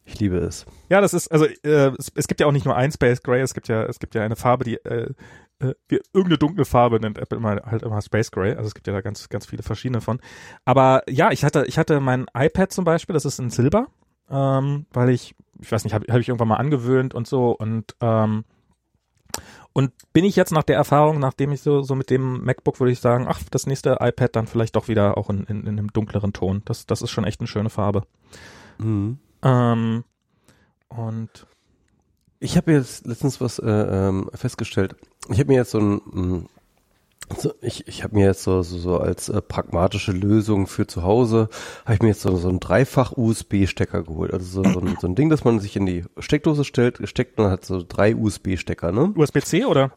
[0.05, 0.65] ich liebe es.
[0.89, 3.41] Ja, das ist, also äh, es, es gibt ja auch nicht nur ein Space Gray,
[3.41, 5.13] es gibt ja, es gibt ja eine Farbe, die äh,
[5.59, 5.73] äh,
[6.13, 8.55] irgendeine dunkle Farbe nennt Apple immer, halt immer Space Gray.
[8.55, 10.19] Also es gibt ja da ganz, ganz viele verschiedene von.
[10.65, 13.87] Aber ja, ich hatte, ich hatte mein iPad zum Beispiel, das ist in Silber,
[14.29, 17.95] ähm, weil ich, ich weiß nicht, habe hab ich irgendwann mal angewöhnt und so und
[18.01, 18.43] ähm,
[19.77, 22.93] und bin ich jetzt nach der Erfahrung, nachdem ich so, so mit dem MacBook, würde
[22.93, 25.91] ich sagen, ach, das nächste iPad dann vielleicht doch wieder auch in, in, in einem
[25.91, 26.61] dunkleren Ton.
[26.63, 28.03] Das, das ist schon echt eine schöne Farbe.
[28.77, 29.19] Mhm.
[29.43, 30.05] Ähm,
[30.87, 31.47] und
[32.45, 34.95] Ich habe jetzt letztens was äh, ähm, festgestellt.
[35.29, 36.41] Ich habe mir jetzt so ein, mh,
[37.39, 41.01] so, ich, ich habe mir jetzt so, so, so als äh, pragmatische Lösung für zu
[41.01, 41.49] Hause,
[41.85, 44.31] habe ich mir jetzt so, so einen Dreifach-USB-Stecker geholt.
[44.31, 47.39] Also so, so, ein, so ein Ding, das man sich in die Steckdose stellt, steckt
[47.39, 49.11] und hat so drei USB-Stecker, ne?
[49.15, 49.91] USB-C oder?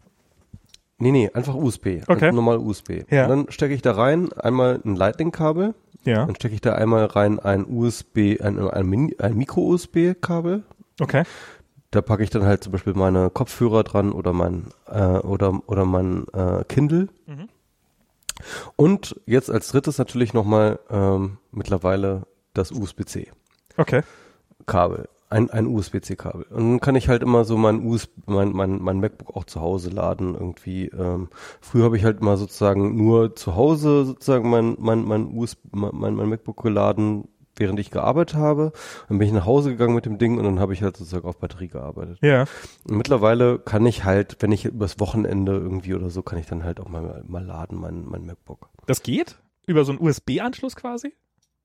[0.99, 2.01] Nee, nee, einfach USB.
[2.09, 2.25] Okay.
[2.27, 3.03] Also normal USB.
[3.11, 3.25] Ja.
[3.25, 6.25] Und dann stecke ich da rein einmal ein Lightning-Kabel, Ja.
[6.25, 10.63] dann stecke ich da einmal rein ein USB, ein, ein, Mini- ein Micro-USB-Kabel.
[11.01, 11.23] Okay.
[11.91, 15.85] Da packe ich dann halt zum Beispiel meine Kopfhörer dran oder mein äh, oder oder
[15.85, 17.09] mein äh, Kindle.
[17.27, 17.49] Mhm.
[18.77, 23.33] Und jetzt als drittes natürlich nochmal ähm, mittlerweile das USB-C
[23.79, 24.03] Okay.
[24.67, 25.09] Kabel.
[25.31, 26.47] Ein, ein USB-C-Kabel.
[26.51, 29.61] Und dann kann ich halt immer so mein USB, mein, mein, mein MacBook auch zu
[29.61, 30.87] Hause laden irgendwie.
[30.87, 31.29] Ähm,
[31.61, 36.15] früher habe ich halt immer sozusagen nur zu Hause sozusagen mein, mein, mein, USB, mein,
[36.15, 37.29] mein MacBook geladen,
[37.59, 38.73] während ich gearbeitet habe.
[39.09, 41.27] Dann bin ich nach Hause gegangen mit dem Ding und dann habe ich halt sozusagen
[41.27, 42.19] auf Batterie gearbeitet.
[42.23, 42.45] Ja.
[42.89, 46.65] Und mittlerweile kann ich halt, wenn ich übers Wochenende irgendwie oder so, kann ich dann
[46.65, 48.69] halt auch mal, mal laden, mein, mein MacBook.
[48.87, 49.37] Das geht?
[49.67, 51.13] Über so einen USB-Anschluss quasi?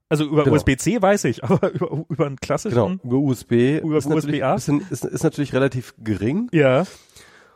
[0.10, 0.58] Also über Genau.
[0.58, 2.76] USB-C weiß ich, aber über, über einen klassischen.
[2.76, 3.82] Genau, über USB.
[3.82, 4.56] Über ist, natürlich, USB-A?
[4.56, 6.50] bisschen, ist, ist natürlich relativ gering.
[6.52, 6.86] Ja.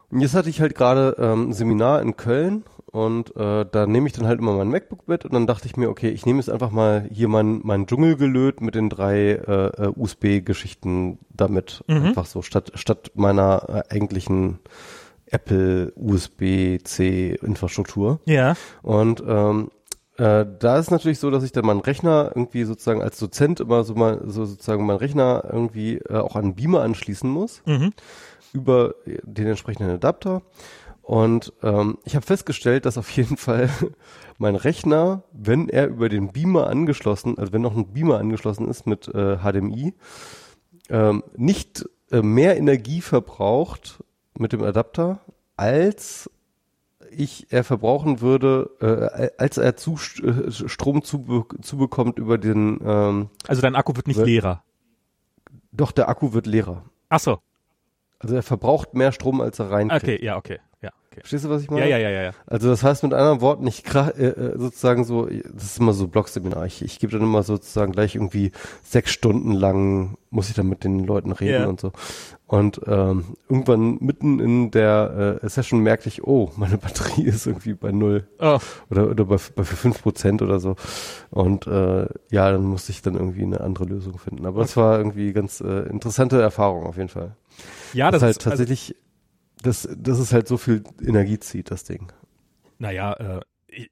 [0.09, 4.07] Und jetzt hatte ich halt gerade ähm, ein Seminar in Köln und äh, da nehme
[4.07, 6.39] ich dann halt immer mein MacBook mit und dann dachte ich mir, okay, ich nehme
[6.39, 11.83] jetzt einfach mal hier mein, mein Dschungelgelöt mit den drei äh, äh, USB-Geschichten damit.
[11.87, 12.05] Mhm.
[12.07, 14.59] Einfach so, statt, statt meiner äh, eigentlichen
[15.29, 15.91] Apple
[16.97, 18.19] USB-C-Infrastruktur.
[18.25, 18.55] Ja.
[18.81, 19.71] Und ähm,
[20.17, 23.83] äh, da ist natürlich so, dass ich dann meinen Rechner irgendwie sozusagen als Dozent immer
[23.83, 27.91] so mal so sozusagen meinen Rechner irgendwie äh, auch an einen Beamer anschließen muss Mhm.
[28.53, 30.41] über den entsprechenden Adapter.
[31.07, 33.69] Und ähm, ich habe festgestellt, dass auf jeden Fall
[34.39, 38.85] mein Rechner, wenn er über den Beamer angeschlossen, also wenn noch ein Beamer angeschlossen ist
[38.85, 39.93] mit äh, HDMI,
[40.89, 44.03] ähm, nicht äh, mehr Energie verbraucht
[44.37, 45.21] mit dem Adapter,
[45.55, 46.29] als
[47.09, 53.29] ich er verbrauchen würde, äh, als er zu, äh, Strom zu, zubekommt über den, ähm,
[53.47, 54.61] Also dein Akku wird nicht leerer.
[55.71, 56.83] doch der Akku wird leerer.
[57.07, 57.37] Ach so.
[58.19, 60.03] Also er verbraucht mehr Strom, als er reinkriegt.
[60.03, 60.59] Okay, ja, okay.
[61.17, 61.21] Okay.
[61.21, 61.89] Verstehst du, was ich meine?
[61.89, 62.31] Ja, ja, ja, ja.
[62.45, 66.07] Also das heißt mit anderen Worten, ich äh, äh, sozusagen so, das ist immer so
[66.07, 66.65] Blogseminar.
[66.65, 68.51] Ich, ich gebe dann immer sozusagen gleich irgendwie
[68.83, 71.67] sechs Stunden lang muss ich dann mit den Leuten reden Ja.
[71.67, 71.91] und so.
[72.45, 77.73] Und ähm, irgendwann mitten in der äh, Session merkte ich, oh, meine Batterie ist irgendwie
[77.73, 80.75] bei null Oh, oder oder bei, bei fünf Prozent oder so.
[81.29, 84.45] Und äh, ja, dann musste ich dann irgendwie eine andere Lösung finden.
[84.45, 87.35] Aber es war irgendwie ganz äh, interessante Erfahrung auf jeden Fall.
[87.93, 88.95] ja, das, das, halt ist also, tatsächlich,
[89.61, 92.11] das, das ist halt so viel Energie zieht, das Ding.
[92.79, 93.41] naja, äh,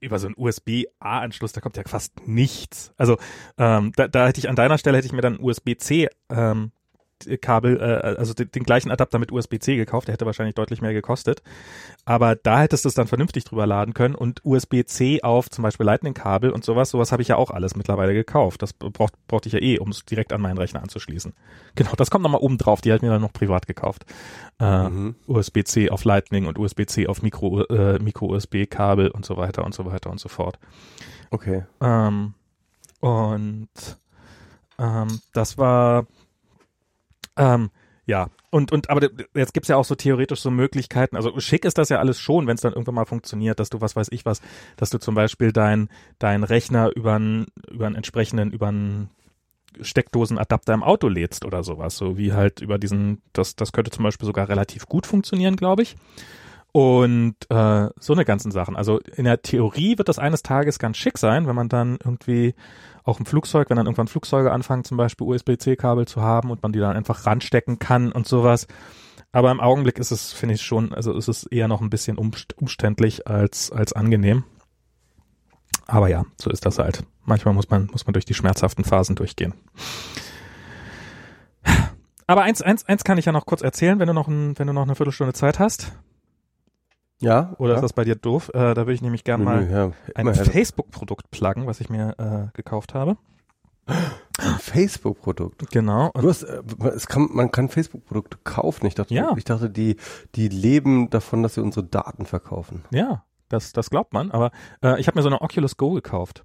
[0.00, 2.92] über so einen USB-A-Anschluss, da kommt ja fast nichts.
[2.96, 3.18] Also
[3.58, 6.72] ähm, da, da hätte ich an deiner Stelle hätte ich mir dann USB-C ähm,
[7.40, 10.92] Kabel, äh, also den, den gleichen Adapter mit USB-C gekauft, der hätte wahrscheinlich deutlich mehr
[10.92, 11.42] gekostet.
[12.04, 15.86] Aber da hättest du es dann vernünftig drüber laden können und USB-C auf zum Beispiel
[15.86, 18.62] Lightning-Kabel und sowas, sowas habe ich ja auch alles mittlerweile gekauft.
[18.62, 21.32] Das braucht, brauchte ich ja eh, um es direkt an meinen Rechner anzuschließen.
[21.74, 24.04] Genau, das kommt nochmal oben drauf, die hat mir dann noch privat gekauft.
[24.58, 25.16] Äh, Mhm.
[25.26, 30.10] USB-C auf Lightning und USB-C auf Micro, äh, Micro-USB-Kabel und so weiter und so weiter
[30.10, 30.58] und so fort.
[31.30, 31.64] Okay.
[31.80, 32.34] Ähm,
[33.00, 33.68] und
[34.78, 36.06] ähm, das war
[37.36, 37.70] ähm,
[38.06, 41.76] ja, und, und aber jetzt gibt's ja auch so theoretisch so Möglichkeiten, also schick ist
[41.76, 44.24] das ja alles schon, wenn es dann irgendwann mal funktioniert, dass du, was weiß ich
[44.24, 44.40] was,
[44.76, 45.88] dass du zum Beispiel dein,
[46.20, 49.10] dein Rechner über einen, über einen entsprechenden, über einen
[49.80, 54.04] Steckdosenadapter im Auto lädst oder sowas, so wie halt über diesen, das, das könnte zum
[54.04, 55.96] Beispiel sogar relativ gut funktionieren, glaube ich.
[56.72, 58.76] Und äh, so eine ganzen Sachen.
[58.76, 62.54] Also in der Theorie wird das eines Tages ganz schick sein, wenn man dann irgendwie
[63.06, 66.72] auch im Flugzeug, wenn dann irgendwann Flugzeuge anfangen, zum Beispiel USB-C-Kabel zu haben und man
[66.72, 68.66] die dann einfach ranstecken kann und sowas.
[69.32, 72.18] Aber im Augenblick ist es, finde ich schon, also ist es eher noch ein bisschen
[72.18, 74.44] umst- umständlich als, als angenehm.
[75.86, 77.04] Aber ja, so ist das halt.
[77.24, 79.54] Manchmal muss man, muss man durch die schmerzhaften Phasen durchgehen.
[82.26, 84.66] Aber eins, eins, eins kann ich ja noch kurz erzählen, wenn du noch, ein, wenn
[84.66, 85.92] du noch eine Viertelstunde Zeit hast.
[87.20, 87.54] Ja.
[87.58, 87.76] Oder ja.
[87.76, 88.50] ist das bei dir doof?
[88.50, 92.56] Äh, da würde ich nämlich gerne mal ja, ein Facebook-Produkt pluggen, was ich mir äh,
[92.56, 93.16] gekauft habe.
[93.86, 95.70] Ein Facebook-Produkt.
[95.70, 96.10] Genau.
[96.14, 96.62] Du hast, äh,
[96.94, 98.86] es kann, man kann Facebook-Produkte kaufen.
[98.86, 99.32] Ich dachte, ja.
[99.36, 99.96] ich dachte, die,
[100.34, 102.84] die leben davon, dass sie unsere Daten verkaufen.
[102.90, 104.30] Ja, das, das glaubt man.
[104.30, 104.50] Aber
[104.82, 106.44] äh, ich habe mir so eine Oculus Go gekauft.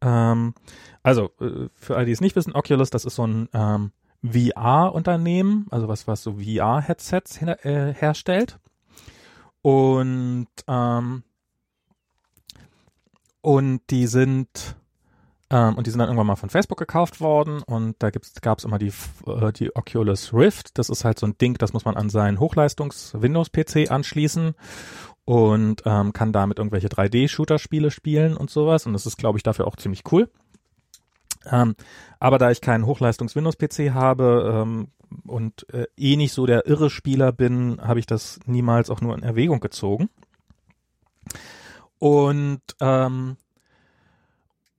[0.00, 0.54] Ähm,
[1.02, 3.92] also äh, für alle, die es nicht wissen, Oculus, das ist so ein ähm,
[4.24, 8.58] VR-Unternehmen, also was was so VR-Headsets äh, herstellt.
[9.62, 11.22] Und ähm,
[13.40, 14.76] und die sind
[15.50, 18.64] ähm, und die sind dann irgendwann mal von Facebook gekauft worden und da gab es
[18.64, 18.92] immer die,
[19.26, 20.76] äh, die Oculus Rift.
[20.76, 24.54] Das ist halt so ein Ding, das muss man an seinen Hochleistungs-Windows-PC anschließen
[25.24, 28.86] und ähm, kann damit irgendwelche 3D-Shooter-Spiele spielen und sowas.
[28.86, 30.30] Und das ist, glaube ich, dafür auch ziemlich cool.
[31.46, 31.74] Ähm,
[32.20, 34.88] aber da ich keinen Hochleistungs-Windows-PC habe ähm,
[35.26, 39.14] und äh, eh nicht so der irre Spieler bin, habe ich das niemals auch nur
[39.14, 40.08] in Erwägung gezogen.
[41.98, 43.36] Und ähm,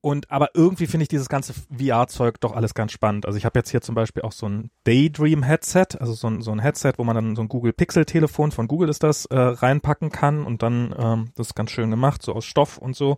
[0.01, 3.25] und aber irgendwie finde ich dieses ganze VR-Zeug doch alles ganz spannend.
[3.25, 6.51] Also ich habe jetzt hier zum Beispiel auch so ein Daydream-Headset, also so ein, so
[6.51, 10.09] ein Headset, wo man dann so ein Google Pixel-Telefon von Google ist das, äh, reinpacken
[10.09, 13.17] kann und dann, ähm, das ist ganz schön gemacht, so aus Stoff und so.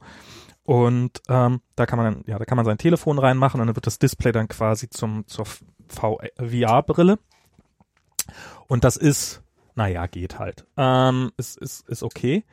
[0.63, 3.75] Und ähm, da kann man dann, ja, da kann man sein Telefon reinmachen und dann
[3.75, 5.45] wird das Display dann quasi zum zur
[5.91, 7.19] VR-Brille.
[8.67, 9.41] Und das ist,
[9.75, 10.65] naja, geht halt.
[10.77, 12.45] Ähm, ist, ist, ist okay.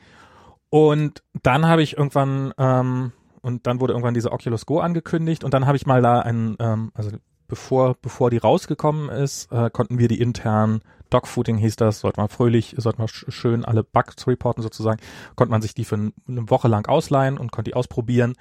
[0.70, 5.54] Und dann habe ich irgendwann ähm, und dann wurde irgendwann diese Oculus Go angekündigt und
[5.54, 7.10] dann habe ich mal da einen, ähm, also
[7.46, 12.28] bevor, bevor die rausgekommen ist, äh, konnten wir die intern Dogfooting hieß das, sollte man
[12.28, 15.00] fröhlich, sollte man schön alle Bugs reporten sozusagen,
[15.36, 18.34] konnte man sich die für eine Woche lang ausleihen und konnte die ausprobieren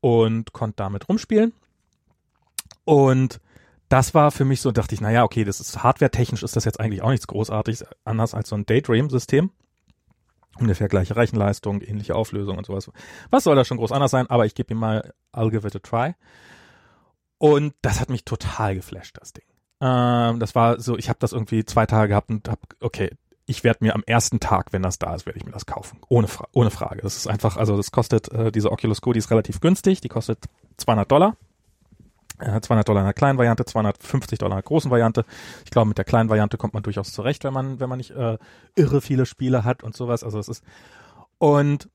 [0.00, 1.52] und konnte damit rumspielen.
[2.84, 3.40] Und
[3.88, 6.80] das war für mich so, dachte ich, naja, okay, das ist hardware-technisch ist das jetzt
[6.80, 9.50] eigentlich auch nichts Großartiges, anders als so ein Daydream-System
[10.58, 12.90] ungefähr gleiche Rechenleistung, ähnliche Auflösung und sowas.
[13.30, 14.28] Was soll da schon groß anders sein?
[14.28, 16.14] Aber ich gebe ihm mal, I'll give it a try.
[17.38, 19.44] Und das hat mich total geflasht, das Ding.
[19.80, 23.10] Ähm, das war so, ich habe das irgendwie zwei Tage gehabt und hab, okay,
[23.44, 26.00] ich werde mir am ersten Tag, wenn das da ist, werde ich mir das kaufen.
[26.08, 27.02] Ohne, Fra ohne Frage.
[27.02, 30.08] Das ist einfach, also das kostet, äh, diese Oculus Go, die ist relativ günstig, die
[30.08, 30.46] kostet
[30.78, 31.36] 200 Dollar.
[32.38, 35.24] 200 Dollar in der kleinen Variante, 250 Dollar in der großen Variante.
[35.64, 38.10] Ich glaube, mit der kleinen Variante kommt man durchaus zurecht, wenn man, wenn man nicht
[38.10, 38.38] äh,
[38.74, 40.24] irre viele Spiele hat und sowas.
[40.24, 40.64] Also es ist
[41.38, 41.88] und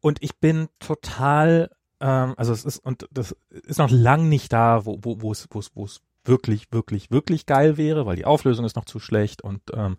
[0.00, 4.84] und ich bin total, ähm, also es ist und das ist noch lang nicht da,
[4.84, 8.24] wo wo wo es wo es wo es wirklich, wirklich, wirklich geil wäre, weil die
[8.24, 9.96] Auflösung ist noch zu schlecht und ähm,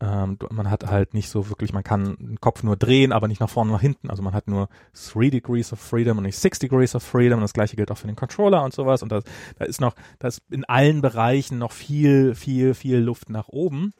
[0.00, 3.40] ähm, man hat halt nicht so wirklich, man kann den Kopf nur drehen, aber nicht
[3.40, 4.10] nach vorne, nach hinten.
[4.10, 7.42] Also man hat nur 3 Degrees of Freedom und nicht 6 Degrees of Freedom und
[7.42, 9.02] das gleiche gilt auch für den Controller und sowas.
[9.02, 9.20] Und da,
[9.58, 13.92] da ist noch, da ist in allen Bereichen noch viel, viel, viel Luft nach oben.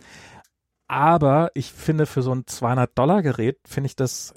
[0.88, 4.34] Aber ich finde, für so ein 200-Dollar-Gerät finde ich das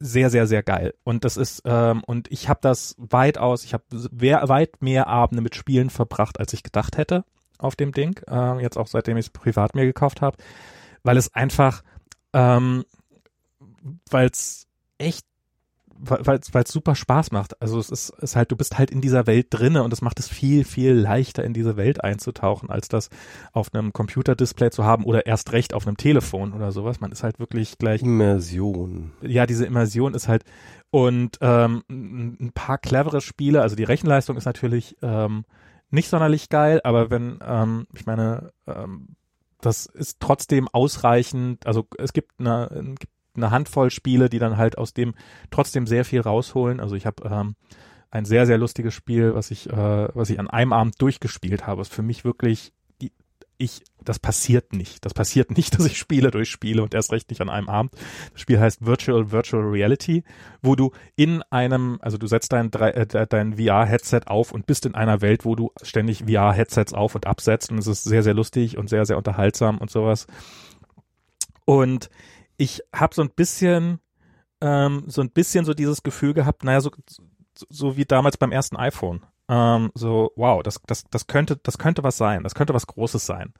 [0.00, 0.94] sehr, sehr, sehr geil.
[1.04, 5.54] Und das ist, ähm, und ich habe das weitaus, ich habe weit mehr Abende mit
[5.54, 7.24] Spielen verbracht, als ich gedacht hätte
[7.58, 8.18] auf dem Ding.
[8.28, 10.38] Äh, jetzt auch seitdem ich es privat mir gekauft habe.
[11.02, 11.82] Weil es einfach,
[12.32, 12.84] ähm,
[14.10, 14.66] weil es
[14.98, 15.26] echt
[16.02, 17.60] weil es super Spaß macht.
[17.60, 20.18] Also es ist, ist halt, du bist halt in dieser Welt drinne und es macht
[20.18, 23.10] es viel, viel leichter, in diese Welt einzutauchen, als das
[23.52, 27.00] auf einem Computerdisplay zu haben oder erst recht auf einem Telefon oder sowas.
[27.00, 28.02] Man ist halt wirklich gleich.
[28.02, 29.12] Immersion.
[29.22, 30.44] Ja, diese Immersion ist halt
[30.90, 35.44] und ähm, ein paar clevere Spiele, also die Rechenleistung ist natürlich ähm,
[35.90, 39.16] nicht sonderlich geil, aber wenn, ähm, ich meine, ähm,
[39.60, 44.78] das ist trotzdem ausreichend, also es gibt eine, gibt eine Handvoll Spiele, die dann halt
[44.78, 45.14] aus dem
[45.50, 46.80] trotzdem sehr viel rausholen.
[46.80, 47.54] Also ich habe ähm,
[48.10, 51.80] ein sehr, sehr lustiges Spiel, was ich, äh, was ich an einem Abend durchgespielt habe,
[51.80, 52.72] was für mich wirklich
[53.60, 55.04] ich, das passiert nicht.
[55.04, 57.92] Das passiert nicht, dass ich Spiele durchspiele und erst recht nicht an einem Abend.
[58.32, 60.24] Das Spiel heißt Virtual Virtual Reality,
[60.62, 64.94] wo du in einem, also du setzt dein, äh, dein VR-Headset auf und bist in
[64.94, 68.78] einer Welt, wo du ständig VR-Headsets auf und absetzt und es ist sehr, sehr lustig
[68.78, 70.26] und sehr, sehr unterhaltsam und sowas.
[71.66, 72.08] Und
[72.60, 74.00] ich habe so ein bisschen,
[74.60, 76.90] ähm, so ein bisschen so dieses Gefühl gehabt, naja, so,
[77.54, 79.24] so wie damals beim ersten iPhone.
[79.48, 83.24] Ähm, so, wow, das, das, das könnte, das könnte was sein, das könnte was Großes
[83.24, 83.54] sein.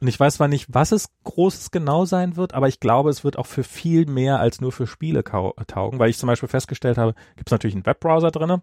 [0.00, 3.22] Und ich weiß zwar nicht, was es Großes genau sein wird, aber ich glaube, es
[3.22, 6.98] wird auch für viel mehr als nur für Spiele taugen, weil ich zum Beispiel festgestellt
[6.98, 8.62] habe, gibt es natürlich einen Webbrowser drinne,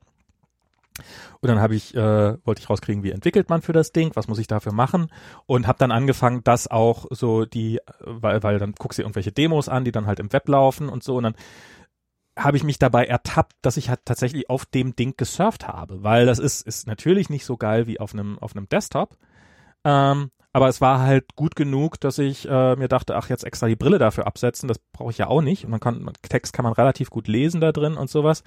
[1.41, 4.27] und dann habe ich, äh, wollte ich rauskriegen, wie entwickelt man für das Ding, was
[4.27, 5.11] muss ich dafür machen?
[5.45, 9.69] Und habe dann angefangen, das auch so die, weil, weil dann guckst du irgendwelche Demos
[9.69, 11.17] an, die dann halt im Web laufen und so.
[11.17, 11.35] Und dann
[12.37, 16.25] habe ich mich dabei ertappt, dass ich halt tatsächlich auf dem Ding gesurft habe, weil
[16.25, 19.17] das ist, ist natürlich nicht so geil wie auf einem, auf einem Desktop,
[19.83, 23.67] ähm, Aber es war halt gut genug, dass ich äh, mir dachte, ach, jetzt extra
[23.67, 25.65] die Brille dafür absetzen, das brauche ich ja auch nicht.
[25.65, 28.43] Und man kann, Text kann man relativ gut lesen da drin und sowas.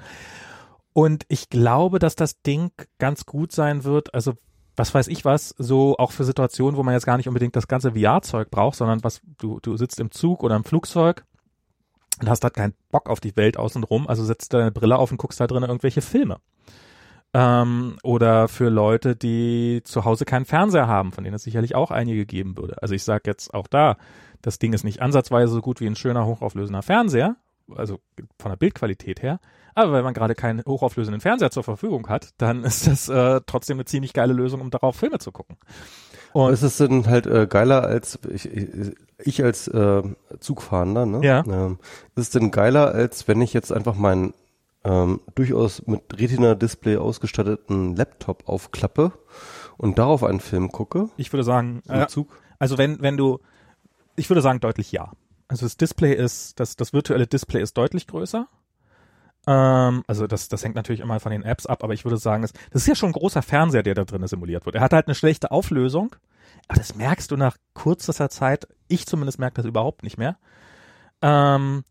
[0.93, 4.13] Und ich glaube, dass das Ding ganz gut sein wird.
[4.15, 4.35] Also,
[4.77, 7.69] was weiß ich was, so auch für Situationen, wo man jetzt gar nicht unbedingt das
[7.69, 11.25] ganze VR-Zeug braucht, sondern was, du, du sitzt im Zug oder im Flugzeug
[12.21, 15.11] und hast halt keinen Bock auf die Welt außen rum, also setzt deine Brille auf
[15.11, 16.39] und guckst da drin irgendwelche Filme.
[17.33, 21.91] Ähm, oder für Leute, die zu Hause keinen Fernseher haben, von denen es sicherlich auch
[21.91, 22.83] einige geben würde.
[22.83, 23.97] Also ich sage jetzt auch da,
[24.43, 27.37] das Ding ist nicht ansatzweise so gut wie ein schöner, hochauflösender Fernseher,
[27.75, 28.01] also
[28.39, 29.39] von der Bildqualität her.
[29.85, 33.77] Aber wenn man gerade keinen hochauflösenden Fernseher zur Verfügung hat, dann ist das äh, trotzdem
[33.77, 35.57] eine ziemlich geile Lösung, um darauf Filme zu gucken.
[36.33, 40.03] Und ist es denn halt äh, geiler als ich, ich, ich als äh,
[40.39, 41.21] Zugfahrender, ne?
[41.25, 41.45] Ja.
[41.45, 41.79] Ähm,
[42.15, 44.33] ist es denn geiler, als wenn ich jetzt einfach meinen
[44.85, 49.13] ähm, durchaus mit Retina-Display ausgestatteten Laptop aufklappe
[49.77, 51.09] und darauf einen Film gucke?
[51.17, 52.29] Ich würde sagen, Im äh, Zug?
[52.59, 53.41] also wenn, wenn du,
[54.15, 55.13] ich würde sagen deutlich ja.
[55.49, 58.47] Also das Display ist, das, das virtuelle Display ist deutlich größer.
[59.51, 62.43] Ähm, also das, das hängt natürlich immer von den Apps ab, aber ich würde sagen,
[62.43, 64.77] das, das ist ja schon ein großer Fernseher, der da drin simuliert wird.
[64.77, 66.15] Er hat halt eine schlechte Auflösung,
[66.69, 68.69] aber das merkst du nach kürzester Zeit.
[68.87, 70.37] Ich zumindest merke das überhaupt nicht mehr.
[71.21, 71.83] Ähm,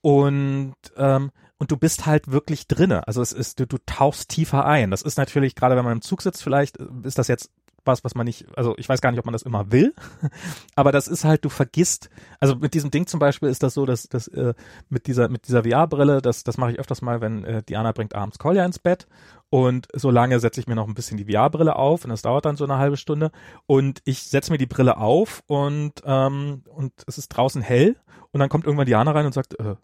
[0.00, 3.06] und ähm, und du bist halt wirklich drinne.
[3.06, 4.90] Also es ist, du, du tauchst tiefer ein.
[4.90, 7.50] Das ist natürlich, gerade wenn man im Zug sitzt, vielleicht ist das jetzt
[7.84, 9.94] was, was man nicht, also ich weiß gar nicht, ob man das immer will,
[10.76, 13.86] aber das ist halt, du vergisst, also mit diesem Ding zum Beispiel ist das so,
[13.86, 14.54] dass, dass äh,
[14.88, 18.14] mit dieser, mit dieser VR-Brille, das, das mache ich öfters mal, wenn äh, Diana bringt
[18.14, 19.06] abends Kolja ins Bett
[19.50, 22.44] und so lange setze ich mir noch ein bisschen die VR-Brille auf und das dauert
[22.44, 23.30] dann so eine halbe Stunde
[23.66, 27.96] und ich setze mir die Brille auf und, ähm, und es ist draußen hell
[28.30, 29.76] und dann kommt irgendwann Diana rein und sagt, äh,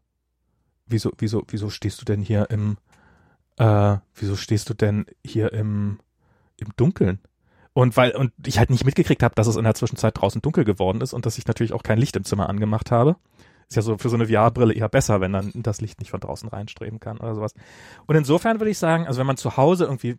[0.86, 2.78] wieso, wieso, wieso stehst du denn hier im,
[3.58, 6.00] äh, wieso stehst du denn hier im,
[6.56, 7.20] im Dunkeln?
[7.78, 10.64] Und weil, und ich halt nicht mitgekriegt habe, dass es in der Zwischenzeit draußen dunkel
[10.64, 13.14] geworden ist und dass ich natürlich auch kein Licht im Zimmer angemacht habe.
[13.68, 16.18] Ist ja so für so eine VR-Brille eher besser, wenn dann das Licht nicht von
[16.18, 17.54] draußen reinstreben kann oder sowas.
[18.06, 20.16] Und insofern würde ich sagen, also wenn man zu Hause irgendwie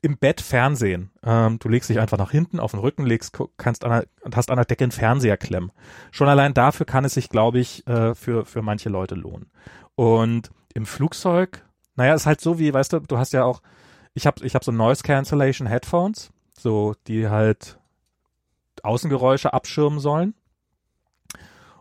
[0.00, 3.84] im Bett Fernsehen, ähm, du legst dich einfach nach hinten auf den Rücken, legst, kannst
[3.84, 5.70] an der, und hast an der Decke einen Fernseher klemmen.
[6.12, 9.50] Schon allein dafür kann es sich, glaube ich, äh, für, für manche Leute lohnen.
[9.96, 11.62] Und im Flugzeug,
[11.94, 13.60] naja, ist halt so wie, weißt du, du hast ja auch,
[14.14, 17.78] ich habe ich hab so Noise Cancellation Headphones, so die halt
[18.82, 20.34] Außengeräusche abschirmen sollen.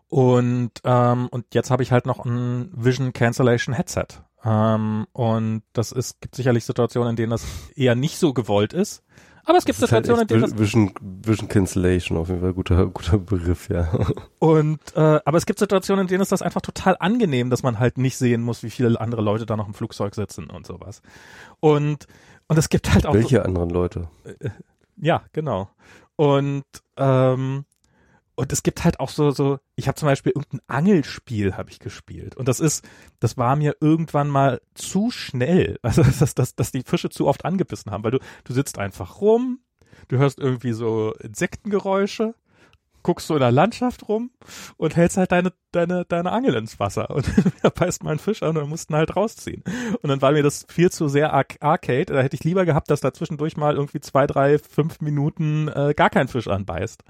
[0.08, 4.08] Und ähm, und jetzt habe ich halt noch ein Vision Cancellation Headset.
[4.44, 9.04] Ähm, und das ist gibt sicherlich Situationen, in denen das eher nicht so gewollt ist.
[9.44, 12.42] Aber es gibt Das halt Situationen, echt in denen das Vision, Vision Cancellation auf jeden
[12.42, 13.90] Fall guter guter Begriff, ja.
[14.40, 17.80] Und äh, aber es gibt Situationen, in denen ist das einfach total angenehm, dass man
[17.80, 21.02] halt nicht sehen muss, wie viele andere Leute da noch im Flugzeug sitzen und sowas.
[21.60, 22.08] Und
[22.52, 24.10] und es gibt halt auch Welche anderen Leute?
[24.98, 25.70] ja genau.
[26.18, 26.66] Und
[26.98, 27.64] ähm,
[28.36, 29.60] und es gibt halt auch so so.
[29.78, 32.86] Ich habe zum Beispiel irgendein Angelspiel habe ich gespielt und das ist,
[33.22, 37.46] das war mir irgendwann mal zu schnell, also dass dass dass die Fische zu oft
[37.46, 39.62] angebissen haben, weil du du sitzt einfach rum,
[40.10, 42.36] du hörst irgendwie so Insektengeräusche
[43.04, 44.32] guckst so in der Landschaft rum
[44.78, 47.10] und hältst halt deine, deine, deine Angel ins Wasser.
[47.10, 47.26] Und
[47.64, 49.64] da beißt mal ein Fisch an und mussten halt rausziehen.
[50.02, 52.06] Und dann war mir das viel zu sehr Ar Arcade.
[52.06, 55.94] Da hätte ich lieber gehabt, dass da zwischendurch mal irgendwie zwei, drei, fünf Minuten äh,
[55.96, 57.04] gar kein Fisch anbeißt.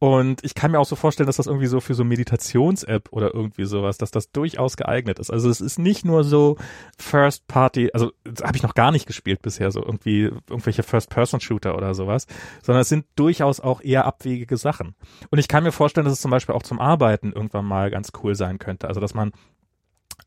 [0.00, 3.34] Und ich kann mir auch so vorstellen, dass das irgendwie so für so Meditations-App oder
[3.34, 5.30] irgendwie sowas, dass das durchaus geeignet ist.
[5.30, 6.56] Also es ist nicht nur so
[6.98, 8.10] First Party, also
[8.42, 12.26] habe ich noch gar nicht gespielt bisher, so irgendwie irgendwelche First-Person-Shooter oder sowas,
[12.62, 14.94] sondern es sind durchaus auch eher abwegige Sachen.
[15.28, 18.10] Und ich kann mir vorstellen, dass es zum Beispiel auch zum Arbeiten irgendwann mal ganz
[18.22, 18.88] cool sein könnte.
[18.88, 19.32] Also dass man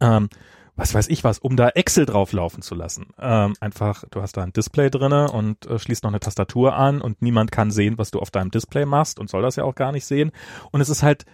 [0.02, 0.30] ähm,
[0.76, 3.08] was weiß ich was, um da Excel drauflaufen zu lassen.
[3.20, 7.02] Ähm, einfach, du hast da ein Display drinne und äh, schließt noch eine Tastatur an
[7.02, 9.76] und niemand kann sehen, was du auf deinem Display machst und soll das ja auch
[9.76, 10.32] gar nicht sehen.
[10.72, 11.26] Und es ist halt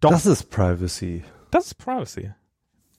[0.00, 0.10] doch.
[0.10, 1.22] Das ist Privacy.
[1.50, 2.32] Das ist Privacy.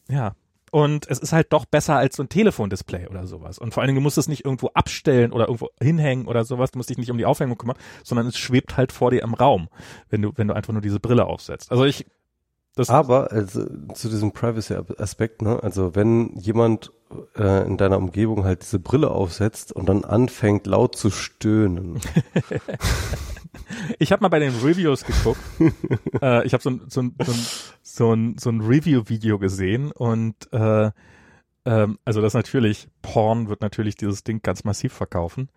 [0.10, 0.36] Ja.
[0.72, 3.60] Und es ist halt doch besser als so ein Telefondisplay oder sowas.
[3.60, 6.72] Und vor allen Dingen, du musst es nicht irgendwo abstellen oder irgendwo hinhängen oder sowas.
[6.72, 9.36] Du musst dich nicht um die Aufhängung kümmern, sondern es schwebt halt vor dir im
[9.36, 9.70] Raum,
[10.10, 11.70] wenn du, wenn du einfach nur diese Brille aufsetzt.
[11.70, 12.08] Also ich,
[12.76, 15.62] das Aber also, zu diesem Privacy-Aspekt, ne?
[15.62, 16.92] Also wenn jemand
[17.38, 22.00] äh, in deiner Umgebung halt diese Brille aufsetzt und dann anfängt laut zu stöhnen.
[24.00, 25.40] ich habe mal bei den Reviews geguckt.
[26.22, 27.46] äh, ich habe so, ein- so, ein- so, ein-
[27.82, 30.92] so ein, so ein Review-Video gesehen und äh,
[31.66, 35.50] ähm, also das natürlich, Porn wird natürlich dieses Ding ganz massiv verkaufen.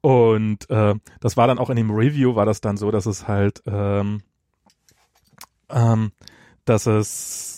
[0.00, 3.26] Und äh, das war dann auch in dem Review, war das dann so, dass es
[3.26, 4.20] halt, ähm,
[5.70, 6.12] ähm,
[6.66, 7.56] dass es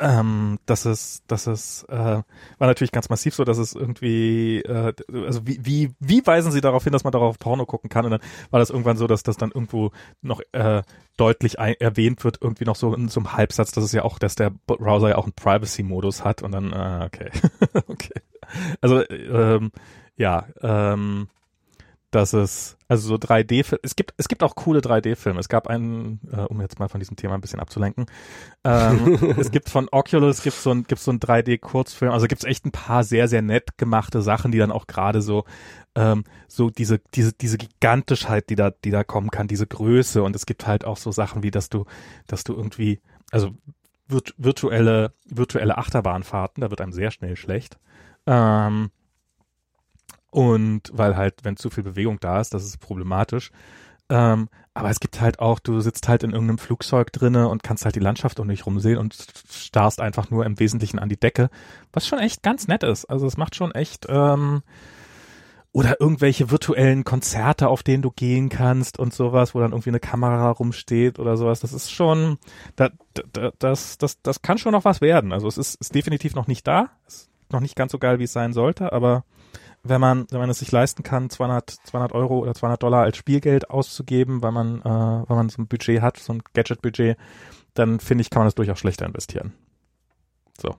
[0.00, 2.24] ähm, das ist, das ist, äh, war
[2.58, 6.82] natürlich ganz massiv so, dass es irgendwie, äh, also wie, wie, wie weisen sie darauf
[6.82, 8.04] hin, dass man darauf Porno gucken kann?
[8.04, 8.20] Und dann
[8.50, 10.82] war das irgendwann so, dass das dann irgendwo noch äh,
[11.16, 14.18] deutlich ein, erwähnt wird, irgendwie noch so in so einem Halbsatz, dass es ja auch,
[14.18, 17.30] dass der Browser ja auch einen Privacy-Modus hat und dann, äh, okay,
[17.86, 18.20] okay.
[18.80, 19.70] Also, ähm,
[20.16, 21.28] ja, ähm,
[22.14, 25.40] dass es, also so 3D, es gibt, es gibt auch coole 3D-Filme.
[25.40, 28.06] Es gab einen, äh, um jetzt mal von diesem Thema ein bisschen abzulenken,
[28.64, 32.48] ähm, es gibt von Oculus, gibt so ein, gibt so ein 3D-Kurzfilm, also gibt es
[32.48, 35.44] echt ein paar sehr, sehr nett gemachte Sachen, die dann auch gerade so,
[35.94, 40.36] ähm, so diese, diese, diese Gigantischheit, die da, die da kommen kann, diese Größe und
[40.36, 41.84] es gibt halt auch so Sachen wie, dass du,
[42.26, 43.50] dass du irgendwie, also
[44.06, 47.78] virtuelle, virtuelle Achterbahnfahrten, da wird einem sehr schnell schlecht.
[48.26, 48.90] Ähm,
[50.34, 53.52] und weil halt, wenn zu viel Bewegung da ist, das ist problematisch.
[54.08, 57.84] Ähm, aber es gibt halt auch, du sitzt halt in irgendeinem Flugzeug drinne und kannst
[57.84, 59.14] halt die Landschaft um dich rumsehen und
[59.48, 61.50] starrst einfach nur im Wesentlichen an die Decke,
[61.92, 63.04] was schon echt ganz nett ist.
[63.04, 64.62] Also es macht schon echt ähm,
[65.70, 70.00] oder irgendwelche virtuellen Konzerte, auf denen du gehen kannst und sowas, wo dann irgendwie eine
[70.00, 71.60] Kamera rumsteht oder sowas.
[71.60, 72.38] Das ist schon,
[72.74, 72.90] da,
[73.32, 75.32] da, das, das, das kann schon noch was werden.
[75.32, 78.24] Also es ist, ist definitiv noch nicht da, ist noch nicht ganz so geil, wie
[78.24, 79.22] es sein sollte, aber
[79.84, 83.16] wenn man, wenn man es sich leisten kann, 200, 200 Euro oder 200 Dollar als
[83.16, 87.16] Spielgeld auszugeben, weil man, äh, weil man so ein Budget hat, so ein Gadget-Budget,
[87.74, 89.52] dann finde ich, kann man das durchaus schlechter investieren.
[90.60, 90.74] So.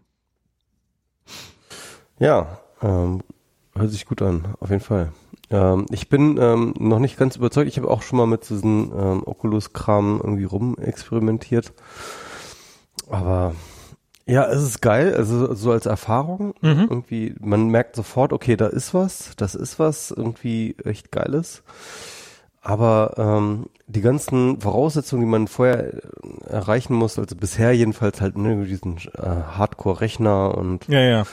[2.18, 3.22] Ja, ähm,
[3.76, 5.12] hört sich gut an, auf jeden Fall.
[5.52, 7.68] Ähm, ich bin ähm, noch nicht ganz überzeugt.
[7.68, 11.74] Ich habe auch schon mal mit diesem ähm, Oculus-Kram irgendwie rumexperimentiert.
[13.10, 13.54] Aber
[14.28, 16.56] ja, es ist geil, also so als Erfahrung.
[16.62, 16.88] Mhm.
[16.90, 21.64] Irgendwie, man merkt sofort, okay, da ist was, das ist was, irgendwie echt geiles.
[22.62, 26.02] Aber ähm, die ganzen Voraussetzungen, die man vorher äh,
[26.50, 31.24] erreichen muss, also bisher jedenfalls halt ne, diesen äh, Hardcore-Rechner und ja, ja.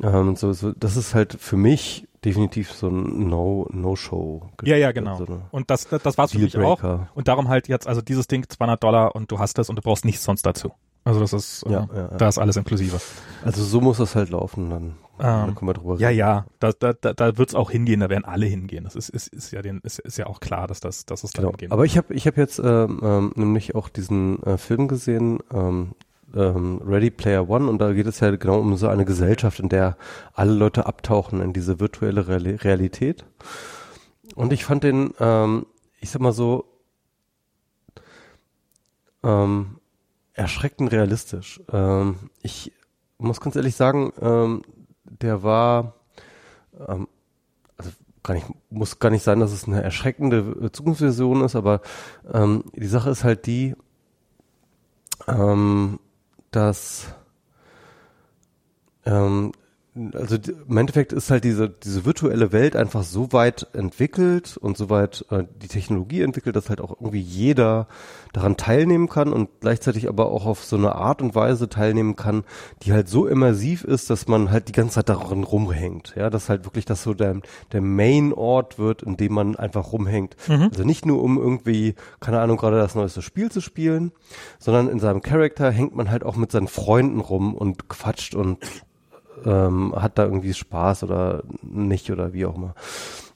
[0.00, 4.42] Ähm, so, so, das ist halt für mich definitiv so ein No No Show.
[4.62, 5.16] Ja, ja, genau.
[5.16, 7.08] So und das das, das war's für mich auch.
[7.14, 9.82] Und darum halt jetzt also dieses Ding 200 Dollar und du hast es und du
[9.82, 10.70] brauchst nichts sonst dazu.
[11.10, 13.00] Also das ist, äh, ja, ja, da ist alles inklusive.
[13.44, 16.02] Also so muss das halt laufen, dann, ähm, dann können wir drüber reden.
[16.02, 18.84] Ja, ja, da, da, da, da wird es auch hingehen, da werden alle hingehen.
[18.84, 21.32] Das ist, ist, ist, ja, den, ist, ist ja auch klar, dass das, dass es
[21.32, 21.48] genau.
[21.48, 25.40] hingehen Aber ich habe ich hab jetzt ähm, ähm, nämlich auch diesen äh, Film gesehen,
[25.52, 25.96] ähm,
[26.32, 29.68] ähm, Ready Player One, und da geht es ja genau um so eine Gesellschaft, in
[29.68, 29.96] der
[30.32, 33.24] alle Leute abtauchen in diese virtuelle Realität.
[34.36, 35.66] Und ich fand den, ähm,
[35.98, 36.66] ich sag mal so,
[39.24, 39.79] ähm,
[40.34, 41.60] erschreckend realistisch.
[41.72, 42.72] Ähm, ich
[43.18, 44.62] muss ganz ehrlich sagen, ähm,
[45.04, 45.94] der war,
[46.86, 47.08] ähm,
[47.76, 47.90] also
[48.22, 51.80] gar nicht, muss gar nicht sein, dass es eine erschreckende Zukunftsversion ist, aber
[52.32, 53.74] ähm, die Sache ist halt die,
[55.26, 55.98] ähm,
[56.50, 57.06] dass
[59.04, 59.52] ähm,
[60.14, 60.36] also
[60.68, 65.24] im Endeffekt ist halt diese, diese virtuelle Welt einfach so weit entwickelt und so weit
[65.30, 67.86] äh, die Technologie entwickelt, dass halt auch irgendwie jeder
[68.32, 72.44] daran teilnehmen kann und gleichzeitig aber auch auf so eine Art und Weise teilnehmen kann,
[72.82, 76.14] die halt so immersiv ist, dass man halt die ganze Zeit darin rumhängt.
[76.16, 77.40] Ja, dass halt wirklich das so der,
[77.72, 80.36] der Main-Ort wird, in dem man einfach rumhängt.
[80.48, 80.68] Mhm.
[80.70, 84.12] Also nicht nur um irgendwie, keine Ahnung, gerade das neueste Spiel zu spielen,
[84.58, 88.58] sondern in seinem Charakter hängt man halt auch mit seinen Freunden rum und quatscht und
[89.44, 92.74] ähm, hat da irgendwie Spaß oder nicht oder wie auch immer.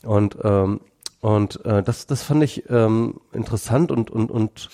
[0.04, 0.80] Und ähm,
[1.20, 4.68] und äh, das das fand ich ähm, interessant und und und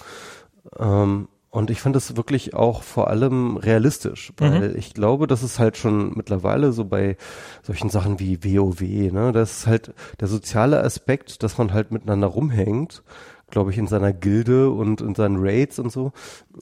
[0.78, 4.76] ähm, und ich fand das wirklich auch vor allem realistisch, weil mhm.
[4.76, 7.16] ich glaube, dass es halt schon mittlerweile so bei
[7.62, 8.80] solchen Sachen wie WoW,
[9.12, 13.02] ne, das ist halt der soziale Aspekt, dass man halt miteinander rumhängt,
[13.50, 16.12] glaube ich, in seiner Gilde und in seinen Raids und so,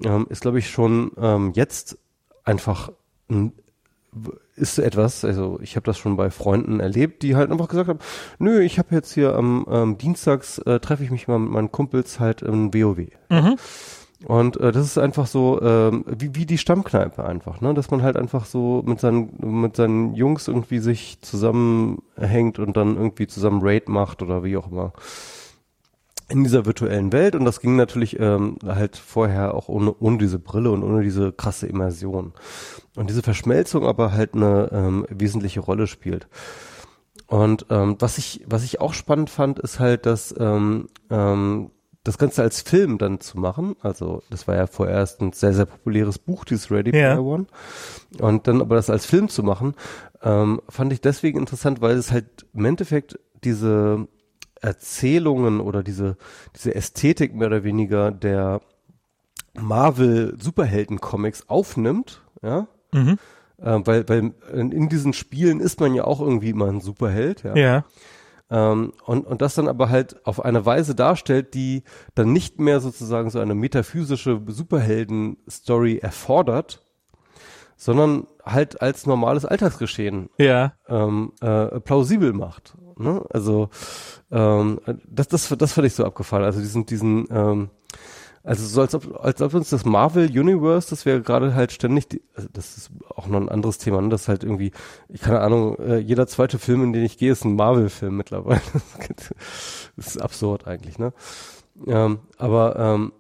[0.05, 1.99] ähm, ist glaube ich schon ähm, jetzt
[2.45, 2.91] einfach
[3.31, 3.53] ein
[4.57, 8.01] ist etwas, also ich habe das schon bei Freunden erlebt, die halt einfach gesagt haben,
[8.39, 11.73] nö, ich habe jetzt hier am ähm, Dienstags äh, treffe ich mich mal mit meinen
[11.73, 13.09] Kumpels halt im WoW.
[13.29, 13.57] Mhm.
[14.27, 17.73] Und äh, das ist einfach so ähm, wie, wie die Stammkneipe einfach, ne?
[17.73, 22.97] Dass man halt einfach so mit seinen mit seinen Jungs irgendwie sich zusammenhängt und dann
[22.97, 24.93] irgendwie zusammen Raid macht oder wie auch immer
[26.29, 30.39] in dieser virtuellen Welt und das ging natürlich ähm, halt vorher auch ohne, ohne diese
[30.39, 32.35] Brille und ohne diese krasse Immersion.
[32.97, 36.29] Und diese Verschmelzung aber halt eine ähm, wesentliche Rolle spielt.
[37.27, 41.71] Und ähm, was ich was ich auch spannend fand, ist halt, dass ähm, ähm,
[42.05, 45.67] das Ganze als Film dann zu machen, also das war ja vorerst ein sehr, sehr
[45.67, 47.19] populäres Buch, dieses Ready Player ja.
[47.19, 47.47] One,
[48.21, 49.75] und dann aber das als Film zu machen,
[50.23, 54.09] ähm, fand ich deswegen interessant, weil es halt im Endeffekt diese
[54.61, 56.17] Erzählungen oder diese,
[56.57, 58.61] diese Ästhetik mehr oder weniger der
[59.55, 62.67] Marvel Superhelden Comics aufnimmt, ja.
[62.93, 63.19] Mhm.
[63.59, 67.57] Äh, weil, weil in diesen Spielen ist man ja auch irgendwie immer ein Superheld, ja.
[67.57, 67.85] Ja.
[68.51, 71.83] Ähm, und, und das dann aber halt auf eine Weise darstellt, die
[72.15, 76.83] dann nicht mehr sozusagen so eine metaphysische Superhelden-Story erfordert,
[77.77, 80.73] sondern halt als normales Alltagsgeschehen ja.
[80.89, 82.75] ähm, äh, plausibel macht.
[82.99, 83.25] Ne?
[83.31, 83.71] Also
[84.31, 86.45] ähm, das, das, das fand ich so abgefallen.
[86.45, 87.71] Also diesen, diesen ähm,
[88.49, 92.09] also so als ob, als ob uns das Marvel Universe, das wäre gerade halt ständig,
[92.09, 94.09] die, also das ist auch noch ein anderes Thema, ne?
[94.09, 94.73] das ist halt irgendwie,
[95.09, 98.63] ich keine Ahnung, äh, jeder zweite Film, in den ich gehe, ist ein Marvel-Film mittlerweile.
[99.97, 101.13] das ist absurd eigentlich, ne?
[101.87, 103.13] Ähm, aber ähm,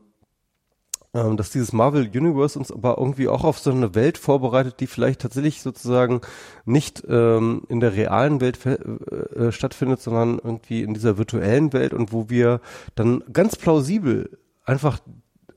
[1.19, 4.87] ähm, dass dieses Marvel Universe uns aber irgendwie auch auf so eine Welt vorbereitet, die
[4.87, 6.21] vielleicht tatsächlich sozusagen
[6.65, 11.93] nicht ähm, in der realen Welt äh, äh, stattfindet, sondern irgendwie in dieser virtuellen Welt
[11.93, 12.61] und wo wir
[12.95, 15.01] dann ganz plausibel einfach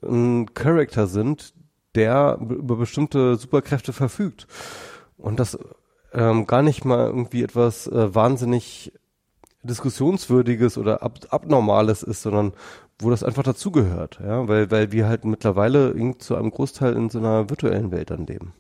[0.04, 1.54] ein Charakter sind,
[1.96, 4.48] der über bestimmte Superkräfte verfügt.
[5.18, 5.60] Und das
[6.14, 8.94] ähm, gar nicht mal irgendwie etwas äh, wahnsinnig
[9.64, 12.54] diskussionswürdiges oder ab abnormales ist, sondern
[13.02, 17.20] wo das einfach dazugehört, ja, weil, weil wir halt mittlerweile zu einem Großteil in so
[17.20, 18.54] einer virtuellen Welt dann leben.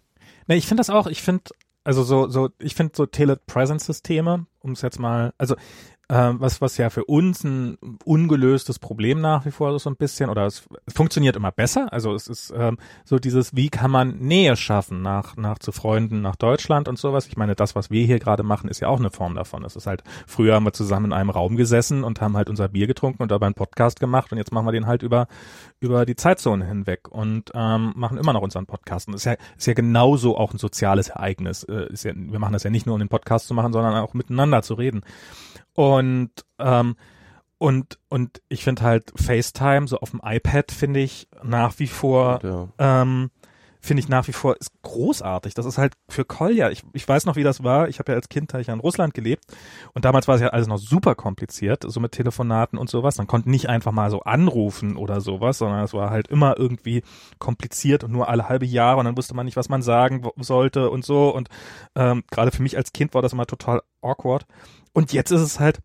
[0.47, 1.43] Ne, ich finde das auch, ich finde,
[1.83, 5.55] also so, so, ich finde so Telepresence-Systeme, um es jetzt mal, also
[6.11, 10.29] äh, was, was ja für uns ein ungelöstes Problem nach wie vor so ein bisschen,
[10.29, 11.87] oder es, es funktioniert immer besser.
[11.93, 16.21] Also es ist ähm, so dieses, wie kann man Nähe schaffen nach, nach zu Freunden,
[16.21, 17.27] nach Deutschland und sowas.
[17.27, 19.63] Ich meine, das, was wir hier gerade machen, ist ja auch eine Form davon.
[19.63, 22.67] Es ist halt, früher haben wir zusammen in einem Raum gesessen und haben halt unser
[22.67, 25.27] Bier getrunken und dabei einen Podcast gemacht und jetzt machen wir den halt über,
[25.79, 29.07] über die Zeitzone hinweg und ähm, machen immer noch unseren Podcast.
[29.07, 31.63] Und ist ja, ist ja genauso auch ein soziales Ereignis.
[31.63, 33.95] Äh, ist ja, wir machen das ja nicht nur, um den Podcast zu machen, sondern
[33.95, 35.03] auch miteinander zu reden.
[35.73, 36.00] Und
[36.59, 36.95] ähm,
[37.57, 42.39] und und ich finde halt FaceTime so auf dem iPad finde ich nach wie vor
[42.43, 42.67] ja.
[43.03, 43.29] ähm,
[43.81, 45.55] finde ich nach wie vor ist großartig.
[45.55, 46.69] Das ist halt für Kolja.
[46.69, 47.89] Ich, ich weiß noch, wie das war.
[47.89, 49.43] Ich habe ja als Kind ich ja in Russland gelebt
[49.93, 53.17] und damals war es ja alles noch super kompliziert, so mit Telefonaten und sowas.
[53.17, 57.01] Man konnte nicht einfach mal so anrufen oder sowas, sondern es war halt immer irgendwie
[57.39, 60.91] kompliziert und nur alle halbe Jahre und dann wusste man nicht, was man sagen sollte
[60.91, 61.33] und so.
[61.33, 61.49] Und
[61.95, 64.45] ähm, gerade für mich als Kind war das immer total awkward.
[64.93, 65.79] Und jetzt ist es halt,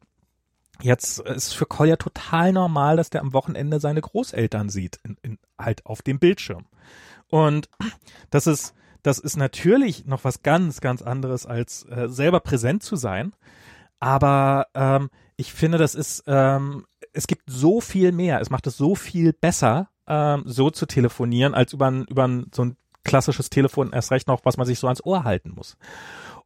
[0.83, 5.39] jetzt ist für Kolja total normal, dass der am Wochenende seine Großeltern sieht, in, in,
[5.59, 6.67] halt auf dem Bildschirm.
[7.29, 7.69] Und
[8.31, 12.97] das ist, das ist natürlich noch was ganz, ganz anderes, als äh, selber präsent zu
[12.97, 13.35] sein.
[13.99, 18.41] Aber ähm, ich finde, das ist, ähm, es gibt so viel mehr.
[18.41, 22.51] Es macht es so viel besser, ähm, so zu telefonieren, als über, ein, über ein,
[22.55, 25.77] so ein klassisches Telefon erst recht noch, was man sich so ans Ohr halten muss.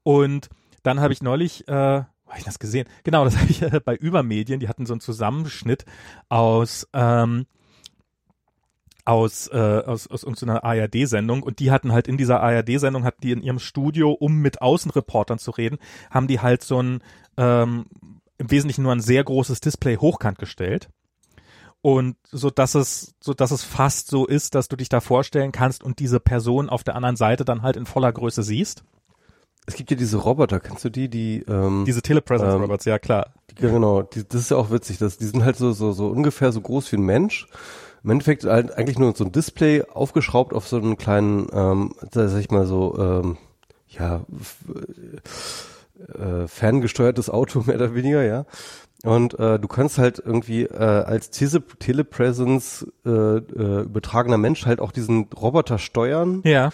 [0.02, 0.48] Und
[0.82, 2.88] dann habe ich neulich, äh, habe ich das gesehen?
[3.04, 5.84] Genau, das habe ich äh, bei Übermedien, die hatten so einen Zusammenschnitt
[6.28, 7.46] aus ähm,
[9.04, 13.32] aus, äh, aus, aus irgendeiner ARD-Sendung und die hatten halt in dieser ARD-Sendung, hatten die
[13.32, 15.78] in ihrem Studio, um mit Außenreportern zu reden,
[16.10, 17.02] haben die halt so ein
[17.36, 17.86] ähm,
[18.38, 20.90] im Wesentlichen nur ein sehr großes Display hochkant gestellt
[21.82, 25.52] und so dass es so dass es fast so ist, dass du dich da vorstellen
[25.52, 28.84] kannst und diese Person auf der anderen Seite dann halt in voller Größe siehst.
[29.66, 32.98] Es gibt ja diese Roboter, kennst du die, die ähm, diese Telepresence ähm, Robots, ja
[32.98, 33.34] klar.
[33.50, 36.08] Die, genau, die, das ist ja auch witzig, dass die sind halt so so so
[36.08, 37.46] ungefähr so groß wie ein Mensch.
[38.02, 42.40] Im Endeffekt halt eigentlich nur so ein Display aufgeschraubt auf so einen kleinen, ähm, sag
[42.40, 43.36] ich mal so, ähm,
[43.88, 44.24] ja,
[46.14, 48.46] äh, ferngesteuertes Auto mehr oder weniger, ja.
[49.04, 54.80] Und äh, du kannst halt irgendwie äh, als Tele Telepresence äh, äh, übertragener Mensch halt
[54.80, 56.40] auch diesen Roboter steuern.
[56.44, 56.70] Ja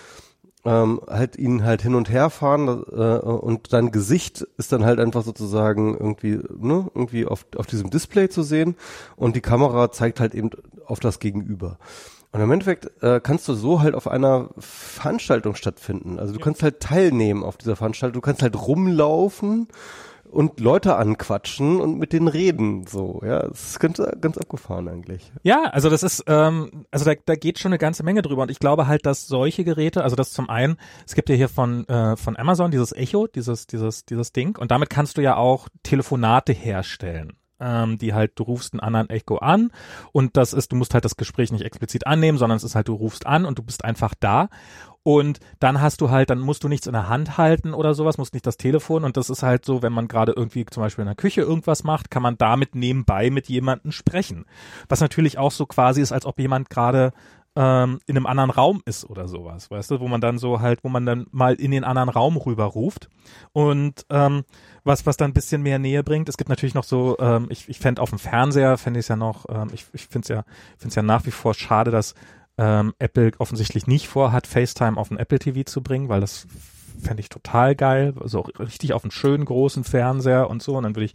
[0.66, 4.98] ähm, halt ihn halt hin und her fahren äh, und dein Gesicht ist dann halt
[4.98, 8.74] einfach sozusagen irgendwie ne irgendwie auf auf diesem Display zu sehen
[9.14, 10.50] und die Kamera zeigt halt eben
[10.84, 11.78] auf das Gegenüber.
[12.32, 16.18] Und im Endeffekt äh, kannst du so halt auf einer Veranstaltung stattfinden.
[16.18, 16.44] Also du ja.
[16.44, 19.68] kannst halt teilnehmen auf dieser Veranstaltung, du kannst halt rumlaufen
[20.36, 22.86] und Leute anquatschen und mit denen reden.
[22.86, 25.32] So, ja, das ist ganz, ganz abgefahren eigentlich.
[25.42, 28.50] Ja, also das ist, ähm, also da, da geht schon eine ganze Menge drüber und
[28.50, 31.88] ich glaube halt, dass solche Geräte, also das zum einen, es gibt ja hier von
[31.88, 35.68] äh, von Amazon dieses Echo, dieses dieses dieses Ding und damit kannst du ja auch
[35.82, 39.70] Telefonate herstellen ähm, die halt, du rufst einen anderen Echo an
[40.12, 42.88] und das ist, du musst halt das Gespräch nicht explizit annehmen, sondern es ist halt,
[42.88, 44.48] du rufst an und du bist einfach da
[45.06, 48.18] und dann hast du halt, dann musst du nichts in der Hand halten oder sowas,
[48.18, 49.04] musst nicht das Telefon.
[49.04, 51.84] Und das ist halt so, wenn man gerade irgendwie zum Beispiel in der Küche irgendwas
[51.84, 54.46] macht, kann man damit nebenbei mit jemandem sprechen.
[54.88, 57.12] Was natürlich auch so quasi ist, als ob jemand gerade
[57.56, 60.84] ähm, in einem anderen Raum ist oder sowas, weißt du, wo man dann so halt,
[60.84, 63.08] wo man dann mal in den anderen Raum rüber ruft.
[63.52, 64.44] Und ähm,
[64.84, 66.28] was, was dann ein bisschen mehr Nähe bringt.
[66.28, 69.08] Es gibt natürlich noch so, ähm, ich, ich fände auf dem Fernseher, fände ich es
[69.08, 70.44] ja noch, ähm, ich, ich finde es ja,
[70.76, 72.14] finde es ja nach wie vor schade, dass
[72.58, 76.46] ähm, Apple offensichtlich nicht vorhat, FaceTime auf ein Apple TV zu bringen, weil das
[77.02, 80.76] fände ich total geil, so also richtig auf einen schönen großen Fernseher und so.
[80.76, 81.14] Und dann würde ich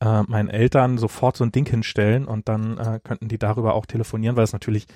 [0.00, 3.86] äh, meinen Eltern sofort so ein Ding hinstellen und dann äh, könnten die darüber auch
[3.86, 4.86] telefonieren, weil es natürlich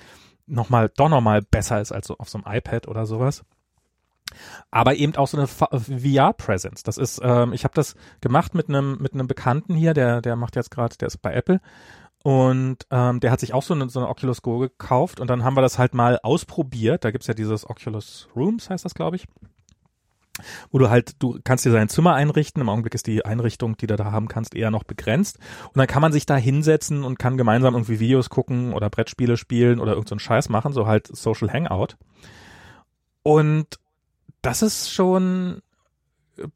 [0.47, 3.43] nochmal, doch nochmal besser ist als so auf so einem iPad oder sowas.
[4.69, 6.83] Aber eben auch so eine VR-Presence.
[6.83, 10.55] Das ist, ähm, ich habe das gemacht mit einem mit Bekannten hier, der der macht
[10.55, 11.59] jetzt gerade, der ist bei Apple
[12.23, 15.43] und ähm, der hat sich auch so eine, so eine Oculus Go gekauft und dann
[15.43, 17.03] haben wir das halt mal ausprobiert.
[17.03, 19.27] Da gibt's ja dieses Oculus Rooms, heißt das, glaube ich
[20.71, 22.61] wo du halt, du kannst dir sein Zimmer einrichten.
[22.61, 25.39] Im Augenblick ist die Einrichtung, die du da haben kannst, eher noch begrenzt.
[25.67, 29.37] Und dann kann man sich da hinsetzen und kann gemeinsam irgendwie Videos gucken oder Brettspiele
[29.37, 31.97] spielen oder irgendeinen so Scheiß machen, so halt Social Hangout.
[33.23, 33.79] Und
[34.41, 35.61] das ist schon
[36.37, 36.47] äh,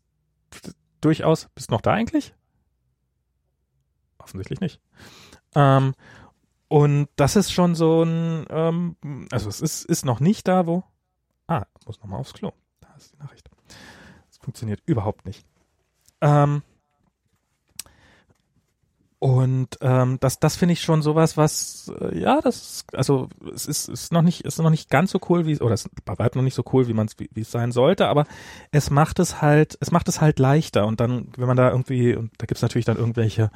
[1.01, 2.33] durchaus, bist du noch da eigentlich?
[4.17, 4.81] Offensichtlich nicht.
[5.53, 5.93] Ähm,
[6.67, 10.83] und das ist schon so ein, ähm, also es ist, ist noch nicht da, wo.
[11.47, 12.51] Ah, muss nochmal aufs Klo.
[12.81, 13.49] Da ist die Nachricht.
[14.45, 15.43] Funktioniert überhaupt nicht.
[16.21, 16.61] Ähm,
[19.25, 23.87] und ähm, das, das finde ich schon sowas, was äh, ja, das also es ist,
[23.89, 26.37] ist noch nicht ist noch nicht ganz so cool wie oder es ist bei weitem
[26.37, 28.25] noch nicht so cool, wie man es wie, es sein sollte, aber
[28.71, 32.15] es macht es halt es macht es halt leichter und dann wenn man da irgendwie
[32.15, 33.49] und da gibt's natürlich dann irgendwelche,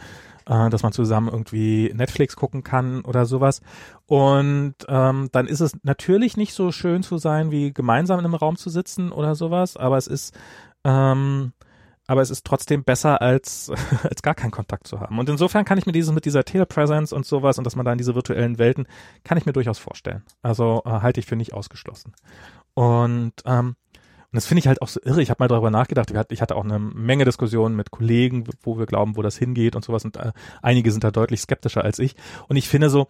[0.47, 3.61] äh, dass man zusammen irgendwie Netflix gucken kann oder sowas
[4.07, 8.33] und ähm, dann ist es natürlich nicht so schön zu sein wie gemeinsam in einem
[8.33, 10.33] Raum zu sitzen oder sowas, aber es ist
[10.89, 11.53] ähm,
[12.07, 13.71] aber es ist trotzdem besser, als,
[14.03, 15.19] als gar keinen Kontakt zu haben.
[15.19, 17.91] Und insofern kann ich mir dieses mit dieser Telepresence und sowas und dass man da
[17.91, 18.87] in diese virtuellen Welten,
[19.23, 20.23] kann ich mir durchaus vorstellen.
[20.41, 22.13] Also äh, halte ich für nicht ausgeschlossen.
[22.73, 23.75] Und ähm,
[24.31, 25.23] und das finde ich halt auch so irre.
[25.23, 26.11] Ich habe mal darüber nachgedacht.
[26.31, 29.83] Ich hatte auch eine Menge Diskussionen mit Kollegen, wo wir glauben, wo das hingeht und
[29.83, 30.05] sowas.
[30.05, 32.15] Und äh, einige sind da deutlich skeptischer als ich.
[32.47, 33.07] Und ich finde so,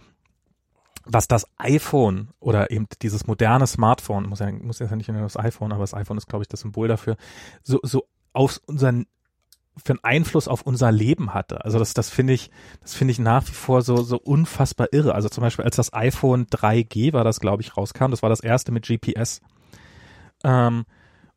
[1.06, 5.38] was das iPhone oder eben dieses moderne Smartphone, muss ja, muss ja nicht nur das
[5.38, 7.18] iPhone, aber das iPhone ist, glaube ich, das Symbol dafür,
[7.64, 9.06] so, so auf unseren
[9.84, 11.64] für einen Einfluss auf unser Leben hatte.
[11.64, 15.16] Also das, das finde ich, das finde ich nach wie vor so, so unfassbar irre.
[15.16, 18.42] Also zum Beispiel als das iPhone 3G war das, glaube ich, rauskam, das war das
[18.42, 19.42] erste mit GPS.
[20.44, 20.86] Ähm,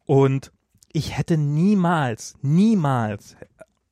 [0.07, 0.53] und
[0.93, 3.37] ich hätte niemals, niemals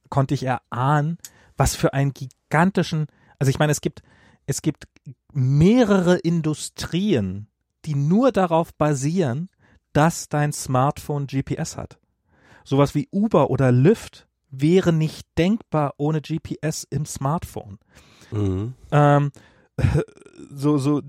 [0.09, 1.19] konnte ich erahnen,
[1.57, 3.07] was für einen gigantischen,
[3.39, 4.03] also ich meine, es gibt,
[4.47, 4.89] es gibt
[5.33, 7.49] mehrere Industrien,
[7.85, 9.49] die nur darauf basieren,
[9.93, 11.99] dass dein Smartphone GPS hat.
[12.65, 17.79] Sowas wie Uber oder Lyft wäre nicht denkbar ohne GPS im Smartphone.
[18.31, 18.75] Mhm.
[18.93, 19.33] Ähm,
[20.51, 21.03] so, so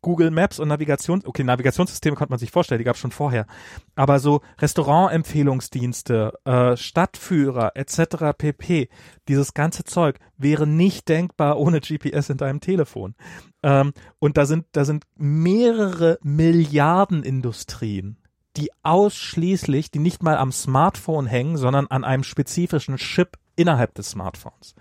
[0.00, 3.46] Google Maps und Navigation, okay, Navigationssysteme konnte man sich vorstellen, die gab es schon vorher.
[3.94, 8.36] Aber so Restaurantempfehlungsdienste, äh, Stadtführer etc.
[8.36, 8.88] pp,
[9.28, 13.14] dieses ganze Zeug wäre nicht denkbar ohne GPS in deinem Telefon.
[13.62, 18.18] Ähm, und da sind, da sind mehrere Milliarden Industrien,
[18.56, 24.10] die ausschließlich, die nicht mal am Smartphone hängen, sondern an einem spezifischen Chip innerhalb des
[24.10, 24.74] Smartphones.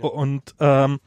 [0.00, 0.08] Ja.
[0.08, 1.00] Und ähm,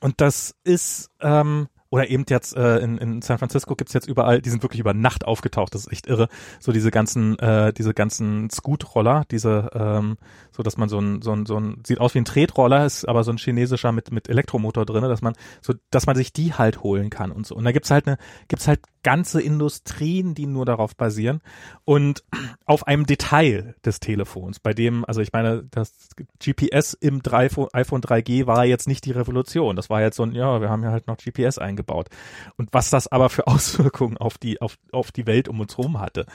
[0.00, 4.40] und das ist ähm, oder eben jetzt äh, in, in San Francisco gibt's jetzt überall,
[4.40, 6.28] die sind wirklich über Nacht aufgetaucht, das ist echt irre.
[6.60, 10.16] So diese ganzen, äh, diese ganzen Scoot-Roller, diese, ähm,
[10.52, 13.08] so dass man so ein, so ein, so ein, sieht aus wie ein Tretroller, ist
[13.08, 16.54] aber so ein chinesischer mit, mit Elektromotor drinne, dass man, so, dass man sich die
[16.54, 17.56] halt holen kann und so.
[17.56, 21.40] Und da gibt's halt eine, gibt's halt ganze Industrien, die nur darauf basieren
[21.84, 22.22] und
[22.64, 25.92] auf einem Detail des Telefons, bei dem, also ich meine, das
[26.38, 29.76] GPS im 3, iPhone 3G war jetzt nicht die Revolution.
[29.76, 32.08] Das war jetzt so ein, ja, wir haben ja halt noch GPS eingebaut.
[32.56, 36.00] Und was das aber für Auswirkungen auf die, auf, auf die Welt um uns herum
[36.00, 36.26] hatte.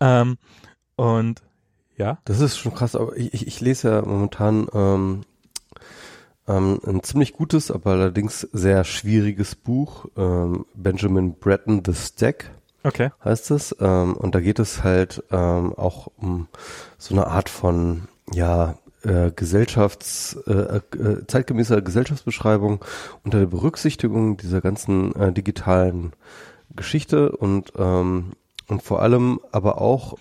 [0.00, 0.38] Ähm,
[0.96, 1.42] und
[1.96, 2.18] ja.
[2.24, 5.22] Das ist schon krass, aber ich, ich lese ja momentan ähm,
[6.48, 12.50] ähm, ein ziemlich gutes, aber allerdings sehr schwieriges Buch, ähm, Benjamin Breton, The Stack.
[12.84, 13.10] Okay.
[13.24, 13.74] Heißt es.
[13.80, 16.48] Ähm, und da geht es halt ähm, auch um
[16.98, 22.84] so eine Art von, ja, äh, Gesellschafts, äh, äh, zeitgemäßer Gesellschaftsbeschreibung
[23.24, 26.12] unter der Berücksichtigung dieser ganzen äh, digitalen
[26.74, 28.32] Geschichte und, ähm,
[28.68, 30.16] und vor allem aber auch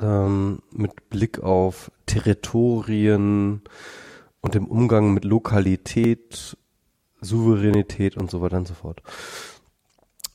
[0.00, 3.62] ähm, mit Blick auf Territorien,
[4.42, 6.56] und dem Umgang mit Lokalität,
[7.20, 9.02] Souveränität und so weiter und so fort.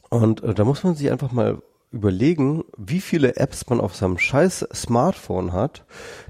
[0.09, 1.61] Und äh, da muss man sich einfach mal
[1.91, 5.85] überlegen, wie viele Apps man auf seinem scheiß Smartphone hat,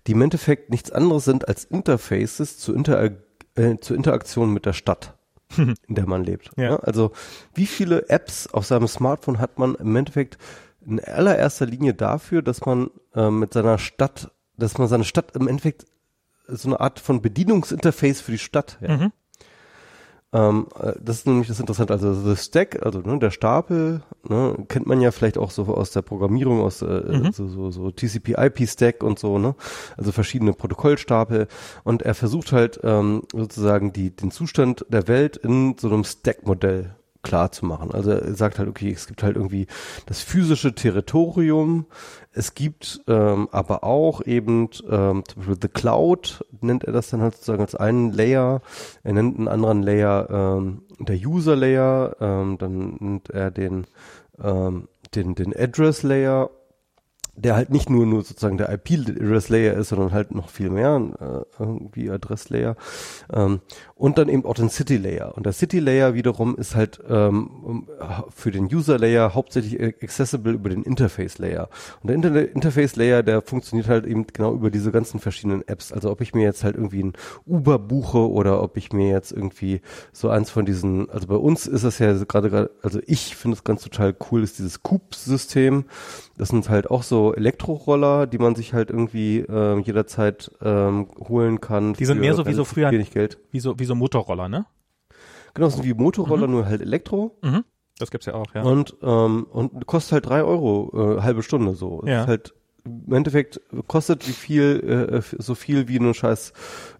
[0.05, 3.11] die im Endeffekt nichts anderes sind als Interfaces zur, Inter
[3.55, 5.15] äh, zur Interaktion mit der Stadt,
[5.57, 6.51] in der man lebt.
[6.57, 6.63] Ja.
[6.63, 7.11] Ja, also
[7.53, 10.37] wie viele Apps auf seinem Smartphone hat man im Endeffekt
[10.85, 15.47] in allererster Linie dafür, dass man äh, mit seiner Stadt, dass man seine Stadt im
[15.47, 15.85] Endeffekt
[16.47, 18.77] so eine Art von Bedienungsinterface für die Stadt.
[18.81, 18.97] Ja.
[18.97, 19.11] Mhm.
[20.33, 21.93] Ähm, äh, das ist nämlich das Interessante.
[21.93, 25.91] Also the Stack, also ne, der Stapel, ne, kennt man ja vielleicht auch so aus
[25.91, 27.31] der Programmierung, aus äh, mhm.
[27.31, 29.55] so, so, so TCP/IP-Stack und so, ne?
[29.95, 31.47] Also verschiedene Protokollstapel.
[31.83, 36.95] Und er versucht halt ähm, sozusagen die den Zustand der Welt in so einem Stack-Modell
[37.27, 37.91] klar zu machen.
[37.91, 39.67] Also er sagt halt, okay, es gibt halt irgendwie
[40.05, 41.85] das physische Territorium,
[42.31, 47.21] es gibt ähm, aber auch eben ähm, zum Beispiel The Cloud, nennt er das dann
[47.21, 48.61] halt sozusagen als einen Layer.
[49.03, 53.85] Er nennt einen anderen Layer ähm, der User Layer, ähm, dann nennt er den,
[54.41, 56.49] ähm, den, den Address Layer
[57.37, 61.61] der halt nicht nur nur sozusagen der IP-Address-Layer ist, sondern halt noch viel mehr, äh,
[61.61, 62.75] irgendwie Adress-Layer.
[63.31, 63.61] Ähm,
[63.95, 65.37] und dann eben auch den City-Layer.
[65.37, 67.87] Und der City-Layer wiederum ist halt ähm,
[68.35, 71.69] für den User-Layer hauptsächlich accessible über den Interface-Layer.
[72.01, 75.91] Und der Inter Interface-Layer, der funktioniert halt eben genau über diese ganzen verschiedenen Apps.
[75.91, 77.13] Also ob ich mir jetzt halt irgendwie ein
[77.45, 81.67] Uber buche oder ob ich mir jetzt irgendwie so eins von diesen, also bei uns
[81.67, 85.85] ist das ja gerade, also ich finde es ganz total cool, ist dieses Coop-System.
[86.37, 91.59] Das sind halt auch so Elektroroller, die man sich halt irgendwie äh, jederzeit ähm, holen
[91.61, 91.93] kann.
[91.93, 93.39] Die sind mehr so wie so früher wenig Geld.
[93.51, 94.65] Wie so, wie so Motorroller, ne?
[95.55, 96.53] Genau, das sind wie Motorroller, mhm.
[96.53, 97.37] nur halt Elektro.
[97.41, 97.63] Mhm.
[97.97, 98.61] Das gibt's ja auch, ja.
[98.61, 102.03] Und, ähm, und kostet halt drei Euro äh, halbe Stunde so.
[102.05, 102.21] Ja.
[102.21, 102.53] Ist halt
[103.07, 106.53] im Endeffekt kostet wie viel, äh, so viel wie eine scheiß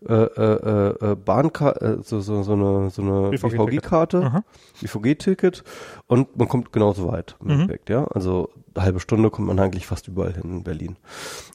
[0.07, 4.43] äh, äh, äh, Bahnkarte, äh, so, so, so eine, so eine BVG-Karte,
[4.81, 5.63] BVG-Ticket
[6.07, 7.51] und man kommt genauso weit im mhm.
[7.53, 8.05] Endeffekt, ja.
[8.05, 10.97] Also eine halbe Stunde kommt man eigentlich fast überall hin in Berlin.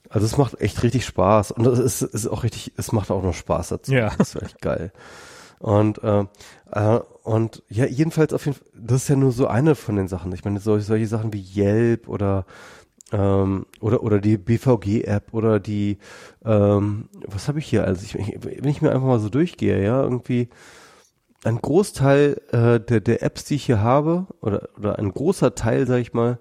[0.08, 3.22] Also es macht echt richtig Spaß und es ist, ist auch richtig, es macht auch
[3.22, 3.92] noch Spaß dazu.
[3.92, 4.12] Ja.
[4.18, 4.92] Das ist echt geil.
[5.58, 6.24] Und äh,
[6.72, 10.08] äh, und ja, jedenfalls auf jeden Fall, das ist ja nur so eine von den
[10.08, 10.32] Sachen.
[10.32, 12.46] Ich meine, solche, solche Sachen wie Yelp oder
[13.12, 15.98] ähm, oder oder die BVG-App oder die
[16.44, 17.84] ähm, was habe ich hier?
[17.84, 20.48] Also ich, wenn ich mir einfach mal so durchgehe, ja, irgendwie
[21.44, 25.86] ein Großteil äh, der der Apps, die ich hier habe oder oder ein großer Teil,
[25.86, 26.38] sag ich mal,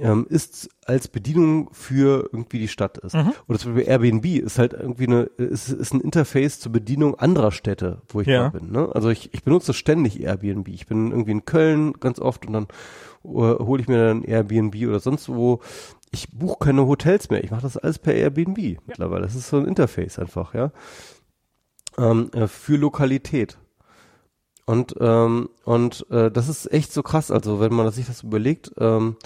[0.00, 3.14] ähm, ist als Bedienung für irgendwie die Stadt ist.
[3.14, 3.32] Mhm.
[3.48, 7.52] Oder zum Beispiel Airbnb ist halt irgendwie eine, ist, ist ein Interface zur Bedienung anderer
[7.52, 8.48] Städte, wo ich ja.
[8.48, 8.72] bin.
[8.72, 8.88] Ne?
[8.94, 10.68] Also ich, ich benutze ständig Airbnb.
[10.68, 12.66] Ich bin irgendwie in Köln ganz oft und dann
[13.24, 15.60] uh, hole ich mir dann Airbnb oder sonst wo
[16.10, 17.44] ich buche keine Hotels mehr.
[17.44, 18.78] Ich mache das alles per Airbnb ja.
[18.86, 19.22] mittlerweile.
[19.22, 20.72] Das ist so ein Interface einfach, ja.
[21.98, 23.58] Ähm, äh, für Lokalität.
[24.66, 27.30] Und, ähm, und äh, das ist echt so krass.
[27.30, 29.16] Also wenn man sich das überlegt, ähm,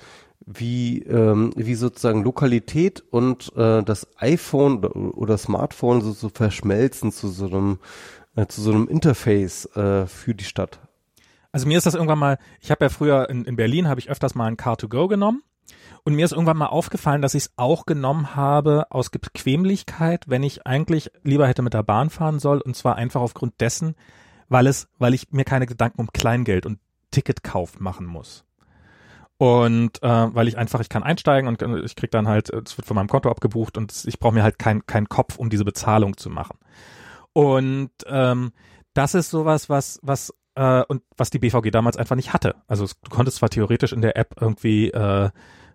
[0.46, 7.28] wie, ähm, wie sozusagen Lokalität und äh, das iPhone oder, Smartphone so, so verschmelzen zu
[7.28, 7.78] so einem,
[8.36, 10.80] äh, zu so einem Interface äh, für die Stadt.
[11.50, 14.10] Also mir ist das irgendwann mal, ich habe ja früher in, in Berlin, habe ich
[14.10, 15.42] öfters mal ein Car2Go genommen
[16.05, 20.42] und mir ist irgendwann mal aufgefallen, dass ich es auch genommen habe aus Bequemlichkeit, wenn
[20.42, 22.60] ich eigentlich lieber hätte mit der Bahn fahren soll.
[22.60, 23.94] Und zwar einfach aufgrund dessen,
[24.49, 26.78] weil es, weil ich mir keine Gedanken um Kleingeld und
[27.10, 28.44] Ticketkauf machen muss.
[29.39, 32.76] Und äh, weil ich einfach, ich kann einsteigen und äh, ich krieg dann halt, es
[32.76, 35.65] wird von meinem Konto abgebucht und ich brauche mir halt keinen kein Kopf, um diese
[35.65, 36.58] Bezahlung zu machen.
[37.33, 38.52] Und ähm,
[38.92, 42.57] das ist sowas, was, was äh, und was die BVG damals einfach nicht hatte.
[42.68, 45.31] Also du konntest zwar theoretisch in der App irgendwie äh,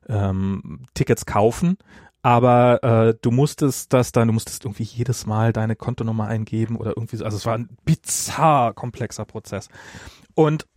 [0.09, 1.77] ähm, Tickets kaufen,
[2.21, 6.91] aber äh, du musstest das dann, du musstest irgendwie jedes Mal deine Kontonummer eingeben oder
[6.91, 7.23] irgendwie so.
[7.23, 9.69] Also es war ein bizarr komplexer Prozess.
[10.35, 10.67] Und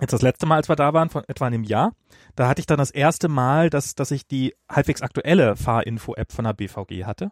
[0.00, 1.92] jetzt das letzte Mal, als wir da waren, von etwa einem Jahr,
[2.36, 6.44] da hatte ich dann das erste Mal, dass, dass ich die halbwegs aktuelle Fahrinfo-App von
[6.44, 7.30] der BVG hatte.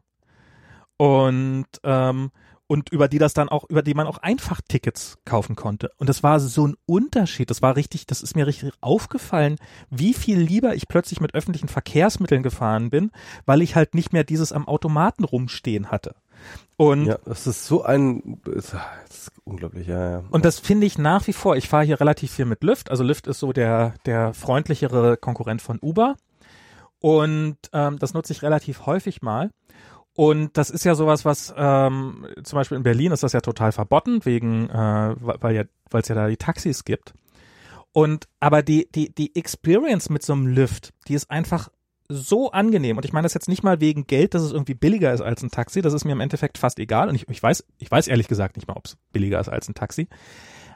[0.96, 2.30] Und ähm,
[2.66, 5.90] und über die das dann auch, über die man auch einfach Tickets kaufen konnte.
[5.98, 7.50] Und das war so ein Unterschied.
[7.50, 9.56] Das war richtig, das ist mir richtig aufgefallen,
[9.90, 13.10] wie viel lieber ich plötzlich mit öffentlichen Verkehrsmitteln gefahren bin,
[13.44, 16.14] weil ich halt nicht mehr dieses am Automaten rumstehen hatte.
[16.76, 18.74] Und ja, das ist so ein, das
[19.08, 20.24] ist unglaublich, ja, ja.
[20.30, 21.56] Und das finde ich nach wie vor.
[21.56, 22.90] Ich fahre hier relativ viel mit Lyft.
[22.90, 26.16] Also Lyft ist so der, der freundlichere Konkurrent von Uber.
[26.98, 29.50] Und ähm, das nutze ich relativ häufig mal.
[30.14, 33.72] Und das ist ja sowas, was ähm, zum Beispiel in Berlin ist das ja total
[33.72, 37.14] verboten, wegen, äh, weil ja, weil es ja da die Taxis gibt.
[37.92, 41.70] Und aber die, die, die Experience mit so einem Lift, die ist einfach
[42.08, 42.96] so angenehm.
[42.96, 45.42] Und ich meine das jetzt nicht mal wegen Geld, dass es irgendwie billiger ist als
[45.42, 45.80] ein Taxi.
[45.80, 47.08] Das ist mir im Endeffekt fast egal.
[47.08, 49.68] Und ich, ich weiß, ich weiß ehrlich gesagt nicht mal, ob es billiger ist als
[49.68, 50.08] ein Taxi.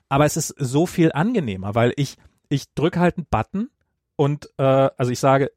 [0.08, 2.16] Aber es ist so viel angenehmer, weil ich,
[2.48, 3.70] ich drücke halt einen Button
[4.14, 5.50] und äh, also ich sage,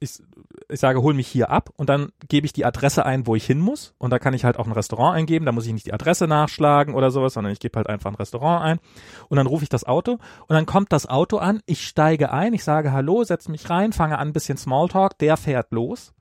[0.00, 0.22] ich,
[0.68, 3.44] ich sage, hol mich hier ab und dann gebe ich die Adresse ein, wo ich
[3.44, 3.94] hin muss.
[3.98, 6.26] Und da kann ich halt auch ein Restaurant eingeben, da muss ich nicht die Adresse
[6.26, 8.80] nachschlagen oder sowas, sondern ich gebe halt einfach ein Restaurant ein.
[9.28, 12.54] Und dann rufe ich das Auto und dann kommt das Auto an, ich steige ein,
[12.54, 16.12] ich sage Hallo, setze mich rein, fange an, ein bisschen Smalltalk, der fährt los.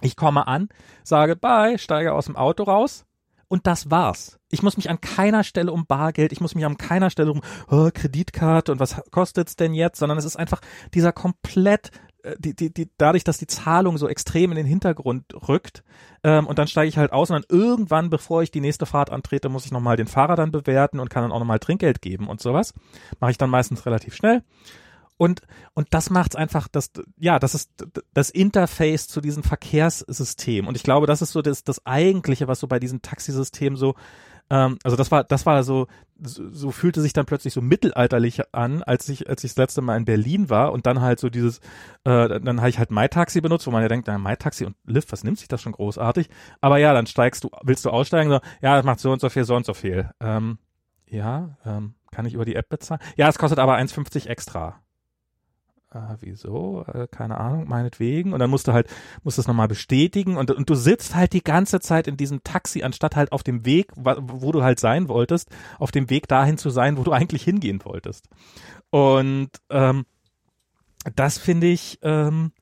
[0.00, 0.68] Ich komme an,
[1.04, 3.06] sage Bye, steige aus dem Auto raus
[3.48, 4.38] und das war's.
[4.50, 7.42] Ich muss mich an keiner Stelle um Bargeld, ich muss mich an keiner Stelle um
[7.68, 10.60] oh, Kreditkarte und was kostet's denn jetzt, sondern es ist einfach
[10.94, 11.90] dieser komplett
[12.38, 15.82] die, die, die, dadurch, dass die Zahlung so extrem in den Hintergrund rückt,
[16.24, 19.10] ähm, und dann steige ich halt aus und dann irgendwann, bevor ich die nächste Fahrt
[19.10, 22.28] antrete, muss ich nochmal den Fahrer dann bewerten und kann dann auch nochmal Trinkgeld geben
[22.28, 22.74] und sowas.
[23.20, 24.42] Mache ich dann meistens relativ schnell.
[25.18, 25.40] Und,
[25.74, 27.70] und das macht's einfach, das, ja, das ist
[28.12, 30.66] das Interface zu diesem Verkehrssystem.
[30.66, 33.94] Und ich glaube, das ist so das, das Eigentliche, was so bei diesem Taxisystem so,
[34.50, 35.86] ähm, also das war, das war so,
[36.20, 39.82] so, so fühlte sich dann plötzlich so mittelalterlich an, als ich, als ich das letzte
[39.82, 41.58] Mal in Berlin war und dann halt so dieses,
[42.04, 45.12] äh, dann habe ich halt MyTaxi benutzt, wo man ja denkt, na, MyTaxi und Lyft,
[45.12, 46.28] was nimmt sich das schon großartig?
[46.60, 49.28] Aber ja, dann steigst du, willst du aussteigen, so, ja, das macht so und so
[49.28, 50.10] viel, so und so viel.
[50.20, 50.58] Ähm,
[51.06, 53.00] ja, ähm, kann ich über die App bezahlen?
[53.16, 54.80] Ja, es kostet aber 1,50 extra
[55.96, 56.84] äh, wieso?
[56.92, 58.32] Äh, keine Ahnung, meinetwegen.
[58.32, 58.88] Und dann musst du halt,
[59.22, 62.82] musst es nochmal bestätigen und, und du sitzt halt die ganze Zeit in diesem Taxi,
[62.82, 66.70] anstatt halt auf dem Weg, wo du halt sein wolltest, auf dem Weg dahin zu
[66.70, 68.28] sein, wo du eigentlich hingehen wolltest.
[68.90, 70.06] Und ähm,
[71.14, 72.52] das finde ich, ähm,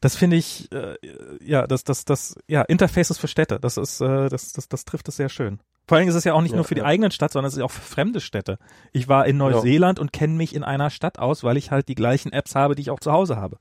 [0.00, 0.96] das finde ich, äh,
[1.40, 5.08] ja, das, das, das, ja, Interfaces für Städte, das ist, äh, das, das, das trifft
[5.08, 5.60] es sehr schön.
[5.86, 6.86] Vor allem ist es ja auch nicht ja, nur für die ja.
[6.86, 8.58] eigenen Stadt, sondern es ist auch für fremde Städte.
[8.92, 10.02] Ich war in Neuseeland ja.
[10.02, 12.82] und kenne mich in einer Stadt aus, weil ich halt die gleichen Apps habe, die
[12.82, 13.58] ich auch zu Hause habe.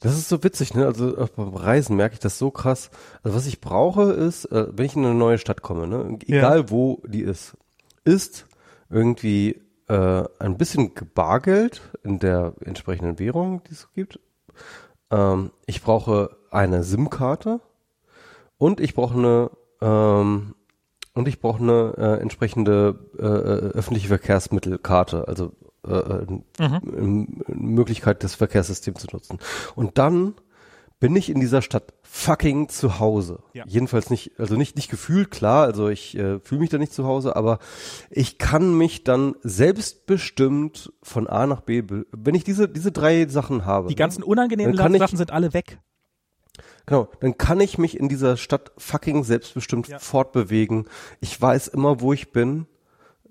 [0.00, 0.84] Das ist so witzig, ne?
[0.84, 2.90] Also beim Reisen merke ich das so krass.
[3.22, 6.70] Also was ich brauche ist, äh, wenn ich in eine neue Stadt komme, ne, egal
[6.70, 7.56] wo die ist,
[8.04, 8.46] ist
[8.90, 14.20] irgendwie äh, ein bisschen Bargeld in der entsprechenden Währung, die es gibt.
[15.10, 17.60] Ähm, ich brauche eine SIM-Karte
[18.58, 20.54] und ich brauche eine ähm,
[21.14, 25.52] und ich brauche eine äh, entsprechende äh, äh, öffentliche Verkehrsmittelkarte, also
[25.86, 26.26] äh, äh,
[26.60, 27.42] mhm.
[27.46, 29.38] Möglichkeit des Verkehrssystems zu nutzen.
[29.74, 30.34] Und dann
[31.00, 33.40] bin ich in dieser Stadt fucking zu Hause.
[33.52, 33.64] Ja.
[33.66, 37.04] Jedenfalls nicht, also nicht, nicht gefühlt, klar, also ich äh, fühle mich da nicht zu
[37.04, 37.58] Hause, aber
[38.10, 43.66] ich kann mich dann selbstbestimmt von A nach B, wenn ich diese, diese drei Sachen
[43.66, 43.88] habe.
[43.88, 45.78] Die ganzen unangenehmen Sachen ich, sind alle weg.
[46.86, 49.98] Genau, dann kann ich mich in dieser Stadt fucking selbstbestimmt ja.
[49.98, 50.86] fortbewegen.
[51.20, 52.66] Ich weiß immer, wo ich bin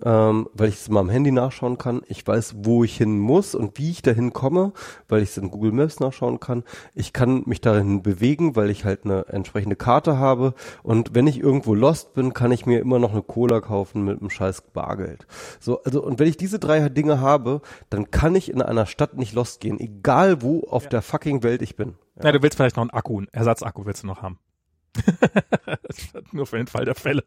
[0.04, 2.02] ähm, weil ich es mal am Handy nachschauen kann.
[2.08, 4.74] Ich weiß, wo ich hin muss und wie ich dahin komme,
[5.08, 6.64] weil ich es in Google Maps nachschauen kann.
[6.94, 10.54] Ich kann mich dahin bewegen, weil ich halt eine entsprechende Karte habe.
[10.84, 14.20] Und wenn ich irgendwo lost bin, kann ich mir immer noch eine Cola kaufen mit
[14.20, 15.26] einem scheiß Bargeld.
[15.60, 19.18] So, also, und wenn ich diese drei Dinge habe, dann kann ich in einer Stadt
[19.18, 20.90] nicht lost gehen, egal wo auf ja.
[20.90, 21.96] der fucking Welt ich bin.
[22.18, 22.26] Ja.
[22.26, 24.38] ja, du willst vielleicht noch einen Akku, einen Ersatzakku willst du noch haben.
[26.32, 27.24] Nur für den Fall der Fälle.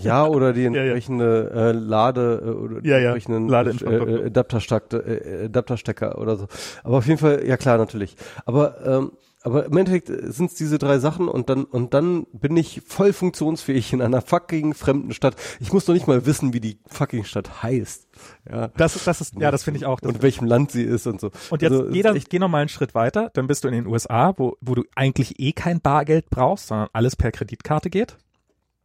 [0.00, 1.68] Ja, oder die entsprechende ja, ja.
[1.68, 3.14] Äh, Lade äh, oder ja, ja.
[3.14, 6.46] entsprechenden äh, Adapterstecker, äh, Adapterstecker oder so.
[6.82, 8.16] Aber auf jeden Fall, ja klar, natürlich.
[8.44, 9.12] Aber ähm,
[9.42, 13.12] aber im Endeffekt sind es diese drei Sachen und dann und dann bin ich voll
[13.12, 15.36] funktionsfähig in einer fucking fremden Stadt.
[15.60, 18.07] Ich muss doch nicht mal wissen, wie die fucking Stadt heißt.
[18.50, 20.00] Ja, das, das ist, ja, das finde ich auch.
[20.02, 21.30] und welchem Land sie ist und so.
[21.50, 23.74] Und jetzt also, geh, dann, geh noch mal einen Schritt weiter, dann bist du in
[23.74, 28.16] den USA, wo, wo du eigentlich eh kein Bargeld brauchst, sondern alles per Kreditkarte geht.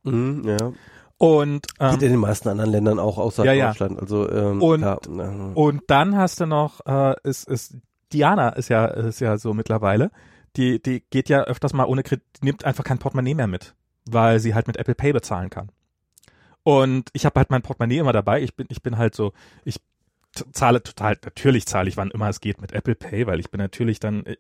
[0.03, 0.72] Mhm, ja.
[1.18, 4.00] Und ähm, geht in den meisten anderen Ländern auch außer ja, Deutschland.
[4.00, 7.78] Also ähm, und, ja, und dann hast du noch, äh, ist, ist
[8.12, 10.12] Diana ist ja ist ja so mittlerweile
[10.56, 14.40] die, die geht ja öfters mal ohne Kredit, nimmt einfach kein Portemonnaie mehr mit, weil
[14.40, 15.72] sie halt mit Apple Pay bezahlen kann.
[16.64, 18.42] Und ich habe halt mein Portemonnaie immer dabei.
[18.42, 19.33] Ich bin, ich bin halt so,
[19.66, 19.82] ich
[20.52, 23.60] zahle total, natürlich zahle ich, wann immer es geht, mit Apple Pay, weil ich bin
[23.60, 24.38] natürlich dann, äh,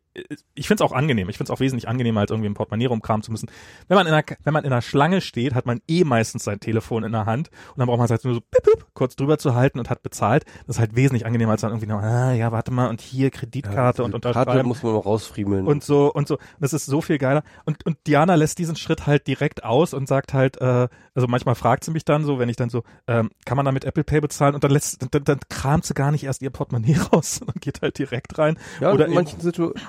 [0.55, 1.29] ich finde es auch angenehm.
[1.29, 3.49] Ich finde es auch wesentlich angenehmer, als irgendwie im Portemonnaie rumkramen zu müssen.
[3.87, 6.59] Wenn man in einer, wenn man in einer Schlange steht, hat man eh meistens sein
[6.59, 9.15] Telefon in der Hand und dann braucht man es halt nur so bip, bip, kurz
[9.15, 10.45] drüber zu halten und hat bezahlt.
[10.67, 13.29] Das ist halt wesentlich angenehmer, als dann irgendwie noch, ah, ja, warte mal, und hier
[13.29, 14.51] Kreditkarte ja, und unterschreiben.
[14.51, 15.67] Karte muss man noch rausfriemeln.
[15.67, 16.37] Und so, und so.
[16.59, 17.43] Das ist so viel geiler.
[17.65, 21.55] Und, und Diana lässt diesen Schritt halt direkt aus und sagt halt, äh, also manchmal
[21.55, 24.03] fragt sie mich dann so, wenn ich dann so, ähm, kann man da mit Apple
[24.03, 24.55] Pay bezahlen?
[24.55, 27.81] Und dann lässt, dann, dann kramt sie gar nicht erst ihr Portemonnaie raus und geht
[27.81, 28.57] halt direkt rein.
[28.79, 29.81] Ja, Oder in manchen Situationen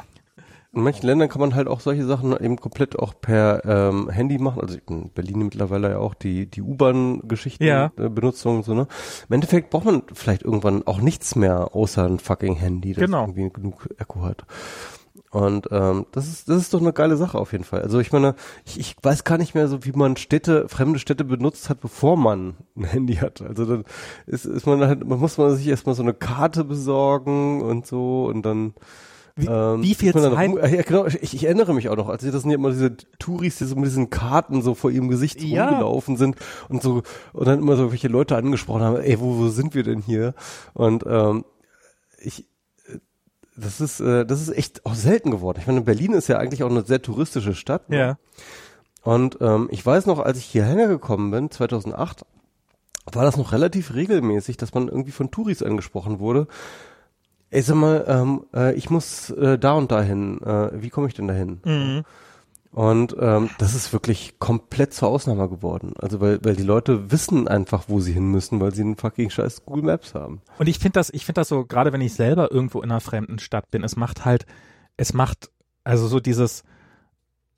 [0.74, 4.38] in manchen Ländern kann man halt auch solche Sachen eben komplett auch per ähm, Handy
[4.38, 4.60] machen.
[4.60, 7.92] Also in Berlin mittlerweile ja auch die, die U-Bahn-Geschichten ja.
[7.96, 8.88] äh, Benutzung und so, ne?
[9.28, 13.22] Im Endeffekt braucht man vielleicht irgendwann auch nichts mehr außer ein fucking Handy, das genau.
[13.22, 14.44] irgendwie genug Echo hat.
[15.34, 17.82] Und ähm, das ist das ist doch eine geile Sache auf jeden Fall.
[17.82, 21.24] Also ich meine, ich, ich weiß gar nicht mehr so, wie man Städte, fremde Städte
[21.24, 23.42] benutzt hat, bevor man ein Handy hat.
[23.42, 23.84] Also dann
[24.26, 28.26] ist, ist man halt, man muss man sich erstmal so eine Karte besorgen und so
[28.26, 28.74] und dann
[29.34, 30.22] wie, ähm, wie viel Zeit?
[30.22, 32.96] Dann, ja, genau, ich, ich erinnere mich auch noch, als das sind ja immer diese
[33.18, 35.66] Touris, die so mit diesen Karten so vor ihrem Gesicht ja.
[35.66, 36.36] rumgelaufen sind
[36.68, 39.82] und so und dann immer so welche Leute angesprochen haben, ey, wo, wo sind wir
[39.82, 40.34] denn hier?
[40.74, 41.44] Und ähm,
[42.20, 42.46] ich
[43.56, 45.58] das ist, äh, das ist echt auch selten geworden.
[45.60, 47.88] Ich meine, Berlin ist ja eigentlich auch eine sehr touristische Stadt.
[47.90, 47.98] Ne?
[47.98, 48.18] Ja.
[49.02, 52.24] Und ähm, ich weiß noch, als ich hierher gekommen bin, 2008,
[53.12, 56.46] war das noch relativ regelmäßig, dass man irgendwie von Touris angesprochen wurde.
[57.50, 60.40] Ey, sag mal, ähm, äh, ich muss äh, da und dahin.
[60.40, 61.60] Äh, wie komme ich denn dahin?
[61.64, 62.04] Mhm.
[62.74, 65.92] Und ähm, das ist wirklich komplett zur Ausnahme geworden.
[65.96, 69.30] Also weil, weil die Leute wissen einfach, wo sie hin müssen, weil sie einen fucking
[69.30, 70.42] scheiß Google Maps haben.
[70.58, 73.00] Und ich finde das, ich finde das so, gerade wenn ich selber irgendwo in einer
[73.00, 74.44] fremden Stadt bin, es macht halt,
[74.96, 75.52] es macht,
[75.84, 76.64] also so dieses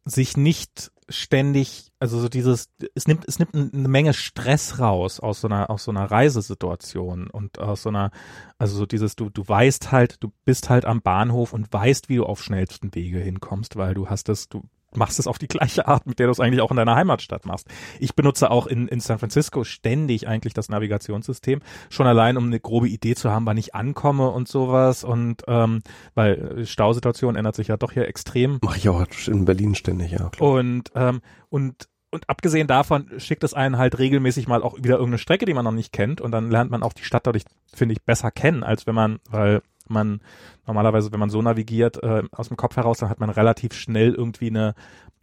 [0.04, 5.40] sich nicht ständig, also so dieses, es nimmt, es nimmt eine Menge Stress raus aus
[5.40, 8.10] so einer, aus so einer Reisesituation und aus so einer,
[8.58, 12.16] also so dieses, du, du weißt halt, du bist halt am Bahnhof und weißt, wie
[12.16, 14.62] du auf schnellsten Wege hinkommst, weil du hast das, du
[14.96, 17.46] machst es auf die gleiche Art, mit der du es eigentlich auch in deiner Heimatstadt
[17.46, 17.68] machst.
[18.00, 21.60] Ich benutze auch in, in San Francisco ständig eigentlich das Navigationssystem,
[21.90, 25.04] schon allein, um eine grobe Idee zu haben, wann ich ankomme und sowas.
[25.04, 25.82] Und ähm,
[26.14, 28.58] weil Stausituation ändert sich ja doch hier extrem.
[28.62, 30.28] Mache ich auch in Berlin ständig, ja.
[30.30, 30.50] Klar.
[30.50, 35.18] Und ähm, und und abgesehen davon schickt es einen halt regelmäßig mal auch wieder irgendeine
[35.18, 37.44] Strecke, die man noch nicht kennt und dann lernt man auch die Stadt dadurch,
[37.74, 40.20] finde ich, besser kennen, als wenn man, weil man
[40.66, 44.14] normalerweise, wenn man so navigiert äh, aus dem Kopf heraus, dann hat man relativ schnell
[44.14, 44.74] irgendwie eine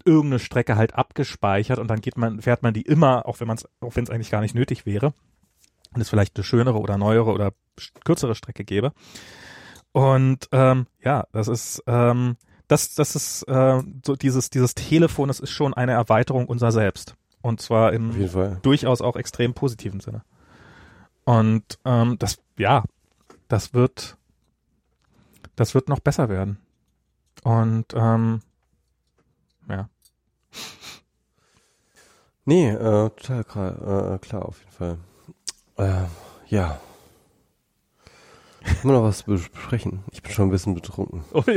[0.05, 3.57] irgendeine Strecke halt abgespeichert und dann geht man, fährt man die immer, auch wenn man
[3.57, 5.13] es, auch wenn es eigentlich gar nicht nötig wäre
[5.93, 7.53] und es vielleicht eine schönere oder neuere oder
[8.03, 8.91] kürzere Strecke gäbe.
[9.91, 12.35] Und ähm, ja, das ist ähm,
[12.67, 17.15] das, das ist äh, so dieses dieses Telefon, das ist schon eine Erweiterung unser Selbst
[17.41, 18.11] und zwar im
[18.61, 20.23] durchaus auch extrem positiven Sinne.
[21.25, 22.83] Und ähm, das ja,
[23.47, 24.17] das wird
[25.55, 26.57] das wird noch besser werden.
[27.43, 28.41] Und ähm,
[29.69, 29.89] ja.
[32.45, 34.97] Nee, äh, total klar, äh, klar, auf jeden Fall.
[35.77, 36.05] Äh,
[36.47, 36.79] ja.
[38.63, 40.03] Haben wir noch was besprechen?
[40.11, 41.25] Ich bin schon ein bisschen betrunken.
[41.33, 41.51] also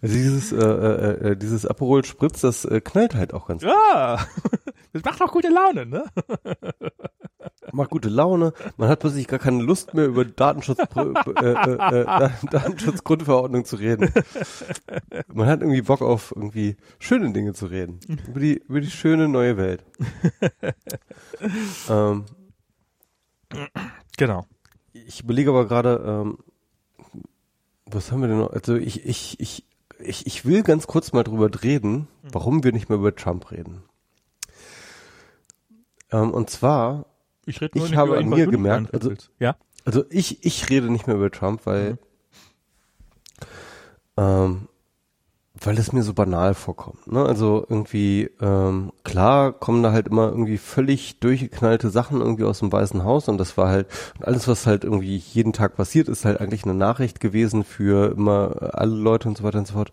[0.00, 4.26] dieses, äh, äh, äh, dieses Aperol Spritz, das äh, knallt halt auch ganz Ja,
[4.92, 6.04] das macht auch gute Laune, ne?
[7.72, 8.52] macht gute Laune.
[8.76, 14.12] Man hat plötzlich gar keine Lust mehr über Datenschutz, äh, äh, äh, Datenschutzgrundverordnung zu reden.
[15.32, 18.00] Man hat irgendwie Bock auf irgendwie schöne Dinge zu reden.
[18.28, 19.84] Über die, über die schöne neue Welt.
[21.88, 22.24] ähm,
[24.16, 24.46] genau.
[24.92, 26.38] Ich überlege aber gerade, ähm,
[27.86, 28.52] was haben wir denn noch?
[28.52, 29.66] Also ich, ich, ich,
[29.98, 33.82] ich, ich will ganz kurz mal drüber reden, warum wir nicht mehr über Trump reden.
[36.10, 37.06] Ähm, und zwar
[37.46, 39.56] ich, rede ich habe an mir gemerkt, also, ja?
[39.84, 41.98] also ich, ich rede nicht mehr über Trump, weil, mhm.
[44.16, 44.68] ähm,
[45.60, 47.10] weil es mir so banal vorkommt.
[47.10, 47.24] Ne?
[47.24, 52.72] Also irgendwie, ähm, klar kommen da halt immer irgendwie völlig durchgeknallte Sachen irgendwie aus dem
[52.72, 53.86] Weißen Haus und das war halt,
[54.20, 58.74] alles was halt irgendwie jeden Tag passiert, ist halt eigentlich eine Nachricht gewesen für immer
[58.74, 59.92] alle Leute und so weiter und so fort.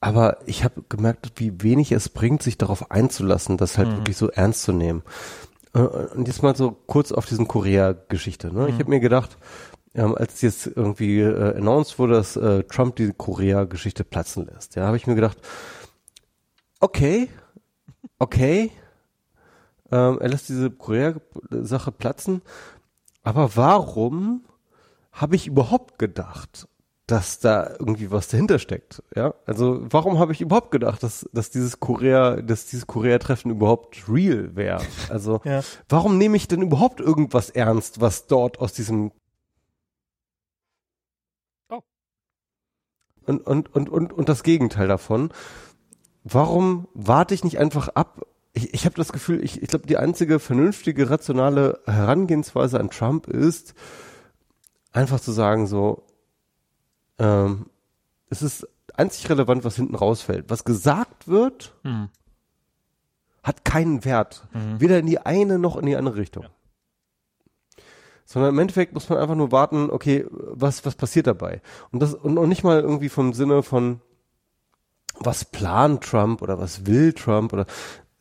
[0.00, 3.96] Aber ich habe gemerkt, wie wenig es bringt, sich darauf einzulassen, das halt mhm.
[3.98, 5.02] wirklich so ernst zu nehmen.
[5.74, 8.52] Äh, und jetzt mal so kurz auf diesen Korea-Geschichte.
[8.52, 8.62] Ne?
[8.62, 8.68] Mhm.
[8.68, 9.36] Ich habe mir gedacht,
[9.94, 14.86] ähm, als jetzt irgendwie äh, announced wurde, dass äh, Trump die Korea-Geschichte platzen lässt, ja,
[14.86, 15.38] habe ich mir gedacht,
[16.80, 17.28] okay,
[18.18, 18.70] okay,
[19.92, 22.42] ähm, er lässt diese Korea-Sache platzen,
[23.22, 24.44] aber warum
[25.12, 26.66] habe ich überhaupt gedacht,
[27.06, 29.02] dass da irgendwie was dahinter steckt.
[29.14, 34.08] Ja, also warum habe ich überhaupt gedacht, dass, dass dieses Korea, dass dieses Korea-Treffen überhaupt
[34.08, 34.82] real wäre?
[35.10, 35.60] Also ja.
[35.88, 39.12] warum nehme ich denn überhaupt irgendwas ernst, was dort aus diesem
[41.68, 41.80] oh.
[43.26, 45.30] und, und, und, und, und das Gegenteil davon.
[46.22, 48.22] Warum warte ich nicht einfach ab?
[48.54, 53.26] Ich, ich habe das Gefühl, ich, ich glaube, die einzige vernünftige, rationale Herangehensweise an Trump
[53.26, 53.74] ist,
[54.90, 56.06] einfach zu sagen so,
[57.18, 57.66] ähm,
[58.30, 60.48] es ist einzig relevant, was hinten rausfällt.
[60.48, 62.08] Was gesagt wird, hm.
[63.42, 64.46] hat keinen Wert.
[64.52, 64.80] Mhm.
[64.80, 66.44] Weder in die eine noch in die andere Richtung.
[66.44, 66.50] Ja.
[68.24, 71.60] Sondern im Endeffekt muss man einfach nur warten, okay, was, was passiert dabei?
[71.90, 74.00] Und das, und noch nicht mal irgendwie vom Sinne von,
[75.20, 77.66] was plant Trump oder was will Trump oder,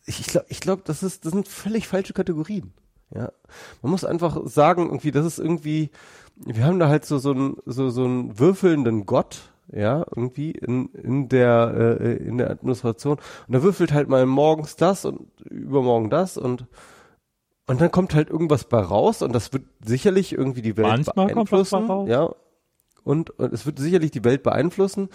[0.05, 2.73] ich, ich glaube, ich glaub, das ist, das sind völlig falsche Kategorien.
[3.15, 3.31] Ja.
[3.81, 5.91] Man muss einfach sagen, irgendwie, das ist irgendwie,
[6.35, 10.89] wir haben da halt so, so ein, so, so einen würfelnden Gott, ja, irgendwie in,
[10.89, 13.17] in der, äh, in der Administration.
[13.47, 16.67] Und der würfelt halt mal morgens das und übermorgen das und,
[17.67, 21.27] und dann kommt halt irgendwas bei raus und das wird sicherlich irgendwie die Welt Manchmal
[21.27, 21.87] beeinflussen.
[21.87, 22.29] Kommt Ja.
[23.03, 25.09] Und, und es wird sicherlich die Welt beeinflussen,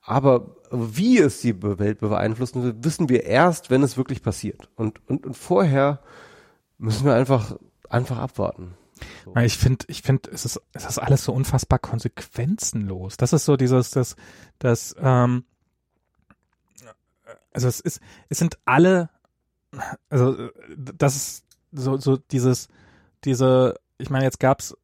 [0.00, 4.70] aber wie es die Welt beeinflussen wird, wissen wir erst, wenn es wirklich passiert.
[4.76, 6.00] Und, und, und vorher
[6.78, 7.56] müssen wir einfach,
[7.90, 8.74] einfach abwarten.
[9.24, 9.36] So.
[9.36, 13.16] Ich finde, ich finde, es ist, es ist alles so unfassbar konsequenzenlos.
[13.16, 14.16] Das ist so dieses, das,
[14.58, 15.44] das, ähm,
[17.52, 19.10] also es ist, es sind alle,
[20.10, 22.68] also das ist so, so dieses,
[23.24, 24.74] diese, ich meine, jetzt gab's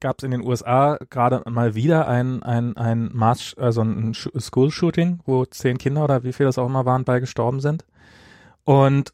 [0.00, 5.20] gab es in den USA gerade mal wieder ein, ein, ein Mass, also ein School-Shooting,
[5.24, 7.84] wo zehn Kinder oder wie viele das auch immer waren, bei gestorben sind.
[8.64, 9.12] Und,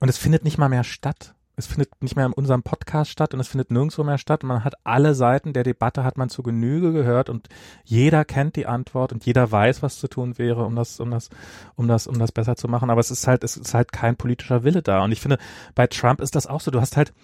[0.00, 1.35] und es findet nicht mal mehr statt.
[1.58, 4.42] Es findet nicht mehr in unserem Podcast statt und es findet nirgendwo mehr statt.
[4.42, 7.48] Man hat alle Seiten der Debatte hat man zu Genüge gehört und
[7.84, 11.30] jeder kennt die Antwort und jeder weiß, was zu tun wäre, um das, um das,
[11.74, 12.90] um das, um das besser zu machen.
[12.90, 15.02] Aber es ist halt, es ist halt kein politischer Wille da.
[15.02, 15.38] Und ich finde,
[15.74, 16.70] bei Trump ist das auch so.
[16.70, 17.14] Du hast halt,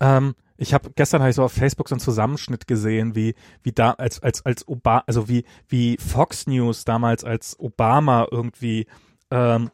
[0.00, 3.72] ähm, ich habe gestern habe ich so auf Facebook so einen Zusammenschnitt gesehen, wie wie
[3.72, 8.86] da als als als Obama, also wie wie Fox News damals als Obama irgendwie
[9.30, 9.70] ähm,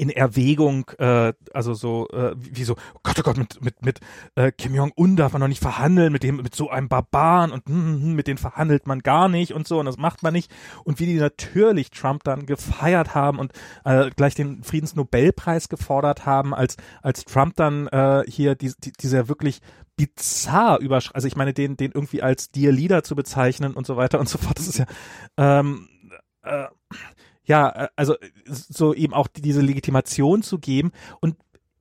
[0.00, 4.00] in Erwägung, äh, also so, äh, wie so, oh Gott, oh Gott, mit, mit, mit
[4.34, 7.68] äh, Kim Jong-un darf man noch nicht verhandeln, mit dem, mit so einem Barbaren und
[7.68, 10.50] mm, mit denen verhandelt man gar nicht und so und das macht man nicht.
[10.84, 13.52] Und wie die natürlich Trump dann gefeiert haben und
[13.84, 19.28] äh, gleich den Friedensnobelpreis gefordert haben, als, als Trump dann äh, hier die, die, dieser
[19.28, 19.60] wirklich
[19.96, 23.98] bizarr übersch also ich meine, den, den irgendwie als Dear Leader zu bezeichnen und so
[23.98, 24.86] weiter und so fort, das ist ja
[25.36, 25.90] ähm,
[26.42, 26.68] äh,
[27.50, 28.14] ja, äh, also
[28.46, 30.92] so eben auch diese Legitimation zu geben.
[31.20, 31.34] Und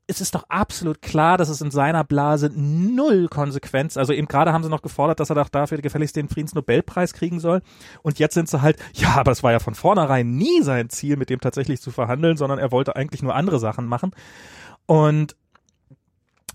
[0.07, 4.51] es ist doch absolut klar, dass es in seiner Blase null Konsequenz, also eben gerade
[4.51, 7.61] haben sie noch gefordert, dass er doch dafür gefälligst den Friedensnobelpreis kriegen soll.
[8.01, 11.15] Und jetzt sind sie halt, ja, aber es war ja von vornherein nie sein Ziel,
[11.15, 14.11] mit dem tatsächlich zu verhandeln, sondern er wollte eigentlich nur andere Sachen machen.
[14.87, 15.35] Und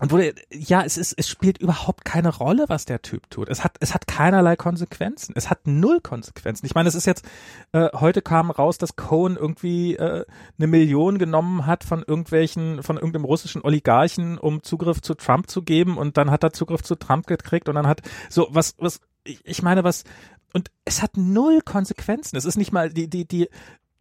[0.01, 3.47] und wurde, ja, es ist, es spielt überhaupt keine Rolle, was der Typ tut.
[3.47, 5.33] Es hat, es hat keinerlei Konsequenzen.
[5.37, 6.65] Es hat null Konsequenzen.
[6.65, 7.25] Ich meine, es ist jetzt,
[7.71, 10.25] äh, heute kam raus, dass Cohen irgendwie äh,
[10.57, 15.61] eine Million genommen hat von irgendwelchen, von irgendeinem russischen Oligarchen, um Zugriff zu Trump zu
[15.61, 18.99] geben und dann hat er Zugriff zu Trump gekriegt und dann hat so was, was,
[19.23, 20.03] ich, ich meine, was,
[20.51, 22.35] und es hat null Konsequenzen.
[22.35, 23.49] Es ist nicht mal die, die, die,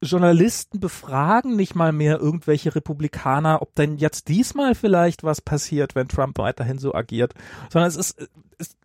[0.02, 6.08] Journalisten befragen nicht mal mehr irgendwelche Republikaner, ob denn jetzt diesmal vielleicht was passiert, wenn
[6.08, 7.34] Trump weiterhin so agiert,
[7.70, 8.76] sondern es ist, es,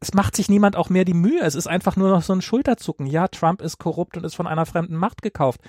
[0.00, 1.40] es macht sich niemand auch mehr die Mühe.
[1.40, 3.06] Es ist einfach nur noch so ein Schulterzucken.
[3.06, 5.60] Ja, Trump ist korrupt und ist von einer fremden Macht gekauft.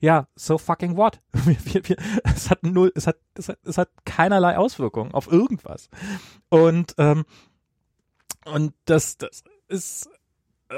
[0.00, 1.20] Ja, so fucking what?
[1.32, 5.30] Wir, wir, wir, es hat null, es hat, es hat, es hat keinerlei Auswirkungen auf
[5.30, 5.88] irgendwas.
[6.50, 7.24] Und ähm,
[8.44, 10.08] und das, das ist
[10.70, 10.74] äh,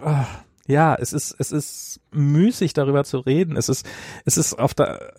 [0.00, 0.24] äh
[0.66, 3.56] ja, es ist, es ist müßig darüber zu reden.
[3.56, 3.86] Es ist,
[4.24, 5.12] es ist auf der,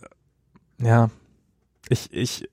[0.80, 1.10] ja,
[1.90, 2.50] ich, ich,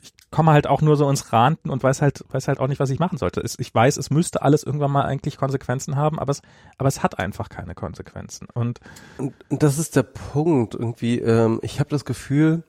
[0.00, 2.80] ich komme halt auch nur so ins Ranten und weiß halt, weiß halt auch nicht,
[2.80, 3.42] was ich machen sollte.
[3.58, 6.42] Ich weiß, es müsste alles irgendwann mal eigentlich Konsequenzen haben, aber es,
[6.78, 8.48] aber es hat einfach keine Konsequenzen.
[8.52, 8.80] Und,
[9.18, 11.20] und das ist der Punkt irgendwie.
[11.20, 12.64] Ähm, ich habe das Gefühl,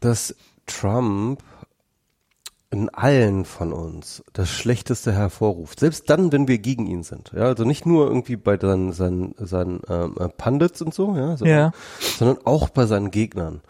[0.00, 0.34] dass
[0.66, 1.42] Trump
[2.70, 5.80] in allen von uns das Schlechteste hervorruft.
[5.80, 7.32] Selbst dann, wenn wir gegen ihn sind.
[7.34, 11.36] Ja, also nicht nur irgendwie bei seinen, seinen, seinen ähm, äh, Pundits und so, ja,
[11.36, 11.72] sondern, ja.
[12.16, 13.60] sondern auch bei seinen Gegnern.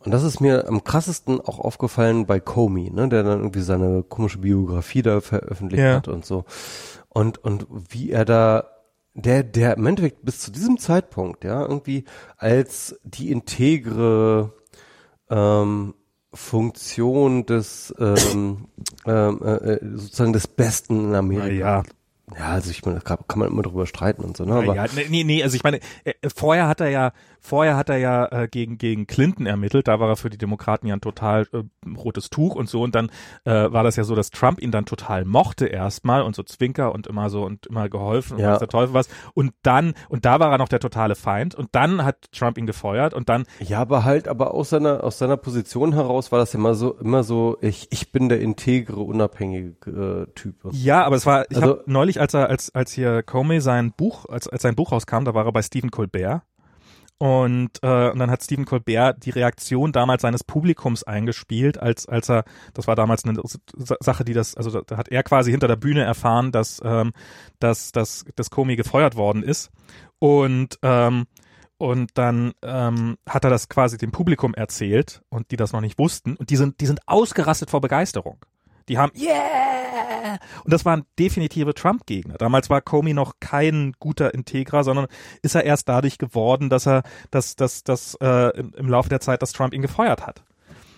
[0.00, 4.02] Und das ist mir am krassesten auch aufgefallen bei Comey, ne, der dann irgendwie seine
[4.02, 5.96] komische Biografie da veröffentlicht ja.
[5.96, 6.44] hat und so.
[7.10, 8.64] Und, und wie er da
[9.14, 12.04] der, der im Endeffekt bis zu diesem Zeitpunkt, ja, irgendwie
[12.36, 14.52] als die integre
[15.28, 15.94] ähm,
[16.32, 18.68] Funktion des ähm,
[19.06, 21.78] ähm, äh, äh, sozusagen des Besten in Amerika.
[21.78, 21.82] Ja,
[22.36, 24.54] ja, also ich meine, da kann man immer drüber streiten und so, ne?
[24.54, 27.96] Aber ja, nee, nee, also ich meine, äh, vorher hat er ja, vorher hat er
[27.98, 31.46] ja äh, gegen gegen Clinton ermittelt, da war er für die Demokraten ja ein total
[31.52, 31.62] äh,
[31.96, 33.10] rotes Tuch und so und dann
[33.44, 36.92] äh, war das ja so, dass Trump ihn dann total mochte erstmal und so Zwinker
[36.92, 38.46] und immer so und immer geholfen ja.
[38.46, 41.54] und was der Teufel was und dann und da war er noch der totale Feind
[41.54, 45.18] und dann hat Trump ihn gefeuert und dann Ja, aber halt aber aus seiner aus
[45.18, 50.26] seiner Position heraus war das immer so immer so ich ich bin der integre unabhängige
[50.28, 50.56] äh, Typ.
[50.72, 53.92] Ja, aber es war ich also, habe neulich als er, als, als hier Comey sein
[53.92, 56.42] Buch, als, als sein Buch rauskam, da war er bei Stephen Colbert.
[57.20, 62.30] Und, äh, und dann hat Stephen Colbert die Reaktion damals seines Publikums eingespielt, als, als
[62.30, 63.40] er, das war damals eine
[64.00, 67.12] Sache, die das, also da hat er quasi hinter der Bühne erfahren, dass, ähm,
[67.58, 69.70] dass, dass, dass Comey gefeuert worden ist.
[70.20, 71.26] Und, ähm,
[71.76, 75.98] und dann ähm, hat er das quasi dem Publikum erzählt und die das noch nicht
[75.98, 76.36] wussten.
[76.36, 78.38] Und die sind, die sind ausgerastet vor Begeisterung.
[78.88, 80.38] Die haben, yeah!
[80.64, 82.34] Und das waren definitive Trump-Gegner.
[82.38, 85.06] Damals war Comey noch kein guter Integra, sondern
[85.42, 89.20] ist er erst dadurch geworden, dass er, dass, dass, dass äh, im, im Laufe der
[89.20, 90.42] Zeit, dass Trump ihn gefeuert hat.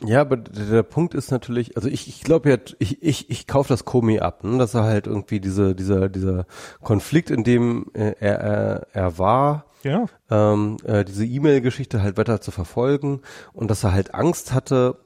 [0.05, 3.47] Ja, aber der, der Punkt ist natürlich, also ich, ich glaube ja, ich, ich, ich
[3.47, 4.59] kaufe das Comey ab, ne?
[4.59, 6.47] dass er halt irgendwie diese, dieser, dieser
[6.81, 10.07] Konflikt, in dem äh, er, er, er war, ja.
[10.31, 13.21] ähm, äh, diese E-Mail-Geschichte halt weiter zu verfolgen
[13.53, 14.97] und dass er halt Angst hatte,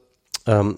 [0.45, 0.77] ähm,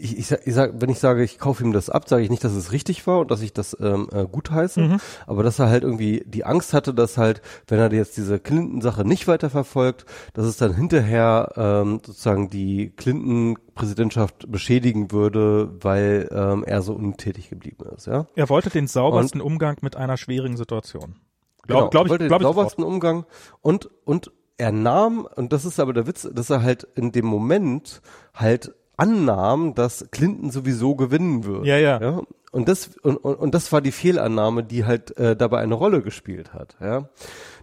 [0.00, 2.30] ich, ich, sag, ich sag, wenn ich sage, ich kaufe ihm das ab, sage ich
[2.30, 5.00] nicht, dass es richtig war und dass ich das ähm, äh, gut heiße, mhm.
[5.26, 9.04] aber dass er halt irgendwie die Angst hatte, dass halt, wenn er jetzt diese Clinton-Sache
[9.04, 16.82] nicht weiterverfolgt, dass es dann hinterher ähm, sozusagen die Clinton-Präsidentschaft beschädigen würde, weil ähm, er
[16.82, 18.06] so untätig geblieben ist.
[18.06, 18.26] Ja.
[18.34, 21.16] Er wollte den saubersten und, Umgang mit einer schwierigen Situation.
[21.62, 23.26] Glaub, genau, glaub ich, wollte glaub den saubersten Umgang
[23.60, 27.24] und und er nahm, und das ist aber der Witz, dass er halt in dem
[27.24, 28.02] Moment
[28.34, 31.64] halt annahm, dass Clinton sowieso gewinnen wird.
[31.64, 32.00] Ja, ja.
[32.00, 32.20] ja?
[32.52, 36.02] Und das und, und, und das war die Fehlannahme, die halt äh, dabei eine Rolle
[36.02, 36.76] gespielt hat.
[36.80, 37.08] Ja,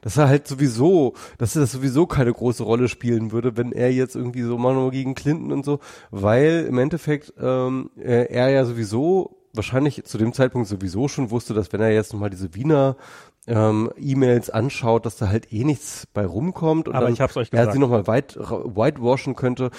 [0.01, 3.91] dass er halt sowieso, dass er das sowieso keine große Rolle spielen würde, wenn er
[3.91, 9.37] jetzt irgendwie so mal gegen Clinton und so, weil im Endeffekt ähm, er ja sowieso
[9.53, 12.95] wahrscheinlich zu dem Zeitpunkt sowieso schon wusste, dass wenn er jetzt nochmal diese Wiener
[13.47, 17.35] ähm, E-Mails anschaut, dass da halt eh nichts bei rumkommt und Aber dann ich hab's
[17.37, 17.67] euch gesagt.
[17.67, 19.71] er sie nochmal weit, whitewashen könnte.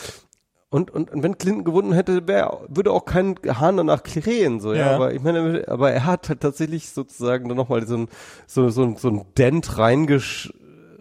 [0.71, 4.75] Und, und, und wenn Clinton gewonnen hätte, wär, würde auch kein Hahn danach krähen, so,
[4.75, 4.81] ja.
[4.81, 4.95] ja.
[4.95, 8.09] Aber ich meine, aber er hat halt tatsächlich sozusagen dann nochmal so ein,
[8.47, 10.53] so, so, so ein Dent reingesch,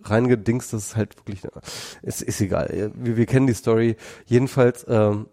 [0.04, 1.42] reingedingst, das ist halt wirklich,
[2.02, 2.92] ist, ist egal.
[2.96, 3.98] Wir, wir kennen die Story.
[4.26, 5.28] Jedenfalls, ähm,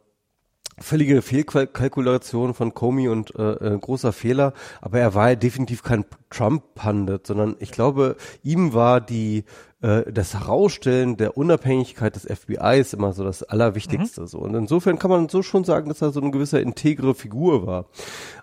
[0.79, 6.05] völlige Fehlkalkulation von Comey und äh, äh, großer Fehler, aber er war ja definitiv kein
[6.31, 9.45] Trump-Pundit, sondern ich glaube, ihm war die
[9.83, 14.23] äh, das Herausstellen der Unabhängigkeit des FBIs immer so das Allerwichtigste.
[14.23, 14.27] Mhm.
[14.27, 17.67] So und insofern kann man so schon sagen, dass er so eine gewisse integre Figur
[17.67, 17.87] war.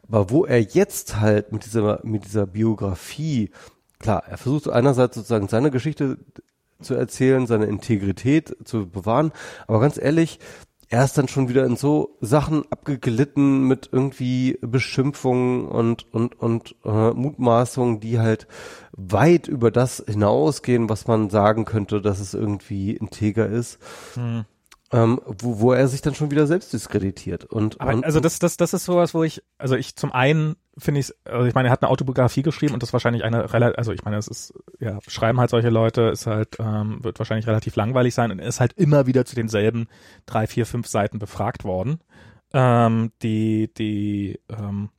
[0.07, 3.51] Aber wo er jetzt halt mit dieser mit dieser Biografie
[3.99, 6.17] klar, er versucht einerseits sozusagen seine Geschichte
[6.81, 9.31] zu erzählen, seine Integrität zu bewahren,
[9.67, 10.39] aber ganz ehrlich,
[10.91, 16.75] er ist dann schon wieder in so Sachen abgeglitten mit irgendwie Beschimpfungen und und und
[16.83, 18.45] äh, Mutmaßungen, die halt
[18.91, 23.79] weit über das hinausgehen, was man sagen könnte, dass es irgendwie integer ist.
[24.15, 24.43] Hm.
[24.91, 27.45] Ähm, wo, wo er sich dann schon wieder selbst diskreditiert.
[27.45, 30.57] Und, Aber und also das, das, das ist sowas, wo ich, also ich zum einen
[30.77, 33.53] finde ich, also ich meine, er hat eine Autobiografie geschrieben und das ist wahrscheinlich eine
[33.53, 37.19] relativ, also ich meine, es ist, ja, schreiben halt solche Leute, ist halt, ähm, wird
[37.19, 39.88] wahrscheinlich relativ langweilig sein und er ist halt immer wieder zu denselben
[40.25, 42.00] drei, vier, fünf Seiten befragt worden.
[42.53, 44.90] Ähm, die, die, ähm,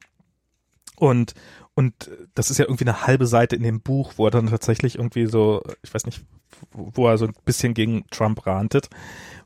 [0.96, 1.34] und,
[1.74, 4.96] und das ist ja irgendwie eine halbe Seite in dem Buch, wo er dann tatsächlich
[4.96, 6.24] irgendwie so, ich weiß nicht,
[6.70, 8.88] wo er so ein bisschen gegen Trump rantet.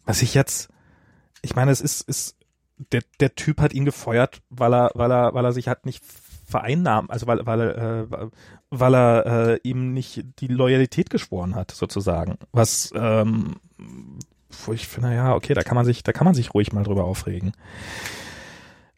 [0.04, 0.68] Was ich jetzt,
[1.42, 2.36] ich meine, es ist, ist,
[2.92, 6.04] der, der Typ hat ihn gefeuert, weil er, weil er, weil er sich halt nicht
[6.46, 8.28] vereinnahmen, also weil, weil, äh,
[8.70, 12.38] weil er äh, ihm nicht die Loyalität geschworen hat, sozusagen.
[12.52, 13.56] Was, ähm,
[14.64, 16.84] wo ich finde, ja, okay, da kann man sich, da kann man sich ruhig mal
[16.84, 17.52] drüber aufregen.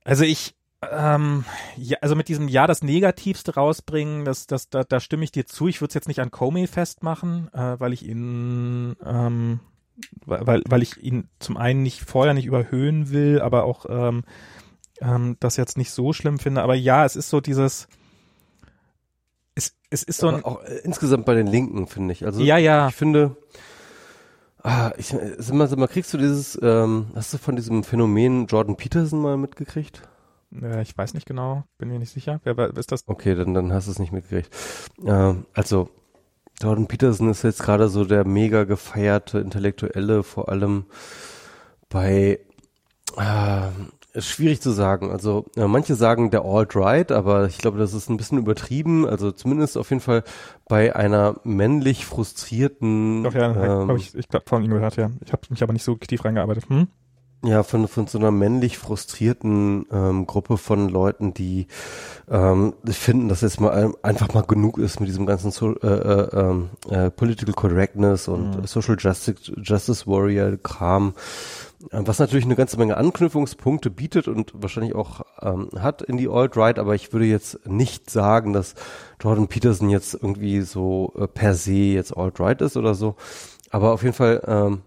[0.05, 1.45] Also ich, ähm,
[1.77, 5.47] ja, also mit diesem Ja das Negativste rausbringen, das, das, da, da stimme ich dir
[5.47, 5.69] zu.
[5.69, 9.61] Ich würde es jetzt nicht an Comey festmachen, äh, weil ich ihn, ähm,
[10.27, 14.25] weil, weil ich ihn zum einen nicht vorher nicht überhöhen will, aber auch ähm,
[15.01, 16.63] ähm, das jetzt nicht so schlimm finde.
[16.63, 17.89] Aber ja, es ist so dieses,
[19.55, 22.25] es, es ist so ein, auch äh, insgesamt bei den Linken finde ich.
[22.25, 22.89] Also ja, ja.
[22.89, 23.37] Ich finde,
[24.63, 28.47] ah, ich, sag mal, sag mal, kriegst du dieses, ähm, hast du von diesem Phänomen
[28.47, 30.03] Jordan Peterson mal mitgekriegt?
[30.53, 32.41] Äh, ich weiß nicht genau, bin mir nicht sicher.
[32.45, 33.03] Wer, wer ist das?
[33.07, 34.51] Okay, dann, dann hast du es nicht mitgekriegt.
[35.05, 35.91] Äh, also,
[36.61, 40.87] Jordan Peterson ist jetzt gerade so der mega gefeierte Intellektuelle, vor allem
[41.89, 42.41] bei
[43.17, 43.69] äh,
[44.13, 45.11] ist schwierig zu sagen.
[45.11, 49.07] Also äh, manche sagen der Alt-Right, aber ich glaube, das ist ein bisschen übertrieben.
[49.07, 50.25] Also zumindest auf jeden Fall
[50.69, 53.25] bei einer männlich frustrierten.
[53.25, 55.11] Doch ja, ähm, ich, ich glaube von ihm gehört, ja.
[55.25, 56.69] Ich habe mich aber nicht so tief reingearbeitet.
[56.69, 56.89] Hm?
[57.45, 61.69] Ja, von, von so einer männlich frustrierten ähm, Gruppe von Leuten, die
[62.29, 66.37] ähm, finden, dass jetzt mal einfach mal genug ist mit diesem ganzen so, äh, äh,
[66.37, 68.67] ähm, äh, Political Correctness und mhm.
[68.67, 71.15] Social Justice, Justice Warrior Kram,
[71.93, 76.29] äh, was natürlich eine ganze Menge Anknüpfungspunkte bietet und wahrscheinlich auch ähm, hat in die
[76.29, 78.75] Alt-Right, aber ich würde jetzt nicht sagen, dass
[79.21, 83.15] Jordan Peterson jetzt irgendwie so äh, per se jetzt Alt-Right ist oder so.
[83.71, 84.83] Aber auf jeden Fall ähm,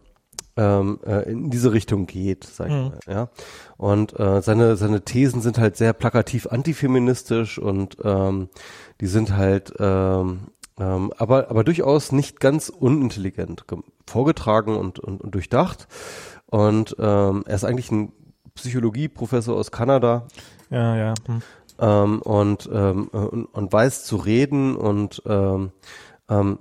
[0.57, 2.89] ähm, äh, in diese Richtung geht, sag ich mhm.
[2.89, 3.30] mal, ja.
[3.77, 8.49] Und äh, seine seine Thesen sind halt sehr plakativ antifeministisch und ähm,
[8.99, 10.47] die sind halt ähm,
[10.80, 13.65] ähm, aber aber durchaus nicht ganz unintelligent
[14.07, 15.88] vorgetragen und, und, und durchdacht.
[16.47, 18.11] Und ähm, er ist eigentlich ein
[18.55, 20.27] Psychologieprofessor aus Kanada.
[20.69, 21.13] Ja, ja.
[21.25, 21.41] Hm.
[21.80, 25.71] Ähm, und, ähm, und, und weiß zu reden und ähm,
[26.30, 26.59] ähm,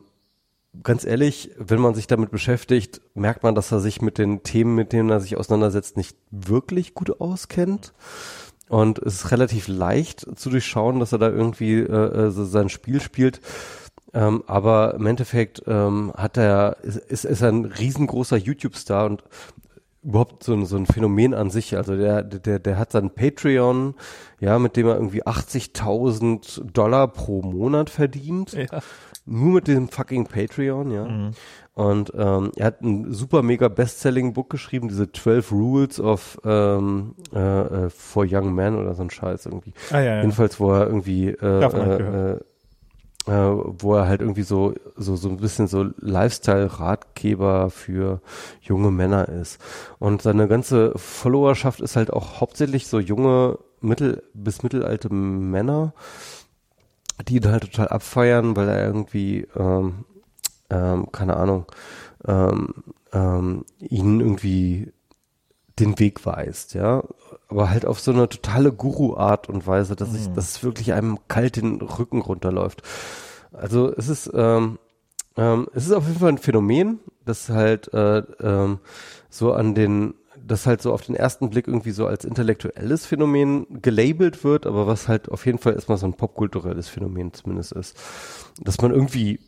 [0.83, 4.75] ganz ehrlich, wenn man sich damit beschäftigt, merkt man, dass er sich mit den Themen,
[4.75, 7.93] mit denen er sich auseinandersetzt, nicht wirklich gut auskennt.
[8.69, 13.01] Und es ist relativ leicht zu durchschauen, dass er da irgendwie äh, äh sein Spiel
[13.01, 13.41] spielt.
[14.13, 19.25] Ähm, aber im Endeffekt ähm, hat er, ist, ist, ist ein riesengroßer YouTube-Star und
[20.03, 21.77] überhaupt so ein, so ein Phänomen an sich.
[21.77, 23.95] Also der, der, der hat sein Patreon,
[24.41, 28.53] ja, mit dem er irgendwie 80.000 Dollar pro Monat verdient.
[28.53, 28.81] Ja.
[29.33, 31.05] Nur mit dem fucking Patreon, ja.
[31.05, 31.31] Mhm.
[31.75, 37.39] Und ähm, er hat ein super mega Bestselling-Book geschrieben, diese 12 Rules of ähm, äh,
[37.39, 39.73] äh, for Young Men oder so ein Scheiß irgendwie.
[39.93, 40.17] Ah, ja, ja.
[40.17, 42.39] Jedenfalls, wo er irgendwie äh, äh, äh,
[43.29, 48.21] wo er halt irgendwie so so so ein bisschen so Lifestyle-Ratgeber für
[48.61, 49.61] junge Männer ist.
[50.01, 55.95] Und seine ganze Followerschaft ist halt auch hauptsächlich so junge mittel bis mittelalte Männer,
[57.23, 60.05] die ihn halt total abfeiern, weil er irgendwie ähm,
[60.71, 61.67] ähm, keine Ahnung,
[62.27, 62.69] ähm,
[63.13, 64.93] ähm, ihnen irgendwie
[65.79, 67.03] den Weg weist, ja.
[67.49, 70.35] Aber halt auf so eine totale Guru-Art und Weise, dass ich, mhm.
[70.35, 72.83] dass es wirklich einem kalt den Rücken runterläuft.
[73.53, 74.79] Also es ist, ähm,
[75.37, 78.79] ähm, es ist auf jeden Fall ein Phänomen, das halt äh, ähm,
[79.29, 80.15] so an den,
[80.51, 84.87] das halt so auf den ersten Blick irgendwie so als intellektuelles Phänomen gelabelt wird, aber
[84.87, 87.97] was halt auf jeden Fall erstmal so ein popkulturelles Phänomen zumindest ist.
[88.61, 89.41] Dass man irgendwie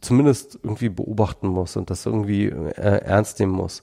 [0.00, 3.82] zumindest irgendwie beobachten muss und das irgendwie äh, ernst nehmen muss.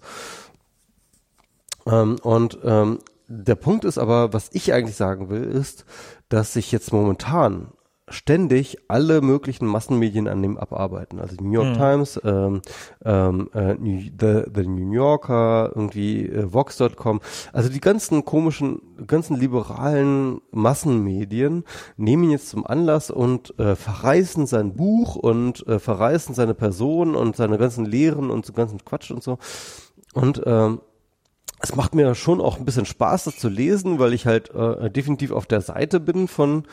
[1.86, 5.86] Ähm, und ähm, der Punkt ist aber, was ich eigentlich sagen will, ist,
[6.30, 7.72] dass sich jetzt momentan
[8.12, 11.20] ständig alle möglichen Massenmedien an dem abarbeiten.
[11.20, 11.74] Also New York mhm.
[11.74, 12.62] Times, ähm,
[13.04, 17.22] ähm, äh, The, The New Yorker, irgendwie äh, Vox.com.
[17.54, 21.64] Also die ganzen komischen, ganzen liberalen Massenmedien
[21.98, 27.16] nehmen ihn jetzt zum Anlass und äh, verreißen sein Buch und äh, verreißen seine Person
[27.16, 29.38] und seine ganzen Lehren und so ganzen Quatsch und so.
[30.14, 30.82] Und ähm,
[31.60, 34.90] es macht mir schon auch ein bisschen Spaß, das zu lesen, weil ich halt äh,
[34.90, 36.66] definitiv auf der Seite bin von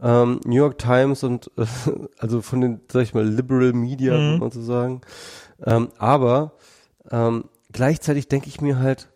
[0.00, 1.66] ähm, New York Times und äh,
[2.18, 4.38] also von den, sag ich mal, Liberal Media, mhm.
[4.38, 5.00] man so sagen.
[5.64, 6.52] Ähm, aber
[7.10, 9.08] ähm, gleichzeitig denke ich mir halt,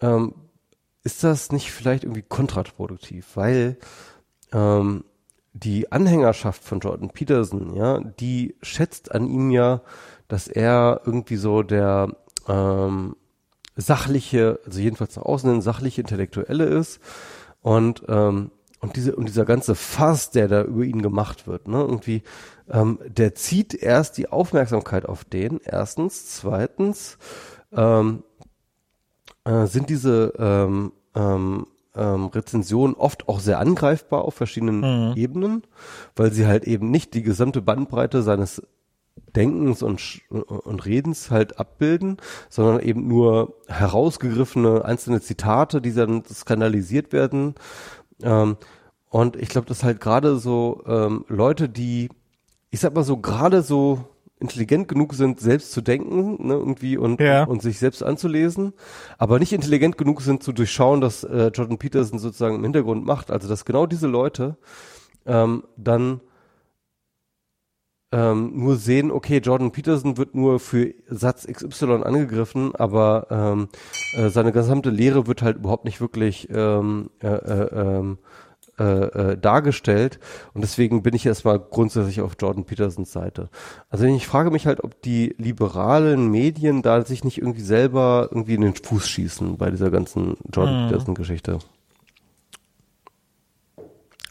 [0.00, 0.34] ähm,
[1.02, 3.78] ist das nicht vielleicht irgendwie kontraproduktiv, weil
[4.52, 5.04] ähm,
[5.52, 9.82] die Anhängerschaft von Jordan Peterson, ja, die schätzt an ihm ja,
[10.28, 12.16] dass er irgendwie so der
[12.48, 13.16] ähm,
[13.76, 17.00] sachliche, also jedenfalls nach außen hin sachliche Intellektuelle ist
[17.62, 18.50] und ähm,
[18.80, 22.22] und diese und dieser ganze Fass, der da über ihn gemacht wird, ne, irgendwie,
[22.70, 25.58] ähm, der zieht erst die Aufmerksamkeit auf den.
[25.64, 27.16] Erstens, zweitens
[27.72, 28.22] ähm,
[29.44, 31.66] äh, sind diese ähm, ähm,
[31.96, 35.16] ähm, Rezensionen oft auch sehr angreifbar auf verschiedenen mhm.
[35.16, 35.62] Ebenen,
[36.14, 38.62] weil sie halt eben nicht die gesamte Bandbreite seines
[39.36, 47.12] Denkens und, und Redens halt abbilden, sondern eben nur herausgegriffene einzelne Zitate, die dann skandalisiert
[47.12, 47.54] werden.
[48.22, 48.56] Ähm,
[49.10, 52.10] und ich glaube, dass halt gerade so ähm, Leute, die,
[52.70, 54.04] ich sag mal so, gerade so
[54.40, 57.44] intelligent genug sind, selbst zu denken, ne, irgendwie und, ja.
[57.44, 58.72] und sich selbst anzulesen,
[59.16, 63.30] aber nicht intelligent genug sind zu durchschauen, dass äh, Jordan Peterson sozusagen im Hintergrund macht.
[63.30, 64.56] Also dass genau diese Leute
[65.26, 66.20] ähm, dann
[68.14, 73.68] ähm, nur sehen, okay, Jordan Peterson wird nur für Satz XY angegriffen, aber ähm,
[74.16, 78.18] äh, seine gesamte Lehre wird halt überhaupt nicht wirklich ähm, äh, äh, ähm,
[78.78, 80.20] äh, äh, dargestellt
[80.52, 83.48] und deswegen bin ich erstmal grundsätzlich auf Jordan Petersons Seite.
[83.90, 88.54] Also ich frage mich halt, ob die liberalen Medien da sich nicht irgendwie selber irgendwie
[88.54, 90.88] in den Fuß schießen bei dieser ganzen Jordan mhm.
[90.88, 91.58] Peterson Geschichte.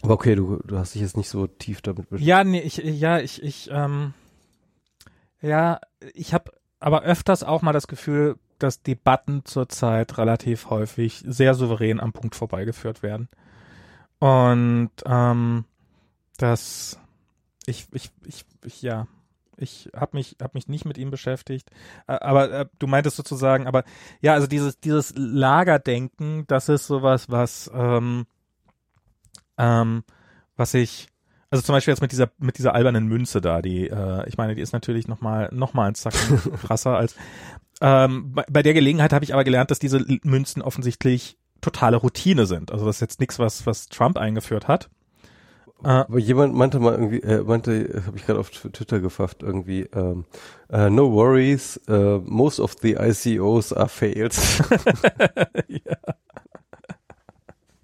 [0.03, 2.27] Aber okay, du, du hast dich jetzt nicht so tief damit beschäftigt.
[2.27, 4.13] Ja, nee, ich, ja, ich, ich, ähm,
[5.41, 5.79] ja,
[6.13, 12.01] ich habe aber öfters auch mal das Gefühl, dass Debatten zurzeit relativ häufig sehr souverän
[12.01, 13.29] am Punkt vorbeigeführt werden.
[14.19, 15.63] Und ähm,
[16.37, 16.99] das,
[17.65, 19.07] ich, ich, ich, ich ja,
[19.55, 21.69] ich habe mich hab mich nicht mit ihm beschäftigt,
[22.07, 23.83] aber äh, du meintest sozusagen, aber
[24.19, 28.25] ja, also dieses dieses Lagerdenken, das ist sowas, was ähm,
[29.57, 30.03] ähm,
[30.55, 31.07] was ich
[31.49, 34.55] also zum Beispiel jetzt mit dieser mit dieser albernen Münze da, die äh, ich meine,
[34.55, 36.13] die ist natürlich noch mal noch mal ein Zack
[36.61, 37.15] krasser als
[37.81, 42.45] ähm, bei, bei der Gelegenheit habe ich aber gelernt, dass diese Münzen offensichtlich totale Routine
[42.45, 42.71] sind.
[42.71, 44.89] Also das ist jetzt nichts, was, was Trump eingeführt hat.
[45.83, 49.81] Äh, Aber jemand meinte mal irgendwie, äh, meinte, habe ich gerade auf Twitter gefasst, irgendwie,
[49.93, 50.25] ähm,
[50.71, 54.61] uh, no worries, uh, most of the ICOs are fails.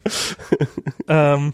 [1.07, 1.53] ähm,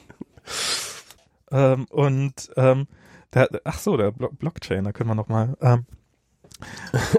[1.52, 2.88] ähm, und ähm,
[3.34, 5.56] der, ach so, der Blockchain, da können wir noch mal.
[5.62, 5.86] Ähm,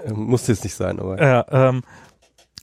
[0.15, 1.21] Muss jetzt nicht sein, aber.
[1.21, 1.81] Ja, ähm,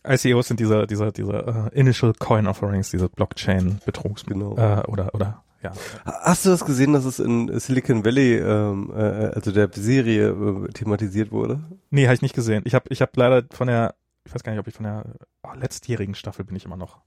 [0.06, 4.56] ICOs sind diese, diese, diese uh, Initial Coin Offerings, diese Blockchain-Betrugs genau.
[4.56, 5.72] äh, oder oder ja.
[6.04, 10.68] Hast du das gesehen, dass es in Silicon Valley, ähm, äh, also der Serie äh,
[10.72, 11.60] thematisiert wurde?
[11.88, 12.62] Nee, habe ich nicht gesehen.
[12.66, 13.94] Ich habe ich hab leider von der
[14.26, 15.04] ich weiß gar nicht, ob ich von der
[15.42, 17.00] oh, letztjährigen Staffel bin ich immer noch.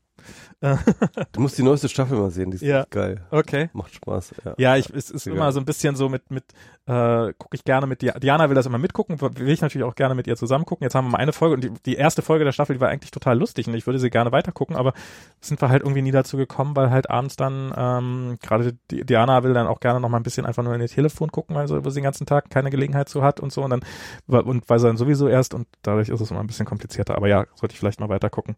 [0.62, 2.86] du musst die neueste Staffel mal sehen, die ist ja.
[2.90, 3.26] geil.
[3.32, 3.70] Okay.
[3.74, 4.34] Macht Spaß.
[4.44, 6.44] Ja, ja ich, es ist immer so ein bisschen so mit, mit
[6.88, 9.96] äh, gucke ich gerne mit Diana, Diana will das immer mitgucken, will ich natürlich auch
[9.96, 10.86] gerne mit ihr zusammen gucken.
[10.86, 12.90] Jetzt haben wir mal eine Folge und die, die erste Folge der Staffel, die war
[12.90, 14.94] eigentlich total lustig und ich würde sie gerne weitergucken, aber
[15.42, 19.54] sind wir halt irgendwie nie dazu gekommen, weil halt abends dann, ähm, gerade Diana will
[19.54, 21.82] dann auch gerne noch mal ein bisschen einfach nur in ihr Telefon gucken, weil sie,
[21.82, 23.82] den ganzen Tag keine Gelegenheit zu hat und so und dann,
[24.28, 27.28] und weil sie dann sowieso erst und dadurch ist es immer ein bisschen komplizierter, aber
[27.28, 28.56] ja, sollte ich vielleicht mal weiter gucken.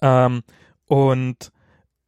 [0.00, 0.42] Ähm,
[0.86, 1.52] und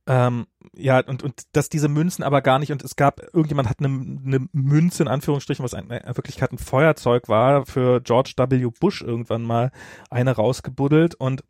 [0.07, 3.79] ähm, ja, und, und dass diese Münzen aber gar nicht, und es gab, irgendjemand hat
[3.81, 8.71] eine, eine Münze in Anführungsstrichen, was in Wirklichkeit ein Feuerzeug war, für George W.
[8.81, 9.71] Bush irgendwann mal
[10.11, 11.45] eine rausgebuddelt und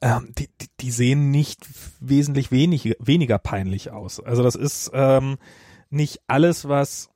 [0.00, 1.66] ähm, die, die, die sehen nicht
[2.00, 4.20] wesentlich wenig, weniger peinlich aus.
[4.20, 5.38] Also das ist ähm,
[5.90, 7.08] nicht alles, was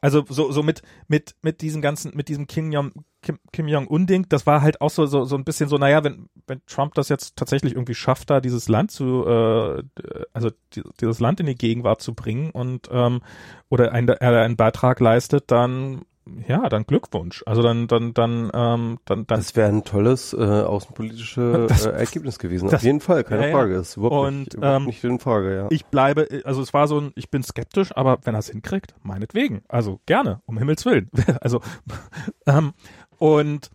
[0.00, 3.86] also so so mit mit mit diesem ganzen mit diesem Kim Jong Kim, Kim Jong
[3.86, 6.62] Un Ding, das war halt auch so so so ein bisschen so, naja, wenn wenn
[6.66, 9.82] Trump das jetzt tatsächlich irgendwie schafft, da dieses Land zu äh,
[10.32, 13.20] also die, dieses Land in die Gegenwart zu bringen und ähm,
[13.68, 16.02] oder ein, er einen Beitrag leistet, dann
[16.46, 17.42] ja, dann Glückwunsch.
[17.46, 19.26] Also dann, dann, dann, ähm, dann, dann.
[19.26, 21.36] Das wäre ein tolles äh, außenpolitisches
[21.86, 22.66] äh, Ergebnis gewesen.
[22.66, 23.76] Das, Auf jeden Fall, keine ja, Frage.
[23.76, 25.66] Ist überhaupt, und, nicht, überhaupt ähm, nicht in Frage, ja.
[25.70, 28.94] Ich bleibe, also es war so ein, ich bin skeptisch, aber wenn er es hinkriegt,
[29.02, 29.62] meinetwegen.
[29.68, 31.10] Also gerne, um Himmels Willen.
[31.40, 31.60] also
[32.46, 32.72] ähm,
[33.18, 33.70] und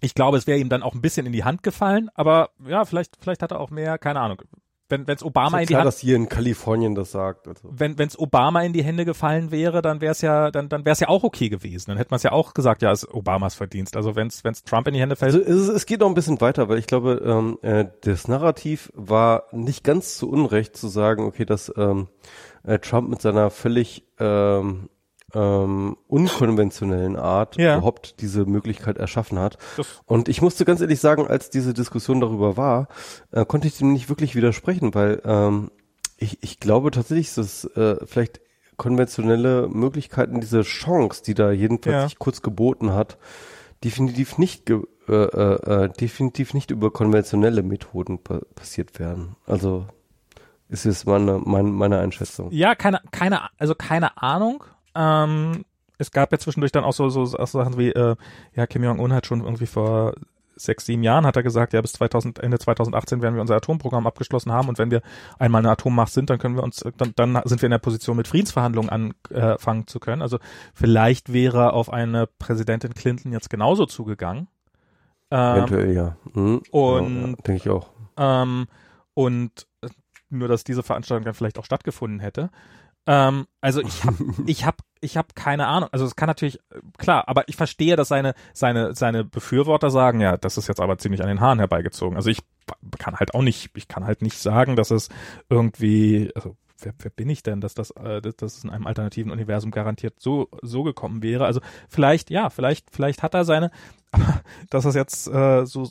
[0.00, 2.84] ich glaube, es wäre ihm dann auch ein bisschen in die Hand gefallen, aber ja,
[2.84, 4.42] vielleicht, vielleicht hat er auch mehr, keine Ahnung
[4.88, 7.48] wenn wenn's Obama in die klar, Hand, dass hier in Kalifornien das sagt.
[7.48, 7.68] Also.
[7.70, 10.92] Wenn wenn's Obama in die Hände gefallen wäre, dann wäre es ja dann dann wäre
[10.92, 11.90] es ja auch okay gewesen.
[11.90, 13.96] Dann hätte man es ja auch gesagt, ja, ist Obamas Verdienst.
[13.96, 15.34] Also wenn's wenn's Trump in die Hände fällt.
[15.34, 18.92] Also es, es geht noch ein bisschen weiter, weil ich glaube, ähm, äh, das Narrativ
[18.94, 22.08] war nicht ganz zu Unrecht zu sagen, okay, dass ähm,
[22.62, 24.88] äh, Trump mit seiner völlig ähm,
[25.34, 27.76] ähm, unkonventionellen Art ja.
[27.76, 29.58] überhaupt diese Möglichkeit erschaffen hat.
[29.76, 32.88] Das und ich musste ganz ehrlich sagen, als diese Diskussion darüber war,
[33.32, 35.70] äh, konnte ich dem nicht wirklich widersprechen, weil ähm,
[36.16, 38.40] ich, ich glaube tatsächlich, dass äh, vielleicht
[38.76, 42.08] konventionelle Möglichkeiten, diese Chance, die da jedenfalls ja.
[42.08, 43.18] sich kurz geboten hat,
[43.84, 49.36] definitiv nicht ge äh, äh, äh, definitiv nicht über konventionelle Methoden pa passiert werden.
[49.46, 49.86] Also
[50.68, 52.50] ist jetzt meine, meine, meine Einschätzung.
[52.50, 54.64] Ja, keine, keine, also keine Ahnung.
[54.96, 55.64] Ähm,
[55.98, 58.16] es gab ja zwischendurch dann auch so, so, so Sachen wie, äh,
[58.54, 60.14] ja, Kim Jong-un hat schon irgendwie vor
[60.56, 64.06] sechs, sieben Jahren hat er gesagt, ja, bis 2000, Ende 2018 werden wir unser Atomprogramm
[64.06, 65.02] abgeschlossen haben und wenn wir
[65.38, 68.16] einmal eine Atommacht sind, dann können wir uns, dann, dann sind wir in der Position,
[68.16, 70.22] mit Friedensverhandlungen anfangen zu können.
[70.22, 70.38] Also
[70.74, 74.48] vielleicht wäre auf eine Präsidentin Clinton jetzt genauso zugegangen.
[75.30, 76.16] Ähm, Eventuell, ja.
[76.32, 76.62] Mhm.
[76.70, 77.90] Und ja, denke ich auch.
[78.16, 78.66] Ähm,
[79.12, 79.66] und
[80.30, 82.50] nur, dass diese Veranstaltung dann vielleicht auch stattgefunden hätte.
[83.06, 85.88] Ähm, also ich habe ich hab, ich hab keine Ahnung.
[85.92, 86.58] Also es kann natürlich
[86.98, 90.98] klar, aber ich verstehe, dass seine seine seine Befürworter sagen, ja, das ist jetzt aber
[90.98, 92.16] ziemlich an den Haaren herbeigezogen.
[92.16, 92.40] Also ich
[92.98, 95.08] kann halt auch nicht, ich kann halt nicht sagen, dass es
[95.48, 99.30] irgendwie, also wer, wer bin ich denn, dass das, äh, dass das in einem alternativen
[99.30, 101.46] Universum garantiert so so gekommen wäre.
[101.46, 103.70] Also vielleicht, ja, vielleicht vielleicht hat er seine,
[104.10, 105.88] aber dass das jetzt äh, so,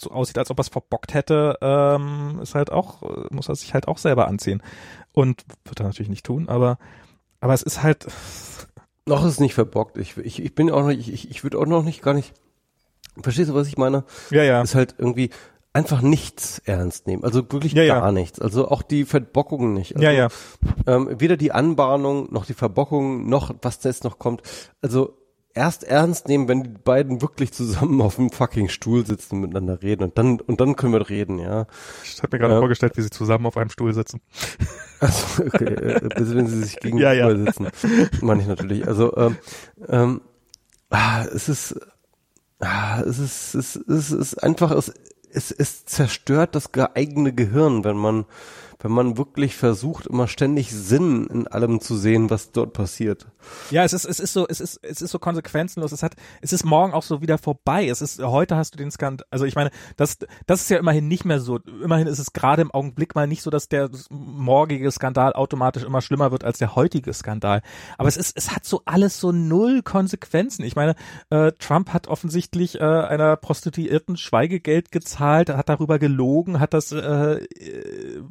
[0.00, 3.72] so aussieht, als ob er es verbockt hätte, ähm, ist halt auch, muss er sich
[3.74, 4.62] halt auch selber anziehen.
[5.12, 6.78] Und wird er natürlich nicht tun, aber,
[7.40, 8.06] aber es ist halt.
[9.04, 9.98] Noch ist es nicht verbockt.
[9.98, 12.32] Ich, ich, ich bin auch noch, ich, ich würde auch noch nicht gar nicht.
[13.20, 14.04] Verstehst du, was ich meine?
[14.30, 14.62] Ja, ja.
[14.62, 15.30] Ist halt irgendwie
[15.72, 17.24] einfach nichts ernst nehmen.
[17.24, 18.12] Also wirklich ja, gar ja.
[18.12, 18.40] nichts.
[18.40, 19.96] Also auch die Verbockung nicht.
[19.96, 20.28] Also, ja, ja.
[20.86, 24.42] Ähm, weder die Anbahnung noch die Verbockung noch was da jetzt noch kommt.
[24.82, 25.16] Also
[25.54, 29.82] erst ernst nehmen, wenn die beiden wirklich zusammen auf dem fucking Stuhl sitzen und miteinander
[29.82, 31.66] reden und dann und dann können wir reden, ja.
[32.04, 34.20] Ich habe mir gerade ähm, vorgestellt, wie sie zusammen auf einem Stuhl sitzen.
[35.00, 37.36] Also okay, äh, wenn sie sich gegenüber ja, ja.
[37.36, 37.68] sitzen,
[38.20, 38.86] meine ich natürlich.
[38.86, 39.36] Also ähm,
[39.88, 40.20] ähm,
[40.90, 41.80] ah, es ist
[42.60, 44.92] ah, es ist es ist, es ist einfach es
[45.34, 48.26] es, es zerstört das eigene Gehirn, wenn man
[48.82, 53.26] wenn man wirklich versucht, immer ständig Sinn in allem zu sehen, was dort passiert.
[53.70, 55.92] Ja, es ist, es ist so, es ist, es ist so konsequenzenlos.
[55.92, 57.88] Es hat, es ist morgen auch so wieder vorbei.
[57.88, 61.06] Es ist, heute hast du den Skandal, also ich meine, das, das ist ja immerhin
[61.06, 61.58] nicht mehr so.
[61.82, 66.02] Immerhin ist es gerade im Augenblick mal nicht so, dass der morgige Skandal automatisch immer
[66.02, 67.62] schlimmer wird als der heutige Skandal.
[67.98, 70.64] Aber es ist, es hat so alles so null Konsequenzen.
[70.64, 70.96] Ich meine,
[71.30, 77.40] äh, Trump hat offensichtlich äh, einer Prostituierten Schweigegeld gezahlt, hat darüber gelogen, hat das äh,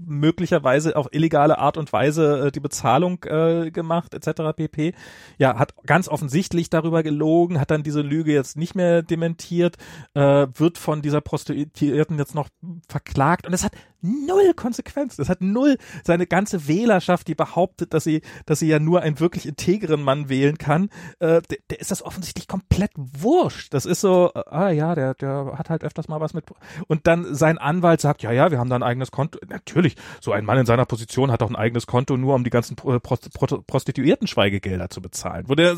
[0.05, 4.55] möglichst möglicherweise auf illegale Art und Weise äh, die Bezahlung äh, gemacht, etc.
[4.55, 4.93] pp.
[5.37, 9.77] Ja, hat ganz offensichtlich darüber gelogen, hat dann diese Lüge jetzt nicht mehr dementiert,
[10.15, 12.49] äh, wird von dieser Prostituierten jetzt noch
[12.87, 15.15] verklagt und es hat null Konsequenz.
[15.15, 19.19] Das hat null seine ganze Wählerschaft, die behauptet, dass sie, dass sie ja nur einen
[19.19, 20.89] wirklich integren Mann wählen kann.
[21.19, 23.73] Äh, der, der ist das offensichtlich komplett wurscht.
[23.73, 26.45] Das ist so, äh, ah ja, der, der hat halt öfters mal was mit.
[26.87, 29.39] Und dann sein Anwalt sagt, ja, ja, wir haben da ein eigenes Konto.
[29.47, 32.49] Natürlich, so ein Mann in seiner Position hat doch ein eigenes Konto, nur um die
[32.49, 35.45] ganzen Prost Prost Prostituierten Schweigegelder zu bezahlen.
[35.47, 35.77] Wo der,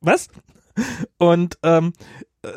[0.00, 0.28] was?
[1.18, 1.92] Und ähm,
[2.42, 2.50] äh,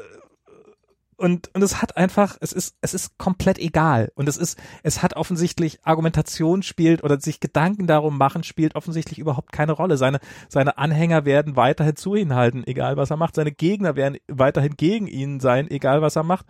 [1.22, 5.04] und und es hat einfach es ist es ist komplett egal und es ist es
[5.04, 10.20] hat offensichtlich Argumentation spielt oder sich Gedanken darum machen spielt offensichtlich überhaupt keine Rolle seine
[10.50, 14.76] seine Anhänger werden weiterhin zu ihm halten egal was er macht seine Gegner werden weiterhin
[14.76, 16.48] gegen ihn sein egal was er macht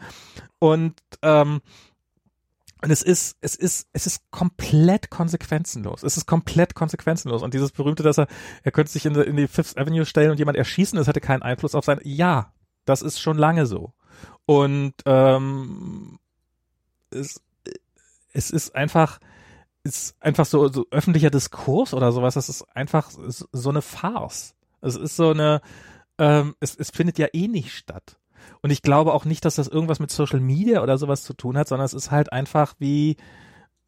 [0.59, 1.59] und ähm,
[2.83, 6.01] und es ist, es ist, es ist komplett konsequenzenlos.
[6.01, 7.43] Es ist komplett konsequenzenlos.
[7.43, 8.25] Und dieses berühmte, dass er,
[8.63, 11.21] er könnte sich in die, in die Fifth Avenue stellen und jemand erschießen, es hätte
[11.21, 11.99] keinen Einfluss auf sein.
[12.01, 12.53] Ja,
[12.85, 13.93] das ist schon lange so.
[14.51, 16.19] Und ähm,
[17.09, 17.41] es,
[18.33, 19.21] es ist einfach,
[19.83, 22.33] ist einfach so, so öffentlicher Diskurs oder sowas.
[22.33, 24.53] Das ist einfach so eine Farce.
[24.81, 25.61] Es ist so eine,
[26.17, 28.17] ähm, es, es findet ja eh nicht statt.
[28.61, 31.57] Und ich glaube auch nicht, dass das irgendwas mit Social Media oder sowas zu tun
[31.57, 33.15] hat, sondern es ist halt einfach wie,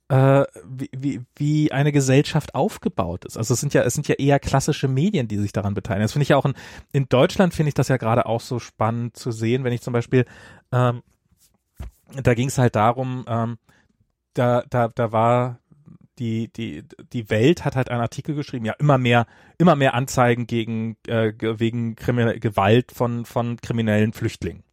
[0.10, 3.38] äh, wie, wie, wie eine Gesellschaft aufgebaut ist.
[3.38, 6.04] Also es sind ja, es sind ja eher klassische Medien, die sich daran beteiligen.
[6.04, 6.54] Das finde ich ja auch in,
[6.92, 9.94] in Deutschland finde ich das ja gerade auch so spannend zu sehen, wenn ich zum
[9.94, 10.26] Beispiel,
[10.72, 11.02] ähm,
[12.22, 13.58] da ging es halt darum, ähm,
[14.34, 15.60] da, da, da war
[16.20, 19.26] die, die, die Welt hat halt einen Artikel geschrieben, ja, immer mehr,
[19.58, 24.64] immer mehr Anzeigen gegen, äh, wegen Krimin Gewalt von, von kriminellen Flüchtlingen.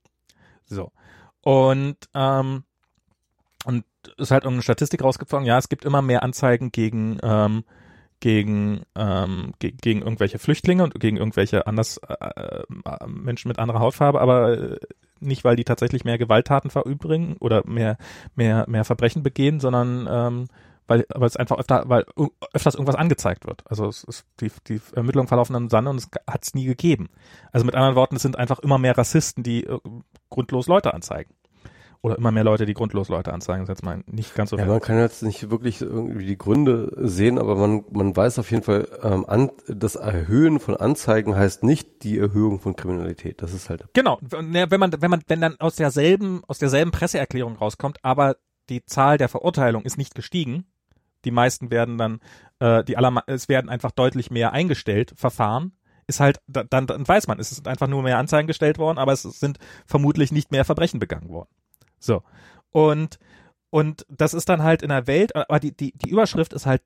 [0.66, 0.92] So.
[1.40, 2.64] Und, ähm,
[3.64, 3.84] und
[4.16, 7.64] ist halt irgendeine Statistik rausgefunden, ja, es gibt immer mehr Anzeigen gegen, ähm,
[8.20, 13.80] gegen, ähm, ge gegen irgendwelche Flüchtlinge und gegen irgendwelche anders äh, äh, Menschen mit anderer
[13.80, 14.76] Hautfarbe, aber äh,
[15.20, 17.98] nicht, weil die tatsächlich mehr Gewalttaten verübrigen oder mehr,
[18.34, 20.46] mehr, mehr Verbrechen begehen, sondern ähm,
[20.90, 22.04] weil, weil es einfach öfter, weil
[22.52, 23.62] öfters irgendwas angezeigt wird.
[23.70, 27.10] Also es ist die, die Ermittlungen verlaufen im Sande und es hat es nie gegeben.
[27.52, 29.78] Also mit anderen Worten, es sind einfach immer mehr Rassisten, die äh,
[30.30, 31.32] grundlos Leute anzeigen.
[32.02, 34.64] Oder immer mehr Leute, die grundlos Leute anzeigen, ist jetzt mal nicht ganz so Ja,
[34.64, 38.62] man kann jetzt nicht wirklich irgendwie die Gründe sehen, aber man, man weiß auf jeden
[38.62, 43.42] Fall, ähm, an, das Erhöhen von Anzeigen heißt nicht die Erhöhung von Kriminalität.
[43.42, 43.84] Das ist halt.
[43.92, 44.18] Genau.
[44.22, 48.36] Wenn man, wenn man, wenn dann aus derselben, aus derselben Presseerklärung rauskommt, aber
[48.70, 50.64] die Zahl der Verurteilung ist nicht gestiegen,
[51.26, 52.20] die meisten werden dann,
[52.60, 55.72] äh, die aller, es werden einfach deutlich mehr eingestellt, Verfahren,
[56.06, 59.12] ist halt, dann, dann weiß man, es sind einfach nur mehr Anzeigen gestellt worden, aber
[59.12, 61.50] es sind vermutlich nicht mehr Verbrechen begangen worden.
[62.00, 62.22] So.
[62.70, 63.18] Und,
[63.70, 66.82] und das ist dann halt in der Welt, aber die, die, die Überschrift ist halt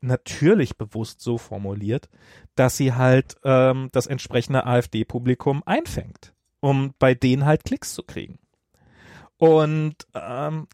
[0.00, 2.08] natürlich bewusst so formuliert,
[2.54, 8.38] dass sie halt ähm, das entsprechende AfD-Publikum einfängt, um bei denen halt Klicks zu kriegen.
[9.36, 10.68] Und ähm,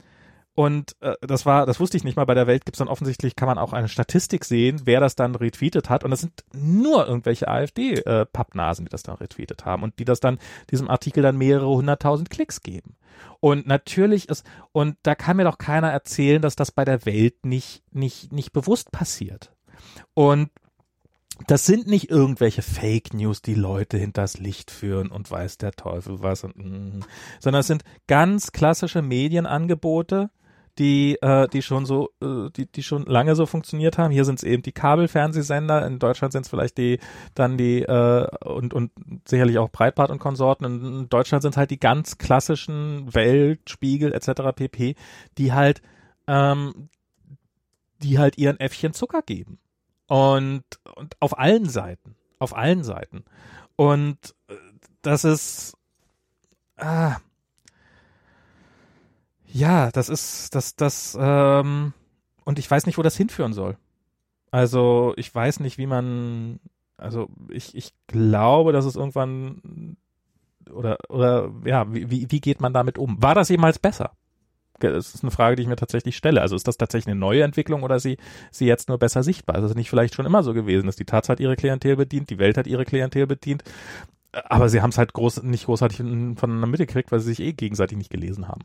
[0.57, 3.37] und äh, das war, das wusste ich nicht mal, bei der Welt gibt's dann offensichtlich,
[3.37, 6.03] kann man auch eine Statistik sehen, wer das dann retweetet hat.
[6.03, 10.39] Und das sind nur irgendwelche AfD-Pappnasen, die das dann retweetet haben und die das dann,
[10.71, 12.97] diesem Artikel dann mehrere hunderttausend Klicks geben.
[13.41, 17.45] Und natürlich ist, und da kann mir doch keiner erzählen, dass das bei der Welt
[17.45, 19.53] nicht, nicht, nicht bewusst passiert.
[20.15, 20.49] Und
[21.49, 26.23] das sind nicht irgendwelche Fake News, die Leute hinters Licht führen und weiß der Teufel
[26.23, 27.01] was, und, mm,
[27.41, 30.31] sondern es sind ganz klassische Medienangebote,
[30.79, 34.11] die, äh, die schon so, äh, die, die schon lange so funktioniert haben.
[34.11, 36.99] Hier sind es eben die Kabelfernsehsender, in Deutschland sind es vielleicht die,
[37.35, 38.93] dann die, äh, und, und
[39.27, 40.65] sicherlich auch Breitbart und Konsorten.
[40.65, 44.55] In Deutschland sind halt die ganz klassischen Welt, Spiegel etc.
[44.55, 44.97] pp,
[45.39, 45.83] die halt,
[46.27, 46.89] ähm,
[48.03, 49.59] die halt ihren Äffchen Zucker geben.
[50.09, 50.65] Und,
[50.95, 52.15] und auf allen Seiten.
[52.39, 53.25] Auf allen Seiten.
[53.77, 54.55] Und äh,
[55.03, 55.77] das ist,
[56.77, 57.17] ah,
[59.53, 61.93] ja, das ist, das, das, ähm,
[62.45, 63.77] und ich weiß nicht, wo das hinführen soll.
[64.51, 66.61] Also, ich weiß nicht, wie man,
[66.97, 69.97] also, ich, ich glaube, dass es irgendwann,
[70.71, 73.23] oder, oder, ja, wie, wie geht man damit um?
[73.23, 74.13] War das jemals besser?
[74.79, 76.43] Das ist eine Frage, die ich mir tatsächlich stelle.
[76.43, 78.19] Also ist das tatsächlich eine neue Entwicklung oder sie,
[78.51, 79.57] sie jetzt nur besser sichtbar?
[79.57, 82.29] Ist es nicht vielleicht schon immer so gewesen, dass die Taz hat ihre Klientel bedient,
[82.29, 83.65] die Welt hat ihre Klientel bedient,
[84.33, 87.97] aber sie haben es halt groß, nicht großartig voneinander mitgekriegt, weil sie sich eh gegenseitig
[87.97, 88.63] nicht gelesen haben.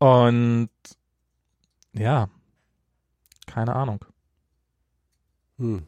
[0.00, 0.70] Und
[1.92, 2.28] ja,
[3.46, 4.04] keine Ahnung.
[5.58, 5.82] Hm.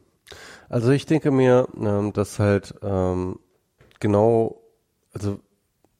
[0.69, 3.39] Also ich denke mir, ähm, dass halt ähm,
[3.99, 4.61] genau,
[5.13, 5.39] also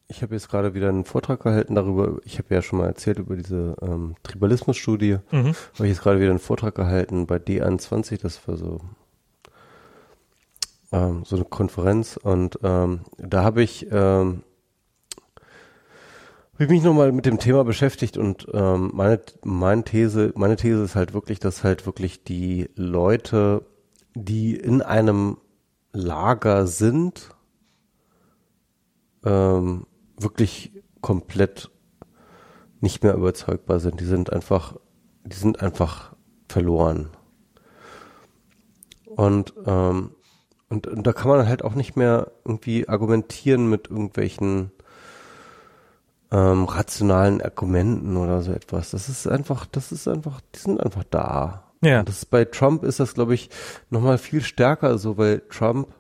[0.08, 3.18] ich habe jetzt gerade wieder einen Vortrag gehalten darüber, ich habe ja schon mal erzählt
[3.18, 5.56] über diese ähm, Tribalismus-Studie, mhm.
[5.74, 8.80] habe ich jetzt gerade wieder einen Vortrag gehalten bei D21, das war so
[10.92, 14.44] ähm, so eine Konferenz und ähm, da habe ich ähm,
[16.54, 20.84] habe ich mich nochmal mit dem Thema beschäftigt und ähm, meine, meine These, meine These
[20.84, 23.66] ist halt wirklich, dass halt wirklich die Leute,
[24.14, 25.38] die in einem
[25.94, 27.32] Lager sind,
[29.26, 31.72] ähm, wirklich komplett
[32.82, 34.00] nicht mehr überzeugbar sind.
[34.00, 34.76] Die sind einfach,
[35.24, 36.16] die sind einfach
[36.50, 37.10] verloren.
[39.06, 40.12] Und, ähm,
[40.70, 44.72] und, und da kann man halt auch nicht mehr irgendwie argumentieren mit irgendwelchen
[46.34, 48.92] ähm, rationalen Argumenten oder so etwas.
[48.92, 51.72] Das ist einfach, das ist einfach, die sind einfach da.
[51.82, 52.00] Ja.
[52.00, 53.50] Und das ist, bei Trump ist das, glaube ich,
[53.92, 55.94] nochmal viel stärker so, weil Trump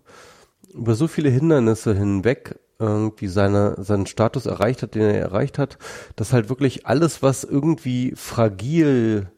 [0.74, 5.78] über so viele Hindernisse hinweg irgendwie seine, seinen Status erreicht hat, den er erreicht hat,
[6.16, 9.32] dass halt wirklich alles, was irgendwie fragil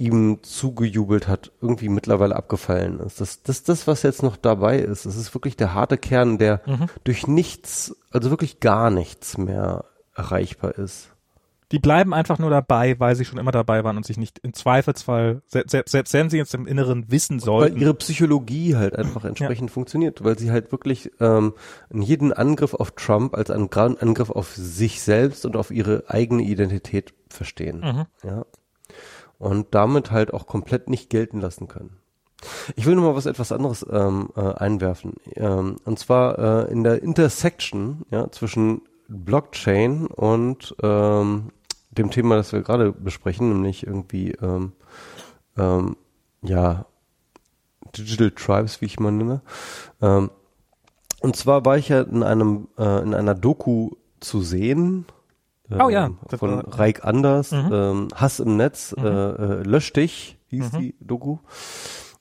[0.00, 3.20] ihm zugejubelt hat, irgendwie mittlerweile abgefallen ist.
[3.20, 6.62] Das, das, das, was jetzt noch dabei ist, das ist wirklich der harte Kern, der
[6.66, 6.86] Mhm.
[7.04, 11.10] durch nichts, also wirklich gar nichts mehr erreichbar ist.
[11.72, 14.54] Die bleiben einfach nur dabei, weil sie schon immer dabei waren und sich nicht im
[14.54, 17.80] Zweifelsfall, se selbst, selbst wenn sie jetzt im Inneren wissen Weil sollten.
[17.80, 21.52] ihre Psychologie halt einfach entsprechend funktioniert, weil sie halt wirklich ähm,
[21.92, 27.14] jeden Angriff auf Trump als einen Angriff auf sich selbst und auf ihre eigene Identität
[27.28, 27.80] verstehen.
[27.80, 28.06] Mhm.
[28.28, 28.44] Ja.
[29.40, 31.96] Und damit halt auch komplett nicht gelten lassen können.
[32.76, 35.14] Ich will noch mal was etwas anderes ähm, äh, einwerfen.
[35.34, 41.50] Ähm, und zwar äh, in der Intersection ja, zwischen Blockchain und ähm,
[41.90, 44.72] dem Thema, das wir gerade besprechen, nämlich irgendwie ähm,
[45.56, 45.96] ähm,
[46.42, 46.86] ja
[47.96, 49.42] Digital Tribes, wie ich mal nenne.
[50.00, 50.30] Ähm,
[51.20, 55.06] und zwar war ich ja in einem äh, in einer Doku zu sehen.
[55.78, 57.70] Oh ja, ähm, von war- Reik Anders, Mhm.
[57.72, 60.78] ähm, Hass im Netz, äh, äh, Lösch dich, hieß Mhm.
[60.78, 61.38] die Doku.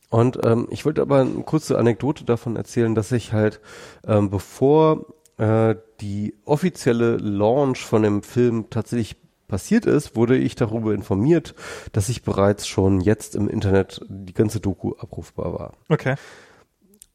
[0.10, 3.62] Und ähm, ich wollte aber eine kurze Anekdote davon erzählen, dass ich halt,
[4.08, 5.06] ähm, bevor
[5.38, 9.16] äh, die offizielle Launch von dem Film tatsächlich
[9.48, 11.56] passiert ist, wurde ich darüber informiert,
[11.94, 15.72] dass ich bereits schon jetzt im Internet die ganze Doku abrufbar war.
[15.90, 16.16] Okay.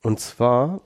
[0.03, 0.81] Und zwar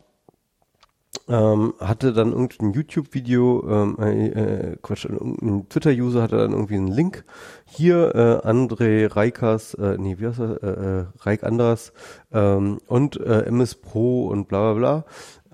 [1.28, 6.88] ähm, hatte dann irgendein YouTube-Video, ähm, äh, äh, Quatsch, ein Twitter-User hatte dann irgendwie einen
[6.88, 7.24] Link.
[7.66, 11.92] Hier äh, André Reikas, äh, nee, wie heißt er, äh, äh, Reik Andras
[12.32, 15.04] ähm, und äh, MS Pro und bla bla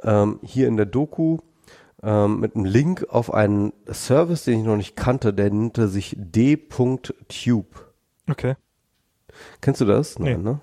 [0.02, 0.22] bla.
[0.22, 1.38] Ähm, hier in der Doku
[2.02, 6.14] ähm, mit einem Link auf einen Service, den ich noch nicht kannte, der nannte sich
[6.18, 7.92] d.tube.
[8.30, 8.54] Okay.
[9.60, 10.18] Kennst du das?
[10.18, 10.34] Nee.
[10.34, 10.60] Nein, ne?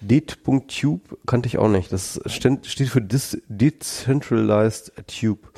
[0.00, 1.92] Det.tube kannte ich auch nicht.
[1.92, 5.50] Das steht für Dis, Decentralized Tube.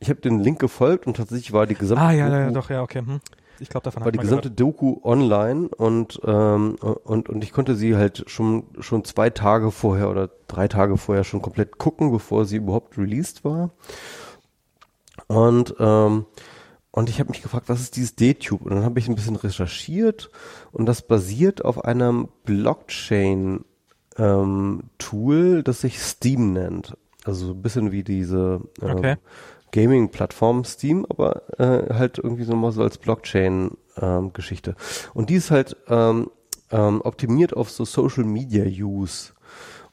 [0.00, 2.70] Ich habe den Link gefolgt und tatsächlich war die gesamte Ah, ja, ja, Doku, doch,
[2.70, 3.00] ja, okay.
[3.00, 3.20] Hm.
[3.60, 7.94] Ich glaube, davon war die gesamte Doku online und, ähm, und, und ich konnte sie
[7.96, 12.56] halt schon, schon zwei Tage vorher oder drei Tage vorher schon komplett gucken, bevor sie
[12.56, 13.70] überhaupt released war.
[15.28, 16.26] Und, ähm,
[16.92, 18.62] und ich habe mich gefragt, was ist dieses D-Tube?
[18.62, 20.30] Und dann habe ich ein bisschen recherchiert
[20.72, 23.64] und das basiert auf einem Blockchain
[24.18, 26.96] ähm, Tool, das sich Steam nennt.
[27.24, 29.16] Also so ein bisschen wie diese ähm, Okay.
[29.72, 34.76] Gaming-Plattform Steam, aber äh, halt irgendwie so mal so als Blockchain-Geschichte.
[35.14, 36.30] und die ist halt ähm,
[36.70, 39.32] ähm, optimiert auf so Social Media Use.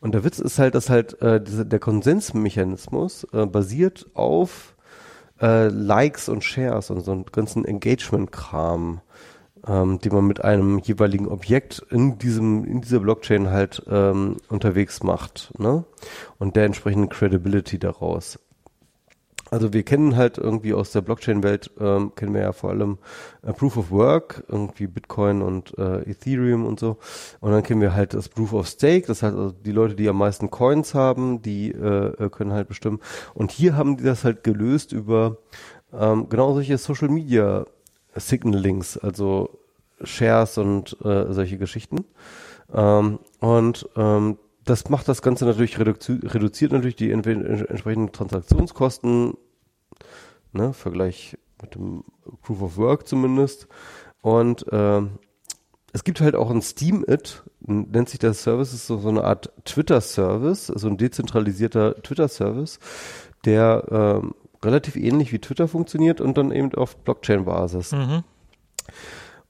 [0.02, 4.76] Und der Witz ist halt, dass halt äh, diese, der Konsensmechanismus äh, basiert auf
[5.42, 9.01] äh, Likes und Shares und so einen ganzen Engagement-Kram,
[9.68, 15.03] ähm, den man mit einem jeweiligen Objekt in diesem in dieser Blockchain halt ähm, unterwegs
[15.03, 15.84] macht, ne?
[16.38, 18.40] Und der entsprechenden Credibility daraus.
[19.52, 23.00] Also wir kennen halt irgendwie aus der Blockchain-Welt, ähm, kennen wir ja vor allem
[23.42, 26.98] äh, Proof of Work, irgendwie Bitcoin und äh, Ethereum und so.
[27.40, 30.08] Und dann kennen wir halt das Proof of Stake, das heißt also die Leute, die
[30.08, 33.00] am meisten Coins haben, die äh, äh, können halt bestimmen.
[33.34, 35.38] Und hier haben die das halt gelöst über
[35.94, 37.66] ähm, genau solche Social Media
[38.16, 39.60] Signalings, also
[40.03, 42.06] Shares und äh, solche Geschichten.
[42.74, 44.38] Ähm, und ähm,
[44.70, 49.34] das macht das Ganze natürlich reduzi reduziert natürlich die entsprechenden Transaktionskosten,
[50.54, 52.04] ne, Vergleich mit dem
[52.42, 53.68] Proof of Work zumindest.
[54.22, 55.20] Und ähm,
[55.92, 59.52] es gibt halt auch ein Steam-It, nennt sich der Service, ist so, so eine Art
[59.66, 62.80] Twitter-Service, so ein dezentralisierter Twitter-Service,
[63.46, 67.94] der ähm, relativ ähnlich wie Twitter funktioniert und dann eben auf Blockchain-Basis.
[67.94, 68.24] Mhm.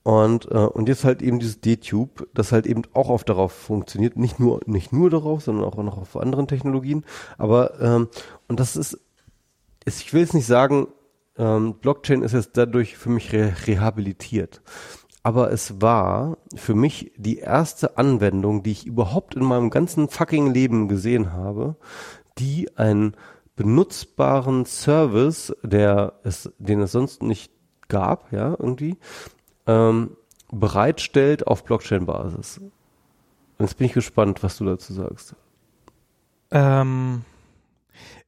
[0.02, 4.16] Und, äh, und jetzt halt eben dieses D-Tube, das halt eben auch auf darauf funktioniert,
[4.16, 7.04] nicht nur, nicht nur darauf, sondern auch noch auf anderen Technologien.
[7.36, 8.08] Aber, ähm,
[8.48, 8.98] und das ist,
[9.84, 10.88] ist, ich will jetzt nicht sagen,
[11.36, 14.62] ähm, Blockchain ist jetzt dadurch für mich re rehabilitiert.
[15.22, 20.52] Aber es war für mich die erste Anwendung, die ich überhaupt in meinem ganzen fucking
[20.52, 21.76] Leben gesehen habe,
[22.38, 23.14] die ein
[23.54, 27.52] benutzbaren Service, der es, den es sonst nicht
[27.88, 28.96] gab, ja, irgendwie,
[29.66, 30.16] ähm,
[30.50, 32.60] bereitstellt auf Blockchain-Basis.
[33.58, 35.34] Jetzt bin ich gespannt, was du dazu sagst.
[36.50, 37.24] Ähm,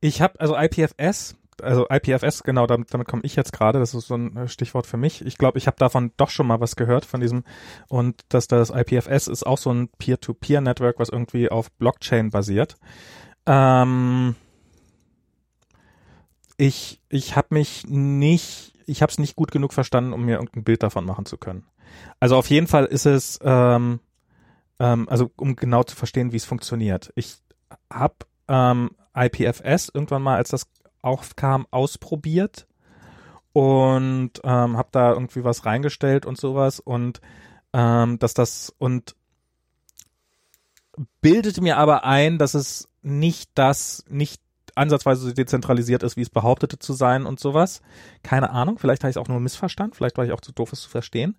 [0.01, 4.07] ich habe also IPFS, also IPFS, genau, damit, damit komme ich jetzt gerade, das ist
[4.07, 5.25] so ein äh, Stichwort für mich.
[5.25, 7.45] Ich glaube, ich habe davon doch schon mal was gehört von diesem
[7.89, 12.77] und dass das IPFS ist auch so ein Peer-to-Peer-Network, was irgendwie auf Blockchain basiert.
[13.47, 14.37] Ähm,
[16.63, 20.63] ich ich habe mich nicht, ich habe es nicht gut genug verstanden, um mir irgendein
[20.63, 21.67] Bild davon machen zu können.
[22.21, 23.99] Also auf jeden Fall ist es, ähm,
[24.79, 27.13] ähm, also um genau zu verstehen, wie es funktioniert.
[27.17, 27.39] Ich
[27.93, 28.15] habe
[28.47, 30.69] ähm, IPFS irgendwann mal, als das
[31.03, 32.69] aufkam, ausprobiert
[33.53, 37.21] und ähm, habe da irgendwie was reingestellt und sowas und
[37.73, 39.17] ähm, dass das und
[41.21, 44.41] bildete mir aber ein, dass es nicht das, nicht
[44.75, 47.83] ansatzweise so dezentralisiert ist, wie es behauptete zu sein und sowas.
[48.23, 50.73] Keine Ahnung, vielleicht habe ich es auch nur missverstanden, vielleicht war ich auch zu doof,
[50.73, 51.37] es zu verstehen.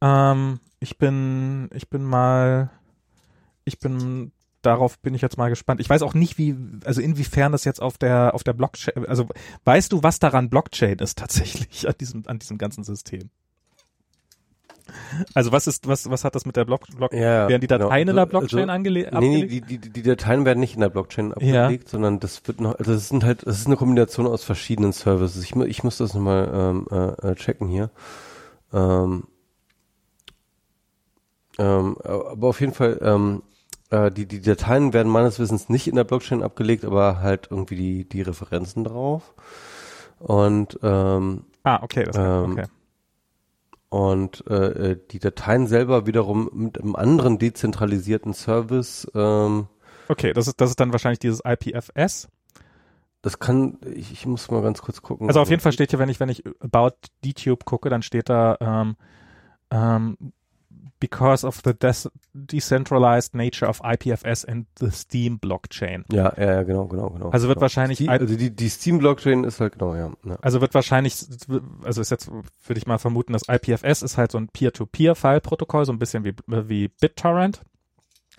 [0.00, 2.70] Ähm, ich bin, ich bin mal,
[3.64, 5.80] ich bin darauf bin ich jetzt mal gespannt.
[5.80, 9.28] Ich weiß auch nicht, wie, also inwiefern das jetzt auf der, auf der Blockchain, also
[9.64, 13.30] weißt du, was daran Blockchain ist tatsächlich an diesem, an diesem ganzen System?
[15.34, 17.84] Also was ist, was, was hat das mit der Block, Block Ja, werden die genau.
[17.84, 19.70] Dateien in der Also- Blockchain angele Nee, nee, abgelegt?
[19.70, 22.92] die, die, die Dateien werden nicht in der Blockchain abgelegt, sondern das wird noch, also
[22.92, 25.42] es sind halt, es ist eine Kombination aus verschiedenen Services.
[25.42, 27.90] Ich, ich muss das nochmal ähm, äh, äh, checken hier.
[28.72, 29.24] Ähm,
[31.58, 33.42] ähm, aber auf jeden Fall, ähm,
[33.90, 37.76] äh, die, die Dateien werden meines Wissens nicht in der Blockchain abgelegt, aber halt irgendwie
[37.76, 39.34] die, die Referenzen drauf.
[40.18, 42.64] Und ähm, Ah, okay, das, Ähm, okay.
[43.88, 49.68] Und äh, äh, die Dateien selber wiederum mit einem anderen dezentralisierten Service, ähm,
[50.08, 52.28] Okay, das ist, das ist dann wahrscheinlich dieses IPFS.
[53.22, 55.26] das kann, ich, ich muss mal ganz kurz gucken.
[55.28, 56.92] Also auf jeden Fall steht hier, wenn ich, wenn ich about
[57.24, 58.96] DTube gucke, dann steht da, ähm,
[59.70, 60.16] ähm,
[61.00, 61.72] because of the
[62.34, 66.04] decentralized nature of IPFS and the Steam Blockchain.
[66.12, 67.30] Ja, ja, ja, genau, genau, genau.
[67.30, 67.62] Also wird genau.
[67.62, 70.10] wahrscheinlich die, ein- also die, die Steam-Blockchain ist halt genau, ja.
[70.24, 70.36] ja.
[70.40, 71.16] Also wird wahrscheinlich,
[71.82, 75.92] also ist jetzt, würde ich mal vermuten, das IPFS ist halt so ein Peer-to-Peer-File-Protokoll, so
[75.92, 77.62] ein bisschen wie, wie BitTorrent.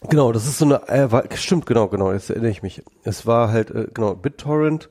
[0.09, 2.83] Genau, das ist so eine, äh, war, stimmt, genau, genau, jetzt erinnere ich mich.
[3.03, 4.89] Es war halt, äh, genau, BitTorrent,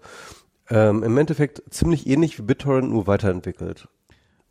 [0.68, 3.88] ähm, im Endeffekt ziemlich ähnlich wie BitTorrent, nur weiterentwickelt.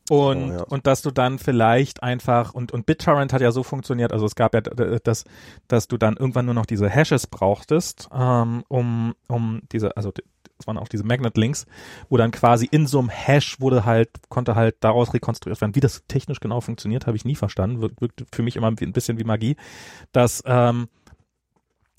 [0.10, 0.64] Und, Oh, ja.
[0.64, 4.36] und dass du dann vielleicht einfach, und, und BitTorrent hat ja so funktioniert, also es
[4.36, 5.26] gab ja das,
[5.68, 10.68] dass du dann irgendwann nur noch diese Hashes brauchtest, ähm, um, um diese, also das
[10.68, 11.66] waren auch diese Magnet-Links,
[12.08, 15.76] wo dann quasi in so einem Hash wurde halt, konnte halt daraus rekonstruiert werden.
[15.76, 17.82] Wie das technisch genau funktioniert, habe ich nie verstanden.
[17.82, 19.58] Wirkt, wirkt für mich immer ein bisschen wie Magie,
[20.12, 20.88] dass, ähm,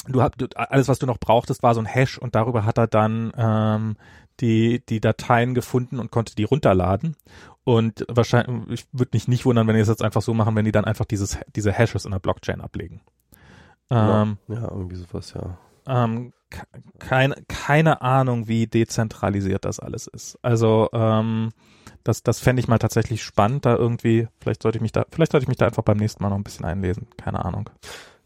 [0.09, 2.87] du hast alles, was du noch brauchtest, war so ein Hash und darüber hat er
[2.87, 3.97] dann ähm,
[4.41, 7.17] die die Dateien gefunden und konnte die runterladen.
[7.67, 10.65] Und wahrscheinlich, ich würde mich nicht wundern, wenn die es jetzt einfach so machen, wenn
[10.65, 13.01] die dann einfach dieses diese Hashes in der Blockchain ablegen.
[13.91, 15.59] Ähm, ja, irgendwie sowas, ja.
[15.87, 16.67] ähm, ke-
[17.01, 20.39] keine, keine Ahnung, wie dezentralisiert das alles ist.
[20.43, 21.51] Also ähm,
[22.05, 25.33] das, das fände ich mal tatsächlich spannend, da irgendwie, vielleicht sollte ich mich da, vielleicht
[25.33, 27.09] sollte ich mich da einfach beim nächsten Mal noch ein bisschen einlesen.
[27.17, 27.69] Keine Ahnung.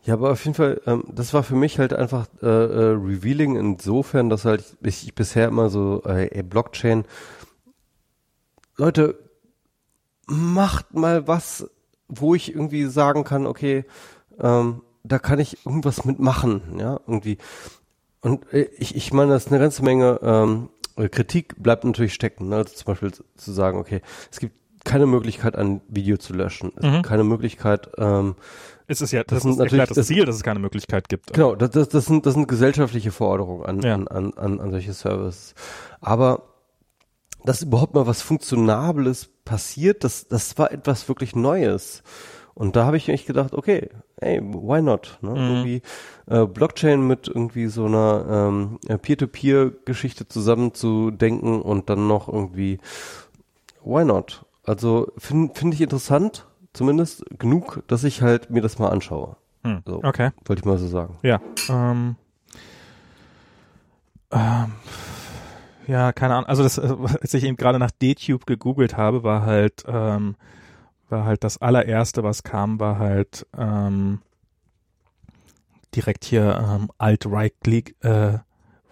[0.04, 3.56] Ja, aber auf jeden Fall, ähm, das war für mich halt einfach äh, äh, revealing
[3.56, 7.04] insofern, dass halt ich, ich bisher immer so, äh, ey, Blockchain,
[8.76, 9.29] Leute,
[10.30, 11.68] macht mal was,
[12.08, 13.84] wo ich irgendwie sagen kann, okay,
[14.40, 17.38] ähm, da kann ich irgendwas mitmachen, ja, irgendwie.
[18.20, 22.14] Und äh, ich, ich meine, das ist eine ganze Menge ähm, äh, Kritik bleibt natürlich
[22.14, 22.56] stecken, ne?
[22.56, 26.72] Also zum Beispiel zu, sagen, okay, es gibt keine Möglichkeit, ein Video zu löschen.
[26.76, 26.92] Es Mhm.
[26.92, 28.34] gibt keine Möglichkeit, ähm,
[28.86, 31.32] Es ist ja, Das das, ist natürlich- das- Ziel, dass es keine Möglichkeit gibt.
[31.32, 33.94] Genau, das, das, das, sind, das sind gesellschaftliche Forderungen an, Ja.
[33.94, 35.54] an, an, an, an solche Services.
[36.00, 36.42] Aber
[37.44, 42.02] dass überhaupt mal was Funktionables passiert, das, das war etwas wirklich Neues.
[42.54, 45.18] Und da habe ich echt gedacht, okay, ey, why not?
[45.22, 45.30] Ne?
[45.34, 45.82] Irgendwie
[46.26, 52.78] äh, Blockchain mit irgendwie so einer ähm, Peer-to-Peer-Geschichte zusammenzudenken und dann noch irgendwie,
[53.82, 54.44] why not?
[54.64, 59.36] Also finde find ich interessant, zumindest genug, dass ich halt mir das mal anschaue.
[59.64, 59.82] Hm.
[59.86, 60.02] So.
[60.02, 60.30] Okay.
[60.44, 61.18] Wollte ich mal so sagen.
[61.22, 61.40] Ja.
[61.68, 62.16] Ähm,
[64.32, 64.72] ähm,
[65.86, 66.46] ja, keine Ahnung.
[66.46, 70.36] Also das, äh, als ich eben gerade nach DTube gegoogelt habe, war halt, ähm,
[71.08, 74.20] war halt das allererste, was kam, war halt ähm,
[75.94, 78.38] direkt hier ähm, Alt-Right-Leak, äh,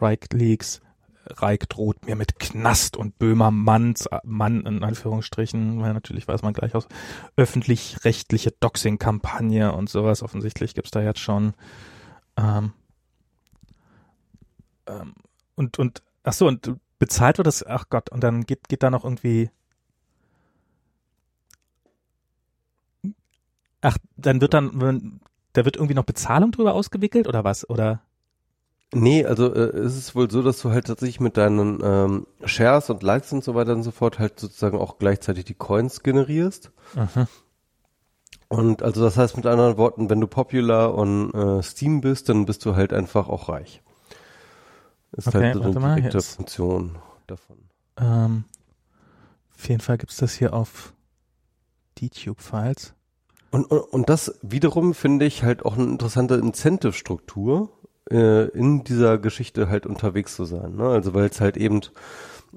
[0.00, 0.80] Right Leaks.
[1.30, 6.54] Reich droht mir mit Knast und Böhmer Manns, Mann in Anführungsstrichen, weil natürlich weiß man
[6.54, 6.88] gleich aus,
[7.36, 10.22] öffentlich-rechtliche Doxing-Kampagne und sowas.
[10.22, 11.52] Offensichtlich gibt's da jetzt schon
[12.38, 12.72] ähm,
[14.86, 15.14] ähm,
[15.54, 18.90] und und ach so, und bezahlt wird das, ach Gott, und dann geht, geht da
[18.90, 19.50] noch irgendwie,
[23.80, 25.20] ach, dann wird dann,
[25.54, 28.02] da wird irgendwie noch Bezahlung drüber ausgewickelt oder was, oder?
[28.92, 32.90] Nee, also äh, es ist wohl so, dass du halt tatsächlich mit deinen ähm, Shares
[32.90, 36.72] und Likes und so weiter und so fort halt sozusagen auch gleichzeitig die Coins generierst.
[36.94, 37.26] Aha.
[38.48, 42.46] Und also das heißt mit anderen Worten, wenn du popular on äh, Steam bist, dann
[42.46, 43.82] bist du halt einfach auch reich.
[45.12, 46.36] Ist Okay, halt so eine mal, direkte jetzt.
[46.36, 47.56] Funktion davon.
[47.96, 48.44] Ähm,
[49.56, 50.92] auf jeden Fall gibt's das hier auf
[51.98, 52.94] DTube-Files.
[53.50, 57.70] Und, und, und das wiederum finde ich halt auch eine interessante Incentive-Struktur,
[58.10, 60.76] äh, in dieser Geschichte halt unterwegs zu sein.
[60.76, 60.88] Ne?
[60.88, 61.80] Also weil es halt eben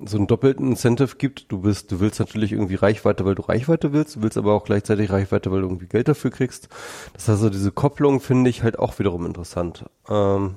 [0.05, 1.51] so einen doppelten Incentive gibt.
[1.51, 4.63] Du bist, du willst natürlich irgendwie Reichweite, weil du Reichweite willst, du willst aber auch
[4.63, 6.69] gleichzeitig Reichweite, weil du irgendwie Geld dafür kriegst.
[7.13, 9.85] Das heißt, also diese Kopplung finde ich halt auch wiederum interessant.
[10.09, 10.55] Ähm,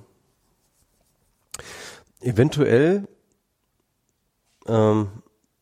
[2.24, 3.08] eventuell
[4.66, 5.08] ähm,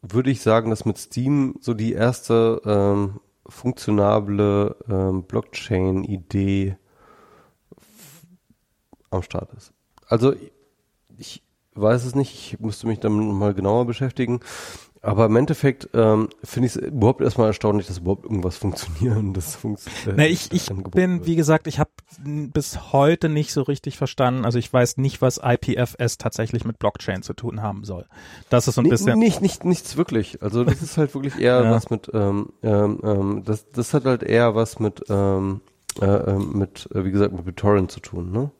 [0.00, 6.76] würde ich sagen, dass mit Steam so die erste ähm, funktionable ähm, Blockchain-Idee
[9.10, 9.72] am Start ist.
[10.06, 10.34] Also
[11.18, 11.42] ich
[11.74, 14.40] weiß es nicht, ich müsste mich damit mal genauer beschäftigen.
[15.04, 19.16] Aber im Endeffekt ähm, finde ich es überhaupt erstmal erstaunlich, dass überhaupt irgendwas funktioniert.
[19.16, 21.26] und Das funkt, äh, Na, ich, ich bin, wird.
[21.26, 21.90] wie gesagt, ich habe
[22.24, 24.44] bis heute nicht so richtig verstanden.
[24.44, 28.06] Also ich weiß nicht, was IPFS tatsächlich mit Blockchain zu tun haben soll.
[28.48, 29.18] Das ist so ein Nee, bisschen.
[29.18, 30.40] Nicht, nicht, nichts wirklich.
[30.40, 31.70] Also das ist halt wirklich eher Ja.
[31.72, 35.62] was mit, ähm, ähm, ähm, das, das hat halt eher was mit, ähm,
[36.00, 38.50] äh, ähm, mit, äh, wie gesagt, mit BitTorrent zu tun, ne?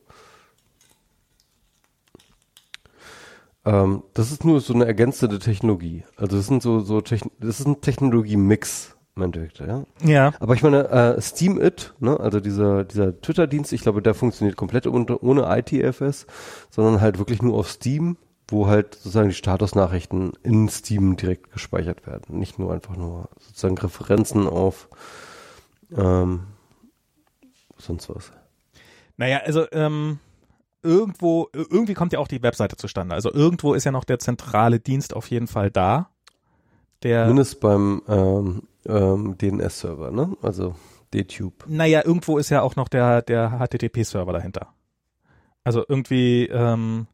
[3.65, 6.03] Ähm, das ist nur so eine ergänzende Technologie.
[6.17, 9.83] Also das sind so, so Techn das ist ein Technologie-Mix im Endeffekt, ja.
[10.03, 14.15] Ja, Aber ich meine, äh, Steam It, ne, also dieser, dieser Twitter-Dienst, ich glaube, der
[14.15, 16.25] funktioniert komplett unter, ohne ITFS,
[16.71, 18.17] sondern halt wirklich nur auf Steam,
[18.47, 22.39] wo halt sozusagen die Statusnachrichten in Steam direkt gespeichert werden.
[22.39, 24.89] Nicht nur einfach nur sozusagen Referenzen auf
[25.95, 26.47] ähm,
[27.77, 28.31] sonst was.
[29.17, 30.19] naja, also ähm,
[30.83, 33.15] irgendwo, irgendwie kommt ja auch die Webseite zustande.
[33.15, 36.09] Also irgendwo ist ja noch der zentrale Dienst auf jeden Fall da.
[37.03, 40.37] Der, Zumindest beim ähm, ähm, DNS-Server, ne?
[40.41, 40.75] Also
[41.13, 41.65] DTube.
[41.67, 44.73] naja, irgendwo ist ja auch noch der, der HTTP-Server dahinter.
[45.63, 47.07] Also irgendwie, ähm,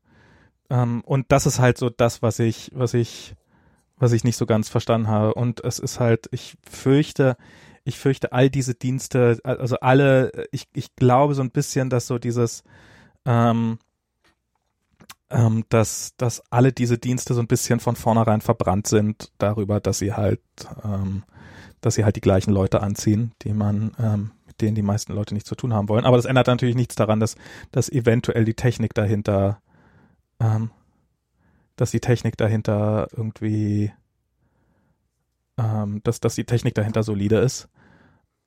[0.70, 3.36] ähm, und das ist halt so das, was ich, was ich,
[3.98, 5.34] was ich nicht so ganz verstanden habe.
[5.34, 7.36] Und es ist halt, ich fürchte,
[7.84, 12.18] ich fürchte, all diese Dienste, also alle, ich, ich glaube so ein bisschen, dass so
[12.18, 12.64] dieses,
[13.26, 13.80] ähm,
[15.30, 20.00] ähm, dass, dass alle diese Dienste so ein bisschen von vornherein verbrannt sind darüber, dass
[20.00, 20.42] sie halt,
[20.84, 21.24] ähm,
[21.82, 25.34] dass sie halt die gleichen Leute anziehen, die man, ähm, mit denen die meisten Leute
[25.34, 26.06] nichts zu tun haben wollen.
[26.06, 27.36] Aber das ändert natürlich nichts daran, dass,
[27.72, 29.62] dass eventuell die Technik dahinter,
[30.40, 30.72] ähm,
[31.76, 33.92] dass die Technik dahinter irgendwie,
[35.58, 37.70] ähm, dass, dass die Technik dahinter solide ist.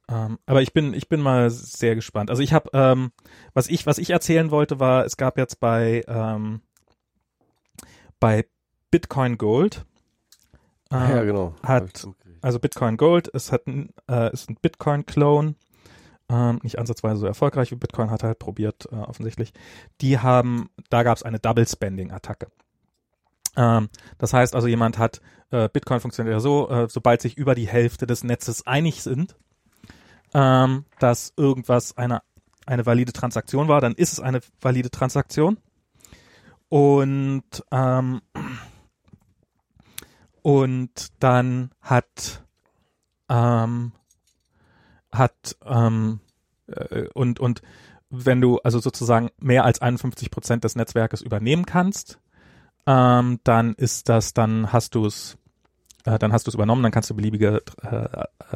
[0.08, 2.30] Ähm, aber ich bin, ich bin mal sehr gespannt.
[2.30, 3.12] Also ich habe, ähm,
[3.54, 6.60] was ich, was ich erzählen wollte, war, es gab jetzt bei, ähm,
[8.20, 8.46] bei
[8.90, 9.84] Bitcoin Gold,
[10.92, 11.54] äh, ja, genau.
[11.62, 12.06] hat-
[12.42, 15.54] also Bitcoin Gold, es hat ein, äh, ist ein Bitcoin-Clone,
[16.28, 19.52] ähm, nicht ansatzweise so erfolgreich wie Bitcoin, hat er halt probiert, äh, offensichtlich.
[20.00, 22.48] Die haben, da gab es eine Double-Spending-Attacke.
[23.56, 27.54] Ähm, das heißt also, jemand hat, äh, Bitcoin funktioniert ja so, äh, sobald sich über
[27.54, 29.36] die Hälfte des Netzes einig sind,
[30.34, 32.22] ähm, dass irgendwas eine,
[32.66, 35.58] eine valide Transaktion war, dann ist es eine valide Transaktion.
[36.68, 38.22] Und ähm,
[40.42, 42.44] und dann hat
[43.28, 43.92] ähm,
[45.12, 46.20] hat ähm,
[46.66, 47.62] äh, und und
[48.12, 52.18] wenn du also sozusagen mehr als 51 Prozent des Netzwerkes übernehmen kannst,
[52.86, 55.38] ähm, dann ist das, dann hast du es,
[56.04, 57.96] äh, dann hast du es übernommen, dann kannst du beliebige, äh,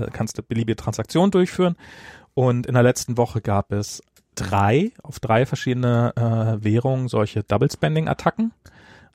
[0.01, 1.77] äh, kannst du beliebige Transaktionen durchführen.
[2.35, 4.03] Und in der letzten Woche gab es
[4.35, 8.53] drei, auf drei verschiedene äh, Währungen solche Double Spending Attacken.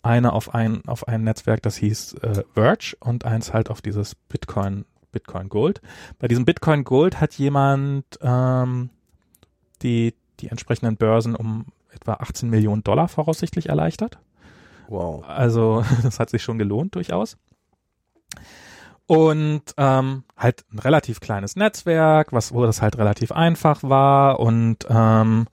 [0.03, 4.15] Eine auf ein, auf ein Netzwerk, das hieß äh, Verge und eins halt auf dieses
[4.15, 5.81] Bitcoin, Bitcoin Gold.
[6.17, 8.89] Bei diesem Bitcoin Gold hat jemand ähm,
[9.83, 14.17] die, die entsprechenden Börsen um etwa 18 Millionen Dollar voraussichtlich erleichtert.
[14.87, 15.23] Wow.
[15.27, 17.37] Also das hat sich schon gelohnt durchaus.
[19.07, 24.77] Und ähm, halt ein relativ kleines Netzwerk, was wo das halt relativ einfach war und
[24.89, 25.47] ähm,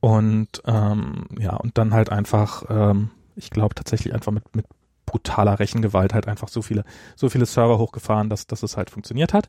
[0.00, 4.66] und ähm, ja und dann halt einfach, ähm, ich glaube tatsächlich einfach mit mit
[5.06, 6.84] brutaler Rechengewalt halt einfach so viele
[7.16, 9.48] so viele Server hochgefahren, dass dass es halt funktioniert hat.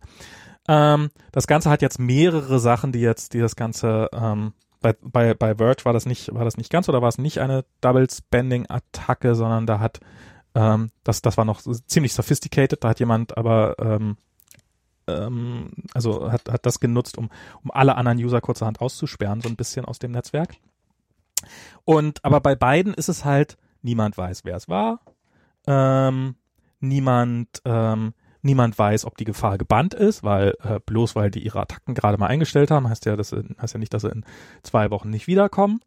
[0.67, 4.53] Ähm, das Ganze hat jetzt mehrere Sachen, die jetzt die das Ganze ähm,
[4.85, 7.39] bei, bei, bei Verge war das nicht, war das nicht ganz oder war es nicht
[7.39, 9.99] eine Double Spending Attacke, sondern da hat,
[10.55, 14.17] ähm, das, das war noch ziemlich sophisticated, da hat jemand aber, ähm,
[15.07, 17.29] ähm, also hat, hat das genutzt, um,
[17.63, 20.55] um alle anderen User kurzerhand auszusperren, so ein bisschen aus dem Netzwerk.
[21.83, 25.01] Und, aber bei beiden ist es halt, niemand weiß, wer es war,
[25.67, 26.35] ähm,
[26.79, 28.13] niemand, ähm,
[28.45, 32.19] Niemand weiß, ob die Gefahr gebannt ist, weil äh, bloß weil die ihre Attacken gerade
[32.19, 34.23] mal eingestellt haben, heißt ja, das heißt ja nicht, dass sie in
[34.61, 35.79] zwei Wochen nicht wiederkommen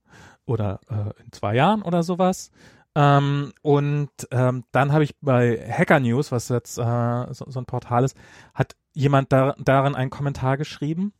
[0.44, 2.50] oder äh, in zwei Jahren oder sowas.
[2.98, 7.64] Ähm, und ähm, dann habe ich bei Hacker News, was jetzt äh, so, so, ein
[7.64, 8.16] Portal ist,
[8.54, 11.12] hat jemand da, darin einen Kommentar geschrieben.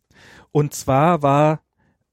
[0.51, 1.61] Und zwar war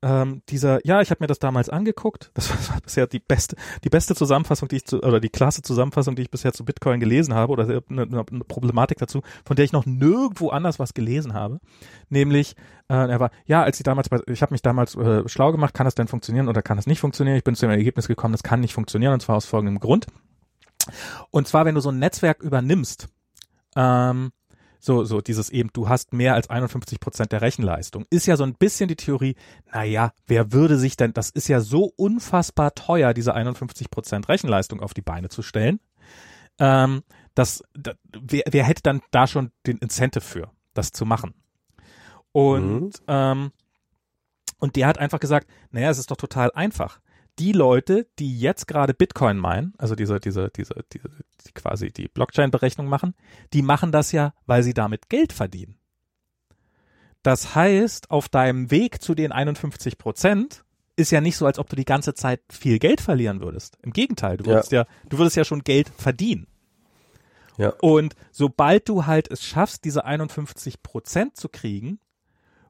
[0.06, 2.30] ähm, dieser, ja, ich habe mir das damals angeguckt.
[2.36, 6.16] Das war bisher die beste, die beste Zusammenfassung, die ich zu, oder die klasse Zusammenfassung,
[6.16, 9.72] die ich bisher zu Bitcoin gelesen habe, oder eine, eine Problematik dazu, von der ich
[9.72, 11.60] noch nirgendwo anders was gelesen habe.
[12.10, 12.56] Nämlich,
[12.88, 15.86] äh, er war, ja, als ich damals, ich habe mich damals äh, schlau gemacht, kann
[15.86, 17.38] das denn funktionieren oder kann das nicht funktionieren?
[17.38, 20.06] Ich bin zu dem Ergebnis gekommen, das kann nicht funktionieren, und zwar aus folgendem Grund.
[21.32, 23.08] Und zwar, wenn du so ein Netzwerk übernimmst,
[23.76, 24.32] ähm,
[24.86, 28.06] so, so dieses eben, du hast mehr als 51 Prozent der Rechenleistung.
[28.10, 29.36] Ist ja so ein bisschen die Theorie,
[29.74, 34.82] naja, wer würde sich denn, das ist ja so unfassbar teuer, diese 51 Prozent Rechenleistung
[34.82, 35.80] auf die Beine zu stellen.
[36.60, 41.34] Ähm, das, da, wer, wer hätte dann da schon den Incentive für, das zu machen?
[42.32, 42.92] Und, mhm.
[43.08, 43.52] ähm,
[44.60, 47.00] und der hat einfach gesagt, naja, es ist doch total einfach
[47.40, 51.10] die Leute, die jetzt gerade Bitcoin meinen, also diese, diese, diese, diese,
[51.46, 53.14] die quasi die Blockchain-Berechnung machen,
[53.54, 55.78] die machen das ja, weil sie damit Geld verdienen.
[57.24, 60.64] Das heißt, auf deinem Weg zu den 51 Prozent
[60.96, 63.78] ist ja nicht so, als ob du die ganze Zeit viel Geld verlieren würdest.
[63.82, 66.48] Im Gegenteil, du würdest ja, ja du würdest ja schon Geld verdienen.
[67.58, 67.74] Ja.
[67.82, 72.00] Und sobald du halt es schaffst, diese 51 Prozent zu kriegen,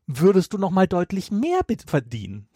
[0.07, 2.47] würdest du noch mal deutlich mehr verdienen.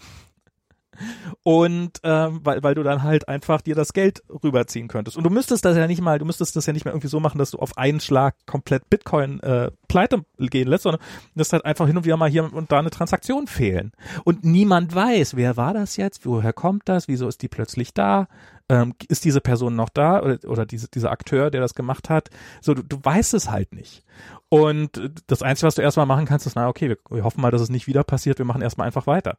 [1.43, 5.17] Und ähm, weil, weil du dann halt einfach dir das Geld rüberziehen könntest.
[5.17, 7.19] Und du müsstest das ja nicht mal, du müsstest das ja nicht mehr irgendwie so
[7.19, 11.01] machen, dass du auf einen Schlag komplett Bitcoin äh, pleite gehen lässt, sondern
[11.35, 13.91] das halt einfach hin und wieder mal hier und da eine Transaktion fehlen.
[14.23, 18.27] Und niemand weiß, wer war das jetzt, woher kommt das, wieso ist die plötzlich da,
[18.69, 22.29] ähm, ist diese Person noch da oder, oder diese, dieser Akteur, der das gemacht hat.
[22.61, 24.03] So, du, du weißt es halt nicht.
[24.49, 27.51] Und das Einzige, was du erstmal machen kannst, ist, na okay, wir, wir hoffen mal,
[27.51, 29.37] dass es nicht wieder passiert, wir machen erstmal einfach weiter.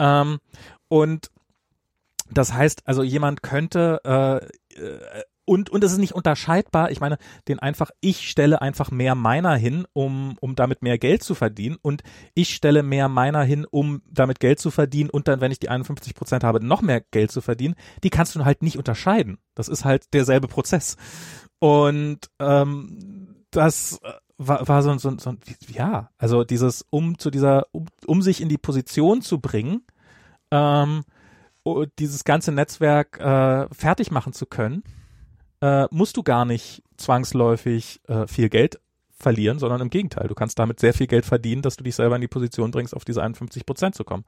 [0.00, 0.38] Ähm,
[0.88, 1.30] und
[2.30, 6.90] das heißt, also jemand könnte äh, äh, und und es ist nicht unterscheidbar.
[6.90, 7.16] Ich meine,
[7.48, 11.78] den einfach ich stelle einfach mehr meiner hin, um um damit mehr Geld zu verdienen
[11.80, 12.02] und
[12.34, 15.70] ich stelle mehr meiner hin, um damit Geld zu verdienen und dann, wenn ich die
[15.70, 17.76] 51 Prozent habe, noch mehr Geld zu verdienen.
[18.04, 19.38] Die kannst du halt nicht unterscheiden.
[19.54, 20.98] Das ist halt derselbe Prozess
[21.60, 25.34] und ähm, das äh, war, war so, so, so
[25.68, 29.82] ja, also dieses um zu dieser um, um sich in die Position zu bringen
[30.50, 31.04] ähm,
[31.98, 34.82] dieses ganze Netzwerk äh, fertig machen zu können,
[35.60, 40.28] äh, musst du gar nicht zwangsläufig äh, viel Geld verlieren, sondern im Gegenteil.
[40.28, 42.94] Du kannst damit sehr viel Geld verdienen, dass du dich selber in die Position bringst,
[42.94, 44.24] auf diese 51 Prozent zu kommen.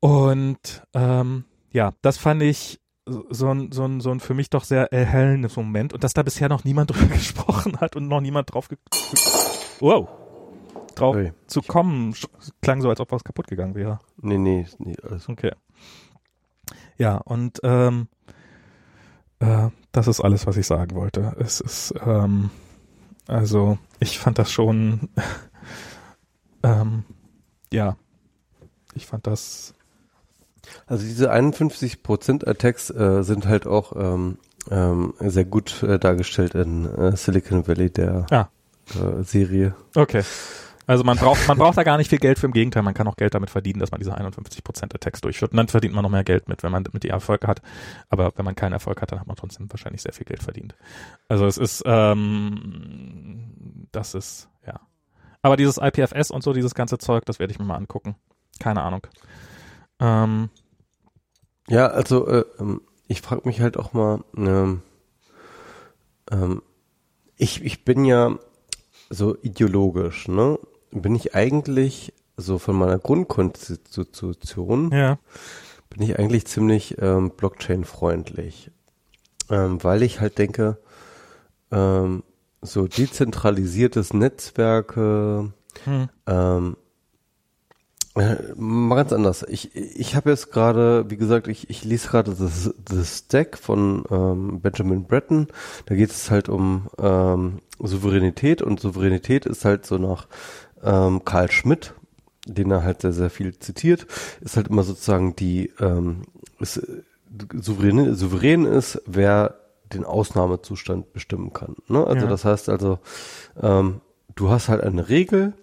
[0.00, 4.64] Und ähm, ja, das fand ich so ein, so ein, so ein für mich doch
[4.64, 8.52] sehr erhellendes Moment und dass da bisher noch niemand drüber gesprochen hat und noch niemand
[8.52, 8.68] drauf
[9.80, 10.08] wow,
[10.94, 11.32] drauf Ui.
[11.46, 12.14] zu kommen.
[12.60, 14.00] Klang so, als ob was kaputt gegangen wäre.
[14.20, 15.28] Nee, nee, nee, alles.
[15.28, 15.52] Okay.
[16.96, 18.08] Ja, und ähm,
[19.40, 21.34] äh, das ist alles, was ich sagen wollte.
[21.38, 22.50] Es ist, ähm,
[23.26, 25.08] also, ich fand das schon,
[26.62, 27.04] ähm,
[27.72, 27.96] ja,
[28.94, 29.74] ich fand das.
[30.86, 34.38] Also diese 51% Attacks äh, sind halt auch ähm,
[34.70, 38.48] ähm, sehr gut äh, dargestellt in äh, Silicon Valley, der ah.
[38.94, 39.74] äh, Serie.
[39.94, 40.22] Okay.
[40.90, 43.06] Also man braucht, man braucht da gar nicht viel Geld für, im Gegenteil, man kann
[43.06, 45.52] auch Geld damit verdienen, dass man diese 51 Prozent Text durchführt.
[45.52, 47.62] Und dann verdient man noch mehr Geld mit, wenn man mit die Erfolg hat.
[48.08, 50.74] Aber wenn man keinen Erfolg hat, dann hat man trotzdem wahrscheinlich sehr viel Geld verdient.
[51.28, 54.80] Also es ist, ähm, das ist, ja.
[55.42, 58.16] Aber dieses IPFS und so, dieses ganze Zeug, das werde ich mir mal angucken.
[58.58, 59.06] Keine Ahnung.
[60.00, 60.50] Ähm,
[61.70, 64.82] ja, also äh, ähm, ich frage mich halt auch mal, ähm,
[66.30, 66.62] ähm,
[67.36, 68.38] ich, ich bin ja
[69.08, 70.58] so ideologisch, ne?
[70.90, 75.18] bin ich eigentlich so von meiner Grundkonstitution ja.
[75.90, 78.70] bin ich eigentlich ziemlich ähm, Blockchain-freundlich,
[79.50, 80.78] ähm, weil ich halt denke,
[81.70, 82.22] ähm,
[82.62, 85.52] so dezentralisiertes Netzwerke,
[85.84, 86.08] hm.
[86.26, 86.79] ähm, äh,
[88.14, 89.44] mal ganz anders.
[89.48, 94.04] Ich, ich habe jetzt gerade, wie gesagt, ich, ich lese gerade das, das Stack von
[94.10, 95.46] ähm, Benjamin Breton.
[95.86, 100.26] Da geht es halt um ähm, Souveränität und Souveränität ist halt so nach
[100.82, 101.94] ähm, Karl Schmidt
[102.46, 104.06] den er halt sehr, sehr viel zitiert,
[104.40, 106.22] ist halt immer sozusagen die, ähm,
[106.58, 106.80] ist,
[107.60, 109.56] souverän, souverän ist, wer
[109.92, 111.76] den Ausnahmezustand bestimmen kann.
[111.88, 112.06] Ne?
[112.06, 112.30] Also ja.
[112.30, 112.98] das heißt also,
[113.60, 114.00] ähm,
[114.34, 115.54] du hast halt eine Regel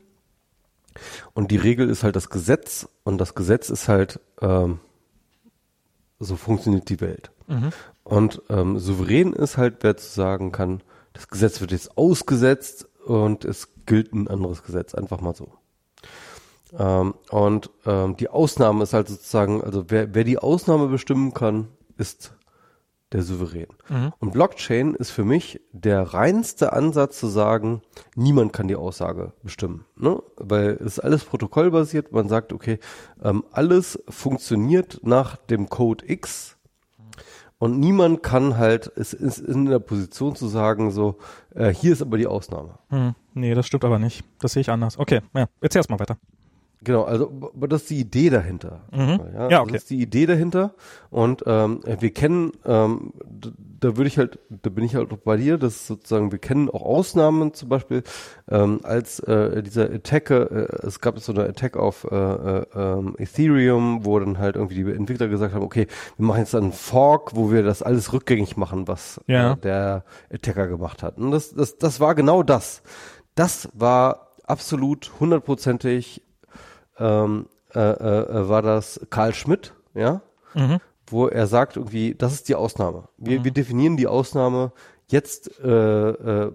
[1.34, 4.80] und die Regel ist halt das Gesetz und das Gesetz ist halt, ähm,
[6.20, 7.32] so funktioniert die Welt.
[7.48, 7.70] Mhm.
[8.04, 10.82] Und ähm, souverän ist halt, wer zu sagen kann,
[11.14, 15.50] das Gesetz wird jetzt ausgesetzt und es gilt ein anderes Gesetz, einfach mal so.
[16.78, 21.70] Ähm, und ähm, die Ausnahme ist halt sozusagen, also wer, wer die Ausnahme bestimmen kann,
[21.98, 22.34] ist
[23.12, 23.68] der Souverän.
[23.90, 24.14] Mhm.
[24.20, 27.82] Und Blockchain ist für mich der reinste Ansatz zu sagen,
[28.16, 29.86] niemand kann die Aussage bestimmen.
[29.96, 30.22] Ne?
[30.36, 32.12] Weil es ist alles protokollbasiert.
[32.12, 32.80] Man sagt, okay,
[33.24, 36.58] ähm, alles funktioniert nach dem Code X
[37.60, 41.18] und niemand kann halt, ist, ist in der Position zu sagen, so,
[41.56, 42.78] äh, hier ist aber die Ausnahme.
[42.90, 44.24] Hm, nee, das stimmt aber nicht.
[44.40, 45.00] Das sehe ich anders.
[45.00, 46.18] Okay, ja, erzähl erst mal weiter.
[46.88, 48.80] Genau, also das ist die Idee dahinter.
[48.94, 49.20] Mhm.
[49.34, 49.74] Ja, ja, okay.
[49.74, 50.74] Das ist die Idee dahinter.
[51.10, 53.12] Und ähm, wir kennen, ähm,
[53.82, 56.70] da würde ich halt, da bin ich halt auch bei dir, dass sozusagen, wir kennen
[56.70, 58.04] auch Ausnahmen zum Beispiel,
[58.50, 60.46] ähm, als äh, dieser Attack, äh,
[60.84, 64.90] es gab so eine Attack auf äh, äh, ähm, Ethereum, wo dann halt irgendwie die
[64.90, 68.88] Entwickler gesagt haben, okay, wir machen jetzt einen Fork, wo wir das alles rückgängig machen,
[68.88, 69.52] was ja.
[69.52, 71.18] äh, der Attacker gemacht hat.
[71.18, 72.82] Und das, das, das war genau das.
[73.36, 76.22] Das war absolut hundertprozentig
[77.00, 80.22] ähm, äh, äh, war das Karl Schmidt, ja,
[80.54, 80.80] mhm.
[81.08, 83.10] wo er sagt irgendwie, das ist die Ausnahme.
[83.18, 83.44] Wir, mhm.
[83.46, 84.72] wir definieren die Ausnahme.
[85.08, 86.52] Jetzt äh, äh,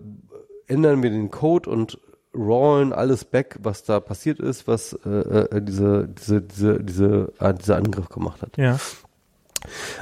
[0.67, 1.99] ändern wir den Code und
[2.35, 7.55] rollen alles back, was da passiert ist, was äh, äh, diese, diese, diese, diese, äh,
[7.55, 8.57] dieser Angriff gemacht hat.
[8.57, 8.79] Ja.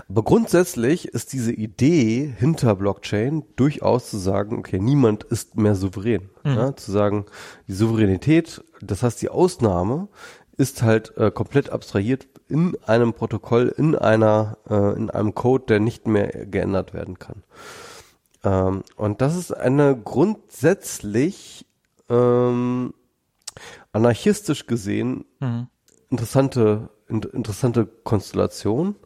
[0.09, 6.31] Aber grundsätzlich ist diese Idee hinter Blockchain durchaus zu sagen, okay, niemand ist mehr souverän.
[6.45, 6.55] Mhm.
[6.55, 7.27] Ja, zu sagen,
[7.69, 10.09] die Souveränität, das heißt die Ausnahme,
[10.57, 15.81] ist halt äh, komplett abstrahiert in einem Protokoll, in einer, äh, in einem Code, der
[15.81, 17.43] nicht mehr geändert werden kann.
[18.45, 21.67] Ähm, und das ist eine grundsätzlich
[22.09, 22.93] ähm,
[23.93, 25.69] anarchistisch gesehen mhm.
[26.11, 28.97] interessante, in, interessante Konstellation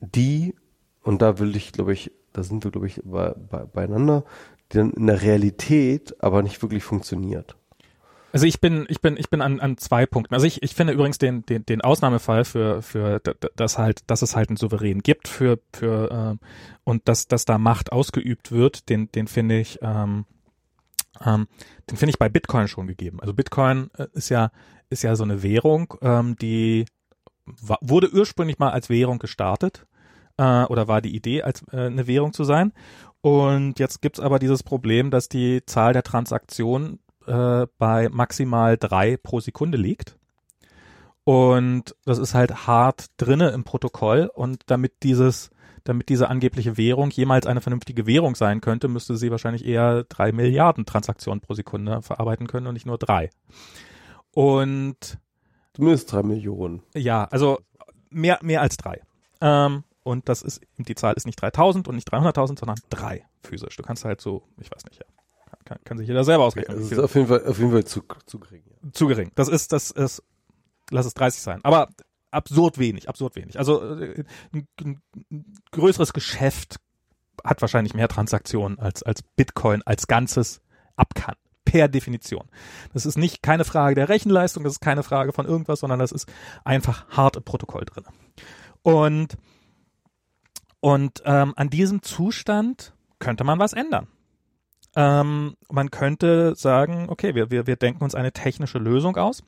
[0.00, 0.54] die,
[1.02, 4.24] und da will ich, glaube ich, da sind wir, glaube ich, bei, bei, beieinander,
[4.72, 7.56] die dann in der Realität aber nicht wirklich funktioniert.
[8.32, 10.34] Also ich bin, ich bin, ich bin an, an zwei Punkten.
[10.34, 14.36] Also ich, ich finde übrigens den, den, den Ausnahmefall für, für das halt, dass es
[14.36, 16.46] halt einen Souverän gibt für, für äh,
[16.84, 20.26] und dass, dass da Macht ausgeübt wird, den, den finde ich, ähm,
[21.24, 21.46] ähm,
[21.90, 23.20] den finde ich bei Bitcoin schon gegeben.
[23.20, 24.50] Also Bitcoin äh, ist ja,
[24.90, 26.84] ist ja so eine Währung, ähm, die
[27.80, 29.86] wurde ursprünglich mal als Währung gestartet
[30.36, 32.72] äh, oder war die Idee, als äh, eine Währung zu sein.
[33.20, 39.16] Und jetzt gibt's aber dieses Problem, dass die Zahl der Transaktionen äh, bei maximal drei
[39.16, 40.16] pro Sekunde liegt.
[41.24, 44.30] Und das ist halt hart drinne im Protokoll.
[44.32, 45.50] Und damit dieses,
[45.82, 50.30] damit diese angebliche Währung jemals eine vernünftige Währung sein könnte, müsste sie wahrscheinlich eher drei
[50.30, 53.30] Milliarden Transaktionen pro Sekunde verarbeiten können und nicht nur drei.
[54.30, 55.18] Und
[55.76, 56.82] Zumindest drei Millionen.
[56.94, 57.58] Ja, also
[58.08, 59.02] mehr, mehr als drei.
[59.42, 63.76] Ähm, und das ist, die Zahl ist nicht 3000 und nicht 300.000, sondern drei physisch.
[63.76, 65.06] Du kannst halt so, ich weiß nicht, ja.
[65.66, 66.78] Kann, kann sich jeder selber ausrechnen.
[66.78, 68.62] das ist auf jeden Fall, auf jeden Fall zu, zu gering.
[68.66, 68.92] Ja.
[68.92, 69.32] Zu gering.
[69.34, 70.22] Das ist, das ist,
[70.90, 71.60] lass es 30 sein.
[71.62, 71.88] Aber
[72.30, 73.58] absurd wenig, absurd wenig.
[73.58, 74.24] Also äh,
[74.54, 75.02] ein, ein
[75.72, 76.76] größeres Geschäft
[77.44, 80.62] hat wahrscheinlich mehr Transaktionen als, als Bitcoin als Ganzes
[80.94, 81.34] ab kann
[81.66, 82.44] per Definition.
[82.94, 86.12] Das ist nicht keine Frage der Rechenleistung, das ist keine Frage von irgendwas, sondern das
[86.12, 86.26] ist
[86.64, 88.04] einfach hart im Protokoll drin.
[88.82, 89.36] Und,
[90.80, 94.08] und ähm, an diesem Zustand könnte man was ändern.
[94.98, 99.42] Ähm, man könnte sagen, okay, wir, wir, wir denken uns eine technische Lösung aus.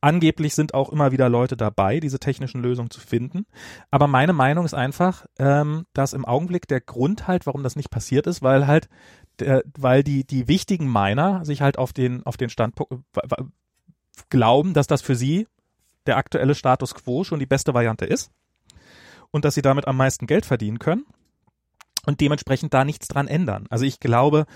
[0.00, 3.44] Angeblich sind auch immer wieder Leute dabei, diese technischen Lösungen zu finden.
[3.90, 7.90] Aber meine Meinung ist einfach, ähm, dass im Augenblick der Grund halt, warum das nicht
[7.90, 8.88] passiert ist, weil halt
[9.40, 13.04] der, weil die, die wichtigen Miner sich halt auf den, auf den Standpunkt
[14.30, 15.46] glauben, dass das für sie
[16.06, 18.30] der aktuelle Status quo schon die beste Variante ist
[19.30, 21.06] und dass sie damit am meisten Geld verdienen können
[22.06, 23.66] und dementsprechend da nichts dran ändern.
[23.70, 24.46] Also ich glaube,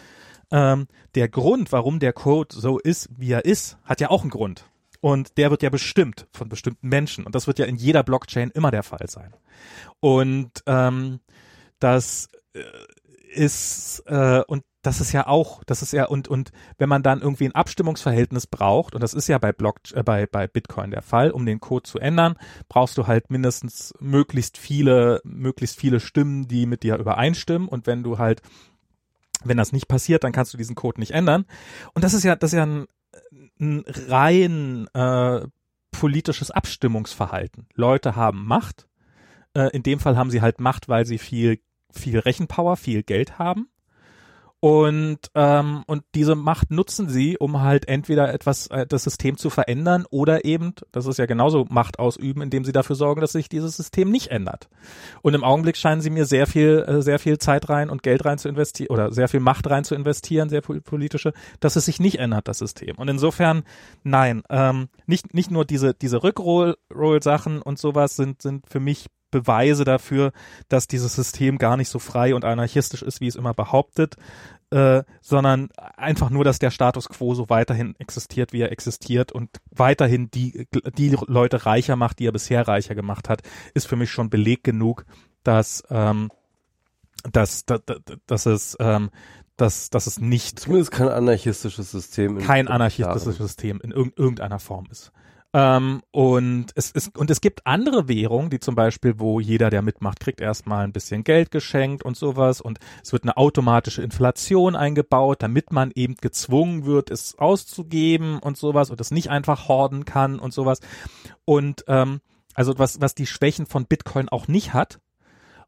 [0.51, 4.31] ähm, der Grund, warum der Code so ist, wie er ist, hat ja auch einen
[4.31, 4.65] Grund.
[5.01, 7.25] Und der wird ja bestimmt von bestimmten Menschen.
[7.25, 9.33] Und das wird ja in jeder Blockchain immer der Fall sein.
[10.01, 11.21] Und ähm,
[11.79, 12.63] das äh,
[13.29, 17.21] ist äh, und das ist ja auch, das ist ja und und wenn man dann
[17.21, 21.03] irgendwie ein Abstimmungsverhältnis braucht und das ist ja bei Block äh, bei bei Bitcoin der
[21.03, 22.37] Fall, um den Code zu ändern,
[22.69, 28.03] brauchst du halt mindestens möglichst viele möglichst viele Stimmen, die mit dir übereinstimmen und wenn
[28.03, 28.43] du halt
[29.45, 31.45] wenn das nicht passiert, dann kannst du diesen Code nicht ändern
[31.95, 32.87] und das ist ja das ist ja ein,
[33.61, 35.47] ein rein äh,
[35.91, 37.67] politisches Abstimmungsverhalten.
[37.75, 38.89] Leute haben Macht.
[39.55, 41.61] Äh, in dem Fall haben sie halt Macht, weil sie viel,
[41.93, 43.69] viel Rechenpower, viel Geld haben.
[44.61, 49.51] Und, ähm, und diese Macht nutzen sie, um halt entweder etwas, äh, das System zu
[49.51, 53.49] verändern oder eben, das ist ja genauso Macht ausüben, indem sie dafür sorgen, dass sich
[53.49, 54.69] dieses System nicht ändert.
[55.23, 58.25] Und im Augenblick scheinen sie mir sehr viel, äh, sehr viel Zeit rein und Geld
[58.25, 62.01] rein zu investieren oder sehr viel Macht rein zu investieren, sehr politische, dass es sich
[62.01, 62.97] nicht ändert, das System.
[62.97, 63.63] Und insofern,
[64.03, 69.85] nein, ähm, nicht, nicht nur diese, diese Rückroll-Sachen und sowas sind, sind für mich Beweise
[69.85, 70.33] dafür,
[70.69, 74.17] dass dieses System gar nicht so frei und anarchistisch ist, wie es immer behauptet,
[74.71, 79.51] äh, sondern einfach nur, dass der Status quo so weiterhin existiert, wie er existiert und
[79.71, 80.67] weiterhin die,
[80.97, 83.43] die Leute reicher macht, die er bisher reicher gemacht hat,
[83.75, 85.05] ist für mich schon Beleg genug,
[85.43, 86.31] dass, ähm,
[87.33, 87.81] dass, dass,
[88.27, 89.11] dass es ähm,
[89.57, 95.13] dass, dass es nicht zumindest kein anarchistisches System kein anarchistisches System in irgendeiner Form ist.
[95.55, 99.81] Ähm, und es ist, und es gibt andere Währungen, die zum Beispiel, wo jeder, der
[99.81, 104.77] mitmacht, kriegt erstmal ein bisschen Geld geschenkt und sowas und es wird eine automatische Inflation
[104.77, 110.05] eingebaut, damit man eben gezwungen wird, es auszugeben und sowas und es nicht einfach horden
[110.05, 110.81] kann und sowas.
[111.47, 112.21] Und ähm,
[112.55, 115.01] also was, was die Schwächen von Bitcoin auch nicht hat.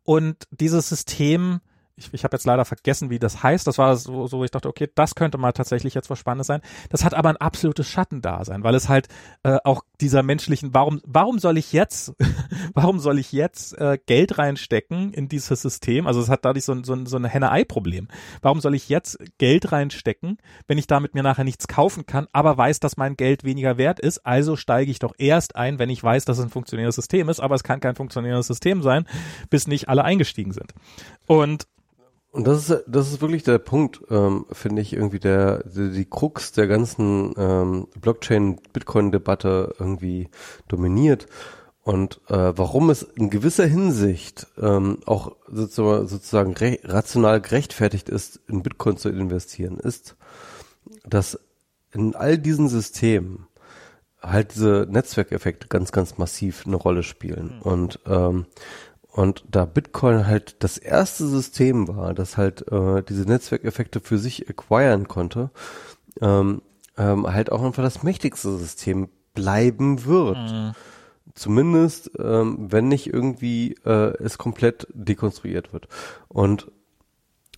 [0.02, 1.60] Und dieses System
[1.96, 3.66] ich, ich habe jetzt leider vergessen, wie das heißt.
[3.66, 6.62] Das war so, so, ich dachte, okay, das könnte mal tatsächlich jetzt was Spannendes sein.
[6.88, 9.08] Das hat aber ein absolutes Schattendasein, weil es halt
[9.42, 12.12] äh, auch dieser menschlichen, warum, warum soll ich jetzt,
[12.74, 16.06] warum soll ich jetzt äh, Geld reinstecken in dieses System?
[16.06, 18.08] Also es hat dadurch so, so, so ein Henne-Ei-Problem.
[18.40, 22.56] Warum soll ich jetzt Geld reinstecken, wenn ich damit mir nachher nichts kaufen kann, aber
[22.56, 24.26] weiß, dass mein Geld weniger wert ist?
[24.26, 27.40] Also steige ich doch erst ein, wenn ich weiß, dass es ein funktionierendes System ist,
[27.40, 29.06] aber es kann kein funktionierendes System sein,
[29.50, 30.72] bis nicht alle eingestiegen sind.
[31.26, 31.66] Und
[32.32, 36.04] und das ist, das ist wirklich der Punkt, ähm, finde ich, irgendwie der, die, die
[36.04, 40.28] Krux der ganzen ähm, Blockchain-Bitcoin-Debatte irgendwie
[40.68, 41.26] dominiert.
[41.82, 48.62] Und äh, warum es in gewisser Hinsicht ähm, auch sozusagen, sozusagen rational gerechtfertigt ist, in
[48.62, 50.16] Bitcoin zu investieren, ist,
[51.04, 51.40] dass
[51.92, 53.48] in all diesen Systemen
[54.22, 57.56] halt diese Netzwerkeffekte ganz, ganz massiv eine Rolle spielen.
[57.56, 57.62] Mhm.
[57.62, 58.46] Und ähm,
[59.12, 64.48] und da Bitcoin halt das erste System war, das halt äh, diese Netzwerkeffekte für sich
[64.48, 65.50] acquiren konnte,
[66.20, 66.62] ähm,
[66.96, 70.38] ähm, halt auch einfach das mächtigste System bleiben wird.
[70.38, 70.72] Mhm.
[71.34, 75.88] Zumindest, ähm, wenn nicht irgendwie äh, es komplett dekonstruiert wird.
[76.28, 76.70] Und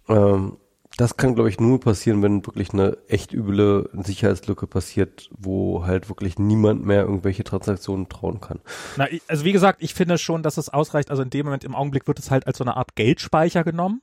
[0.09, 0.57] ähm,
[1.03, 6.09] das kann, glaube ich, nur passieren, wenn wirklich eine echt üble Sicherheitslücke passiert, wo halt
[6.09, 8.61] wirklich niemand mehr irgendwelche Transaktionen trauen kann.
[8.97, 11.11] Na, also wie gesagt, ich finde schon, dass es ausreicht.
[11.11, 14.01] Also in dem Moment im Augenblick wird es halt als so eine Art Geldspeicher genommen.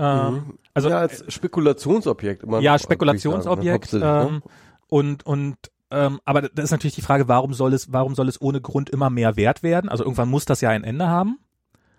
[0.00, 0.58] Ähm, mhm.
[0.74, 2.58] Also ja, als Spekulationsobjekt immer.
[2.58, 3.90] Ja, Spekulationsobjekt.
[3.90, 4.36] Sagen, ne?
[4.36, 4.42] ähm,
[4.88, 5.56] und und
[5.92, 8.90] ähm, aber da ist natürlich die Frage, warum soll es, warum soll es ohne Grund
[8.90, 9.88] immer mehr wert werden?
[9.88, 11.38] Also irgendwann muss das ja ein Ende haben.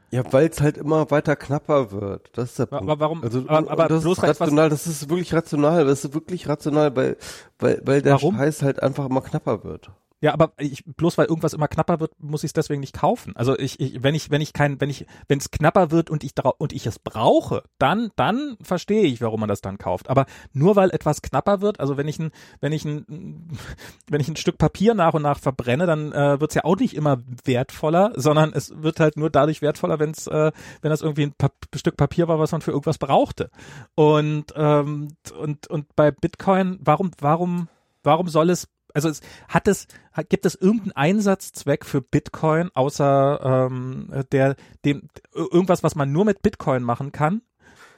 [0.09, 2.29] Ja, weil es halt immer weiter knapper wird.
[2.37, 2.83] Das ist der Punkt.
[2.83, 3.23] Aber warum?
[3.23, 4.69] Also, aber, aber das bloß ist rational.
[4.69, 5.85] Das ist wirklich rational.
[5.85, 7.17] Das ist wirklich rational, weil
[7.59, 8.37] weil weil der warum?
[8.37, 9.91] Scheiß halt einfach immer knapper wird.
[10.19, 13.35] Ja, aber ich, bloß weil irgendwas immer knapper wird, muss ich es deswegen nicht kaufen.
[13.35, 16.23] Also ich, ich, wenn ich, wenn ich kein, wenn ich, wenn es knapper wird und
[16.23, 20.09] ich und ich es brauche, dann, dann verstehe ich, warum man das dann kauft.
[20.09, 22.31] Aber nur weil etwas knapper wird, also wenn ich ein,
[22.61, 23.47] wenn ich ein,
[24.09, 26.77] wenn ich ein Stück Papier nach und nach verbrenne, dann äh, wird es ja auch
[26.77, 31.01] nicht immer wertvoller, sondern es wird halt nur dadurch wertvoller, wenn es, äh, wenn das
[31.01, 33.51] irgendwie ein pa Stück Papier war, was man für irgendwas brauchte.
[33.93, 37.67] Und ähm, und und bei Bitcoin, warum, warum,
[38.03, 38.67] warum soll es
[38.97, 39.87] also es hat es,
[40.27, 45.03] gibt es irgendeinen Einsatzzweck für Bitcoin außer ähm, der, dem,
[45.35, 47.43] irgendwas, was man nur mit Bitcoin machen kann?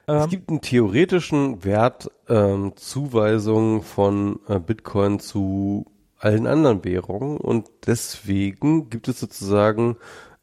[0.07, 5.85] Es ähm, gibt einen theoretischen Wert ähm, Zuweisung von äh, Bitcoin zu
[6.17, 9.95] allen anderen Währungen und deswegen gibt es sozusagen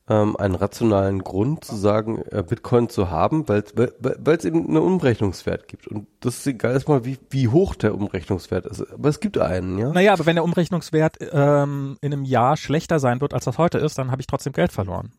[0.08, 3.64] ähm, einen rationalen Grund zu sagen, äh, Bitcoin zu haben, weil
[4.26, 5.88] es eben einen Umrechnungswert gibt.
[5.88, 8.92] Und das ist egal erstmal, wie, wie hoch der Umrechnungswert ist.
[8.92, 9.92] Aber es gibt einen, ja.
[9.92, 13.78] Naja, aber wenn der Umrechnungswert ähm, in einem Jahr schlechter sein wird, als das heute
[13.78, 15.12] ist, dann habe ich trotzdem Geld verloren.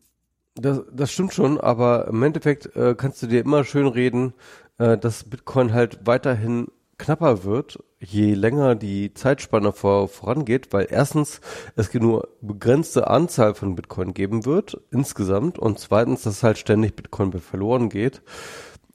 [0.54, 4.32] Das, das stimmt schon, aber im Endeffekt äh, kannst du dir immer schön reden,
[4.78, 6.68] äh, dass Bitcoin halt weiterhin
[6.98, 11.40] knapper wird, je länger die Zeitspanne vor, vorangeht, weil erstens
[11.76, 17.32] es nur begrenzte Anzahl von Bitcoin geben wird insgesamt und zweitens, dass halt ständig Bitcoin
[17.32, 18.22] verloren geht.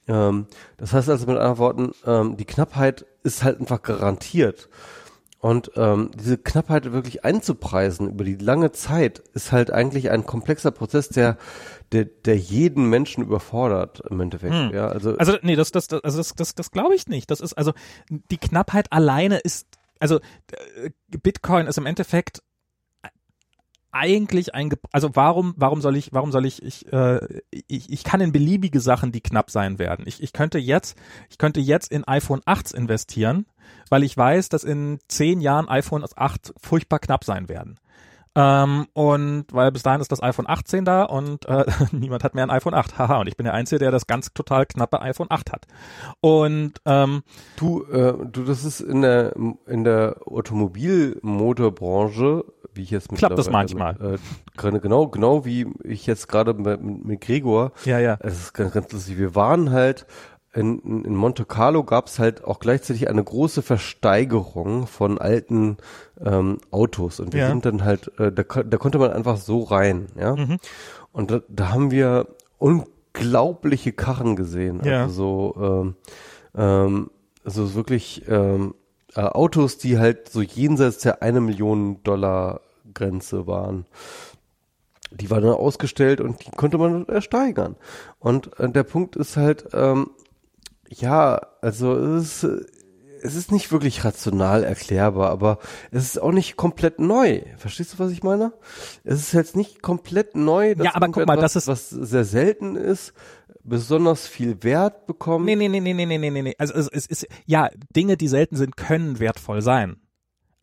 [0.06, 4.68] Ähm, das heißt also mit anderen Worten, ähm, die Knappheit ist halt einfach garantiert.
[5.44, 10.70] Und ähm, diese Knappheit wirklich einzupreisen über die lange Zeit ist halt eigentlich ein komplexer
[10.70, 11.36] Prozess, der
[11.92, 14.54] der, der jeden Menschen überfordert im Endeffekt.
[14.54, 14.70] Hm.
[14.72, 17.30] Ja, also, also nee, das, das, das, also das, das, das glaube ich nicht.
[17.30, 17.74] Das ist also
[18.08, 19.66] die Knappheit alleine ist,
[19.98, 20.18] also
[20.76, 22.42] äh, Bitcoin ist im Endeffekt
[23.94, 27.20] eigentlich ein, also warum, warum soll ich, warum soll ich, ich, äh,
[27.68, 30.04] ich, ich kann in beliebige Sachen, die knapp sein werden.
[30.06, 30.98] Ich, ich könnte jetzt,
[31.30, 33.46] ich könnte jetzt in iPhone 8 investieren,
[33.90, 37.78] weil ich weiß, dass in zehn Jahren iPhone 8 furchtbar knapp sein werden.
[38.36, 42.42] Ähm, und weil bis dahin ist das iPhone 18 da und äh, niemand hat mehr
[42.42, 42.98] ein iPhone 8.
[42.98, 45.68] Haha, und ich bin der Einzige, der das ganz total knappe iPhone 8 hat.
[46.20, 47.22] Und ähm,
[47.56, 53.50] du, äh, du, das ist in der in der Automobilmotorbranche, wie ich jetzt klappt das
[53.50, 54.18] manchmal.
[54.56, 57.72] Äh, genau, genau wie ich jetzt gerade mit, mit Gregor.
[57.84, 58.16] Ja, ja.
[58.20, 59.18] Es ist ganz, ganz lustig.
[59.18, 60.06] Wir waren halt
[60.54, 65.78] in, in Monte Carlo gab es halt auch gleichzeitig eine große Versteigerung von alten
[66.24, 67.48] ähm, Autos und wir ja.
[67.48, 70.36] sind dann halt, äh, da, da konnte man einfach so rein, ja.
[70.36, 70.58] Mhm.
[71.12, 72.28] Und da, da haben wir
[72.58, 75.08] unglaubliche Karren gesehen, also ja.
[75.08, 75.94] so, ähm,
[76.56, 77.10] ähm,
[77.44, 78.74] also wirklich ähm,
[79.14, 82.60] äh, Autos, die halt so jenseits der eine Million Dollar
[82.94, 83.86] Grenze waren
[85.20, 87.76] die waren dann ausgestellt und die konnte man ersteigern.
[88.18, 90.10] Und äh, der Punkt ist halt, ähm,
[90.88, 92.70] ja, also es ist,
[93.22, 95.58] es ist nicht wirklich rational erklärbar, aber
[95.90, 97.40] es ist auch nicht komplett neu.
[97.56, 98.52] Verstehst du, was ich meine?
[99.02, 102.24] Es ist jetzt nicht komplett neu, dass ja, aber guck mal, das ist was sehr
[102.24, 103.14] selten ist,
[103.62, 105.46] besonders viel Wert bekommt.
[105.46, 106.54] Nee, nee, nee, nee, nee, nee, nee, nee.
[106.58, 109.96] Also es, es ist ja Dinge, die selten sind, können wertvoll sein.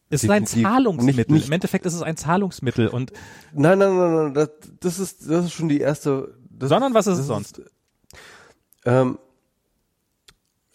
[0.10, 1.22] es ist ein Zahlungsmittel.
[1.22, 3.12] Nicht, nicht, Im Endeffekt ist es ein Zahlungsmittel und
[3.52, 4.50] nein, nein, nein, nein, das,
[4.80, 6.38] das ist das ist schon die erste.
[6.60, 7.62] sondern was ist es sonst?
[8.86, 9.18] ähm,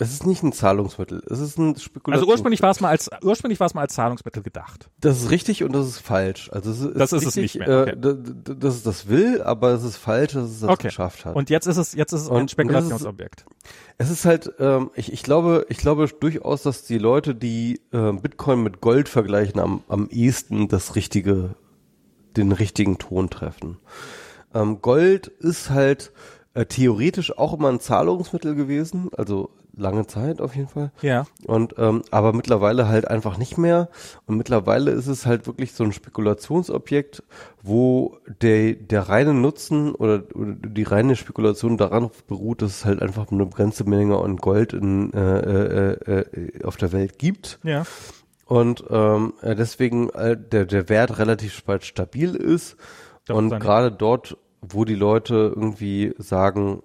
[0.01, 2.15] es ist nicht ein Zahlungsmittel, es ist ein Spekulation.
[2.15, 4.89] Also ursprünglich war es mal als ursprünglich war es mal als Zahlungsmittel gedacht.
[5.01, 6.49] Das ist richtig und das ist falsch.
[6.53, 7.81] Also es ist das ist richtig, es nicht mehr.
[7.81, 7.91] Okay.
[7.91, 10.87] Äh, dass es das will, aber es ist falsch, dass es das okay.
[10.87, 11.35] geschafft hat.
[11.35, 13.45] Und jetzt ist es jetzt ist es und, ein Spekulationsobjekt.
[13.99, 18.13] Es ist halt, ähm, ich, ich glaube, ich glaube durchaus, dass die Leute, die äh,
[18.13, 21.57] Bitcoin mit Gold vergleichen, am, am ehesten das richtige,
[22.37, 23.79] den richtigen Ton treffen.
[24.55, 26.13] Ähm, Gold ist halt
[26.59, 30.91] äh, theoretisch auch immer ein Zahlungsmittel gewesen, also lange Zeit auf jeden Fall.
[31.03, 31.25] Ja.
[31.47, 33.89] Und ähm, aber mittlerweile halt einfach nicht mehr.
[34.27, 37.23] Und mittlerweile ist es halt wirklich so ein Spekulationsobjekt,
[37.63, 43.03] wo der der reine Nutzen oder, oder die reine Spekulation daran beruht, dass es halt
[43.03, 47.61] einfach eine begrenzte Menge an Gold in, äh, äh, äh, auf der Welt gibt.
[47.63, 47.85] Ja.
[48.47, 52.77] Und ähm, äh, deswegen äh, der der Wert relativ stabil ist.
[53.27, 56.83] Das und gerade dort, wo die Leute irgendwie sagen,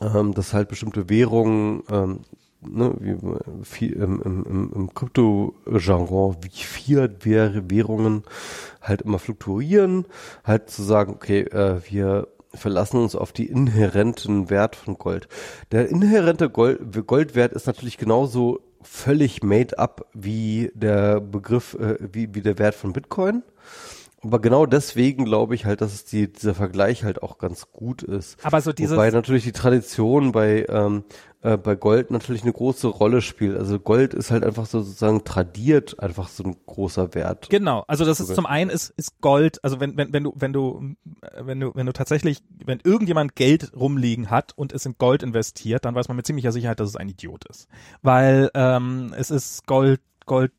[0.00, 2.20] ähm, dass halt bestimmte Währungen, ähm,
[2.60, 3.16] ne, wie
[3.64, 8.24] viel, im, im, im Krypto-Jargon, wie Fiat-Währungen
[8.82, 10.06] halt immer fluktuieren,
[10.44, 15.28] halt zu sagen, okay, äh, wir verlassen uns auf die inhärenten Wert von Gold.
[15.70, 22.34] Der inhärente Gold, Goldwert ist natürlich genauso völlig made up wie der Begriff, äh, wie,
[22.34, 23.42] wie der Wert von Bitcoin.
[24.22, 28.02] Aber genau deswegen glaube ich halt, dass es die, dieser Vergleich halt auch ganz gut
[28.02, 28.44] ist.
[28.44, 31.04] Aber so dieses Wobei natürlich die Tradition bei ähm,
[31.40, 33.56] äh, bei Gold natürlich eine große Rolle spielt.
[33.56, 37.48] Also Gold ist halt einfach so sozusagen tradiert einfach so ein großer Wert.
[37.48, 37.84] Genau.
[37.86, 39.62] Also das ist zum einen ist ist Gold.
[39.62, 40.94] Also wenn wenn wenn du wenn du
[41.40, 45.84] wenn du wenn du tatsächlich wenn irgendjemand Geld rumliegen hat und es in Gold investiert,
[45.84, 47.68] dann weiß man mit ziemlicher Sicherheit, dass es ein Idiot ist,
[48.02, 50.52] weil ähm, es ist Gold Gold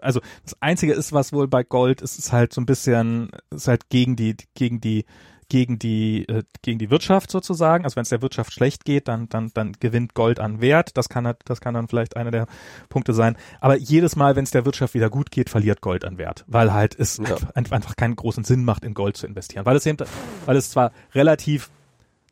[0.00, 3.68] also das einzige ist, was wohl bei Gold ist, ist halt so ein bisschen, ist
[3.68, 5.04] halt gegen die, gegen die,
[5.48, 7.84] gegen die, äh, gegen die Wirtschaft sozusagen.
[7.84, 10.96] Also wenn es der Wirtschaft schlecht geht, dann, dann, dann gewinnt Gold an Wert.
[10.96, 12.46] Das kann, das kann dann vielleicht einer der
[12.88, 13.36] Punkte sein.
[13.60, 16.72] Aber jedes Mal, wenn es der Wirtschaft wieder gut geht, verliert Gold an Wert, weil
[16.72, 17.36] halt es ja.
[17.54, 19.66] einfach, einfach keinen großen Sinn macht, in Gold zu investieren.
[19.66, 19.98] Weil es eben,
[20.46, 21.70] weil es zwar relativ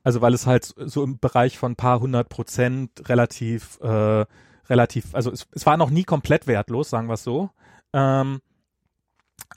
[0.02, 4.24] also weil es halt so im Bereich von paar hundert Prozent relativ äh,
[4.70, 7.50] relativ, also es, es war noch nie komplett wertlos, sagen wir es so.
[7.92, 8.40] Ähm,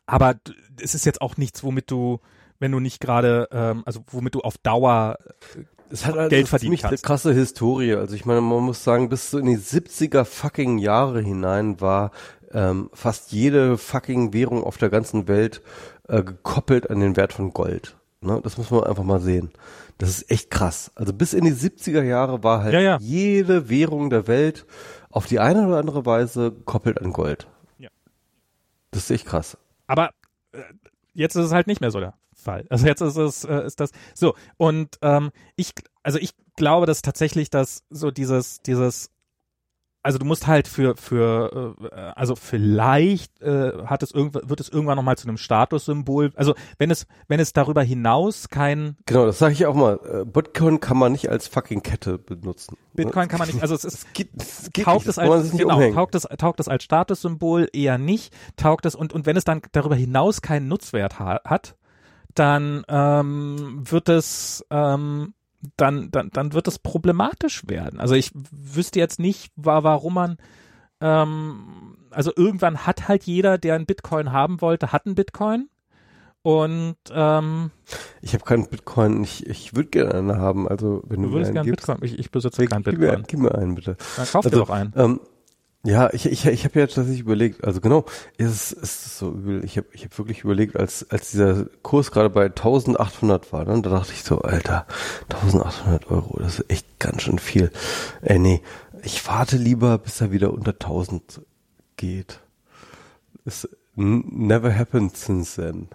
[0.06, 0.36] aber
[0.82, 2.20] es ist jetzt auch nichts, womit du,
[2.60, 5.18] wenn du nicht gerade, ähm, also womit du auf Dauer
[5.90, 7.04] Es hat halt Geld eine verdienen kannst.
[7.04, 7.94] krasse Historie.
[7.94, 12.12] Also ich meine, man muss sagen, bis so in die 70er fucking Jahre hinein war
[12.52, 15.62] ähm, fast jede fucking Währung auf der ganzen Welt
[16.08, 17.96] äh, gekoppelt an den Wert von Gold.
[18.22, 18.40] Ne?
[18.44, 19.52] Das muss man einfach mal sehen.
[19.98, 20.92] Das ist echt krass.
[20.96, 22.98] Also bis in die 70er Jahre war halt Ja, ja.
[23.00, 24.66] jede Währung der Welt
[25.14, 27.48] auf die eine oder andere Weise gekoppelt an Gold.
[27.78, 27.90] Ja.
[28.92, 29.58] Das ist echt krass.
[29.86, 30.10] Aber
[30.52, 30.62] äh,
[31.14, 32.66] jetzt ist es halt nicht mehr so der Fall.
[32.70, 37.04] Also jetzt ist es äh, ist das so und ähm, ich also ich glaube, dass
[37.04, 39.12] tatsächlich das so dieses dieses
[40.04, 44.70] also du musst halt für für äh, also vielleicht äh, hat es irgendwann wird es
[44.70, 46.32] irgendwann noch mal zu einem Statussymbol.
[46.36, 50.00] Also wenn es wenn es darüber hinaus kein Genau, das sage ich auch mal.
[50.04, 52.78] Äh, Bitcoin kann man nicht als fucking Kette benutzen.
[52.94, 55.52] Bitcoin kann man nicht also es ist Es geht, es geht taugt nicht, es als
[55.52, 59.46] genau, taugt es taugt es als Statussymbol eher nicht taugt es und und wenn es
[59.46, 61.78] dann darüber hinaus keinen Nutzwert ha hat
[62.36, 65.34] dann ähm, wird es ähm,
[65.78, 70.38] dann dann dann wird es problematisch werden also ich wüsste jetzt nicht wa warum man
[71.02, 75.70] ähm, also irgendwann hat halt jeder der einen Bitcoin haben wollte hat einen Bitcoin
[76.44, 77.72] und ähm,
[78.20, 79.24] Ich habe keinen Bitcoin.
[79.24, 80.68] Ich, ich würde gerne einen haben.
[80.68, 83.08] Also wenn du, du würdest mir einen gerne Bitcoin ich, ich besitze keinen gib, mir,
[83.08, 83.96] Bitcoin gib mir einen bitte.
[84.18, 85.20] dann kauf dir Also, doch einen Ähm,
[85.86, 88.06] ja, ich, ich, ich habe ja tatsächlich überlegt, also genau,
[88.38, 89.66] ist es ist so übel.
[89.66, 93.84] Ich habe ich hab wirklich überlegt, als als dieser Kurs gerade bei 1800 war, dann
[93.84, 94.86] da dachte ich so, Alter,
[95.30, 97.70] 1800 Euro, das ist echt ganz schön viel.
[98.22, 98.62] Äh, nee,
[99.04, 101.42] ich warte lieber, bis er wieder unter 1000
[101.98, 102.40] geht.
[103.46, 105.90] Es never happened since then.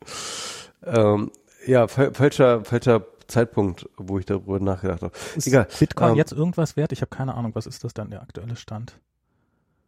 [0.86, 1.30] ähm,
[1.66, 5.12] ja, fa- falscher, falscher Zeitpunkt, wo ich darüber nachgedacht habe.
[5.36, 5.68] Ist Egal.
[5.78, 6.92] Bitcoin Ähm, jetzt irgendwas wert?
[6.92, 8.98] Ich habe keine Ahnung, was ist das dann der aktuelle Stand?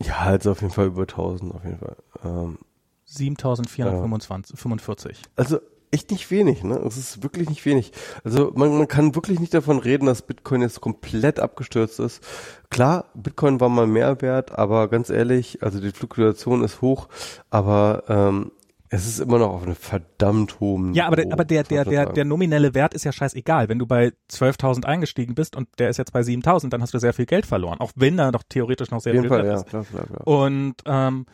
[0.02, 1.96] Ja, also auf jeden Fall über 1000, auf jeden Fall.
[2.24, 2.58] Ähm,
[3.04, 5.22] 7445.
[5.36, 5.58] also
[5.92, 6.76] echt nicht wenig, ne?
[6.78, 7.92] Es ist wirklich nicht wenig.
[8.24, 12.22] Also man, man kann wirklich nicht davon reden, dass Bitcoin jetzt komplett abgestürzt ist.
[12.70, 17.08] Klar, Bitcoin war mal mehr wert, aber ganz ehrlich, also die Fluktuation ist hoch,
[17.50, 18.50] aber ähm,
[18.94, 22.12] es ist immer noch auf einem verdammt hohen Ja, aber der, aber der, der, der,
[22.12, 23.70] der nominelle Wert ist ja scheißegal.
[23.70, 26.98] Wenn du bei 12.000 eingestiegen bist und der ist jetzt bei 7.000, dann hast du
[26.98, 27.80] sehr viel Geld verloren.
[27.80, 29.66] Auch wenn da doch theoretisch noch sehr auf viel Fall, wert ja, ist.
[29.66, 30.26] klar, klar, klar.
[30.26, 31.24] Und, ähm,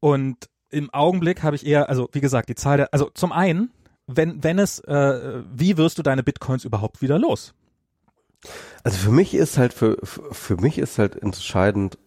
[0.00, 3.72] und im Augenblick habe ich eher, also wie gesagt, die Zahl der, also zum einen,
[4.06, 7.52] wenn, wenn es, äh, wie wirst du deine Bitcoins überhaupt wieder los?
[8.84, 11.98] Also für mich ist halt für für mich ist halt entscheidend,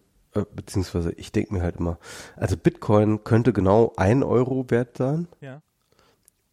[0.54, 1.98] beziehungsweise ich denke mir halt immer,
[2.36, 5.62] also Bitcoin könnte genau ein Euro wert sein Ja.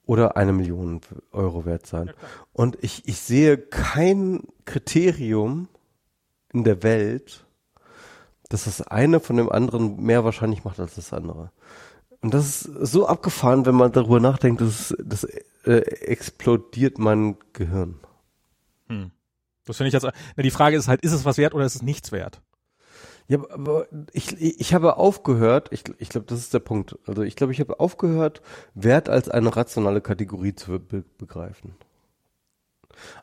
[0.05, 1.01] oder eine Million
[1.31, 2.07] Euro wert sein.
[2.07, 2.15] Klar.
[2.53, 5.67] Und ich ich sehe kein Kriterium
[6.53, 7.45] in der Welt,
[8.49, 11.51] dass das eine von dem anderen mehr wahrscheinlich macht als das andere.
[12.21, 15.23] Und das ist so abgefahren, wenn man darüber nachdenkt, das, das
[15.63, 17.99] äh, explodiert mein Gehirn.
[18.87, 19.11] Hm.
[19.65, 21.75] Das finde ich jetzt, na, die Frage ist halt, ist es was wert oder ist
[21.75, 22.41] es nichts wert?
[23.31, 26.99] Ja, aber ich, ich habe aufgehört, ich, ich glaube, das ist der Punkt.
[27.07, 28.41] Also ich glaube, ich habe aufgehört,
[28.73, 31.75] Wert als eine rationale Kategorie zu be begreifen.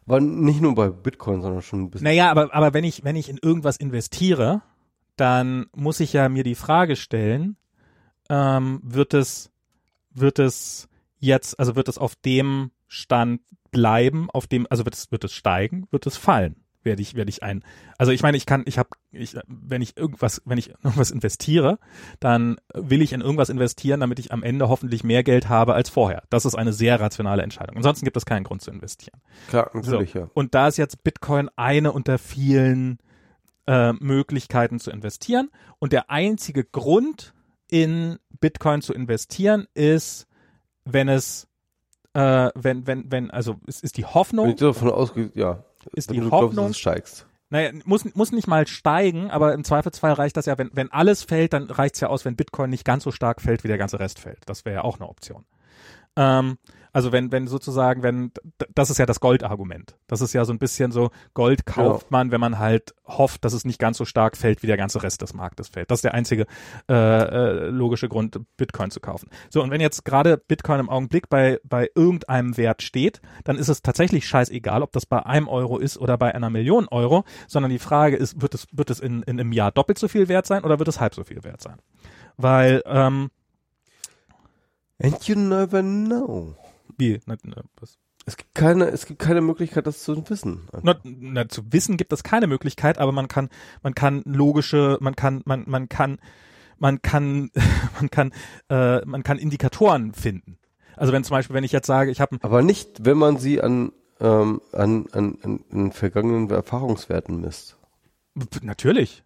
[0.06, 2.06] Aber nicht nur bei Bitcoin, sondern schon ein bisschen.
[2.06, 4.62] Naja, aber, aber wenn ich, wenn ich in irgendwas investiere,
[5.16, 7.58] dann muss ich ja mir die Frage stellen,
[8.30, 9.50] ähm, wird es,
[10.08, 10.88] wird es
[11.18, 15.34] jetzt, also wird es auf dem Stand bleiben, auf dem, also wird es, wird es
[15.34, 16.56] steigen, wird es fallen?
[16.82, 17.64] Werde ich, werde ich ein,
[17.98, 21.78] also ich meine, ich kann, ich habe, ich, wenn ich irgendwas, wenn ich irgendwas investiere,
[22.20, 25.88] dann will ich in irgendwas investieren, damit ich am Ende hoffentlich mehr Geld habe als
[25.90, 26.22] vorher.
[26.30, 27.76] Das ist eine sehr rationale Entscheidung.
[27.76, 29.20] Ansonsten gibt es keinen Grund zu investieren.
[29.48, 30.18] Klar, natürlich, So.
[30.20, 30.30] ja.
[30.34, 32.98] Und da ist jetzt Bitcoin eine unter vielen
[33.66, 35.50] äh, Möglichkeiten zu investieren.
[35.78, 37.34] Und der einzige Grund,
[37.70, 40.26] in Bitcoin zu investieren, ist,
[40.84, 41.48] wenn es,
[42.14, 45.64] äh, wenn, wenn, wenn, also es ist die Wenn Hoffnung, ich davon ausgehe, ja.
[45.94, 47.26] Ist die glaubst, Hoffnung, dass steigst.
[47.50, 51.22] naja, muss, muss nicht mal steigen, aber im Zweifelsfall reicht das ja, wenn, wenn alles
[51.22, 53.78] fällt, dann reicht es ja aus, wenn Bitcoin nicht ganz so stark fällt, wie der
[53.78, 54.40] ganze Rest fällt.
[54.46, 55.44] Das wäre ja auch eine Option.
[56.16, 56.58] Ähm,
[56.92, 58.32] also wenn, wenn sozusagen, wenn,
[58.74, 59.96] das ist ja das Goldargument.
[60.06, 63.52] Das ist ja so ein bisschen so, Gold kauft man, wenn man halt hofft, dass
[63.52, 65.90] es nicht ganz so stark fällt, wie der ganze Rest des Marktes fällt.
[65.90, 66.46] Das ist der einzige
[66.88, 69.30] äh, äh, logische Grund, Bitcoin zu kaufen.
[69.50, 73.68] So, und wenn jetzt gerade Bitcoin im Augenblick bei, bei irgendeinem Wert steht, dann ist
[73.68, 77.70] es tatsächlich scheißegal, ob das bei einem Euro ist oder bei einer Million Euro, sondern
[77.70, 80.46] die Frage ist, wird es, wird es in, in einem Jahr doppelt so viel wert
[80.46, 81.76] sein oder wird es halb so viel wert sein?
[82.36, 83.30] Weil, ähm,
[85.00, 86.56] And you never know.
[86.98, 87.98] Wie, na, na, was?
[88.26, 90.68] Es gibt keine, es gibt keine Möglichkeit, das zu wissen.
[90.82, 93.48] Na, na, zu wissen gibt es keine Möglichkeit, aber man kann,
[93.82, 96.18] man kann logische, man kann, man, man kann,
[96.78, 97.50] man kann,
[97.98, 98.32] man kann,
[98.68, 100.58] äh, man kann Indikatoren finden.
[100.94, 103.62] Also wenn zum Beispiel, wenn ich jetzt sage, ich habe Aber nicht, wenn man sie
[103.62, 107.78] an, ähm, an, an, an, an vergangenen Erfahrungswerten misst.
[108.60, 109.22] Natürlich.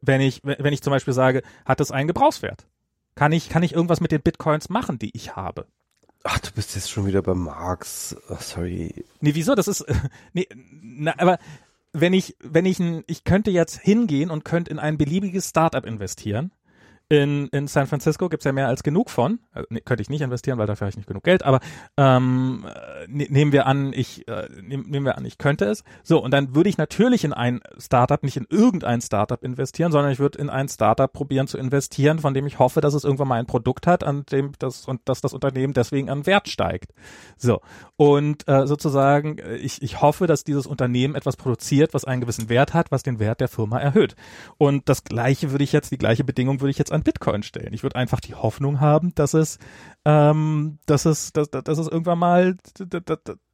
[0.00, 2.66] Wenn ich, wenn ich zum Beispiel sage, hat es einen Gebrauchswert?
[3.14, 5.66] Kann ich, kann ich irgendwas mit den Bitcoins machen, die ich habe?
[6.28, 8.16] Ach, du bist jetzt schon wieder bei Marx.
[8.28, 9.04] Oh, sorry.
[9.20, 9.54] Nee, wieso?
[9.54, 9.84] Das ist,
[10.32, 10.48] nee,
[10.82, 11.38] na, aber
[11.92, 15.86] wenn ich, wenn ich ein, ich könnte jetzt hingehen und könnte in ein beliebiges Startup
[15.86, 16.50] investieren
[17.08, 19.38] in, in San Francisco gibt's ja mehr als genug von.
[19.52, 21.60] Also, ne, könnte ich nicht investieren, weil dafür habe ich nicht genug Geld, aber
[21.96, 22.66] ähm,
[23.06, 25.84] ne, nehmen wir an, ich äh, nehm, nehmen wir an, ich könnte es.
[26.02, 30.10] So, und dann würde ich natürlich in ein Startup, nicht in irgendein Startup investieren, sondern
[30.10, 33.28] ich würde in ein Startup probieren zu investieren, von dem ich hoffe, dass es irgendwann
[33.28, 36.92] mal ein Produkt hat, an dem das und dass das Unternehmen deswegen an Wert steigt.
[37.36, 37.60] So.
[37.94, 42.74] Und äh, sozusagen, ich, ich hoffe, dass dieses Unternehmen etwas produziert, was einen gewissen Wert
[42.74, 44.16] hat, was den Wert der Firma erhöht.
[44.58, 47.72] Und das gleiche würde ich jetzt, die gleiche Bedingung würde ich jetzt an Bitcoin stellen.
[47.72, 49.58] Ich würde einfach die Hoffnung haben, dass es,
[50.04, 52.56] ähm, dass es, dass, dass es irgendwann mal,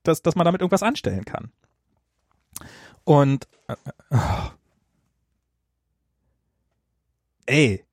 [0.02, 1.52] dass, dass man damit irgendwas anstellen kann.
[3.04, 3.76] Und äh,
[7.46, 7.84] ey,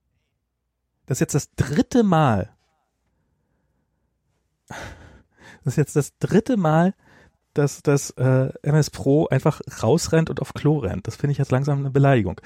[1.06, 2.50] das ist jetzt das dritte Mal.
[5.64, 6.94] Das ist jetzt das dritte Mal,
[7.54, 11.06] dass das äh, MS Pro einfach rausrennt und auf Klo rennt.
[11.06, 12.40] Das finde ich jetzt langsam eine Beleidigung.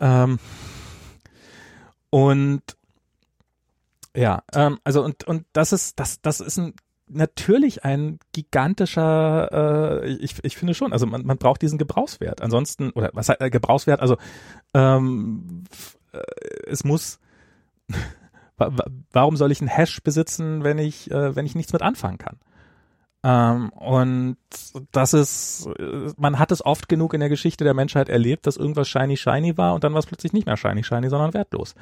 [0.00, 0.38] Ähm,
[2.14, 2.62] und
[4.14, 6.74] ja, ähm, also und und das ist das das ist ein
[7.08, 12.40] natürlich ein gigantischer, äh, ich, ich finde schon, also man, man braucht diesen Gebrauchswert.
[12.40, 14.16] Ansonsten, oder was heißt äh, Gebrauchswert, also
[14.74, 15.64] ähm,
[16.12, 16.20] äh,
[16.68, 17.18] es muss
[19.10, 22.38] warum soll ich einen Hash besitzen, wenn ich, äh, wenn ich nichts mit anfangen kann?
[23.26, 24.36] Ähm, und
[24.92, 25.66] das ist,
[26.18, 29.56] man hat es oft genug in der Geschichte der Menschheit erlebt, dass irgendwas shiny shiny
[29.56, 31.74] war und dann war es plötzlich nicht mehr shiny shiny, sondern wertlos.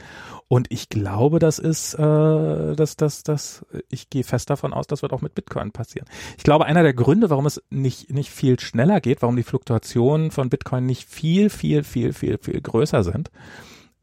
[0.47, 5.03] Und ich glaube, das ist, äh, dass das, das, ich gehe fest davon aus, das
[5.03, 6.07] wird auch mit Bitcoin passieren.
[6.39, 10.31] Ich glaube, einer der Gründe, warum es nicht, nicht viel schneller geht, warum die Fluktuationen
[10.31, 13.33] von Bitcoin nicht viel, viel, viel, viel, viel größer sind,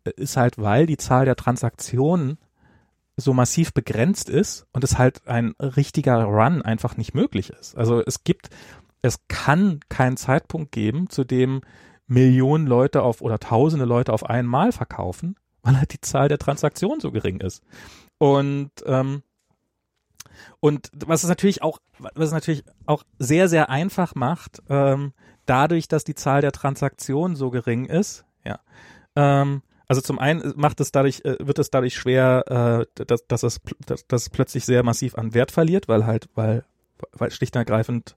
[0.04, 2.38] ist halt, weil die Zahl der Transaktionen
[3.20, 7.78] so massiv begrenzt ist und es halt ein richtiger Run einfach nicht möglich ist.
[7.78, 8.50] Also es gibt,
[9.02, 11.62] es kann keinen Zeitpunkt geben, zu dem
[12.08, 17.00] Millionen Leute auf oder tausende Leute auf einmal verkaufen, weil halt die Zahl der Transaktionen
[17.00, 17.64] so gering ist.
[18.18, 19.24] Und ähm,
[20.62, 25.14] und was es natürlich auch, was es natürlich auch sehr, sehr einfach macht, ähm,
[25.46, 28.60] dadurch, dass die Zahl der Transaktionen so gering ist, ja,
[29.16, 33.44] ähm, also zum einen macht es dadurch, äh, wird es dadurch schwer, äh, dass, dass,
[33.44, 36.64] es, dass, es plötzlich sehr massiv an Wert verliert, weil halt, weil,
[37.12, 38.16] weil schlicht und ergreifend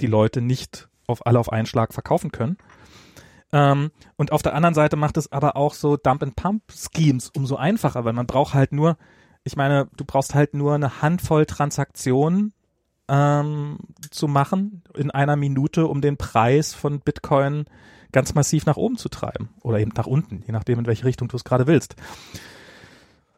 [0.00, 2.58] die Leute nicht auf alle auf einen Schlag verkaufen können.
[3.52, 8.12] Ähm, und auf der anderen Seite macht es aber auch so Dump-and-Pump-Schemes umso einfacher, weil
[8.12, 8.96] man braucht halt nur,
[9.44, 12.52] ich meine, du brauchst halt nur eine Handvoll Transaktionen
[13.06, 13.78] ähm,
[14.10, 17.66] zu machen in einer Minute, um den Preis von Bitcoin
[18.14, 21.28] ganz massiv nach oben zu treiben oder eben nach unten, je nachdem, in welche Richtung
[21.28, 21.96] du es gerade willst.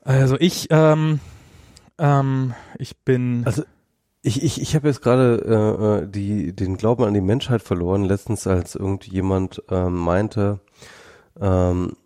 [0.02, 1.18] Also ich, ähm,
[1.98, 3.42] ähm, ich bin.
[3.44, 3.64] Also
[4.22, 8.46] ich, ich, ich habe jetzt gerade äh, äh, den Glauben an die Menschheit verloren, letztens
[8.46, 10.60] als irgendjemand äh, meinte,
[11.40, 11.96] ähm,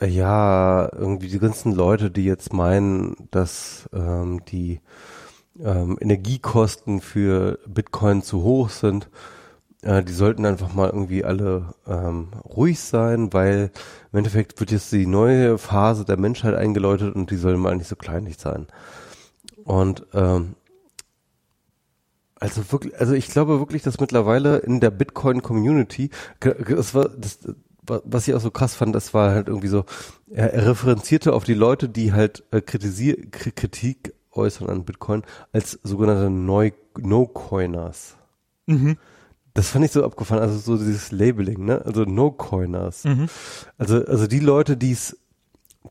[0.00, 4.80] ja, irgendwie die ganzen Leute, die jetzt meinen, dass ähm, die
[5.62, 9.08] ähm, Energiekosten für Bitcoin zu hoch sind,
[9.82, 13.70] äh, die sollten einfach mal irgendwie alle ähm, ruhig sein, weil
[14.12, 17.88] im Endeffekt wird jetzt die neue Phase der Menschheit eingeläutet und die soll mal nicht
[17.88, 18.66] so kleinlich sein.
[19.64, 20.54] Und ähm,
[22.40, 26.10] also wirklich, also ich glaube wirklich, dass mittlerweile in der Bitcoin-Community,
[26.40, 27.38] das war das,
[27.86, 29.84] was ich auch so krass fand, das war halt irgendwie so,
[30.30, 35.78] er, er referenzierte auf die Leute, die halt äh, kritisier, Kritik äußern an Bitcoin als
[35.82, 36.30] sogenannte
[36.98, 38.16] No-Coiners.
[38.66, 38.96] Mhm.
[39.54, 41.84] Das fand ich so abgefahren, also so dieses Labeling, ne?
[41.84, 43.04] Also No-Coiners.
[43.04, 43.28] Mhm.
[43.78, 45.16] Also, also die Leute, die es,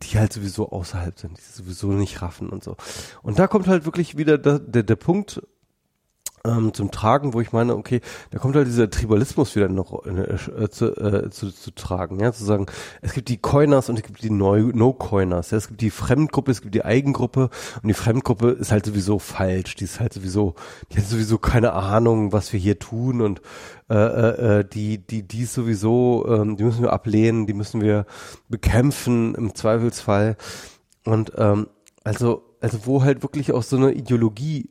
[0.01, 2.77] die halt sowieso außerhalb sind, die sowieso nicht raffen und so.
[3.21, 5.41] Und da kommt halt wirklich wieder der, der, der Punkt,
[6.45, 8.01] ähm, zum Tragen, wo ich meine, okay,
[8.31, 12.31] da kommt halt dieser Tribalismus wieder noch äh, äh, zu, äh, zu, zu tragen, ja,
[12.31, 12.67] zu sagen,
[13.01, 16.61] es gibt die Coiners und es gibt die No-Coiners, ja, es gibt die Fremdgruppe, es
[16.61, 17.49] gibt die Eigengruppe
[17.81, 20.55] und die Fremdgruppe ist halt sowieso falsch, die ist halt sowieso,
[20.91, 23.41] die hat sowieso keine Ahnung, was wir hier tun und
[23.89, 27.81] äh, äh, äh die, die, die ist sowieso, ähm, die müssen wir ablehnen, die müssen
[27.81, 28.05] wir
[28.47, 30.37] bekämpfen im Zweifelsfall
[31.05, 31.67] und ähm,
[32.03, 34.69] also, also wo halt wirklich auch so eine Ideologie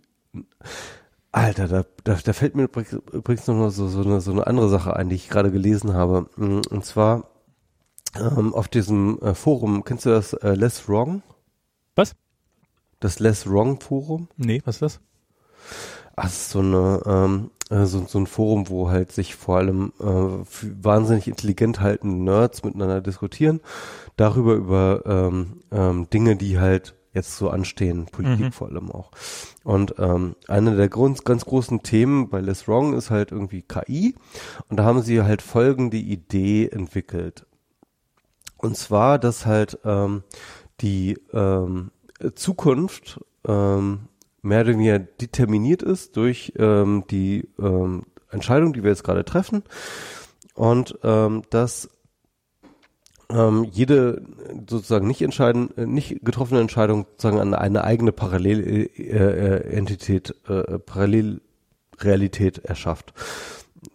[1.32, 4.96] Alter, da, da, da fällt mir übrigens noch so, so, eine, so eine andere Sache
[4.96, 6.26] ein, die ich gerade gelesen habe.
[6.36, 7.28] Mm, und zwar
[8.16, 11.22] ähm, auf diesem äh, Forum, kennst du das äh, Less Wrong?
[11.94, 12.14] Was?
[13.00, 14.28] Das Less Wrong Forum?
[14.36, 15.00] Nee, was ist das?
[16.16, 19.58] Ach, das ist so eine ähm, äh, so, so ein Forum, wo halt sich vor
[19.58, 20.04] allem äh,
[20.82, 23.60] wahnsinnig intelligent haltende Nerds miteinander diskutieren,
[24.16, 28.52] darüber über ähm, ähm, Dinge, die halt jetzt so anstehen, Politik Mhm.
[28.52, 29.10] vor allem auch.
[29.68, 34.14] Und ähm, eine der Grund, ganz großen Themen bei Less Wrong ist halt irgendwie KI.
[34.70, 37.44] Und da haben sie halt folgende Idee entwickelt.
[38.56, 40.22] Und zwar, dass halt ähm,
[40.80, 41.90] die ähm,
[42.34, 44.08] Zukunft ähm,
[44.40, 49.64] mehr oder weniger determiniert ist durch ähm, die ähm, Entscheidung, die wir jetzt gerade treffen.
[50.54, 51.90] Und ähm, dass
[53.30, 54.22] ähm, jede
[54.68, 63.12] sozusagen nicht entscheiden, äh, nicht getroffene Entscheidung sozusagen an eine eigene Parallelentität, äh, Parallelrealität erschafft.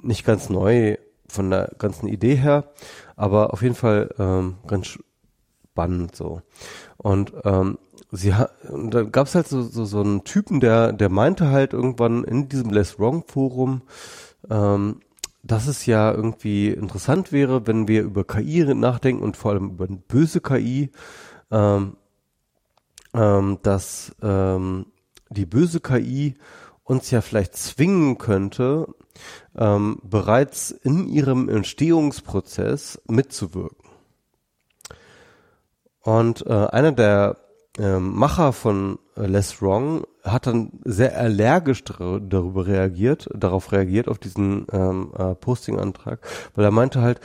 [0.01, 0.97] Nicht ganz neu
[1.27, 2.71] von der ganzen Idee her,
[3.15, 4.97] aber auf jeden Fall ähm, ganz
[5.73, 6.41] spannend so.
[6.97, 7.77] Und ähm,
[8.11, 8.33] sie
[8.69, 12.23] und dann gab es halt so, so, so einen Typen, der, der meinte halt irgendwann
[12.23, 13.81] in diesem Less Wrong Forum,
[14.49, 15.01] ähm,
[15.43, 19.87] dass es ja irgendwie interessant wäre, wenn wir über KI nachdenken und vor allem über
[19.87, 20.89] böse KI,
[21.51, 21.97] ähm,
[23.13, 24.87] ähm, dass ähm,
[25.29, 26.35] die böse KI
[26.83, 28.87] uns ja vielleicht zwingen könnte,
[29.55, 33.89] ähm, bereits in ihrem Entstehungsprozess mitzuwirken.
[36.01, 37.37] Und äh, einer der
[37.77, 44.07] ähm, Macher von äh, Less Wrong hat dann sehr allergisch dar darüber reagiert, darauf reagiert,
[44.07, 46.19] auf diesen ähm, äh, Posting-Antrag,
[46.55, 47.19] weil er meinte halt,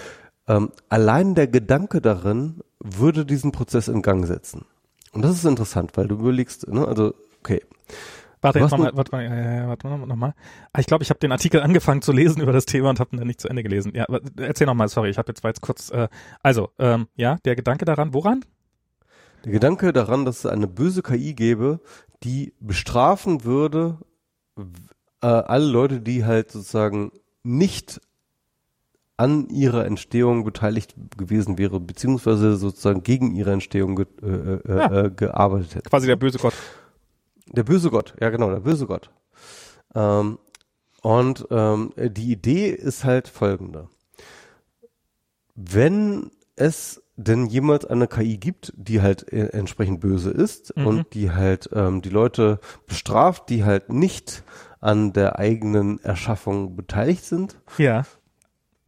[0.47, 4.65] ähm, allein der Gedanke darin würde diesen Prozess in Gang setzen.
[5.12, 7.62] Und das ist interessant, weil du überlegst, ne, also, okay.
[8.41, 10.34] Warte, jetzt mal, warte mal, ja, ja, warte mal, noch mal.
[10.73, 13.10] Ah, Ich glaube, ich habe den Artikel angefangen zu lesen über das Thema und habe
[13.15, 13.92] ihn dann nicht zu Ende gelesen.
[13.97, 16.08] Ja, erzähl noch mal, sorry, ich habe jetzt war jetzt kurz, äh,
[16.42, 18.44] also, ähm, ja, der Gedanke daran, woran?
[19.44, 21.81] Der Gedanke daran, dass es eine böse KI gäbe,
[22.23, 23.99] die bestrafen würde,
[25.23, 28.00] äh, alle Leute, die halt sozusagen nicht
[29.17, 35.05] an ihrer Entstehung beteiligt gewesen wäre, beziehungsweise sozusagen gegen ihre Entstehung ge äh, äh, Ja.
[35.05, 35.91] äh, gearbeitet hätte.
[35.91, 36.55] Quasi der böse Gott.
[37.47, 39.10] Der böse Gott, ja genau, der böse Gott.
[39.94, 40.39] Ähm,
[41.02, 43.89] und ähm, die Idee ist halt folgende.
[45.55, 50.86] Wenn es denn jemals eine KI gibt, die halt äh, entsprechend böse ist Mhm.
[50.86, 54.44] und die halt ähm, die Leute bestraft, die halt nicht
[54.80, 58.05] an der eigenen Erschaffung beteiligt sind, Ja.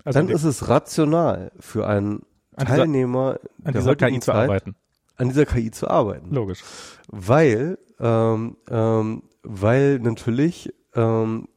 [0.05, 2.23] Also dann an, ist es rational für einen
[2.57, 4.77] An dieser- Teilnehmer an der dieser KI heutigen zu Zeit, arbeiten.
[5.17, 6.63] an dieser KI zu arbeiten Logisch.
[7.09, 11.49] weil ähm, ähm, weil natürlich ähm,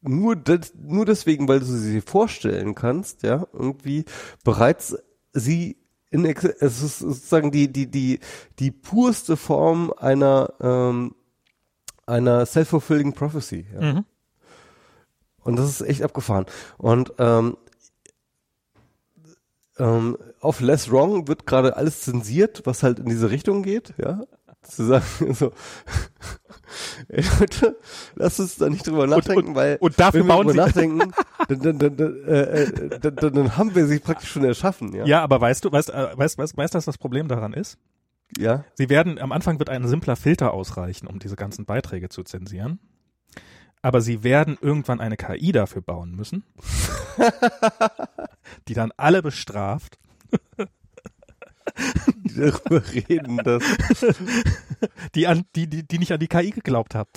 [0.00, 4.04] nur das, nur deswegen, weil du sie vorstellen kannst, ja, irgendwie
[4.44, 4.96] bereits
[5.32, 5.76] sie
[6.10, 8.20] in es ist sozusagen die die die
[8.58, 11.14] die purste Form einer ähm,
[12.06, 13.66] einer self-fulfilling prophecy.
[13.74, 13.92] Ja.
[13.92, 14.04] Mhm.
[15.42, 16.46] Und das ist echt abgefahren.
[16.78, 17.56] Und ähm,
[19.78, 24.24] ähm, auf Less Wrong wird gerade alles zensiert, was halt in diese Richtung geht, ja.
[24.62, 25.04] Zu sagen,
[25.34, 25.52] so,
[27.08, 27.78] ey Leute,
[28.16, 31.12] lasst uns da nicht drüber nachdenken, weil und dafür wenn wir bauen drüber sie- nachdenken,
[31.48, 34.92] dann, dann, dann, dann, äh, äh, dann, dann, dann haben wir sie praktisch schon erschaffen,
[34.94, 35.04] ja.
[35.06, 37.78] Ja, aber weißt du, weißt, äh, weißt, weißt, weißt, du, was das Problem daran ist?
[38.36, 38.64] Ja.
[38.74, 42.78] Sie werden, am Anfang wird ein simpler Filter ausreichen, um diese ganzen Beiträge zu zensieren.
[43.80, 46.42] Aber sie werden irgendwann eine KI dafür bauen müssen,
[48.68, 49.98] die dann alle bestraft,
[52.24, 53.62] Die darüber reden, dass
[55.14, 57.10] die an, die, die, die nicht an die KI geglaubt haben.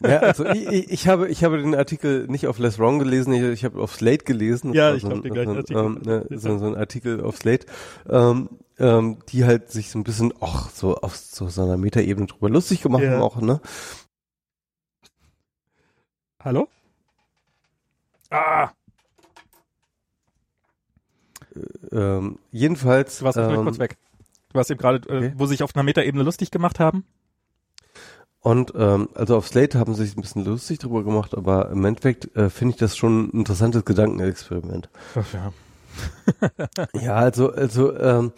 [0.00, 3.42] Ja, also ich, ich, habe ich habe den Artikel nicht auf Less Wrong gelesen, ich,
[3.42, 4.72] ich habe auf Slate gelesen.
[4.72, 5.84] Ja, ich so den gleichen Artikel.
[5.84, 7.66] Ähm, ne, so, so ein Artikel auf Slate,
[8.08, 12.26] ähm, ähm, die halt sich so ein bisschen auch so auf so, so einer Metaebene
[12.26, 13.12] drüber lustig gemacht Ja.
[13.12, 13.60] haben auch, ne?
[16.42, 16.68] Hallo?
[18.30, 18.70] Ah,
[21.90, 23.18] Ähm, jedenfalls.
[23.18, 23.96] du warst ähm, kurz weg.
[24.50, 25.32] Du warst eben gerade, äh, okay.
[25.36, 27.04] wo sie sich auf einer Metaebene lustig gemacht haben.
[28.40, 31.84] Und ähm, also auf Slate haben sie sich ein bisschen lustig drüber gemacht, aber im
[31.84, 34.88] Endeffekt äh, finde ich das schon ein interessantes Gedankenexperiment.
[35.14, 35.52] Ach ja.
[37.00, 38.32] Ja, also, also ähm,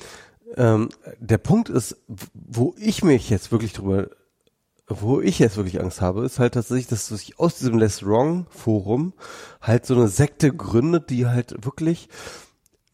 [0.56, 1.96] ähm, der Punkt ist,
[2.34, 4.08] wo ich mich jetzt wirklich drüber,
[4.86, 8.46] wo ich jetzt wirklich Angst habe, ist halt tatsächlich, dass sich aus diesem Less Wrong
[8.50, 9.14] Forum
[9.62, 12.08] halt so eine Sekte gründet, die halt wirklich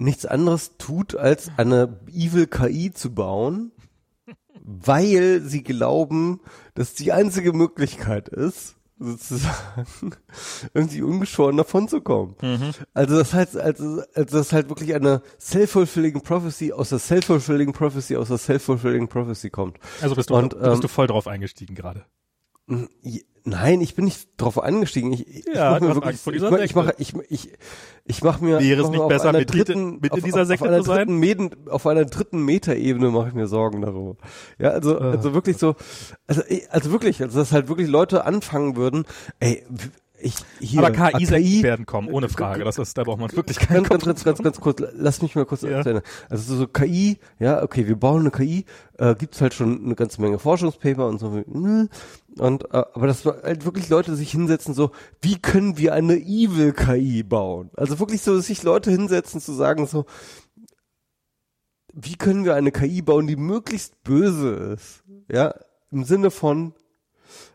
[0.00, 3.72] nichts anderes tut, als eine Evil KI zu bauen,
[4.62, 6.40] weil sie glauben,
[6.74, 9.86] dass die einzige Möglichkeit ist, sozusagen
[10.74, 12.36] irgendwie ungeschoren davon zu kommen.
[12.42, 12.72] Mhm.
[12.92, 17.72] Also das heißt, also, also das ist halt wirklich eine self-fulfilling prophecy aus der self-fulfilling
[17.72, 19.78] prophecy aus der self-fulfilling prophecy kommt.
[20.02, 22.04] Also bist du, Und, bist ähm, du voll drauf eingestiegen gerade.
[23.44, 25.12] Nein, ich bin nicht drauf angestiegen.
[25.14, 26.78] Ich, ich Ja, mach du mir wirklich, Angst vor ich, dieser mach, ich Sekte.
[26.78, 27.52] mache, ich, ich,
[28.04, 30.10] ich mache mir Wäre es mach mir nicht auf besser, einer Mitglied- dritten, mit in
[30.12, 30.96] auf, dieser auf, Sekte auf einer zu sein?
[30.98, 34.16] dritten Meden, auf einer dritten Metaebene mache ich mir Sorgen darüber.
[34.58, 35.12] Ja, also, Ah.
[35.12, 35.74] also wirklich so,
[36.26, 39.04] also, also wirklich, also dass halt wirklich Leute anfangen würden,
[39.40, 39.64] ey,
[40.20, 42.64] ich, hier, Aber KI, KI werden kommen, ohne Frage.
[42.64, 45.46] Das ist, da braucht man wirklich keinen ganz, ganz, ganz, ganz, kurz, lass mich mal
[45.46, 45.80] kurz Ja.
[45.80, 46.02] Ende.
[46.28, 48.64] Also so, KI, ja, okay, wir bauen eine KI,
[48.98, 51.44] äh, gibt's halt schon eine ganze Menge Forschungspaper und so,
[52.38, 54.90] und äh, aber dass halt wirklich Leute sich hinsetzen, so,
[55.20, 57.70] wie können wir eine Evil KI bauen?
[57.76, 60.06] Also wirklich so, dass sich Leute hinsetzen zu sagen, so,
[61.92, 65.02] wie können wir eine KI bauen, die möglichst böse ist?
[65.30, 65.54] Ja,
[65.90, 66.74] im Sinne von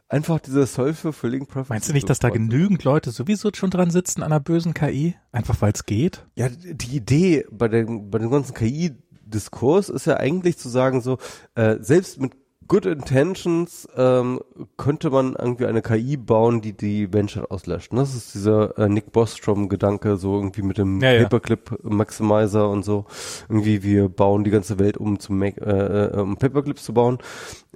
[0.10, 1.74] einfach dieser self-fulfilling prophecy.
[1.74, 5.16] Meinst du nicht, dass da genügend Leute sowieso schon dran sitzen an einer bösen KI?
[5.32, 6.26] Einfach weil es geht?
[6.36, 11.18] Ja, die Idee bei dem, bei dem ganzen KI-Diskurs ist ja eigentlich zu sagen so,
[11.56, 12.34] äh, selbst mit
[12.68, 14.40] Good Intentions ähm,
[14.78, 17.92] könnte man irgendwie eine KI bauen, die die Menschheit auslöscht.
[17.92, 21.28] Und das ist dieser äh, Nick Bostrom-Gedanke, so irgendwie mit dem Ja, ja.
[21.28, 23.06] Paperclip-Maximizer und so.
[23.50, 27.20] Irgendwie wir bauen die ganze Welt um zum Mac äh, äh, um Paperclips zu bauen.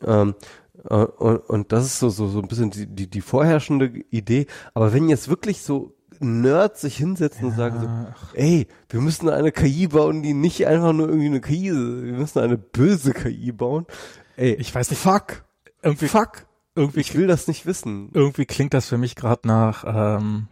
[0.04, 0.34] Ähm,
[0.69, 4.48] äh, und, und das ist so, so, so ein bisschen die, die, die vorherrschende Idee.
[4.74, 9.52] Aber wenn jetzt wirklich so Nerds sich hinsetzen und sagen so, ey, wir müssen eine
[9.52, 13.52] KI bauen, die nicht einfach nur irgendwie eine KI ist, wir müssen eine böse KI
[13.54, 13.86] bauen.
[14.36, 15.00] Ey, Ich weiß nicht.
[15.00, 15.46] fuck,
[15.82, 18.10] Irgendwie, fuck, irgendwie, ich will das nicht wissen.
[18.14, 20.48] irgendwie klingt das für mich gerade nach, ähm,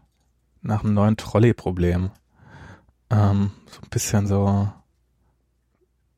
[0.61, 2.11] nach einem neuen Trolley-Problem.
[3.09, 4.69] Ähm, so ein bisschen so,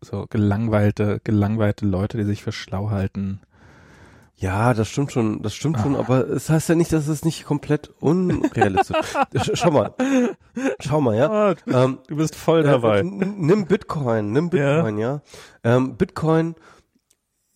[0.01, 3.41] so gelangweilte, gelangweilte Leute, die sich für schlau halten.
[4.41, 7.43] Ja, das stimmt schon, das stimmt schon, aber es heißt ja nicht, dass es nicht
[7.45, 9.15] komplett unrealistisch ist.
[9.43, 9.93] Sch- Schau mal,
[10.79, 11.29] schau mal, ja.
[11.29, 12.99] Ah, Ähm, du bist voll dabei.
[12.99, 15.21] Äh, nimm Bitcoin, nimm Bitcoin, ja.
[15.65, 16.55] Ähm, Bitcoin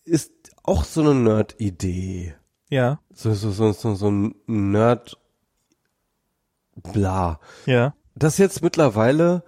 [0.04, 0.32] ist
[0.62, 2.34] auch so eine Nerd-Idee.
[2.68, 5.16] Ja, So, so, so, so, so ein Nerd,
[6.76, 7.40] bla.
[7.66, 7.94] ja.
[8.16, 9.42] Das jetzt mittlerweile,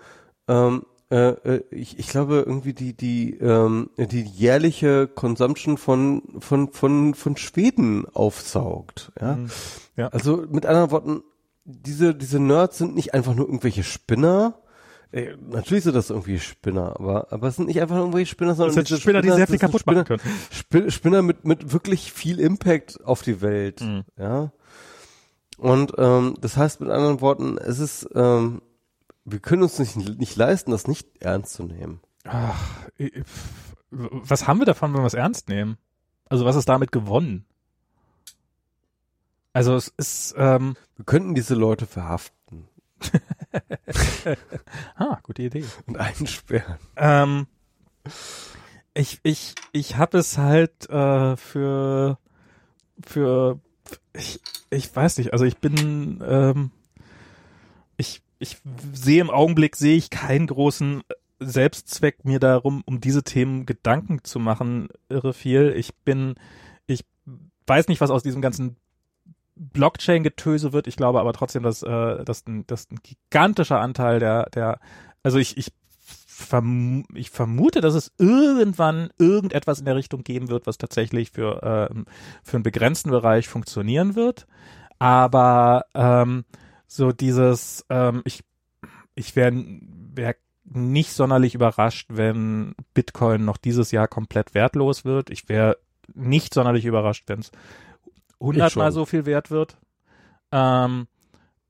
[0.48, 6.72] ähm, äh, äh, ich, ich glaube irgendwie die die ähm, die jährliche Consumption von von
[6.72, 9.36] von von Schweden aufsaugt, ja.
[9.36, 9.48] Mhm.
[9.96, 10.08] Ja.
[10.08, 11.22] Also mit anderen Worten,
[11.64, 14.58] diese diese Nerds sind nicht einfach nur irgendwelche Spinner.
[15.12, 18.54] Äh, natürlich sind das irgendwie Spinner, aber aber es sind nicht einfach nur irgendwelche Spinner,
[18.56, 20.36] sondern Das sind diese Spinner, die sehr viel kaputt machen Spinner, können.
[20.50, 24.02] Sp- Spinner mit mit wirklich viel Impact auf die Welt, Mhm.
[24.18, 24.50] ja.
[25.58, 28.60] Und ähm, das heißt mit anderen Worten, es ist, ähm,
[29.26, 32.00] wir können uns nicht, nicht leisten, das nicht ernst zu nehmen.
[32.24, 32.88] Ach,
[33.90, 35.76] was haben wir davon, wenn wir es ernst nehmen?
[36.28, 37.44] Also was ist damit gewonnen?
[39.52, 42.36] Also es ist, ähm, Wir könnten diese Leute verhaften
[44.96, 45.64] ah, gute Idee.
[45.86, 46.78] und einsperren.
[46.96, 47.46] Ähm,
[48.94, 52.18] ich ich ich habe es halt äh, für
[53.04, 53.60] für
[54.14, 54.40] ich
[54.70, 55.32] ich weiß nicht.
[55.32, 56.70] Also ich bin ähm,
[58.38, 58.58] ich
[58.92, 61.02] sehe im Augenblick sehe ich keinen großen
[61.38, 65.74] Selbstzweck mir darum, um diese Themen Gedanken zu machen, irre viel.
[65.76, 66.34] Ich bin
[66.86, 67.04] ich
[67.66, 68.76] weiß nicht, was aus diesem ganzen
[69.56, 70.86] Blockchain-Getöse wird.
[70.86, 74.78] Ich glaube aber trotzdem, dass, äh, dass, ein, dass ein gigantischer Anteil der, der,
[75.22, 75.72] also ich, ich,
[76.26, 81.88] verm ich vermute, dass es irgendwann irgendetwas in der Richtung geben wird, was tatsächlich für,
[81.90, 82.04] ähm,
[82.42, 84.46] für einen begrenzten Bereich funktionieren wird.
[84.98, 86.44] Aber ähm,
[86.86, 88.44] so dieses, ähm, ich,
[89.14, 89.52] ich wäre
[90.14, 95.30] wär nicht sonderlich überrascht, wenn Bitcoin noch dieses Jahr komplett wertlos wird.
[95.30, 95.78] Ich wäre
[96.14, 97.50] nicht sonderlich überrascht, wenn es
[98.40, 99.76] hundertmal so viel wert wird.
[100.52, 101.06] Ähm,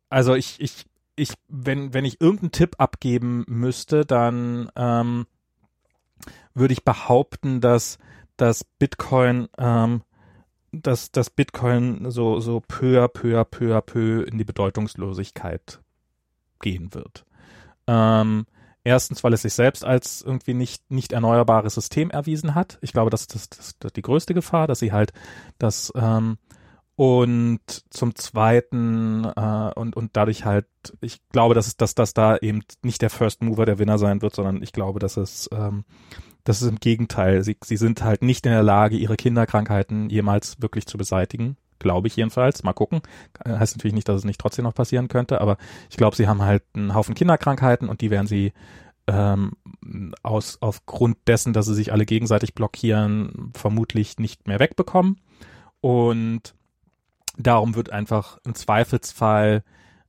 [0.08, 5.26] also ich, ich, ich, wenn, wenn ich irgendeinen Tipp abgeben müsste, dann ähm,
[6.54, 7.98] würde ich behaupten, dass,
[8.36, 10.02] dass Bitcoin, ähm,
[10.82, 15.80] dass, dass Bitcoin so, so peu à peu à peu à peu in die Bedeutungslosigkeit
[16.60, 17.24] gehen wird.
[17.86, 18.46] Ähm,
[18.84, 22.78] erstens, weil es sich selbst als irgendwie nicht, nicht erneuerbares System erwiesen hat.
[22.80, 25.12] Ich glaube, das ist das, das, das die größte Gefahr, dass sie halt
[25.58, 26.38] das ähm,
[26.96, 30.66] und zum Zweiten äh, und und dadurch halt,
[31.02, 34.34] ich glaube, dass dass das da eben nicht der First Mover der Winner sein wird,
[34.34, 35.84] sondern ich glaube, dass es ähm,
[36.46, 37.42] das ist im Gegenteil.
[37.42, 41.56] Sie, sie sind halt nicht in der Lage, ihre Kinderkrankheiten jemals wirklich zu beseitigen.
[41.80, 42.62] Glaube ich jedenfalls.
[42.62, 43.02] Mal gucken.
[43.44, 45.58] Äh, Heißt natürlich nicht, dass es nicht trotzdem noch passieren könnte, aber
[45.90, 48.52] ich glaube, sie haben halt einen Haufen Kinderkrankheiten und die werden sie
[49.08, 49.52] ähm,
[50.22, 55.20] aus aufgrund dessen, dass sie sich alle gegenseitig blockieren, vermutlich nicht mehr wegbekommen.
[55.80, 56.54] Und
[57.36, 59.64] darum wird einfach im Zweifelsfall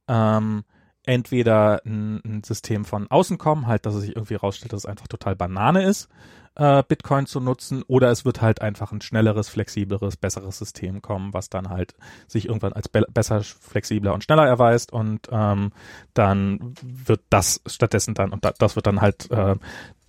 [0.07, 0.63] ähm,
[1.07, 4.85] entweder ein, ein System von außen kommen, halt, dass es sich irgendwie rausstellt, dass es
[4.85, 6.09] einfach total Banane ist,
[6.55, 11.33] äh, Bitcoin zu nutzen, oder es wird halt einfach ein schnelleres, flexibleres, besseres System kommen,
[11.33, 11.95] was dann halt
[12.27, 15.71] sich irgendwann als be besser, flexibler und schneller erweist und ähm,
[16.13, 19.55] dann wird das stattdessen dann, und da, das wird dann halt äh,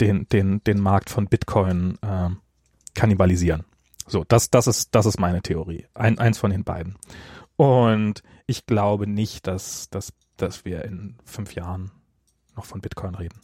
[0.00, 2.30] den, den, den Markt von Bitcoin äh,
[2.94, 3.64] kannibalisieren.
[4.06, 5.86] So, das, das ist, das ist meine Theorie.
[5.94, 6.96] Ein, eins von den beiden.
[7.56, 10.12] Und ich glaube nicht, dass, dass,
[10.42, 11.91] dass wir in fünf Jahren
[12.57, 13.41] noch von Bitcoin reden.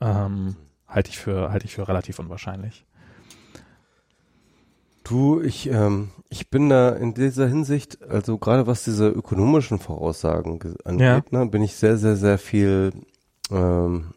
[0.00, 0.56] Ähm,
[0.86, 2.84] halte ich für, halte ich für relativ unwahrscheinlich.
[5.04, 10.58] Du, ich, ähm, ich bin da in dieser Hinsicht, also gerade was diese ökonomischen Voraussagen
[10.84, 11.22] angeht, ja.
[11.30, 12.92] ne, bin ich sehr, sehr, sehr viel,
[13.50, 14.14] ähm,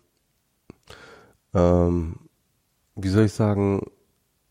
[1.53, 2.15] ähm,
[2.95, 3.81] wie soll ich sagen,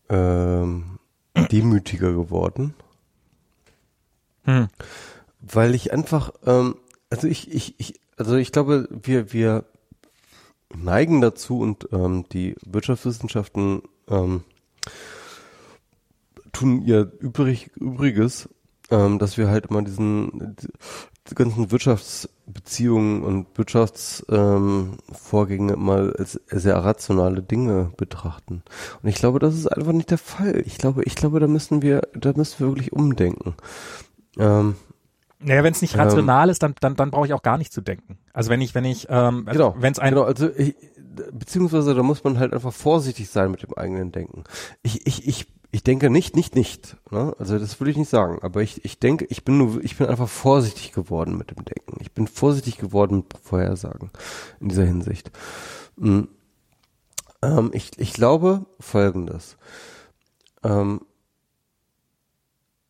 [0.09, 0.99] ähm,
[1.51, 2.75] demütiger geworden.
[4.43, 4.67] Hm.
[5.41, 6.75] Weil ich einfach, ähm,
[7.09, 9.65] also ich, ich, ich, also ich glaube, wir, wir
[10.75, 14.43] neigen dazu und ähm, die Wirtschaftswissenschaften ähm,
[16.51, 18.49] tun ihr übrig, Übriges,
[18.89, 20.55] ähm, dass wir halt immer diesen
[21.29, 28.63] die ganzen Wirtschaftsbeziehungen und Wirtschaftsvorgänge ähm, mal als sehr rationale Dinge betrachten.
[29.01, 30.63] Und ich glaube, das ist einfach nicht der Fall.
[30.65, 33.55] Ich glaube, ich glaube, da müssen wir, da müssen wir wirklich umdenken.
[34.37, 34.75] Ähm,
[35.39, 37.71] naja, wenn es nicht rational ähm, ist, dann, dann, dann brauche ich auch gar nicht
[37.71, 38.17] zu denken.
[38.33, 40.75] Also wenn ich, wenn ich, ähm, genau, wenn es ein genau, also ich,
[41.31, 44.43] beziehungsweise da muss man halt einfach vorsichtig sein mit dem eigenen Denken.
[44.81, 46.95] Ich, ich, ich ich denke nicht, nicht, nicht.
[47.11, 47.35] Ne?
[47.37, 48.39] Also das würde ich nicht sagen.
[48.41, 51.97] Aber ich, ich denke, ich bin nur, ich bin einfach vorsichtig geworden mit dem Denken.
[51.99, 54.09] Ich bin vorsichtig geworden mit Vorhersagen
[54.61, 55.29] in dieser Hinsicht.
[55.97, 56.29] Mhm.
[57.41, 59.57] Ähm, ich, ich glaube Folgendes.
[60.63, 61.01] Ähm,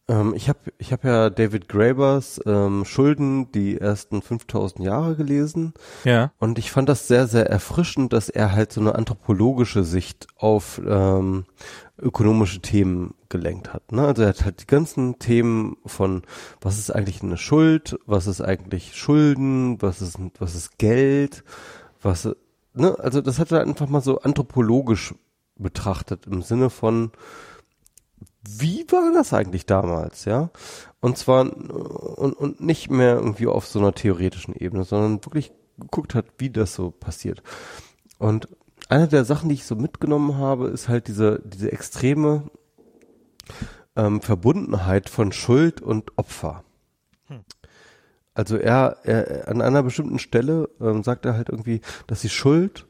[0.10, 5.74] ähm, ich habe ich hab ja David Grabers ähm, Schulden die ersten 5000 Jahre gelesen.
[6.04, 6.32] Ja.
[6.40, 10.82] Und ich fand das sehr, sehr erfrischend, dass er halt so eine anthropologische Sicht auf
[10.88, 11.46] ähm,
[12.00, 13.92] ökonomische Themen gelenkt hat.
[13.92, 14.06] Ne?
[14.06, 16.22] Also er hat halt die ganzen Themen von,
[16.62, 21.44] was ist eigentlich eine Schuld, was ist eigentlich Schulden, was ist, was ist Geld,
[22.02, 22.30] was,
[22.74, 22.98] ne?
[23.00, 25.16] Also das hat er einfach mal so anthropologisch
[25.58, 27.12] betrachtet im Sinne von,
[28.60, 30.50] wie war das eigentlich damals, ja?
[31.00, 36.16] Und zwar und, und nicht mehr irgendwie auf so einer theoretischen Ebene, sondern wirklich geguckt
[36.16, 37.44] hat, wie das so passiert.
[38.18, 38.48] Und
[38.90, 42.44] eine der Sachen, die ich so mitgenommen habe, ist halt diese, diese extreme
[43.96, 46.64] ähm, Verbundenheit von Schuld und Opfer.
[47.28, 47.42] Hm.
[48.34, 52.87] Also er, er an einer bestimmten Stelle ähm, sagt er halt irgendwie, dass die Schuld,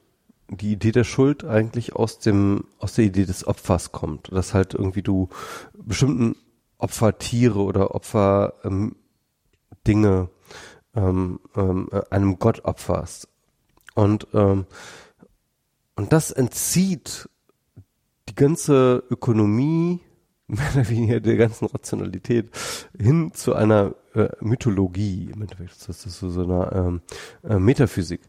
[0.50, 4.32] die Idee der Schuld eigentlich aus dem, aus der Idee des Opfers kommt.
[4.32, 5.30] Dass halt irgendwie du
[5.74, 6.36] bestimmten
[6.78, 8.96] Opfertiere oder Opfer ähm,
[9.86, 10.30] Dinge
[10.96, 13.28] ähm, ähm, einem Gott opferst.
[13.96, 14.66] Und ähm,
[15.98, 17.28] und das entzieht
[18.30, 20.00] die ganze Ökonomie,
[20.48, 22.50] mehr oder weniger der ganzen Rationalität
[22.98, 25.32] hin zu einer äh, Mythologie.
[25.88, 27.02] Das ist so, so eine ähm,
[27.48, 28.22] äh, Metaphysik.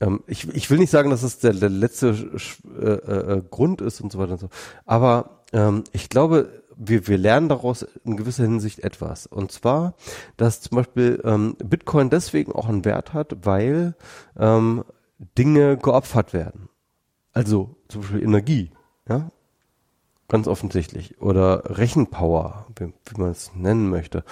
[0.00, 2.40] Ähm, ich, ich will nicht sagen, dass es der, der letzte
[2.80, 4.48] äh, äh, Grund ist und so weiter und so.
[4.84, 9.26] Aber ähm, ich glaube, wir, wir lernen daraus in gewisser Hinsicht etwas.
[9.26, 9.94] Und zwar,
[10.36, 13.94] dass zum Beispiel ähm, Bitcoin deswegen auch einen Wert hat, weil
[14.38, 14.84] ähm,
[15.38, 16.68] Dinge geopfert werden.
[17.32, 18.70] Also zum Beispiel Energie,
[19.08, 19.30] ja,
[20.28, 21.20] ganz offensichtlich.
[21.20, 24.24] Oder Rechenpower, wie, wie man es nennen möchte.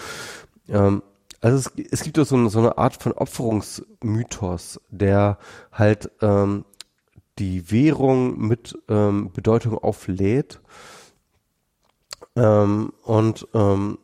[0.71, 1.03] Ähm,
[1.41, 5.39] also es, es gibt so eine, so eine Art von Opferungsmythos, der
[5.73, 6.65] halt ähm,
[7.39, 10.61] die Währung mit ähm, Bedeutung auflädt.
[12.37, 13.99] Ähm, und ähm,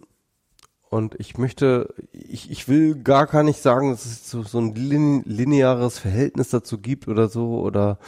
[0.89, 4.75] und ich möchte, ich, ich will gar, gar nicht sagen, dass es so, so ein
[4.75, 7.99] lineares Verhältnis dazu gibt oder so oder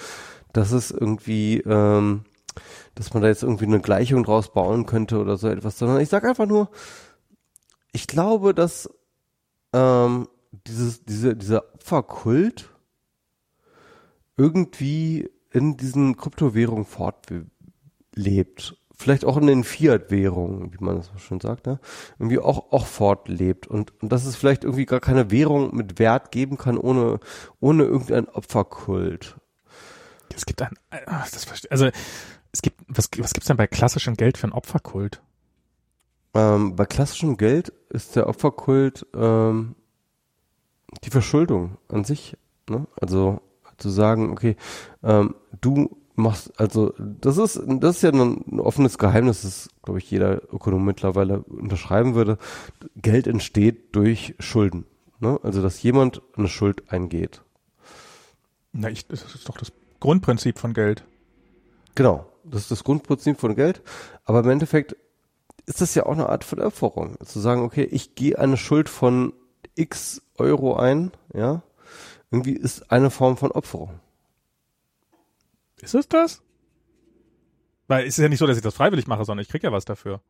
[0.53, 2.25] dass es irgendwie, ähm,
[2.95, 6.09] dass man da jetzt irgendwie eine Gleichung draus bauen könnte oder so etwas, sondern ich
[6.09, 6.71] sage einfach nur,
[7.93, 8.91] ich glaube, dass
[9.73, 10.29] ähm,
[10.67, 12.71] dieses, diese, dieser Opferkult
[14.37, 18.77] irgendwie in diesen Kryptowährungen fortlebt.
[19.01, 21.79] Vielleicht auch in den Fiat-Währungen, wie man das so schön sagt, ne?
[22.19, 23.67] irgendwie auch, auch fortlebt.
[23.67, 27.21] Und, und dass es vielleicht irgendwie gar keine Währung mit Wert geben kann ohne,
[27.61, 29.37] ohne irgendein Opferkult
[30.39, 31.91] es gibt ein, das verstehe, also
[32.53, 35.21] es gibt, was, was gibt's denn bei klassischem Geld für einen Opferkult?
[36.39, 39.75] Ähm, bei klassischem Geld ist der Opferkult ähm,
[41.03, 42.37] die Verschuldung an sich.
[42.71, 42.87] Ne?
[43.01, 43.41] Also
[43.77, 44.57] zu sagen, okay,
[45.03, 49.99] ähm, du machst, also das ist, das ist ja ein, ein offenes Geheimnis, das, glaube
[49.99, 52.39] ich, jeder Ökonom mittlerweile unterschreiben würde.
[52.95, 54.85] Geld entsteht durch Schulden.
[55.19, 55.41] Ne?
[55.43, 57.43] Also, dass jemand eine Schuld eingeht.
[58.73, 61.05] Na, ich, das ist doch das Grundprinzip von Geld.
[61.97, 63.83] Genau, das ist das Grundprinzip von Geld.
[64.25, 64.95] Aber im Endeffekt
[65.69, 67.17] ist das ja auch eine Art von Opferung.
[67.25, 69.35] Zu sagen, okay, ich gehe eine Schuld von
[69.75, 71.63] x Euro ein, ja,
[72.31, 74.01] irgendwie ist eine Form von Opferung.
[75.81, 76.43] Ist es das?
[77.87, 79.71] Weil es ist ja nicht so, dass ich das freiwillig mache, sondern ich krieg ja
[79.71, 80.21] was dafür.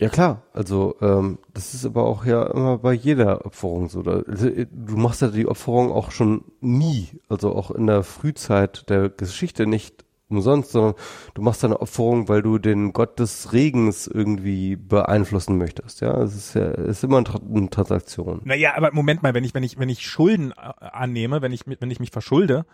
[0.00, 4.02] Ja klar, also ähm, das ist aber auch ja immer bei jeder Opferung so.
[4.02, 8.88] Da, also, du machst ja die Opferung auch schon nie, also auch in der Frühzeit
[8.90, 10.94] der Geschichte nicht umsonst, sondern
[11.34, 16.00] du machst eine Opferung, weil du den Gott des Regens irgendwie beeinflussen möchtest.
[16.00, 18.40] Ja, es ist ja ist immer eine Transaktion.
[18.44, 21.62] Naja, aber Moment mal, wenn ich wenn ich wenn ich Schulden äh, annehme, wenn ich
[21.66, 22.66] wenn ich mich verschulde,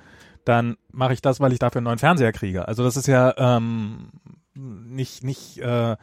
[0.44, 2.66] dann mache ich das, weil ich dafür einen neuen Fernseher kriege.
[2.68, 4.10] Also das ist ja ähm,
[4.54, 5.96] nicht nicht äh,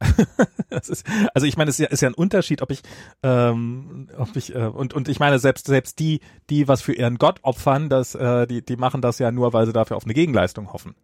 [0.70, 1.04] ist,
[1.34, 2.82] also ich meine, es ist ja, ist ja ein Unterschied, ob ich,
[3.22, 6.20] ähm, ob ich äh, und und ich meine selbst selbst die,
[6.50, 9.66] die was für ihren Gott opfern, das, äh, die die machen das ja nur, weil
[9.66, 10.94] sie dafür auf eine Gegenleistung hoffen.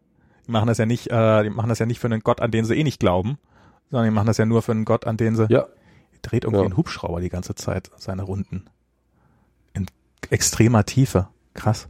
[0.47, 2.51] Die machen das ja nicht, äh, die machen das ja nicht für einen Gott, an
[2.51, 3.39] den sie eh nicht glauben,
[3.91, 5.47] sondern die machen das ja nur für einen Gott, an den sie.
[5.49, 5.67] Ja.
[6.23, 6.71] Dreht irgendwie ja.
[6.71, 8.65] ein Hubschrauber die ganze Zeit seine Runden
[9.75, 9.87] in
[10.31, 11.29] extremer Tiefe.
[11.53, 11.89] Krass.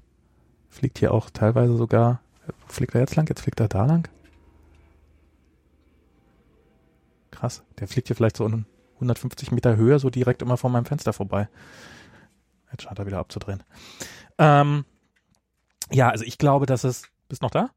[0.70, 2.20] Fliegt hier auch teilweise sogar.
[2.66, 3.28] Fliegt er jetzt lang?
[3.28, 4.08] Jetzt fliegt er da lang?
[7.44, 7.62] Krass.
[7.78, 11.50] Der fliegt hier vielleicht so 150 Meter Höhe, so direkt immer vor meinem Fenster vorbei.
[12.70, 13.62] Jetzt scheint er wieder abzudrehen.
[14.39, 14.86] Ähm,
[15.92, 17.02] ja, also ich glaube, dass es.
[17.28, 17.68] Bist noch da?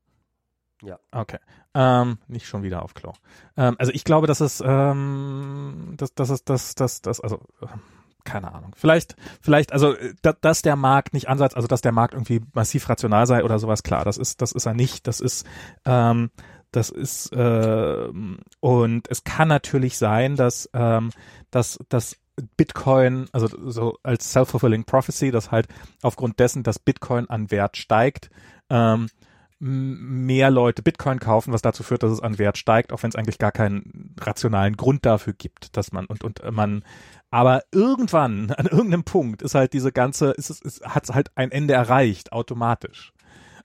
[0.81, 0.99] Ja.
[1.11, 1.39] Okay.
[1.73, 3.11] Ähm, nicht schon wieder auf Klo.
[3.57, 7.67] Ähm, also ich glaube, dass es, ähm, dass, dass es, dass, dass, dass, also äh,
[8.23, 8.73] keine Ahnung.
[8.77, 12.87] Vielleicht, vielleicht, also da, dass der Markt nicht ansatz, also dass der Markt irgendwie massiv
[12.87, 15.07] rational sei oder sowas, klar, das ist, das ist er nicht.
[15.07, 15.45] Das ist,
[15.83, 16.31] ähm,
[16.71, 18.07] das ist äh,
[18.59, 21.11] und es kann natürlich sein, dass ähm,
[21.51, 22.17] dass dass
[22.55, 25.67] Bitcoin, also so als self-fulfilling prophecy, dass halt
[26.03, 28.29] aufgrund dessen, dass Bitcoin an Wert steigt,
[28.69, 29.07] ähm,
[29.59, 33.15] mehr Leute Bitcoin kaufen, was dazu führt, dass es an Wert steigt, auch wenn es
[33.15, 36.83] eigentlich gar keinen rationalen Grund dafür gibt, dass man und und man
[37.31, 41.73] aber irgendwann an irgendeinem Punkt ist halt diese ganze ist es hat halt ein Ende
[41.73, 43.13] erreicht automatisch.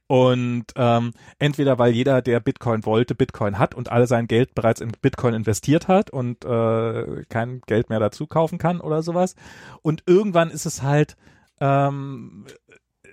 [0.06, 4.80] Und ähm, entweder weil jeder, der Bitcoin wollte, Bitcoin hat und alle sein Geld bereits
[4.80, 9.36] in Bitcoin investiert hat und äh, kein Geld mehr dazu kaufen kann oder sowas.
[9.80, 11.16] Und irgendwann ist es halt,
[11.60, 12.46] ähm,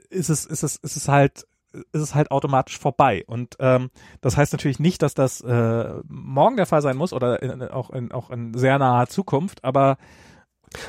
[0.09, 3.24] ist es, ist es, ist es halt ist es halt automatisch vorbei.
[3.27, 7.42] Und ähm, das heißt natürlich nicht, dass das äh, morgen der Fall sein muss oder
[7.42, 9.98] in, auch, in, auch in sehr naher Zukunft, aber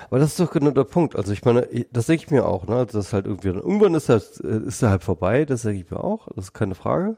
[0.06, 1.16] aber das ist doch genau der Punkt.
[1.16, 2.76] Also ich meine, das denke ich mir auch, ne?
[2.76, 6.02] Also das halt irgendwie, irgendwann ist das, ist er halt vorbei, das denke ich mir
[6.02, 7.16] auch, das ist keine Frage.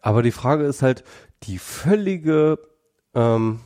[0.00, 1.04] Aber die Frage ist halt
[1.44, 2.58] die völlige,
[3.14, 3.60] ähm,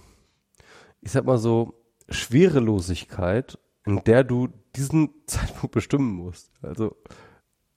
[1.00, 1.74] ich sag mal so,
[2.08, 6.52] Schwerelosigkeit, in der du diesen Zeitpunkt bestimmen musst.
[6.62, 6.96] Also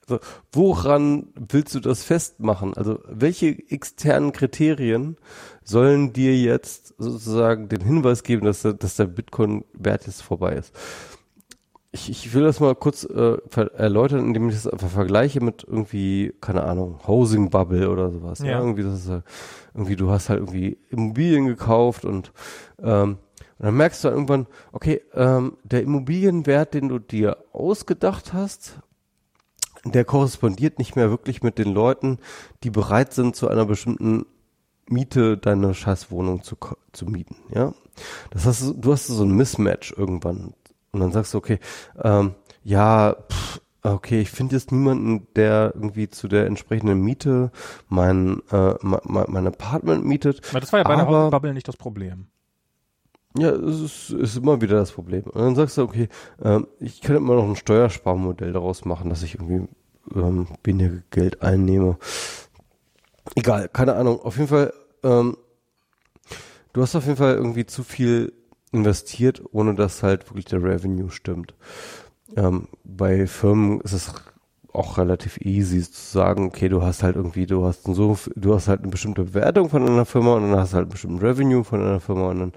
[0.09, 0.19] also,
[0.51, 2.73] woran willst du das festmachen?
[2.75, 5.17] Also, welche externen Kriterien
[5.63, 10.73] sollen dir jetzt sozusagen den Hinweis geben, dass der, dass der Bitcoin-Wert jetzt vorbei ist?
[11.91, 13.37] Ich, ich will das mal kurz äh,
[13.75, 18.39] erläutern, indem ich das einfach vergleiche mit irgendwie, keine Ahnung, Housing Bubble oder sowas.
[18.39, 18.45] Ja.
[18.45, 19.23] ja irgendwie, das ist halt,
[19.73, 22.31] irgendwie, du hast halt irgendwie Immobilien gekauft und
[22.79, 23.17] ähm,
[23.59, 28.79] und dann merkst du dann irgendwann, okay, ähm, der Immobilienwert, den du dir ausgedacht hast,
[29.85, 32.19] der korrespondiert nicht mehr wirklich mit den Leuten,
[32.63, 34.25] die bereit sind, zu einer bestimmten
[34.87, 36.57] Miete deine Scheißwohnung zu,
[36.91, 37.73] zu mieten, ja.
[38.31, 40.53] Das heißt, du hast so ein Mismatch irgendwann.
[40.91, 41.59] Und dann sagst du, okay,
[42.01, 42.33] ähm,
[42.63, 47.51] ja, pff, okay, ich finde jetzt niemanden, der irgendwie zu der entsprechenden Miete
[47.87, 50.41] mein, äh, mein, mein Apartment mietet.
[50.49, 52.27] Aber das war ja bei aber, der Bubble nicht das Problem.
[53.37, 55.23] Ja, es ist, ist immer wieder das Problem.
[55.23, 56.09] Und dann sagst du, okay,
[56.41, 59.67] ähm, ich könnte immer noch ein Steuersparmodell daraus machen, dass ich irgendwie
[60.15, 61.97] ähm, weniger Geld einnehme.
[63.35, 64.19] Egal, keine Ahnung.
[64.21, 65.37] Auf jeden Fall, ähm,
[66.73, 68.33] du hast auf jeden Fall irgendwie zu viel
[68.71, 71.53] investiert, ohne dass halt wirklich der Revenue stimmt.
[72.35, 74.13] Ähm, bei Firmen ist es
[74.73, 78.67] auch relativ easy zu sagen, okay, du hast halt irgendwie, du hast so, du hast
[78.67, 81.63] halt eine bestimmte Bewertung von einer Firma und dann hast du halt einen bestimmten Revenue
[81.63, 82.53] von einer Firma und dann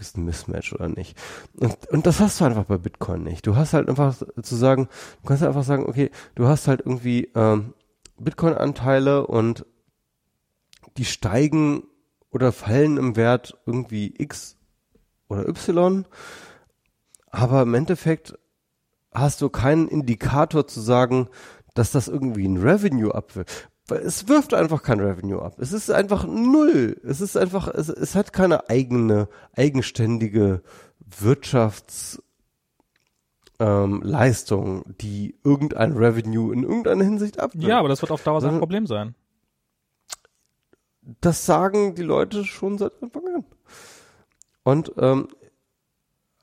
[0.00, 1.16] ist ein Mismatch oder nicht.
[1.58, 3.46] Und, und das hast du einfach bei Bitcoin nicht.
[3.46, 4.88] Du hast halt einfach zu sagen,
[5.22, 7.74] du kannst einfach sagen, okay, du hast halt irgendwie ähm,
[8.18, 9.66] Bitcoin-Anteile und
[10.96, 11.84] die steigen
[12.30, 14.56] oder fallen im Wert irgendwie X
[15.28, 16.06] oder Y,
[17.30, 18.38] aber im Endeffekt
[19.12, 21.28] hast du keinen Indikator zu sagen,
[21.74, 23.70] dass das irgendwie ein Revenue abwirft.
[23.86, 25.56] Weil es wirft einfach kein Revenue ab.
[25.58, 27.00] Es ist einfach null.
[27.04, 30.62] Es ist einfach, es, es hat keine eigene, eigenständige
[31.00, 32.22] Wirtschafts,
[33.60, 37.68] ähm, Leistung, die irgendein Revenue in irgendeiner Hinsicht abwirft.
[37.68, 39.14] Ja, aber das wird auf Dauer sein Problem sein.
[41.20, 43.44] Das sagen die Leute schon seit Anfang an.
[44.64, 45.28] Und ähm,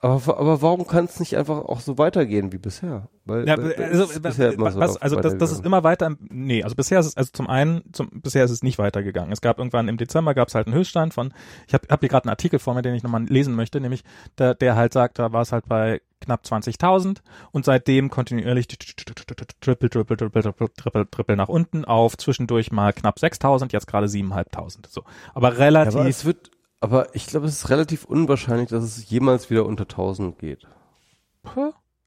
[0.01, 3.07] aber, aber warum kann es nicht einfach auch so weitergehen wie bisher?
[3.25, 6.15] Weil, ja, weil also, bisher was, so also das, das ist immer weiter.
[6.29, 9.31] Nee, also bisher ist es also zum einen, zum, bisher ist es nicht weitergegangen.
[9.31, 11.35] Es gab irgendwann im Dezember gab es halt einen Höchststand von.
[11.67, 14.03] Ich habe hab hier gerade einen Artikel vor mir, den ich nochmal lesen möchte, nämlich
[14.39, 17.17] der, der halt sagt, da war es halt bei knapp 20.000
[17.51, 19.13] und seitdem kontinuierlich triple,
[19.59, 24.87] triple, triple, triple, triple, triple nach unten auf zwischendurch mal knapp 6.000, jetzt gerade 7.500.
[24.89, 25.03] So,
[25.35, 25.93] aber relativ.
[25.93, 26.49] Ja, aber es wird
[26.81, 30.67] aber ich glaube, es ist relativ unwahrscheinlich, dass es jemals wieder unter 1000 geht.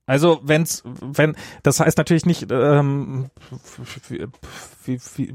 [0.06, 3.30] Also wenn's, wenn, das heißt natürlich nicht, ähm,
[4.84, 5.34] wie, wie,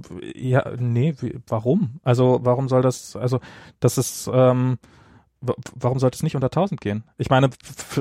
[0.50, 2.00] ja, nee, wie, warum?
[2.04, 3.40] Also warum soll das, also
[3.80, 4.78] das ist, ähm,
[5.42, 7.04] warum sollte es nicht unter 1000 gehen?
[7.18, 7.50] Ich meine,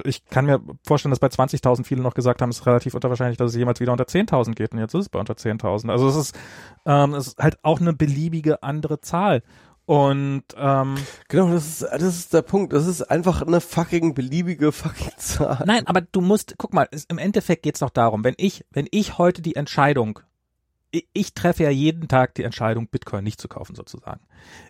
[0.05, 3.39] ich kann mir vorstellen, dass bei 20.000 viele noch gesagt haben, es ist relativ unwahrscheinlich,
[3.39, 5.91] dass es jemals wieder unter 10.000 geht und jetzt ist es bei unter 10.000.
[5.91, 6.39] Also es ist,
[6.85, 9.43] ähm, es ist halt auch eine beliebige andere Zahl.
[9.89, 10.97] Und ähm,
[11.29, 12.75] genau, das ist das ist der Punkt.
[12.75, 15.65] Das ist einfach eine fucking beliebige fucking Zahl.
[15.65, 18.87] Nein, aber du musst, guck mal, es, im Endeffekt geht's doch darum, wenn ich, wenn
[18.91, 20.21] ich heute die Entscheidung,
[20.91, 24.21] ich, ich treffe ja jeden Tag die Entscheidung, Bitcoin nicht zu kaufen sozusagen.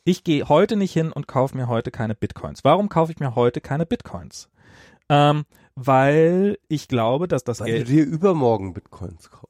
[0.05, 2.63] Ich gehe heute nicht hin und kaufe mir heute keine Bitcoins.
[2.63, 4.49] Warum kaufe ich mir heute keine Bitcoins?
[5.09, 7.89] Ähm, weil ich glaube, dass das weil Geld.
[7.89, 9.48] du dir übermorgen Bitcoins kaufst.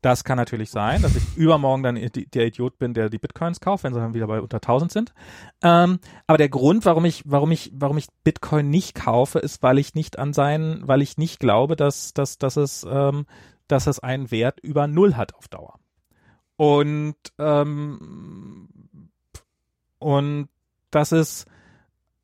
[0.00, 3.84] Das kann natürlich sein, dass ich übermorgen dann der Idiot bin, der die Bitcoins kauft,
[3.84, 5.14] wenn sie dann wieder bei unter 1000 sind.
[5.62, 9.78] Ähm, aber der Grund, warum ich, warum ich, warum ich Bitcoin nicht kaufe, ist, weil
[9.78, 13.26] ich nicht an seinen, weil ich nicht glaube, dass, dass, dass es, ähm,
[13.68, 15.78] dass es einen Wert über Null hat auf Dauer.
[16.56, 18.68] Und, ähm,
[19.98, 20.48] und
[20.90, 21.46] das ist,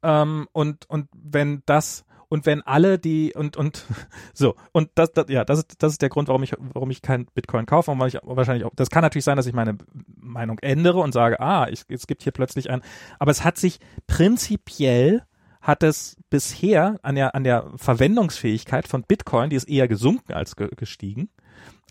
[0.02, 3.84] ähm, und, und wenn das, und wenn alle die und und
[4.32, 7.02] so und das, das ja das ist das ist der Grund warum ich warum ich
[7.02, 9.76] kein Bitcoin kaufe und weil ich wahrscheinlich auch das kann natürlich sein dass ich meine
[10.16, 12.80] Meinung ändere und sage ah ich, es gibt hier plötzlich ein
[13.18, 15.22] aber es hat sich prinzipiell
[15.60, 20.56] hat es bisher an der an der Verwendungsfähigkeit von Bitcoin die ist eher gesunken als
[20.56, 21.28] ge gestiegen.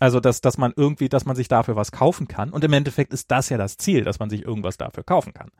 [0.00, 2.50] Also dass dass man irgendwie dass man sich dafür was kaufen kann.
[2.50, 5.50] Und im Endeffekt ist das ja das Ziel dass man sich irgendwas dafür kaufen kann.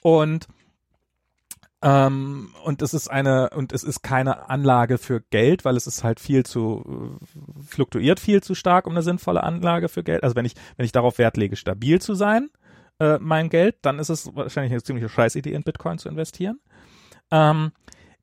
[0.00, 0.46] Und
[1.82, 6.04] ähm, und es ist eine, und es ist keine Anlage für Geld, weil es ist
[6.04, 10.22] halt viel zu, äh, fluktuiert viel zu stark, um eine sinnvolle Anlage für Geld.
[10.22, 12.50] Also wenn ich, wenn ich darauf Wert lege, stabil zu sein,
[12.98, 16.60] äh, mein Geld, dann ist es wahrscheinlich eine ziemliche Scheißidee, in Bitcoin zu investieren.
[17.30, 17.72] Ähm,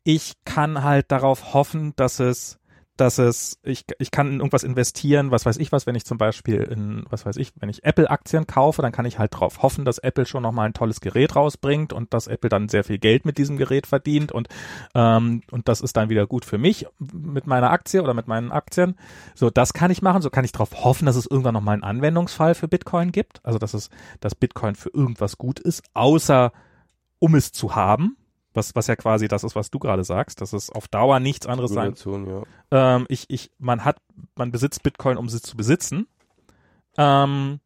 [0.03, 2.59] ich kann halt darauf hoffen, dass es
[2.97, 6.17] dass es, ich, ich kann in irgendwas investieren, was weiß ich was, wenn ich zum
[6.17, 9.85] Beispiel in, was weiß ich, wenn ich Apple-Aktien kaufe, dann kann ich halt drauf hoffen,
[9.85, 13.25] dass Apple schon nochmal ein tolles Gerät rausbringt und dass Apple dann sehr viel Geld
[13.25, 14.47] mit diesem Gerät verdient und,
[14.95, 18.51] ähm, und das ist dann wieder gut für mich mit meiner Aktie oder mit meinen
[18.51, 18.95] Aktien.
[19.35, 21.83] So, das kann ich machen, so kann ich darauf hoffen, dass es irgendwann nochmal einen
[21.83, 26.51] Anwendungsfall für Bitcoin gibt, also dass es, dass Bitcoin für irgendwas gut ist, außer
[27.19, 28.17] um es zu haben,
[28.57, 31.45] was, was ja quasi das ist, was du gerade sagst, dass es auf Dauer nichts
[31.45, 31.93] anderes sein.
[32.05, 32.95] Ja.
[32.95, 33.97] Ähm, ich, ich, man hat,
[34.35, 36.07] man besitzt Bitcoin, um sie zu besitzen.
[36.97, 37.59] Ähm,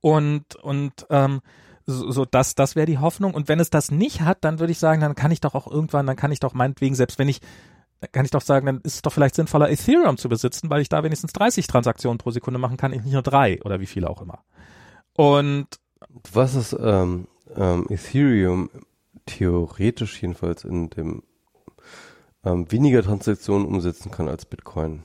[0.00, 1.40] und und ähm,
[1.86, 3.34] so, so das, das wäre die Hoffnung.
[3.34, 5.66] Und wenn es das nicht hat, dann würde ich sagen, dann kann ich doch auch
[5.66, 7.40] irgendwann, dann kann ich doch meinetwegen, selbst wenn ich,
[8.12, 10.88] kann ich doch sagen, dann ist es doch vielleicht sinnvoller, Ethereum zu besitzen, weil ich
[10.88, 14.20] da wenigstens 30 Transaktionen pro Sekunde machen kann, nicht nur drei oder wie viele auch
[14.20, 14.44] immer.
[15.14, 15.66] Und
[16.32, 17.26] was ist ähm,
[17.56, 18.68] ähm, Ethereum
[19.26, 21.22] theoretisch jedenfalls in dem
[22.44, 25.02] ähm, weniger Transaktionen umsetzen kann als Bitcoin.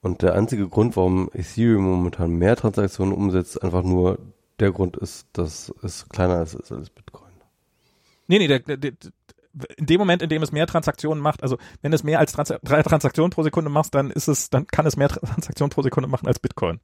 [0.00, 4.18] Und der einzige Grund, warum Ethereum momentan mehr Transaktionen umsetzt, einfach nur
[4.58, 7.32] der Grund ist, dass es kleiner ist als Bitcoin.
[8.26, 8.92] Nee, nee, der, der, der,
[9.76, 12.52] in dem Moment, in dem es mehr Transaktionen macht, also wenn es mehr als Trans
[12.62, 16.08] drei Transaktionen pro Sekunde macht, dann ist es, dann kann es mehr Transaktionen pro Sekunde
[16.08, 16.80] machen als Bitcoin.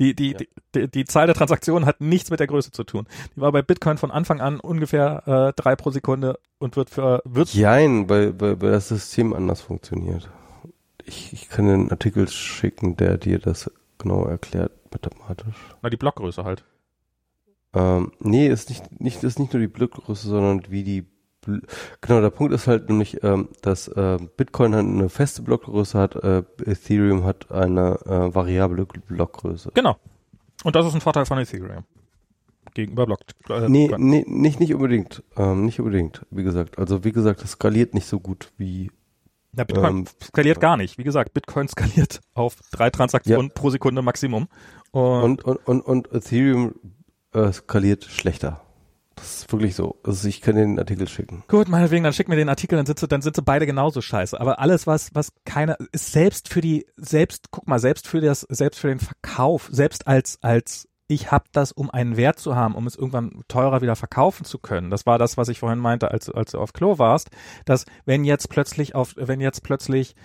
[0.00, 0.38] Die, die, ja.
[0.74, 3.06] die, die, Zahl der Transaktionen hat nichts mit der Größe zu tun.
[3.36, 7.22] Die war bei Bitcoin von Anfang an ungefähr äh, drei pro Sekunde und wird für
[7.24, 10.30] wird Jein, weil, weil, weil das System anders funktioniert.
[11.04, 15.56] Ich, ich kann den Artikel schicken, der dir das genau erklärt mathematisch.
[15.82, 16.64] Na, die Blockgröße halt.
[17.74, 21.06] Ähm, nee, ist nicht, nicht, ist nicht nur die Blockgröße, sondern wie die
[22.00, 26.16] Genau, der Punkt ist halt nämlich, ähm, dass äh, Bitcoin halt eine feste Blockgröße hat,
[26.16, 29.72] äh, Ethereum hat eine äh, variable Blockgröße.
[29.74, 29.96] Genau.
[30.62, 31.84] Und das ist ein Vorteil von Ethereum.
[32.74, 33.20] Gegenüber Block.
[33.48, 35.22] Äh, nee, nee, nicht, nicht unbedingt.
[35.36, 36.78] Ähm, nicht unbedingt, wie gesagt.
[36.78, 38.90] Also wie gesagt, das skaliert nicht so gut wie
[39.52, 40.96] Na, Bitcoin ähm, skaliert gar nicht.
[40.96, 43.52] Wie gesagt, Bitcoin skaliert auf drei Transaktionen ja.
[43.54, 44.48] pro Sekunde Maximum.
[44.92, 46.74] Und, und, und, und, und Ethereum
[47.32, 48.60] äh, skaliert schlechter.
[49.22, 50.00] Das ist wirklich so.
[50.02, 51.44] Also ich kann den Artikel schicken.
[51.46, 54.38] Gut, meinetwegen, dann schick mir den Artikel, dann sitze, dann sitze beide genauso scheiße.
[54.40, 58.40] Aber alles, was, was keiner, ist selbst für die, selbst, guck mal, selbst für das,
[58.40, 62.74] selbst für den Verkauf, selbst als, als ich habe das, um einen Wert zu haben,
[62.74, 64.90] um es irgendwann teurer wieder verkaufen zu können.
[64.90, 67.30] Das war das, was ich vorhin meinte, als, als du auf Klo warst,
[67.64, 70.16] dass wenn jetzt plötzlich auf, wenn jetzt plötzlich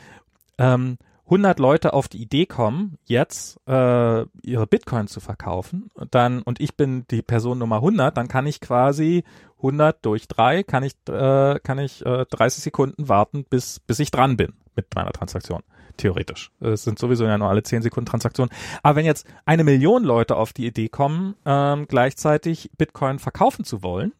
[0.58, 0.98] ähm,
[1.28, 6.76] 100 Leute auf die Idee kommen, jetzt äh, ihre Bitcoin zu verkaufen, dann und ich
[6.76, 9.24] bin die Person Nummer 100, dann kann ich quasi
[9.58, 14.12] 100 durch 3 kann ich äh, kann ich äh, 30 Sekunden warten, bis bis ich
[14.12, 15.64] dran bin mit meiner Transaktion.
[15.98, 16.52] Theoretisch.
[16.60, 18.54] Es sind sowieso ja nur alle 10 Sekunden Transaktionen.
[18.84, 23.82] Aber wenn jetzt eine Million Leute auf die Idee kommen, ähm, gleichzeitig Bitcoin verkaufen zu
[23.82, 24.14] wollen,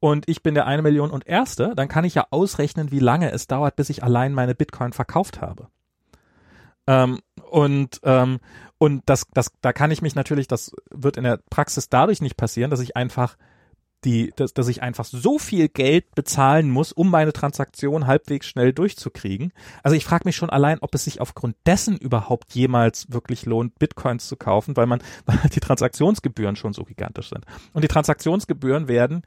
[0.00, 3.32] und ich bin der eine Million und Erste, dann kann ich ja ausrechnen, wie lange
[3.32, 5.68] es dauert, bis ich allein meine Bitcoin verkauft habe.
[6.88, 8.40] Ähm, und ähm,
[8.78, 12.36] und das, das, da kann ich mich natürlich, das wird in der Praxis dadurch nicht
[12.36, 13.36] passieren, dass ich einfach
[14.04, 18.72] die, dass, dass ich einfach so viel Geld bezahlen muss, um meine Transaktion halbwegs schnell
[18.72, 19.52] durchzukriegen.
[19.82, 23.76] Also ich frage mich schon allein, ob es sich aufgrund dessen überhaupt jemals wirklich lohnt,
[23.80, 27.44] Bitcoins zu kaufen, weil man, weil die Transaktionsgebühren schon so gigantisch sind.
[27.72, 29.22] Und die Transaktionsgebühren werden,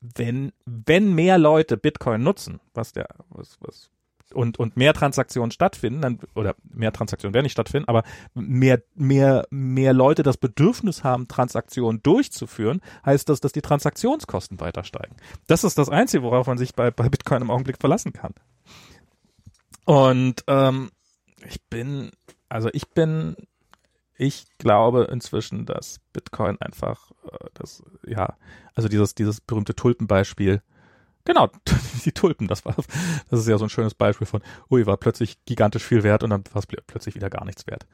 [0.00, 3.90] wenn, wenn mehr Leute Bitcoin nutzen, was der, was, was
[4.32, 8.02] und, und mehr Transaktionen stattfinden, dann, oder mehr Transaktionen werden nicht stattfinden, aber
[8.34, 14.84] mehr, mehr, mehr Leute das Bedürfnis haben, Transaktionen durchzuführen, heißt das, dass die Transaktionskosten weiter
[14.84, 15.16] steigen.
[15.46, 18.34] Das ist das Einzige, worauf man sich bei, bei Bitcoin im Augenblick verlassen kann.
[19.84, 20.90] Und ähm,
[21.48, 22.10] ich bin,
[22.48, 23.36] also ich bin,
[24.16, 28.36] ich glaube inzwischen, dass Bitcoin einfach, äh, das, ja,
[28.74, 30.62] also dieses, dieses berühmte Tulpenbeispiel,
[31.24, 31.48] Genau,
[32.04, 32.74] die Tulpen, das war,
[33.30, 36.30] das ist ja so ein schönes Beispiel von, ui, war plötzlich gigantisch viel wert und
[36.30, 37.86] dann war es plötzlich wieder gar nichts wert.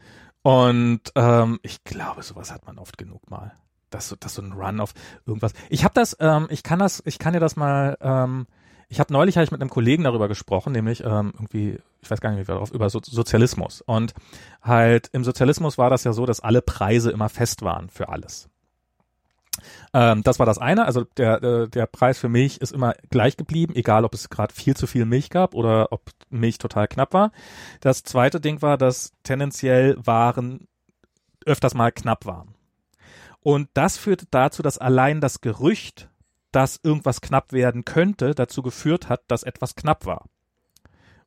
[0.42, 3.52] Und ähm, ich glaube, sowas hat man oft genug mal.
[3.90, 4.92] Das, das so ein Run auf
[5.26, 5.52] irgendwas.
[5.70, 8.47] Ich habe das, ähm, ich kann das, ich kann dir das mal, ähm,
[8.88, 12.20] ich habe neulich hab ich mit einem Kollegen darüber gesprochen, nämlich ähm, irgendwie, ich weiß
[12.20, 13.83] gar nicht, wie wir darauf, über so Sozialismus.
[13.83, 14.15] Und
[14.62, 18.49] halt im Sozialismus war das ja so, dass alle Preise immer fest waren für alles.
[19.92, 20.85] Ähm, das war das eine.
[20.85, 24.55] Also der, der, der Preis für Milch ist immer gleich geblieben, egal ob es gerade
[24.55, 27.33] viel zu viel Milch gab oder ob Milch total knapp war.
[27.81, 30.69] Das zweite Ding war, dass tendenziell Waren
[31.47, 32.55] öfters mal knapp waren.
[33.41, 36.08] Und das führte dazu, dass allein das Gerücht,
[36.53, 40.26] dass irgendwas knapp werden könnte, dazu geführt hat, dass etwas knapp war.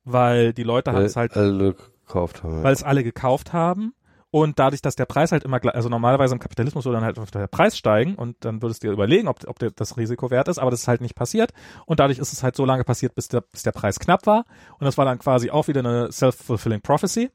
[0.04, 1.36] Weil die Leute haben es halt.
[1.36, 2.62] Alle gekauft haben.
[2.62, 3.94] Weil es alle gekauft haben
[4.32, 7.46] und dadurch, dass der Preis halt immer, also normalerweise im Kapitalismus würde dann halt der
[7.48, 10.70] Preis steigen und dann würdest du dir überlegen, ob, ob das Risiko wert ist, aber
[10.70, 11.52] das ist halt nicht passiert.
[11.84, 14.46] Und dadurch ist es halt so lange passiert, bis der, bis der Preis knapp war.
[14.78, 17.30] Und das war dann quasi auch wieder eine self-fulfilling prophecy.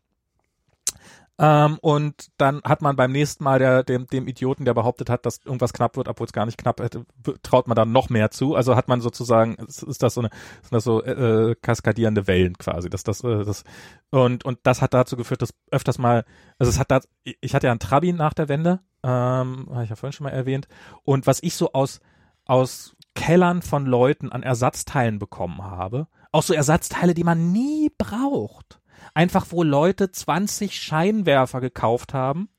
[1.39, 5.25] Ähm, und dann hat man beim nächsten Mal der, dem, dem Idioten, der behauptet hat,
[5.25, 7.05] dass irgendwas knapp wird, obwohl es gar nicht knapp hätte,
[7.43, 8.55] traut man dann noch mehr zu.
[8.55, 10.29] Also hat man sozusagen, ist das so eine,
[10.61, 12.89] sind das so äh, kaskadierende Wellen quasi.
[12.89, 13.63] Dass das, äh, das
[14.09, 16.25] und und das hat dazu geführt, dass öfters mal,
[16.57, 19.89] also es hat da, ich hatte ja einen Trabi nach der Wende, ähm, habe ich
[19.91, 20.67] ja vorhin schon mal erwähnt.
[21.03, 21.99] Und was ich so aus
[22.45, 28.79] aus Kellern von Leuten an Ersatzteilen bekommen habe, auch so Ersatzteile, die man nie braucht
[29.13, 32.49] einfach wo Leute 20 Scheinwerfer gekauft haben,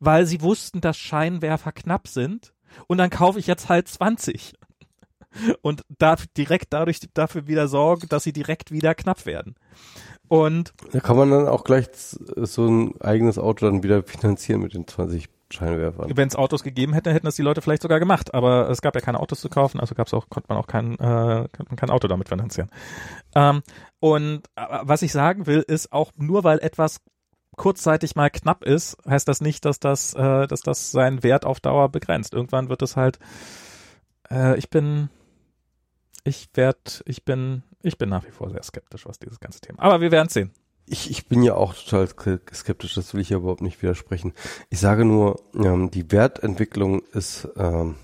[0.00, 2.52] weil sie wussten, dass Scheinwerfer knapp sind
[2.86, 4.54] und dann kaufe ich jetzt halt 20
[5.62, 9.54] und darf direkt dadurch dafür wieder sorgen, dass sie direkt wieder knapp werden.
[10.28, 14.74] Und da kann man dann auch gleich so ein eigenes Auto dann wieder finanzieren mit
[14.74, 16.16] den 20 Scheinwerfern.
[16.16, 18.34] Wenn es Autos gegeben hätte, hätten das die Leute vielleicht sogar gemacht.
[18.34, 20.98] Aber es gab ja keine Autos zu kaufen, also gab's auch, konnte man auch kein,
[20.98, 22.70] äh, kein Auto damit finanzieren.
[23.34, 23.62] Ähm,
[24.00, 27.00] und äh, was ich sagen will, ist auch nur weil etwas
[27.56, 31.60] kurzzeitig mal knapp ist, heißt das nicht, dass das, äh, dass das seinen Wert auf
[31.60, 32.34] Dauer begrenzt.
[32.34, 33.18] Irgendwann wird es halt,
[34.30, 35.08] äh, ich bin,
[36.24, 39.82] ich werd, ich bin, ich bin nach wie vor sehr skeptisch, was dieses ganze Thema.
[39.82, 40.52] Aber wir werden sehen.
[40.88, 44.32] Ich, ich bin ja auch total skeptisch, das will ich ja überhaupt nicht widersprechen.
[44.70, 47.96] Ich sage nur, ähm, die Wertentwicklung ist ähm,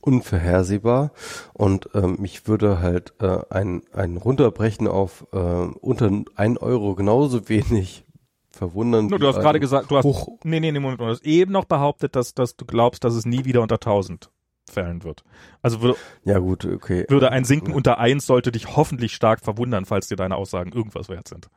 [0.00, 1.12] unvorhersehbar
[1.52, 7.48] und ähm, mich würde halt äh, ein, ein Runterbrechen auf äh, unter ein Euro genauso
[7.48, 8.04] wenig
[8.50, 9.06] verwundern.
[9.06, 10.38] No, du hast gerade gesagt, du hast, hoch.
[10.44, 13.26] nee, nee, nee, Moment, du hast eben noch behauptet, dass, dass du glaubst, dass es
[13.26, 14.30] nie wieder unter 1000
[14.68, 15.24] fällen wird.
[15.62, 17.04] Also würde, ja gut, okay.
[17.08, 17.76] Würde ein Sinken ja.
[17.76, 21.48] unter 1 sollte dich hoffentlich stark verwundern, falls dir deine Aussagen irgendwas wert sind.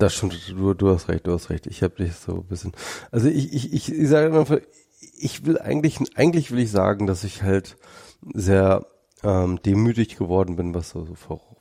[0.00, 1.66] Das stimmt, du, du hast recht, du hast recht.
[1.66, 2.72] Ich habe dich so ein bisschen.
[3.10, 4.58] Also ich, ich, ich, ich sage einfach,
[5.18, 7.76] ich will eigentlich, eigentlich will ich sagen, dass ich halt
[8.32, 8.86] sehr
[9.22, 11.14] ähm, demütig geworden bin, was so, so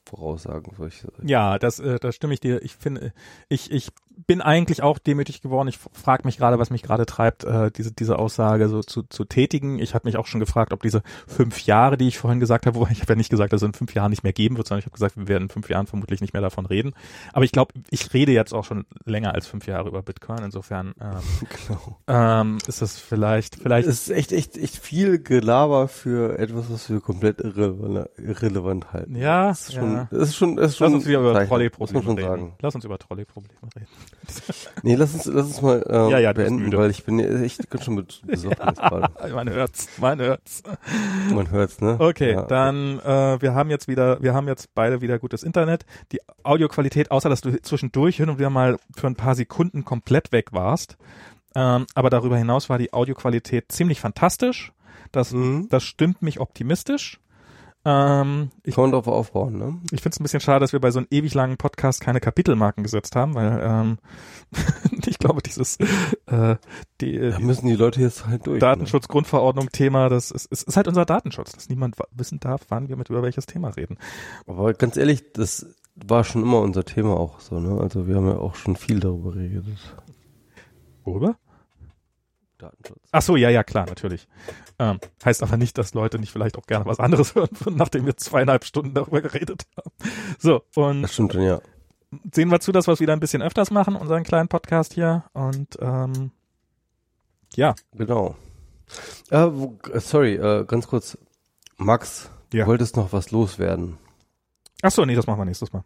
[0.05, 1.11] Voraussagen solche.
[1.23, 2.63] Ja, das, äh, da stimme ich dir.
[2.63, 3.13] Ich finde,
[3.49, 3.89] ich, ich
[4.28, 5.68] bin eigentlich auch demütig geworden.
[5.68, 9.26] Ich frage mich gerade, was mich gerade treibt, äh, diese, diese Aussage so zu, zu
[9.26, 9.80] tätigen.
[9.80, 12.76] Ich habe mich auch schon gefragt, ob diese fünf Jahre, die ich vorhin gesagt habe,
[12.80, 14.68] wobei ich habe ja nicht gesagt, dass es in fünf Jahren nicht mehr geben wird,
[14.68, 16.94] sondern ich habe gesagt, wir werden in fünf Jahren vermutlich nicht mehr davon reden.
[17.34, 20.44] Aber ich glaube, ich rede jetzt auch schon länger als fünf Jahre über Bitcoin.
[20.44, 21.98] Insofern ähm, genau.
[22.08, 23.88] ähm, ist das vielleicht, vielleicht.
[23.88, 29.16] Es ist echt, echt, echt viel Gelaber für etwas, was wir komplett irrelevant, irrelevant halten.
[29.16, 30.08] Ja, das ist schon, ja.
[30.12, 30.88] das ist schon, das ist schon.
[30.88, 32.53] Lass uns wieder über Trolley-Probleme reden.
[32.62, 33.88] Lass uns über Trolley-Probleme reden.
[34.83, 37.85] nee, lass uns, lass uns mal ähm, ja, ja, beenden, weil ich bin echt ganz
[37.85, 39.33] schon mit besoffen gerade.
[39.33, 40.63] Man hört's, man hört's.
[41.33, 41.95] Man hört's, ne?
[41.99, 42.43] Okay, ja.
[42.43, 45.85] dann äh, wir haben jetzt wieder, wir haben jetzt beide wieder gutes Internet.
[46.11, 50.31] Die Audioqualität, außer dass du zwischendurch hin und wieder mal für ein paar Sekunden komplett
[50.31, 50.97] weg warst,
[51.56, 54.72] ähm, aber darüber hinaus war die Audioqualität ziemlich fantastisch.
[55.11, 55.67] Das, Mhm.
[55.69, 57.19] das stimmt mich optimistisch.
[57.85, 59.79] Ähm, ich Kann man drauf aufbauen, ne?
[59.92, 62.19] ich finde es ein bisschen schade, dass wir bei so einem ewig langen Podcast keine
[62.19, 63.99] Kapitelmarken gesetzt haben, weil ähm,
[65.06, 65.78] ich glaube, dieses
[66.26, 66.58] äh,
[66.99, 68.60] die, Da die müssen die Leute jetzt halt durch.
[68.60, 72.97] Datenschutz-Grundverordnung Thema, das ist, ist, ist halt unser Datenschutz, dass niemand wissen darf, wann wir
[72.97, 73.94] mit über welches Thema reden.
[73.94, 74.53] Ne?
[74.53, 77.79] Aber ganz ehrlich, das war schon immer unser Thema auch so, ne?
[77.81, 79.78] Also wir haben ja auch schon viel darüber geredet.
[81.03, 81.38] Worüber?
[82.58, 82.99] Datenschutz.
[83.12, 84.28] Ach so, ja, ja, klar, natürlich.
[84.79, 88.06] Ähm, heißt aber nicht, dass Leute nicht vielleicht auch gerne was anderes hören würden, nachdem
[88.06, 89.92] wir zweieinhalb Stunden darüber geredet haben.
[90.40, 91.60] So, und Das stimmt schon, ja.
[92.33, 95.26] sehen wir zu, dass wir es wieder ein bisschen öfters machen, unseren kleinen Podcast hier.
[95.33, 96.31] Und ähm,
[97.56, 98.35] ja, Genau.
[99.29, 101.17] Äh, wo, äh, sorry, äh, ganz kurz.
[101.78, 102.63] Max, Ja.
[102.63, 103.97] du wolltest noch was loswerden.
[104.81, 105.83] ach so, nee, das machen wir nächstes Mal.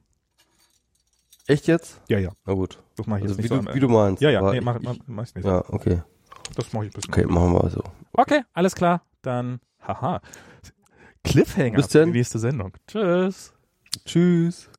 [1.48, 2.00] Echt jetzt?
[2.08, 2.80] Ja, ja, Na gut.
[2.96, 3.76] das mache ich Also jetzt wie, nicht du, so.
[3.76, 4.22] wie du meinst.
[4.22, 5.46] ja, ja, nee, mach, ich, mach, mach ich nicht.
[5.46, 6.02] Ja, okay.
[6.56, 7.14] Das mache ich ein bisschen.
[7.14, 7.84] Okay, machen wir so.
[8.14, 9.02] Okay, alles klar.
[9.22, 10.22] Dann, haha.
[11.24, 12.08] Cliffhanger Bis dann.
[12.08, 12.74] für die nächste Sendung.
[12.88, 13.54] Tschüss.
[14.06, 14.70] Tschüss.